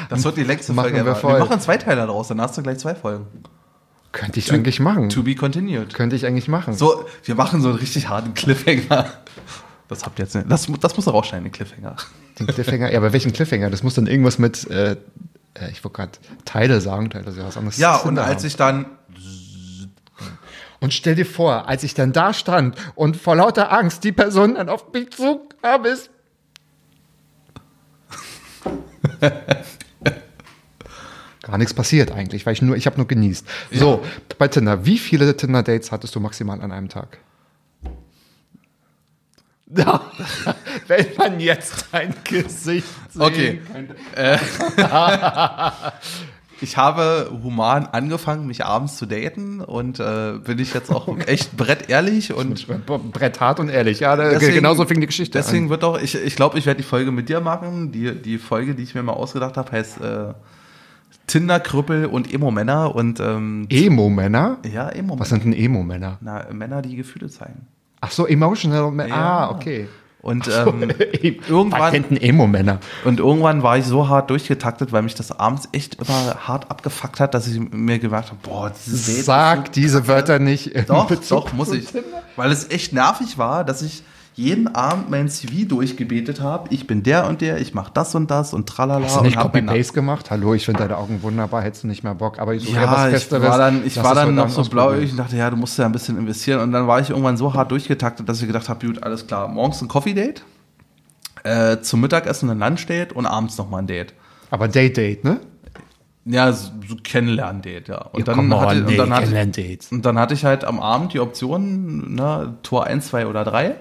Das 0.09 0.23
wird 0.23 0.37
die 0.37 0.43
längste 0.43 0.73
Folge 0.73 1.05
wir 1.05 1.15
voll. 1.15 1.33
Wir 1.33 1.45
machen 1.45 1.59
zwei 1.59 1.77
Teile 1.77 2.07
daraus, 2.07 2.29
dann 2.29 2.41
hast 2.41 2.57
du 2.57 2.63
gleich 2.63 2.79
zwei 2.79 2.95
Folgen. 2.95 3.27
Könnte 4.11 4.39
ich 4.39 4.51
eigentlich 4.51 4.79
machen. 4.79 5.09
To 5.09 5.23
be 5.23 5.35
continued. 5.35 5.93
Könnte 5.93 6.15
ich 6.15 6.25
eigentlich 6.25 6.47
machen. 6.47 6.73
So, 6.73 7.05
wir 7.23 7.35
machen 7.35 7.61
so 7.61 7.69
einen 7.69 7.77
richtig 7.77 8.09
harten 8.09 8.33
Cliffhanger. 8.33 9.11
Das 9.87 10.03
habt 10.03 10.19
ihr 10.19 10.25
jetzt 10.25 10.35
nicht. 10.35 10.49
Das, 10.49 10.67
das 10.79 10.95
muss 10.95 11.07
er 11.07 11.11
rausschneiden, 11.11 11.45
den 11.45 11.51
Cliffhanger. 11.51 11.95
Den 12.39 12.47
Cliffhanger. 12.47 12.91
Ja, 12.91 12.97
aber 12.97 13.13
welchen 13.13 13.31
Cliffhanger? 13.31 13.69
Das 13.69 13.83
muss 13.83 13.93
dann 13.93 14.07
irgendwas 14.07 14.37
mit, 14.37 14.69
äh, 14.69 14.91
äh, 14.91 14.97
ich 15.71 15.83
wollte 15.83 15.97
gerade 15.97 16.11
Teile 16.45 16.81
sagen, 16.81 17.09
Teile 17.09 17.29
ist 17.29 17.37
ja 17.37 17.45
was 17.45 17.57
anderes. 17.57 17.77
Ja, 17.77 17.97
und 17.97 18.17
als 18.17 18.41
haben. 18.41 18.47
ich 18.47 18.55
dann. 18.55 18.85
Und 20.79 20.93
stell 20.93 21.15
dir 21.15 21.25
vor, 21.25 21.67
als 21.67 21.83
ich 21.83 21.95
dann 21.95 22.13
da 22.13 22.33
stand 22.33 22.75
und 22.95 23.17
vor 23.17 23.35
lauter 23.35 23.71
Angst 23.71 24.03
die 24.03 24.11
Person 24.11 24.55
dann 24.55 24.69
auf 24.69 24.93
mich 24.93 25.09
zukam, 25.11 25.85
ist. 25.85 26.11
Gar 31.47 31.57
nichts 31.57 31.73
passiert 31.73 32.11
eigentlich, 32.11 32.45
weil 32.45 32.53
ich 32.53 32.61
nur, 32.61 32.75
ich 32.75 32.85
habe 32.85 32.97
nur 32.97 33.07
genießt. 33.07 33.47
So, 33.71 34.03
bei 34.37 34.47
Tinder, 34.49 34.85
wie 34.85 34.97
viele 34.97 35.35
Tinder-Dates 35.35 35.91
hattest 35.91 36.13
du 36.13 36.19
maximal 36.19 36.61
an 36.61 36.71
einem 36.71 36.89
Tag? 36.89 37.17
Ja, 39.75 40.01
wenn 40.87 41.05
man 41.17 41.39
jetzt 41.39 41.85
dein 41.91 42.13
Gesicht 42.23 42.87
sehen 43.11 43.21
Okay. 43.21 43.61
könnte. 43.71 43.95
Ich 46.59 46.75
habe 46.75 47.29
human 47.43 47.85
angefangen, 47.85 48.47
mich 48.47 48.65
abends 48.65 48.97
zu 48.97 49.05
daten 49.05 49.61
und 49.61 49.99
äh, 49.99 50.39
bin 50.43 50.57
ich 50.57 50.73
jetzt 50.73 50.89
auch 50.91 51.07
echt 51.27 51.55
brettehrlich 51.55 52.33
und 52.33 52.65
Brett 53.13 53.39
hart 53.39 53.59
und 53.59 53.69
ehrlich, 53.69 53.99
ja, 53.99 54.15
Deswegen- 54.15 54.55
genauso 54.55 54.83
fing 54.87 54.99
die 54.99 55.05
Geschichte 55.05 55.37
Deswegen 55.37 55.65
an. 55.65 55.69
wird 55.69 55.83
auch, 55.83 56.01
ich, 56.01 56.15
ich 56.15 56.35
glaube, 56.35 56.57
ich 56.57 56.65
werde 56.65 56.81
die 56.81 56.87
Folge 56.87 57.11
mit 57.11 57.29
dir 57.29 57.41
machen. 57.41 57.91
Die, 57.91 58.15
die 58.19 58.39
Folge, 58.39 58.73
die 58.73 58.81
ich 58.81 58.95
mir 58.95 59.03
mal 59.03 59.13
ausgedacht 59.13 59.55
habe, 59.55 59.71
heißt 59.71 60.01
äh, 60.01 60.33
Tinder-Krüppel 61.27 62.05
und 62.05 62.33
Emo-Männer 62.33 62.95
und 62.95 63.19
ähm, 63.19 63.67
Emo-Männer? 63.69 64.57
ja, 64.71 64.89
Emo-Männer. 64.89 65.19
Was 65.19 65.29
sind 65.29 65.43
denn 65.43 65.53
Emo-Männer? 65.53 66.17
Na, 66.21 66.45
Männer, 66.53 66.81
die 66.81 66.95
Gefühle 66.95 67.29
zeigen. 67.29 67.67
Ach 68.01 68.11
so, 68.11 68.25
emotional. 68.27 68.91
Ma- 68.91 69.05
Ja. 69.05 69.15
Ah, 69.15 69.49
okay. 69.51 69.87
Und 70.21 70.47
ähm, 70.47 70.81
Irgendwann. 71.21 71.47
irgendwann, 71.47 71.91
kennt 71.91 72.23
Emo-Männer. 72.23 72.79
und 73.05 73.19
irgendwann 73.19 73.61
war 73.63 73.77
ich 73.77 73.85
so 73.85 74.07
hart 74.09 74.29
durchgetaktet, 74.29 74.91
weil 74.91 75.01
mich 75.03 75.15
das 75.15 75.31
abends 75.37 75.69
echt 75.73 75.95
immer 75.95 76.35
hart 76.47 76.69
abgefuckt 76.71 77.19
hat, 77.19 77.33
dass 77.33 77.47
ich 77.47 77.59
mir 77.59 77.99
gemerkt 77.99 78.29
habe, 78.29 78.39
boah, 78.41 78.71
Sag 78.75 79.67
so 79.67 79.71
diese. 79.73 80.07
Wörter 80.07 80.39
nicht. 80.39 80.89
Doch, 80.89 81.09
doch, 81.29 81.53
muss 81.53 81.71
ich. 81.71 81.87
Weil 82.35 82.51
es 82.51 82.69
echt 82.71 82.93
nervig 82.93 83.37
war, 83.37 83.63
dass 83.63 83.81
ich 83.81 84.03
jeden 84.37 84.67
Abend 84.75 85.09
mein 85.09 85.29
CV 85.29 85.67
durchgebetet 85.67 86.41
habe. 86.41 86.67
Ich 86.71 86.85
bin 86.85 87.01
der 87.01 87.25
und 87.27 87.41
der, 87.41 87.59
ich 87.59 87.73
mache 87.73 87.91
das 87.91 88.13
und 88.13 88.29
das 88.29 88.53
und 88.53 88.69
tralala. 88.69 89.05
Hast 89.05 89.17
du 89.17 89.21
nicht 89.23 89.39
Copy-Paste 89.39 89.93
gemacht? 89.93 90.29
Hallo, 90.29 90.53
ich 90.53 90.63
finde 90.63 90.81
deine 90.81 90.97
Augen 90.97 91.23
wunderbar, 91.23 91.63
hättest 91.63 91.83
du 91.83 91.87
nicht 91.87 92.03
mehr 92.03 92.13
Bock. 92.13 92.37
Aber 92.37 92.57
so 92.59 92.71
Ja, 92.71 93.09
ich 93.09 93.31
war 93.31 93.57
dann, 93.57 93.83
ich 93.83 94.01
war 94.01 94.13
dann 94.13 94.35
noch 94.35 94.49
so 94.49 94.61
blauäugig 94.63 95.09
und 95.11 95.17
dachte, 95.17 95.35
ja, 95.35 95.49
du 95.49 95.57
musst 95.57 95.79
ja 95.79 95.87
ein 95.87 95.91
bisschen 95.91 96.19
investieren. 96.19 96.61
Und 96.61 96.71
dann 96.71 96.85
war 96.85 97.01
ich 97.01 97.09
irgendwann 97.09 97.35
so 97.35 97.55
hart 97.55 97.71
durchgetaktet, 97.71 98.29
dass 98.29 98.39
ich 98.39 98.45
gedacht 98.45 98.69
habe, 98.69 98.85
gut, 98.85 99.01
alles 99.01 99.25
klar, 99.25 99.47
morgens 99.47 99.81
ein 99.81 99.87
Coffee-Date, 99.87 100.43
äh, 101.43 101.81
zum 101.81 102.01
Mittagessen 102.01 102.51
ein 102.51 102.59
Lunch-Date 102.59 103.13
und 103.13 103.25
abends 103.25 103.57
nochmal 103.57 103.81
ein 103.81 103.87
Date. 103.87 104.13
Aber 104.51 104.67
Date-Date, 104.67 105.23
ne? 105.23 105.39
Ja, 106.25 106.51
so, 106.51 106.69
Kennenlern-Date, 107.03 107.87
ja. 107.87 108.01
Und, 108.11 108.19
Ja, 108.19 108.35
dann 108.35 108.53
hatte, 108.53 108.85
und, 108.85 108.97
dann 108.97 109.13
hatte, 109.15 109.49
und 109.89 110.05
dann 110.05 110.19
hatte 110.19 110.35
ich 110.35 110.45
halt 110.45 110.63
am 110.63 110.79
Abend 110.79 111.13
die 111.13 111.21
Option, 111.21 112.13
ne, 112.13 112.57
Tor 112.61 112.85
1, 112.85 113.07
2 113.07 113.25
oder 113.25 113.43
3. 113.43 113.77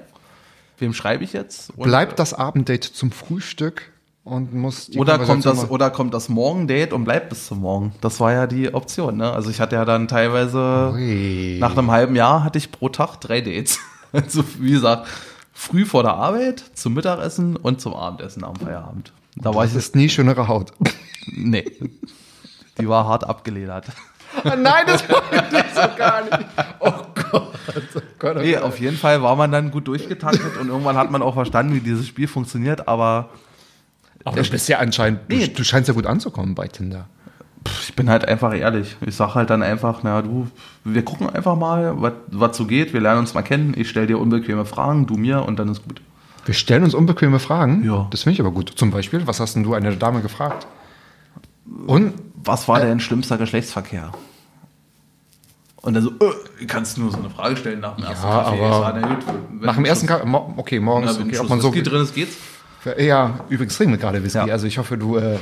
Wem 0.78 0.92
schreibe 0.92 1.24
ich 1.24 1.32
jetzt? 1.32 1.70
Und, 1.76 1.84
Bleibt 1.84 2.18
das 2.18 2.34
Abenddate 2.34 2.92
zum 2.92 3.10
Frühstück 3.10 3.90
und 4.24 4.52
muss 4.54 4.88
die 4.88 4.98
oder 4.98 5.18
kommt 5.18 5.46
das 5.46 5.56
mal- 5.56 5.66
oder 5.68 5.90
kommt 5.90 6.12
das 6.12 6.28
Morgendate 6.28 6.94
und 6.94 7.04
bleibt 7.04 7.28
bis 7.30 7.46
zum 7.46 7.60
Morgen. 7.60 7.92
Das 8.00 8.18
war 8.20 8.32
ja 8.32 8.46
die 8.46 8.74
Option, 8.74 9.16
ne? 9.16 9.32
Also 9.32 9.50
ich 9.50 9.60
hatte 9.60 9.76
ja 9.76 9.84
dann 9.84 10.08
teilweise 10.08 10.90
Ui. 10.94 11.58
nach 11.60 11.72
einem 11.76 11.90
halben 11.90 12.16
Jahr 12.16 12.42
hatte 12.44 12.58
ich 12.58 12.72
pro 12.72 12.88
Tag 12.88 13.16
drei 13.20 13.40
Dates. 13.40 13.78
Also 14.12 14.44
wie 14.60 14.70
gesagt, 14.70 15.08
früh 15.52 15.84
vor 15.84 16.02
der 16.02 16.14
Arbeit, 16.14 16.62
zum 16.74 16.94
Mittagessen 16.94 17.56
und 17.56 17.82
zum 17.82 17.92
Abendessen 17.92 18.44
am 18.44 18.56
Feierabend. 18.56 19.12
Da 19.34 19.52
war 19.54 19.64
ich 19.66 19.74
Das 19.74 19.86
ist 19.86 19.96
nie 19.96 20.08
schönere 20.08 20.48
Haut. 20.48 20.72
nee. 21.26 21.70
Die 22.78 22.88
war 22.88 23.06
hart 23.06 23.24
abgeledert. 23.24 23.86
Nein, 24.44 24.84
das 24.86 25.06
wollte 25.08 25.44
ich 25.58 25.74
so 25.74 25.88
gar 25.98 26.22
nicht. 26.24 26.46
Oh 26.80 26.92
Gott. 28.18 28.36
Oh 28.36 28.40
Nee, 28.40 28.56
auf 28.58 28.78
jeden 28.80 28.96
Fall 28.96 29.22
war 29.22 29.36
man 29.36 29.50
dann 29.52 29.70
gut 29.70 29.88
durchgetaktet 29.88 30.56
und 30.60 30.68
irgendwann 30.68 30.96
hat 30.96 31.10
man 31.10 31.22
auch 31.22 31.34
verstanden, 31.34 31.74
wie 31.74 31.80
dieses 31.80 32.06
Spiel 32.06 32.28
funktioniert, 32.28 32.88
aber 32.88 33.30
Aber 34.24 34.40
du 34.42 34.50
bist 34.50 34.68
ja 34.68 34.78
anscheinend, 34.78 35.28
Nee. 35.28 35.46
du, 35.48 35.54
du 35.54 35.64
scheinst 35.64 35.88
ja 35.88 35.94
gut 35.94 36.06
anzukommen 36.06 36.54
bei 36.54 36.66
Tinder. 36.68 37.06
ich 37.82 37.94
bin 37.94 38.08
halt 38.08 38.26
einfach 38.26 38.54
ehrlich. 38.54 38.96
Ich 39.04 39.14
sag 39.16 39.34
halt 39.34 39.50
dann 39.50 39.62
einfach, 39.62 40.00
na 40.02 40.22
du, 40.22 40.46
wir 40.84 41.04
gucken 41.04 41.28
einfach 41.28 41.56
mal, 41.56 42.00
was- 42.00 42.12
was 42.28 42.56
so 42.56 42.64
geht, 42.66 42.92
wir 42.92 43.00
lernen 43.00 43.20
uns 43.20 43.34
mal 43.34 43.42
kennen, 43.42 43.74
ich 43.76 43.88
stell 43.90 44.06
dir 44.06 44.18
unbequeme 44.18 44.64
Fragen, 44.64 45.06
du 45.06 45.16
mir 45.16 45.44
und 45.44 45.58
dann 45.58 45.68
ist 45.68 45.82
gut. 45.82 46.00
Wir 46.44 46.54
stellen 46.54 46.84
uns 46.84 46.94
unbequeme 46.94 47.40
Fragen. 47.40 47.82
Ja. 47.84 48.06
Das 48.10 48.22
finde 48.22 48.34
ich 48.34 48.40
aber 48.40 48.52
gut. 48.52 48.70
Zum 48.76 48.92
Beispiel, 48.92 49.26
was 49.26 49.40
hast 49.40 49.56
denn 49.56 49.64
du 49.64 49.74
eine 49.74 49.96
Dame 49.96 50.20
gefragt? 50.22 50.66
Und 51.88 52.14
Was 52.44 52.68
war 52.68 52.78
dein 52.78 53.00
schlimmster 53.00 53.36
Geschlechtsverkehr? 53.38 54.12
Und 55.86 55.94
dann 55.94 56.02
so, 56.02 56.10
äh, 56.10 56.66
kannst 56.66 56.96
du 56.96 57.02
nur 57.02 57.12
so 57.12 57.18
eine 57.18 57.30
Frage 57.30 57.56
stellen 57.56 57.78
nach 57.78 57.94
dem 57.94 58.06
ersten 58.06 58.26
Kaffee. 58.26 58.60
aber 58.60 58.98
Ich 58.98 59.02
na 59.02 59.14
gut, 59.14 59.62
Nach 59.62 59.74
dem 59.76 59.84
ersten 59.84 60.06
Kaffee, 60.08 60.26
okay, 60.56 60.80
morgens, 60.80 61.16
ein 61.16 61.28
okay, 61.28 61.38
ob 61.38 61.48
man 61.48 61.60
so. 61.60 61.72
Whisky 61.72 61.84
drin 61.84 62.02
ist, 62.02 62.12
geht's. 62.12 62.36
Ja, 62.98 63.38
übrigens 63.48 63.76
trinken 63.76 63.92
wir 63.92 63.98
gerade 63.98 64.22
Whisky. 64.22 64.38
Ja. 64.38 64.46
Also 64.46 64.66
ich 64.66 64.78
hoffe, 64.78 64.98
du, 64.98 65.16
äh, 65.16 65.38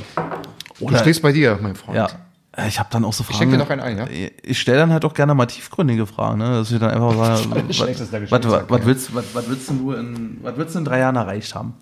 du 0.79 0.97
stehst 0.97 1.23
bei 1.23 1.31
dir, 1.31 1.57
mein 1.59 1.75
Freund. 1.75 1.97
Ja. 1.97 2.09
Äh, 2.51 2.67
Ich 2.67 2.77
habe 2.77 2.89
dann 2.91 3.05
auch 3.05 3.13
so 3.13 3.23
Fragen. 3.23 3.39
schenk 3.39 3.51
dir 3.53 3.57
noch 3.57 3.69
einen 3.71 3.81
ein, 3.81 3.97
ja? 3.97 4.05
Ich 4.43 4.59
stelle 4.59 4.77
dann 4.77 4.93
halt 4.93 5.03
auch 5.03 5.15
gerne 5.15 5.33
mal 5.33 5.47
tiefgründige 5.47 6.05
Fragen, 6.05 6.37
ne? 6.37 6.49
Dass 6.57 6.69
ich 6.69 6.79
dann 6.79 6.91
einfach 6.91 7.15
sage, 7.15 8.29
was, 8.29 8.43
ja. 8.43 8.85
willst, 8.85 9.15
was, 9.15 9.25
was 9.33 9.49
willst 9.49 9.69
du 9.71 9.93
in, 9.93 10.37
was 10.43 10.57
willst 10.57 10.75
du 10.75 10.79
in 10.79 10.85
drei 10.85 10.99
Jahren 10.99 11.15
erreicht 11.15 11.55
haben? 11.55 11.73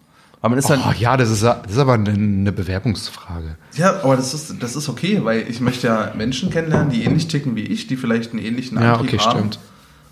Aber 0.44 0.50
man 0.50 0.60
ist 0.60 0.70
dann, 0.70 0.82
Oh, 0.86 0.92
ja, 1.00 1.16
das 1.16 1.30
ist, 1.32 1.42
das 1.42 1.58
ist 1.70 1.78
aber 1.78 1.94
eine, 1.94 2.52
Bewerbungsfrage. 2.52 3.56
ja, 3.76 4.02
aber 4.04 4.18
das 4.18 4.34
ist, 4.34 4.62
das 4.62 4.76
ist 4.76 4.90
okay, 4.90 5.22
weil 5.24 5.50
ich 5.50 5.62
möchte 5.62 5.88
ja 5.88 6.12
Menschen 6.18 6.50
kennenlernen, 6.50 6.90
die 6.92 7.06
ähnlich 7.06 7.30
ticken 7.30 7.56
wie 7.56 7.62
ich, 7.62 7.88
die 7.88 7.96
vielleicht 7.96 8.32
einen 8.34 8.44
ähnlichen 8.44 8.78
Ja, 8.80 8.96
Antrieb 8.96 9.14
okay, 9.14 9.20
haben. 9.20 9.38
stimmt. 9.38 9.60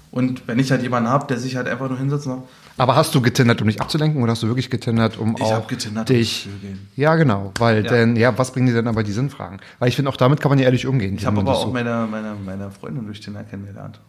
Und 0.10 0.48
wenn 0.48 0.58
ich 0.58 0.72
halt 0.72 0.84
jemanden 0.84 1.10
habe, 1.10 1.28
der 1.28 1.38
sich 1.38 1.58
halt 1.58 1.68
einfach 1.68 1.90
nur 1.90 1.98
hinsetzt 1.98 2.28
und 2.28 2.34
sagt, 2.38 2.48
Aber 2.78 2.96
hast 2.96 3.14
du 3.14 3.20
getindert, 3.22 3.62
um 3.62 3.68
dich 3.68 3.82
abzulenken, 3.82 4.24
oder 4.24 4.32
hast 4.32 4.42
du 4.44 4.48
wirklich 4.48 4.70
getindert, 4.70 5.18
um 5.18 5.36
Ich 5.36 5.44
auch 5.44 5.52
hab 5.52 5.68
getindert, 5.68 6.10
um 6.10 6.16
dich? 6.16 6.44
zu 6.44 6.50
gehen. 6.66 6.88
Ja, 6.96 7.16
genau, 7.16 7.52
weil 7.60 7.84
Ja. 7.84 7.92
denn 7.92 8.16
ja, 8.16 8.38
was 8.38 8.52
bringen 8.54 8.68
die 8.68 8.74
denn 8.74 8.88
aber 8.88 9.04
die 9.04 9.12
Sinnfragen? 9.12 9.60
Weil 9.80 9.90
ich 9.90 9.98
finde 9.98 10.10
auch 10.12 10.18
damit 10.18 10.40
kann 10.40 10.50
man 10.50 10.60
ja 10.60 10.66
ehrlich 10.66 10.88
umgehen. 10.88 11.16
ich 11.18 11.26
habe 11.26 11.42
aber 11.42 11.52
auch 11.52 11.64
so, 11.68 11.72
meine, 11.74 12.08
meine, 12.10 12.36
meine 12.46 12.72
Freundin 12.72 13.06
durch 13.06 13.20
Tinder 13.20 13.44
kennengelernt. 13.44 14.00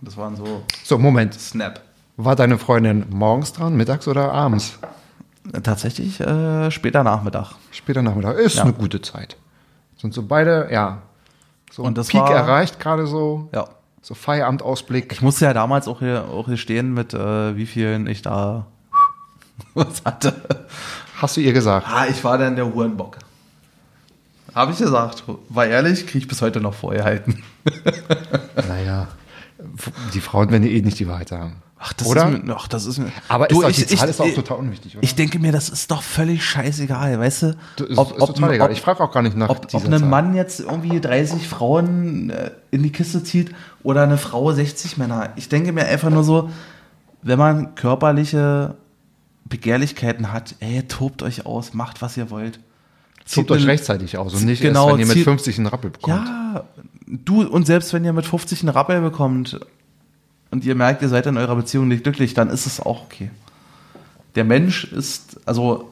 Das 0.00 0.16
waren 0.16 0.34
so 0.34 0.62
so 0.82 0.98
Moment, 0.98 1.34
Snap. 1.34 1.80
war 2.16 2.34
deine 2.34 2.58
Freundin 2.58 3.04
morgens 3.10 3.52
dran, 3.52 3.76
mittags 3.76 4.08
oder 4.08 4.32
abends? 4.32 4.76
Tatsächlich 5.62 6.20
äh, 6.20 6.70
später 6.70 7.02
Nachmittag. 7.04 7.52
Später 7.70 8.02
Nachmittag 8.02 8.36
ist 8.38 8.56
Ja. 8.56 8.62
eine 8.64 8.72
gute 8.72 9.00
Zeit. 9.02 9.36
Sind 9.98 10.12
so 10.14 10.22
beide, 10.22 10.68
ja, 10.70 11.02
so 11.70 11.82
Und 11.82 11.96
das 11.98 12.08
Peak 12.08 12.20
war- 12.22 12.34
erreicht 12.34 12.78
gerade 12.80 13.06
so, 13.06 13.48
Ja. 13.54 13.66
so 14.02 14.14
Feierabendausblick. 14.14 15.12
Ich 15.12 15.22
musste 15.22 15.44
ja 15.46 15.54
damals 15.54 15.88
auch 15.88 16.00
hier, 16.00 16.24
auch 16.30 16.46
hier 16.46 16.56
stehen 16.56 16.92
mit 16.94 17.14
äh, 17.14 17.56
wie 17.56 17.66
vielen 17.66 18.06
ich 18.06 18.22
da 18.22 18.66
was 19.74 20.04
hatte. 20.04 20.34
Hast 21.20 21.36
du 21.36 21.40
ihr 21.40 21.52
gesagt? 21.52 21.86
Ah, 21.90 22.06
ich 22.08 22.22
war 22.24 22.36
dann 22.38 22.56
der 22.56 22.72
Hurenbock. 22.74 23.18
Habe 24.54 24.72
ich 24.72 24.78
gesagt. 24.78 25.24
War 25.48 25.66
ehrlich, 25.66 26.06
kriege 26.06 26.18
ich 26.18 26.28
bis 26.28 26.40
heute 26.42 26.60
noch 26.60 26.74
vorgehalten. 26.74 27.42
Naja, 28.68 29.08
die 30.14 30.20
Frauen 30.20 30.50
werden 30.50 30.64
ja 30.64 30.70
eh 30.70 30.82
nicht 30.82 30.98
die 30.98 31.08
Wahrheit 31.08 31.28
sagen. 31.28 31.62
Ach, 31.78 31.92
das 31.92 32.08
Oder? 32.08 32.30
ist 32.30 32.44
mir, 32.44 32.56
ach, 32.56 32.68
das 32.68 32.86
ist 32.86 32.98
mir. 32.98 33.12
Aber 33.28 33.50
ist 33.50 33.60
doch, 33.60 33.70
die 33.70 33.86
Zahl 33.86 34.08
ist 34.08 34.20
auch 34.20 34.34
total 34.34 34.58
unwichtig, 34.58 34.96
oder? 34.96 35.04
Ich 35.04 35.14
denke 35.14 35.38
mir, 35.38 35.52
das 35.52 35.68
ist 35.68 35.90
doch 35.90 36.02
völlig 36.02 36.42
scheißegal, 36.42 37.18
weißt 37.20 37.42
du? 37.42 37.56
Du, 37.76 37.84
ist, 37.84 37.98
ist 37.98 38.18
total 38.18 38.54
egal. 38.54 38.72
Ich 38.72 38.80
frage 38.80 39.00
auch 39.00 39.12
gar 39.12 39.22
nicht 39.22 39.36
nach 39.36 39.50
ob, 39.50 39.72
ob 39.72 39.84
ein. 39.84 40.08
Mann 40.08 40.34
jetzt 40.34 40.60
irgendwie 40.60 41.00
30 41.00 41.46
Frauen 41.46 42.30
äh, 42.30 42.50
in 42.70 42.82
die 42.82 42.92
Kiste 42.92 43.22
zieht 43.22 43.54
oder 43.82 44.02
eine 44.02 44.16
Frau 44.16 44.50
60 44.50 44.96
Männer. 44.96 45.30
Ich 45.36 45.50
denke 45.50 45.72
mir 45.72 45.84
einfach 45.84 46.08
nur 46.08 46.24
so, 46.24 46.50
wenn 47.20 47.38
man 47.38 47.74
körperliche 47.74 48.76
Begehrlichkeiten 49.44 50.32
hat, 50.32 50.54
ey, 50.60 50.82
tobt 50.84 51.22
euch 51.22 51.44
aus, 51.44 51.74
macht 51.74 52.00
was 52.00 52.16
ihr 52.16 52.30
wollt. 52.30 52.58
Zieht 53.26 53.50
euch 53.50 53.66
rechtzeitig 53.66 54.16
aus 54.18 54.34
und 54.34 54.44
nicht 54.44 54.62
Genau, 54.62 54.86
erst, 54.86 54.94
wenn 54.94 55.00
ihr 55.00 55.06
mit 55.06 55.16
zieht- 55.16 55.24
50 55.24 55.58
einen 55.58 55.66
Rappel 55.66 55.90
bekommt. 55.90 56.26
Ja, 56.26 56.64
du 57.06 57.42
und 57.42 57.66
selbst 57.66 57.92
wenn 57.92 58.04
ihr 58.04 58.12
mit 58.12 58.24
50 58.24 58.60
einen 58.62 58.68
Rappel 58.70 59.00
bekommt 59.00 59.60
und 60.50 60.64
ihr 60.64 60.74
merkt, 60.74 61.02
ihr 61.02 61.08
seid 61.08 61.26
in 61.26 61.36
eurer 61.36 61.56
Beziehung 61.56 61.88
nicht 61.88 62.04
glücklich, 62.04 62.34
dann 62.34 62.48
ist 62.50 62.66
es 62.66 62.80
auch 62.80 63.02
okay. 63.04 63.30
Der 64.36 64.44
Mensch 64.44 64.84
ist, 64.84 65.40
also 65.44 65.90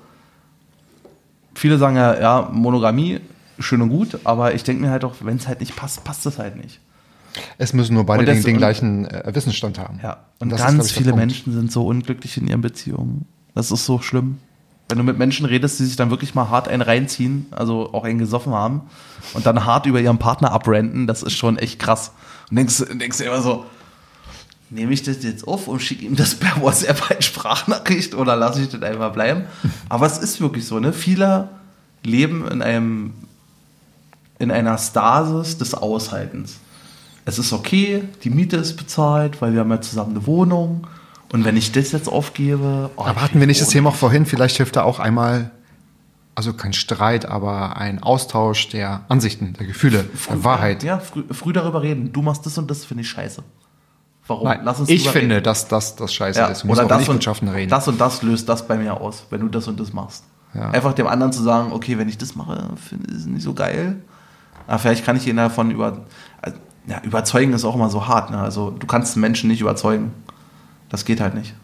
viele 1.55 1.78
sagen 1.78 1.97
ja, 1.97 2.20
ja, 2.20 2.49
Monogamie, 2.53 3.20
schön 3.59 3.82
und 3.82 3.89
gut, 3.91 4.18
aber 4.24 4.55
ich 4.55 4.64
denke 4.64 4.82
mir 4.82 4.91
halt 4.91 5.05
auch, 5.05 5.14
wenn 5.20 5.37
es 5.37 5.49
halt 5.49 5.61
nicht 5.61 5.76
passt, 5.76 6.05
passt 6.05 6.26
es 6.26 6.39
halt 6.39 6.57
nicht. 6.57 6.80
Es 7.59 7.72
müssen 7.72 7.95
nur 7.95 8.05
beide 8.07 8.20
Und 8.20 8.26
das- 8.26 8.37
den, 8.39 8.45
den 8.45 8.55
und- 8.55 8.59
gleichen 8.59 9.07
äh, 9.07 9.35
Wissensstand 9.35 9.78
haben. 9.78 9.99
Ja. 10.03 10.18
Und 10.39 10.53
ist, 10.53 10.59
ganz 10.59 10.74
glaub 10.74 10.87
ich, 10.87 10.93
viele. 10.93 11.12
Menschen 11.14 11.53
sind 11.53 11.72
so 11.72 11.87
unglücklich 11.87 12.37
in 12.37 12.47
ihren 12.47 12.61
Beziehungen. 12.61 13.26
Das 13.55 13.70
ist 13.72 13.85
so 13.87 14.01
schlimm. 14.01 14.39
Wenn 14.89 14.99
du 14.99 15.05
mit 15.05 15.18
Menschen 15.18 15.47
redest, 15.47 15.80
die 15.80 15.85
sich 15.85 15.97
dann 15.97 16.11
wirklich 16.11 16.35
mal 16.35 16.51
hart 16.51 16.68
einen 16.68 16.82
reinziehen, 16.82 17.47
also 17.51 17.93
auch 17.93 18.05
einen 18.05 18.18
gesoffen 18.18 18.53
haben 18.53 18.82
und 19.32 19.47
dann 19.47 19.64
hart 19.64 19.87
über 19.87 20.01
ihren 20.01 20.18
Partner 20.18 20.53
abrenten, 20.53 21.07
das 21.07 21.22
ist 21.22 21.32
schon 21.35 21.57
echt 21.57 21.78
krass. 21.78 22.12
Und 22.51 22.57
denkst, 22.57 22.85
denkst 22.93 23.18
du 23.18 23.24
immer 23.24 23.41
so, 23.41 23.64
nehme 24.68 24.93
ich 24.93 25.03
das 25.03 25.22
jetzt 25.22 25.49
auf 25.49 25.68
und 25.68 25.80
schicke 25.80 26.05
ihm 26.05 26.16
das 26.16 26.35
per 26.35 26.61
WhatsApp 26.61 27.11
als 27.11 27.24
Sprachnachricht 27.24 28.14
oder 28.14 28.37
lasse 28.37 28.62
ich 28.62 28.68
das 28.68 28.82
einfach 28.82 29.12
bleiben? 29.12 29.45
Aber 29.89 30.07
es 30.07 30.18
ist 30.18 30.41
wirklich 30.41 30.66
so, 30.66 30.78
ne? 30.80 30.93
Viele 30.93 31.49
leben 32.03 32.47
in 32.49 32.61
einem, 32.61 33.14
in 34.39 34.51
einer 34.51 34.76
Stasis 34.76 35.57
des 35.57 35.74
Aushaltens 35.74 36.59
es 37.24 37.39
ist 37.39 37.53
okay, 37.53 38.05
die 38.22 38.30
Miete 38.30 38.57
ist 38.57 38.76
bezahlt, 38.76 39.41
weil 39.41 39.53
wir 39.53 39.61
haben 39.61 39.70
ja 39.70 39.80
zusammen 39.80 40.16
eine 40.16 40.26
Wohnung. 40.26 40.87
Und 41.33 41.45
wenn 41.45 41.57
ich 41.57 41.72
das 41.72 41.93
jetzt 41.93 42.09
aufgebe. 42.09 42.91
oh, 42.97 43.03
Aber 43.05 43.22
hatten 43.22 43.41
wir 43.41 43.47
nicht 43.47 43.61
das 43.61 43.68
Thema 43.68 43.91
auch 43.91 43.95
vorhin? 43.95 44.27
Vielleicht 44.27 44.57
hilft 44.57 44.77
da 44.77 44.83
auch 44.83 44.99
einmal, 45.01 45.51
also 46.35 46.53
kein 46.53 46.72
Streit, 46.72 47.27
aber 47.27 47.77
ein 47.77 48.03
Austausch 48.03 48.68
der 48.68 49.05
Ansichten, 49.09 49.55
der 49.55 49.66
Gefühle, 49.66 50.05
der 50.29 50.45
Wahrheit. 50.45 50.83
Ja, 50.83 50.99
früh, 50.99 51.25
früh 51.31 51.53
darüber 51.53 51.83
reden. 51.83 52.12
Du 52.12 52.22
machst 52.22 52.47
das 52.47 52.57
und 52.59 52.70
das, 52.70 52.85
finde 52.85 53.03
ich 53.03 53.09
scheiße. 53.09 53.43
Warum? 54.27 54.45
Nein, 54.45 54.61
Lass 54.64 54.81
uns 54.81 54.89
ich 54.89 55.09
finde, 55.09 55.37
reden. 55.37 55.45
dass 55.45 55.68
das 55.68 55.97
das 55.97 56.14
Scheiße 56.14 56.39
ja, 56.39 56.47
ist. 56.47 56.64
Wir 56.64 56.68
müssen 56.68 56.79
oder 56.79 56.85
auch 56.87 56.89
das 56.89 56.99
nicht 57.01 57.09
und, 57.09 57.16
Wirtschaften 57.16 57.49
reden. 57.49 57.70
das 57.70 57.89
und 57.89 58.01
das 58.01 58.22
löst 58.22 58.49
das 58.49 58.66
bei 58.66 58.77
mir 58.77 59.01
aus, 59.01 59.27
wenn 59.31 59.41
du 59.41 59.49
das 59.49 59.68
und 59.68 59.79
das 59.79 59.93
machst. 59.93 60.25
Ja. 60.55 60.70
Einfach 60.70 60.95
dem 60.95 61.07
anderen 61.07 61.33
zu 61.33 61.43
sagen, 61.43 61.72
okay, 61.72 61.99
wenn 61.99 62.09
ich 62.09 62.16
das 62.16 62.35
mache, 62.35 62.68
finde 62.77 63.11
ich 63.11 63.16
es 63.16 63.27
nicht 63.27 63.43
so 63.43 63.55
geil. 63.55 63.97
Aber 64.66 64.79
vielleicht 64.79 65.05
kann 65.05 65.16
ich 65.16 65.27
ihn 65.27 65.37
davon 65.37 65.70
über, 65.70 66.05
also, 66.41 66.57
ja, 66.87 67.03
überzeugen 67.03 67.53
ist 67.53 67.64
auch 67.64 67.75
immer 67.75 67.91
so 67.91 68.07
hart. 68.07 68.31
Ne? 68.31 68.39
Also 68.39 68.70
du 68.70 68.87
kannst 68.87 69.16
Menschen 69.16 69.49
nicht 69.49 69.61
überzeugen. 69.61 70.12
Das 70.89 71.05
geht 71.05 71.20
halt 71.20 71.35
nicht. 71.35 71.55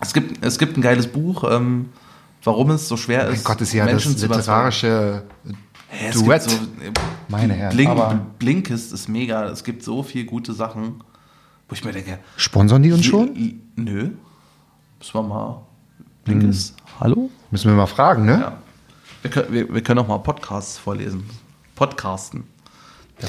Es 0.00 0.12
gibt, 0.14 0.44
es 0.44 0.58
gibt 0.58 0.76
ein 0.76 0.82
geiles 0.82 1.06
Buch, 1.06 1.44
ähm, 1.50 1.90
warum 2.42 2.70
es 2.70 2.88
so 2.88 2.96
schwer 2.96 3.24
mein 3.24 3.34
ist, 3.34 3.44
Gott, 3.44 3.60
ist 3.60 3.72
ja 3.72 3.84
Menschen 3.84 4.12
das 4.12 4.22
literarische 4.22 5.24
Hä, 5.88 6.08
es 6.08 6.14
Duett. 6.14 6.42
So, 6.42 6.50
äh, 6.50 6.92
Meine 7.28 7.52
Herren, 7.52 7.76
Blink, 7.76 8.38
Blinkist 8.38 8.92
ist 8.92 9.08
mega. 9.08 9.44
Es 9.48 9.64
gibt 9.64 9.82
so 9.82 10.02
viele 10.02 10.24
gute 10.24 10.52
Sachen, 10.52 11.02
wo 11.68 11.74
ich 11.74 11.84
mir 11.84 11.92
denke, 11.92 12.18
Sponsern 12.36 12.82
die 12.82 12.92
uns 12.92 13.04
schon? 13.04 13.60
Nö. 13.76 14.10
Müssen 14.98 15.14
wir 15.14 15.22
mal. 15.22 15.62
Blinkist. 16.24 16.76
Hallo? 17.00 17.30
Müssen 17.50 17.70
wir 17.70 17.76
mal 17.76 17.86
fragen, 17.86 18.24
ne? 18.24 18.40
Ja. 18.40 18.58
Wir 19.22 19.30
können, 19.30 19.52
wir, 19.52 19.74
wir 19.74 19.82
können 19.82 19.98
auch 19.98 20.08
mal 20.08 20.18
Podcasts 20.18 20.78
vorlesen. 20.78 21.24
Podcasten. 21.74 22.44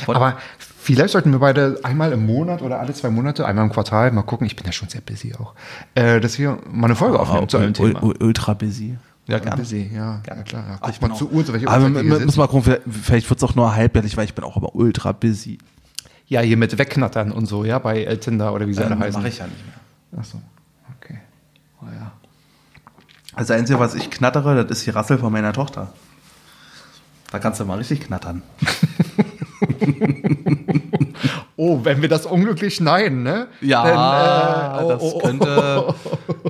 Pod 0.05 0.15
Aber 0.15 0.37
vielleicht 0.81 1.11
sollten 1.11 1.31
wir 1.31 1.39
beide 1.39 1.79
einmal 1.83 2.11
im 2.11 2.25
Monat 2.25 2.61
oder 2.61 2.79
alle 2.79 2.93
zwei 2.93 3.09
Monate, 3.09 3.45
einmal 3.45 3.65
im 3.65 3.71
Quartal, 3.71 4.11
mal 4.11 4.21
gucken, 4.23 4.47
ich 4.47 4.55
bin 4.55 4.65
ja 4.65 4.71
schon 4.71 4.89
sehr 4.89 5.01
busy 5.01 5.33
auch, 5.35 5.53
äh, 5.95 6.19
dass 6.19 6.37
wir 6.39 6.57
mal 6.71 6.87
eine 6.87 6.95
Folge 6.95 7.19
aufnehmen 7.19 7.47
zu 7.49 7.57
einem 7.57 7.73
Thema. 7.73 7.99
ul- 8.01 8.21
ultra 8.21 8.53
busy. 8.53 8.97
Ja, 9.27 9.37
gerne. 9.39 9.57
Busy, 9.57 9.89
ja, 9.93 10.21
ja 10.27 10.35
klar. 10.43 10.63
Ja. 10.67 10.77
Guck 10.81 10.89
ich 10.89 10.99
bin 10.99 11.09
mal 11.09 11.13
auch- 11.13 11.17
zu 11.19 11.29
Uhr, 11.31 11.45
zu 11.45 11.53
welcher 11.53 11.69
Aber 11.69 11.85
Uhrzeit 11.85 12.03
wir 12.03 12.19
müssen 12.19 12.39
mal 12.39 12.47
gucken, 12.47 12.63
vielleicht- 12.63 12.81
vielleicht 13.03 13.29
wird 13.29 13.39
es 13.39 13.43
auch 13.49 13.55
nur 13.55 13.75
halbjährlich, 13.75 14.17
weil 14.17 14.25
ich 14.25 14.33
bin 14.33 14.43
auch 14.43 14.57
immer 14.57 14.75
ultra 14.75 15.11
busy. 15.11 15.57
Ja, 16.27 16.41
hier 16.41 16.57
mit 16.57 16.77
Wegknattern 16.77 17.31
und 17.31 17.45
so, 17.45 17.63
ja, 17.63 17.77
bei 17.79 18.03
äh, 18.03 18.17
Tinder 18.17 18.53
oder 18.53 18.67
wie 18.67 18.73
sie 18.73 18.83
alle 18.83 18.95
Ähm, 18.95 18.99
heißen. 19.01 19.19
Mache 19.21 19.29
ich 19.29 19.37
ja 19.37 19.45
nicht 19.47 19.65
mehr. 19.65 20.19
Ach 20.19 20.25
so, 20.25 20.41
okay. 20.99 21.19
Oh, 21.81 21.85
ja. 21.85 22.11
Das 23.37 23.51
Einzige, 23.51 23.79
was 23.79 23.95
ich 23.95 24.09
knattere, 24.09 24.65
das 24.65 24.79
ist 24.79 24.85
die 24.87 24.91
Rassel 24.91 25.17
von 25.17 25.31
meiner 25.31 25.53
Tochter. 25.53 25.93
Da 27.31 27.39
kannst 27.39 27.59
du 27.61 27.65
mal 27.65 27.77
richtig 27.77 28.01
knattern. 28.01 28.41
Oh, 31.63 31.81
wenn 31.83 32.01
wir 32.01 32.09
das 32.09 32.25
unglücklich 32.25 32.73
schneiden, 32.73 33.21
ne? 33.21 33.45
Ja, 33.61 33.83
Dann, 33.83 34.79
äh, 34.79 34.83
oh, 34.83 34.89
das 34.89 35.01
oh, 35.03 35.11
oh. 35.13 35.19
könnte 35.19 35.93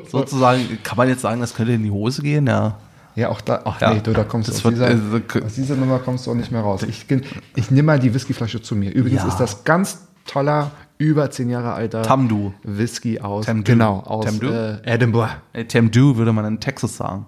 sozusagen, 0.09 0.79
kann 0.83 0.97
man 0.97 1.09
jetzt 1.09 1.19
sagen, 1.21 1.41
das 1.41 1.53
könnte 1.53 1.73
in 1.73 1.83
die 1.83 1.91
Hose 1.91 2.21
gehen, 2.21 2.47
ja. 2.47 2.77
Ja, 3.15 3.27
auch 3.27 3.41
da, 3.41 3.59
ach 3.65 3.81
Ja. 3.81 3.93
nee, 3.93 3.99
du, 4.01 4.13
da 4.13 4.23
kommst 4.23 4.47
du 4.47 4.53
aus 4.53 4.63
wird, 4.63 4.75
dieser, 4.75 5.19
k- 5.19 5.41
aus 5.43 5.55
dieser 5.55 5.75
Nummer 5.75 5.99
kommst 5.99 6.25
du 6.25 6.31
auch 6.31 6.35
nicht 6.35 6.49
mehr 6.49 6.61
raus. 6.61 6.83
Ich, 6.83 7.09
gen- 7.09 7.23
ich 7.57 7.69
nehme 7.71 7.87
mal 7.87 7.99
die 7.99 8.13
Whiskyflasche 8.13 8.61
zu 8.61 8.73
mir. 8.73 8.91
Übrigens 8.93 9.23
Ja. 9.23 9.27
ist 9.27 9.37
das 9.37 9.65
ganz 9.65 10.07
toller, 10.25 10.71
über 10.97 11.29
zehn 11.29 11.49
Jahre 11.49 11.73
alter 11.73 12.03
Tamdu. 12.03 12.53
Whisky 12.63 13.19
aus, 13.19 13.47
Tamdu. 13.47 13.69
genau, 13.69 13.99
aus 14.05 14.23
Tamdu? 14.23 14.47
äh, 14.47 14.77
Edinburgh. 14.85 15.31
Ey, 15.51 15.67
Tamdu 15.67 16.15
würde 16.15 16.31
man 16.31 16.45
in 16.45 16.59
Texas 16.61 16.95
sagen. 16.95 17.25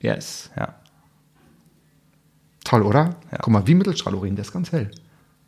Yes. 0.00 0.48
Ja. 0.58 0.74
Toll, 2.64 2.80
oder? 2.82 3.16
Ja. 3.30 3.38
Guck 3.42 3.52
mal, 3.52 3.66
wie 3.66 3.74
Mittelstrahlurin, 3.74 4.36
der 4.36 4.44
ist 4.46 4.52
ganz 4.52 4.72
hell. 4.72 4.90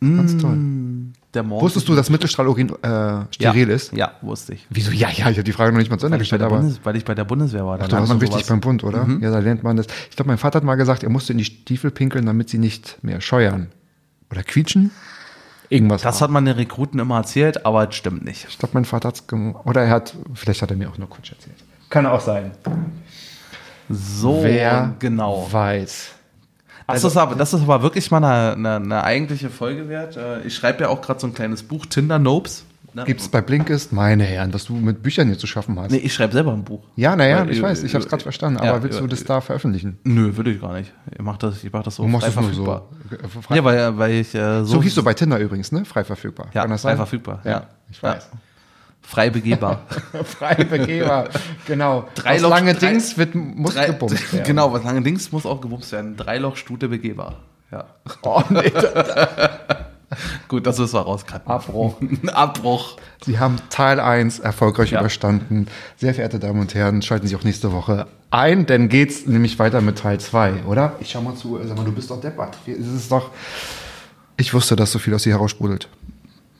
Ganz 0.01 0.35
toll. 0.37 0.57
Der 1.33 1.43
Morgen. 1.43 1.61
Wusstest 1.61 1.87
du, 1.87 1.95
dass 1.95 2.09
Mittelstrahlurin 2.09 2.69
äh, 2.81 3.25
steril 3.31 3.69
ja. 3.69 3.75
ist? 3.75 3.93
Ja, 3.93 4.11
wusste 4.21 4.53
ich. 4.53 4.67
Wieso? 4.69 4.91
Ja, 4.91 5.09
ja, 5.09 5.29
ich 5.29 5.37
habe 5.37 5.43
die 5.43 5.53
Frage 5.53 5.71
noch 5.71 5.79
nicht 5.79 5.89
mal 5.89 5.97
zu 5.97 6.07
Ende 6.07 6.17
gestellt, 6.17 6.41
aber 6.41 6.57
Bundes, 6.57 6.81
weil 6.83 6.97
ich 6.97 7.05
bei 7.05 7.15
der 7.15 7.23
Bundeswehr 7.23 7.65
war. 7.65 7.77
Da 7.77 7.83
warst 7.83 7.91
lernt 7.93 8.03
noch 8.03 8.09
man 8.09 8.17
richtig 8.17 8.39
sowas. 8.39 8.49
beim 8.49 8.59
Bund, 8.59 8.83
oder? 8.83 9.05
Mhm. 9.05 9.23
Ja, 9.23 9.31
da 9.31 9.39
lernt 9.39 9.63
man 9.63 9.77
das. 9.77 9.87
Ich 10.09 10.17
glaube, 10.17 10.27
mein 10.27 10.37
Vater 10.37 10.57
hat 10.57 10.65
mal 10.65 10.75
gesagt, 10.75 11.03
er 11.03 11.09
musste 11.09 11.31
in 11.31 11.37
die 11.37 11.45
Stiefel 11.45 11.89
pinkeln, 11.91 12.25
damit 12.25 12.49
sie 12.49 12.57
nicht 12.57 13.01
mehr 13.01 13.21
scheuern. 13.21 13.67
Oder 14.29 14.43
quietschen? 14.43 14.91
Irgendwas. 15.69 16.01
Das 16.01 16.15
war. 16.15 16.27
hat 16.27 16.31
man 16.31 16.43
den 16.43 16.55
Rekruten 16.55 16.99
immer 16.99 17.17
erzählt, 17.17 17.65
aber 17.65 17.87
es 17.87 17.95
stimmt 17.95 18.25
nicht. 18.25 18.47
Ich 18.49 18.57
glaube, 18.57 18.73
mein 18.73 18.83
Vater 18.83 19.07
hat 19.07 19.15
es 19.15 19.27
gemacht. 19.27 19.65
Oder 19.65 19.83
er 19.83 19.89
hat, 19.89 20.13
vielleicht 20.33 20.61
hat 20.61 20.69
er 20.69 20.75
mir 20.75 20.89
auch 20.89 20.97
nur 20.97 21.09
Quatsch 21.09 21.31
erzählt. 21.31 21.55
Kann 21.89 22.05
auch 22.05 22.19
sein. 22.19 22.51
So 23.87 24.43
Wer 24.43 24.95
genau. 24.99 25.47
weiß. 25.49 26.11
Das, 26.93 27.03
ist 27.03 27.17
aber, 27.17 27.35
das 27.35 27.53
ist 27.53 27.61
aber 27.61 27.81
wirklich 27.83 28.09
mal 28.11 28.17
eine, 28.23 28.53
eine, 28.53 28.75
eine 28.75 29.03
eigentliche 29.03 29.49
Folge 29.49 29.87
wert. 29.89 30.17
Äh, 30.17 30.41
Ich 30.45 30.55
schreibe 30.55 30.83
ja 30.83 30.89
auch 30.89 31.01
gerade 31.01 31.19
so 31.19 31.27
ein 31.27 31.33
kleines 31.33 31.63
Buch, 31.63 31.85
Tinder 31.85 32.19
Nopes. 32.19 32.65
Ne? 32.93 33.05
Gibt's 33.05 33.29
bei 33.29 33.39
Blinkist? 33.39 33.93
Meine 33.93 34.25
Herren, 34.25 34.53
was 34.53 34.65
du 34.65 34.73
mit 34.73 35.01
Büchern 35.01 35.27
hier 35.27 35.37
zu 35.37 35.47
schaffen 35.47 35.79
hast. 35.79 35.91
Nee, 35.91 35.97
ich 35.99 36.13
schreibe 36.13 36.33
selber 36.33 36.51
ein 36.51 36.65
Buch. 36.65 36.83
Ja, 36.97 37.15
naja, 37.15 37.45
ich 37.49 37.59
äh, 37.59 37.61
weiß, 37.61 37.83
ich 37.83 37.93
habe 37.93 38.01
es 38.01 38.07
äh, 38.07 38.09
gerade 38.09 38.23
verstanden. 38.23 38.61
ja, 38.61 38.69
Aber 38.73 38.83
willst 38.83 38.99
du 38.99 39.07
das 39.07 39.23
da 39.23 39.39
veröffentlichen? 39.39 39.97
Nö, 40.03 40.35
würde 40.35 40.51
ich 40.51 40.59
gar 40.59 40.73
nicht. 40.73 40.91
Ich 41.09 41.21
mach 41.21 41.37
das, 41.37 41.63
ich 41.63 41.71
mach 41.71 41.83
das 41.83 41.95
so 41.95 42.03
Du 42.03 42.09
machst 42.09 42.27
frei 42.27 42.41
es 42.41 42.47
nur 42.47 42.53
so. 42.53 42.65
verfügbar. 42.65 43.41
Frei- 43.43 43.55
Ja, 43.55 43.63
weil, 43.63 43.97
weil 43.97 44.11
ich 44.11 44.35
äh, 44.35 44.59
so, 44.59 44.65
so 44.65 44.83
hieß 44.83 44.93
du 44.95 45.03
bei 45.03 45.13
Tinder 45.13 45.39
übrigens, 45.39 45.71
ne? 45.71 45.85
Frei 45.85 46.03
verfügbar. 46.03 46.47
ja, 46.53 46.67
frei 46.77 46.97
verfügbar. 46.97 47.39
Ja, 47.45 47.63
ich 47.89 48.03
weiß. 48.03 48.27
Frei 49.01 49.29
begehbar. 49.29 49.81
Frei 50.23 50.55
begehbar, 50.63 51.29
genau. 51.67 52.07
Drei 52.15 52.33
Das 52.33 52.43
Loch- 52.43 52.49
lange 52.49 52.73
drei- 52.73 52.89
Dings 52.91 53.17
wird, 53.17 53.35
muss 53.35 53.73
Drei, 53.73 53.87
gebumst 53.87 54.33
werden. 54.33 54.45
genau, 54.45 54.71
was 54.73 54.83
lange 54.83 55.01
Dings 55.01 55.31
muss 55.31 55.45
auch 55.45 55.59
gebumst 55.61 55.91
werden. 55.91 56.15
Drei 56.17 56.37
Loch 56.37 56.55
Stute 56.55 56.87
begehbar. 56.87 57.35
Ja. 57.71 57.85
Oh, 58.21 58.41
nee, 58.49 58.71
Gut, 60.49 60.67
das 60.67 60.77
müssen 60.77 60.93
wir 60.95 61.01
rauscutten. 61.01 61.47
Abbruch. 61.49 61.95
Abbruch. 62.33 62.97
Sie 63.23 63.39
haben 63.39 63.55
Teil 63.69 63.99
1 64.01 64.39
erfolgreich 64.39 64.91
Ja. 64.91 64.99
überstanden. 64.99 65.67
Sehr 65.95 66.13
verehrte 66.13 66.37
Damen 66.37 66.59
und 66.59 66.73
Herren, 66.75 67.01
schalten 67.01 67.27
Sie 67.27 67.35
auch 67.37 67.43
nächste 67.45 67.71
Woche 67.71 68.07
ein, 68.29 68.65
denn 68.65 68.89
geht's 68.89 69.25
nämlich 69.25 69.57
weiter 69.59 69.79
mit 69.81 69.97
Teil 69.99 70.19
2, 70.19 70.63
oder? 70.65 70.95
Ich 70.99 71.11
schau 71.11 71.21
mal 71.21 71.35
zu, 71.35 71.59
sag 71.63 71.77
mal, 71.77 71.85
du 71.85 71.91
bist 71.93 72.09
doch 72.11 72.19
deppert. 72.19 72.57
Es 72.67 72.87
ist 72.87 73.09
doch. 73.11 73.31
Ich 74.37 74.53
wusste, 74.53 74.75
dass 74.75 74.91
so 74.91 74.99
viel 74.99 75.13
aus 75.13 75.23
dir 75.23 75.31
heraussprudelt. 75.33 75.87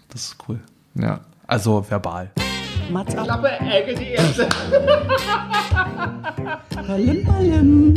Das 0.09 0.21
ist 0.25 0.37
cool. 0.47 0.59
Ja. 0.95 1.19
Also 1.51 1.81
verbal. 1.81 2.29
Mats 2.89 3.13
ab. 3.13 3.27
Palim, 6.87 7.25
palim. 7.25 7.93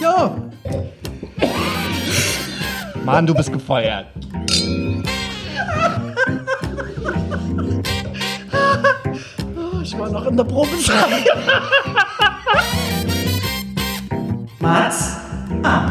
Ja, 0.00 0.36
Mann, 3.04 3.26
du 3.26 3.34
bist 3.34 3.52
gefeuert. 3.52 4.06
ich 9.82 9.98
war 9.98 10.08
noch 10.08 10.26
in 10.26 10.36
der 10.36 10.44
Probezeit. 10.44 11.26
Mats 14.60 15.16
ab. 15.64 15.90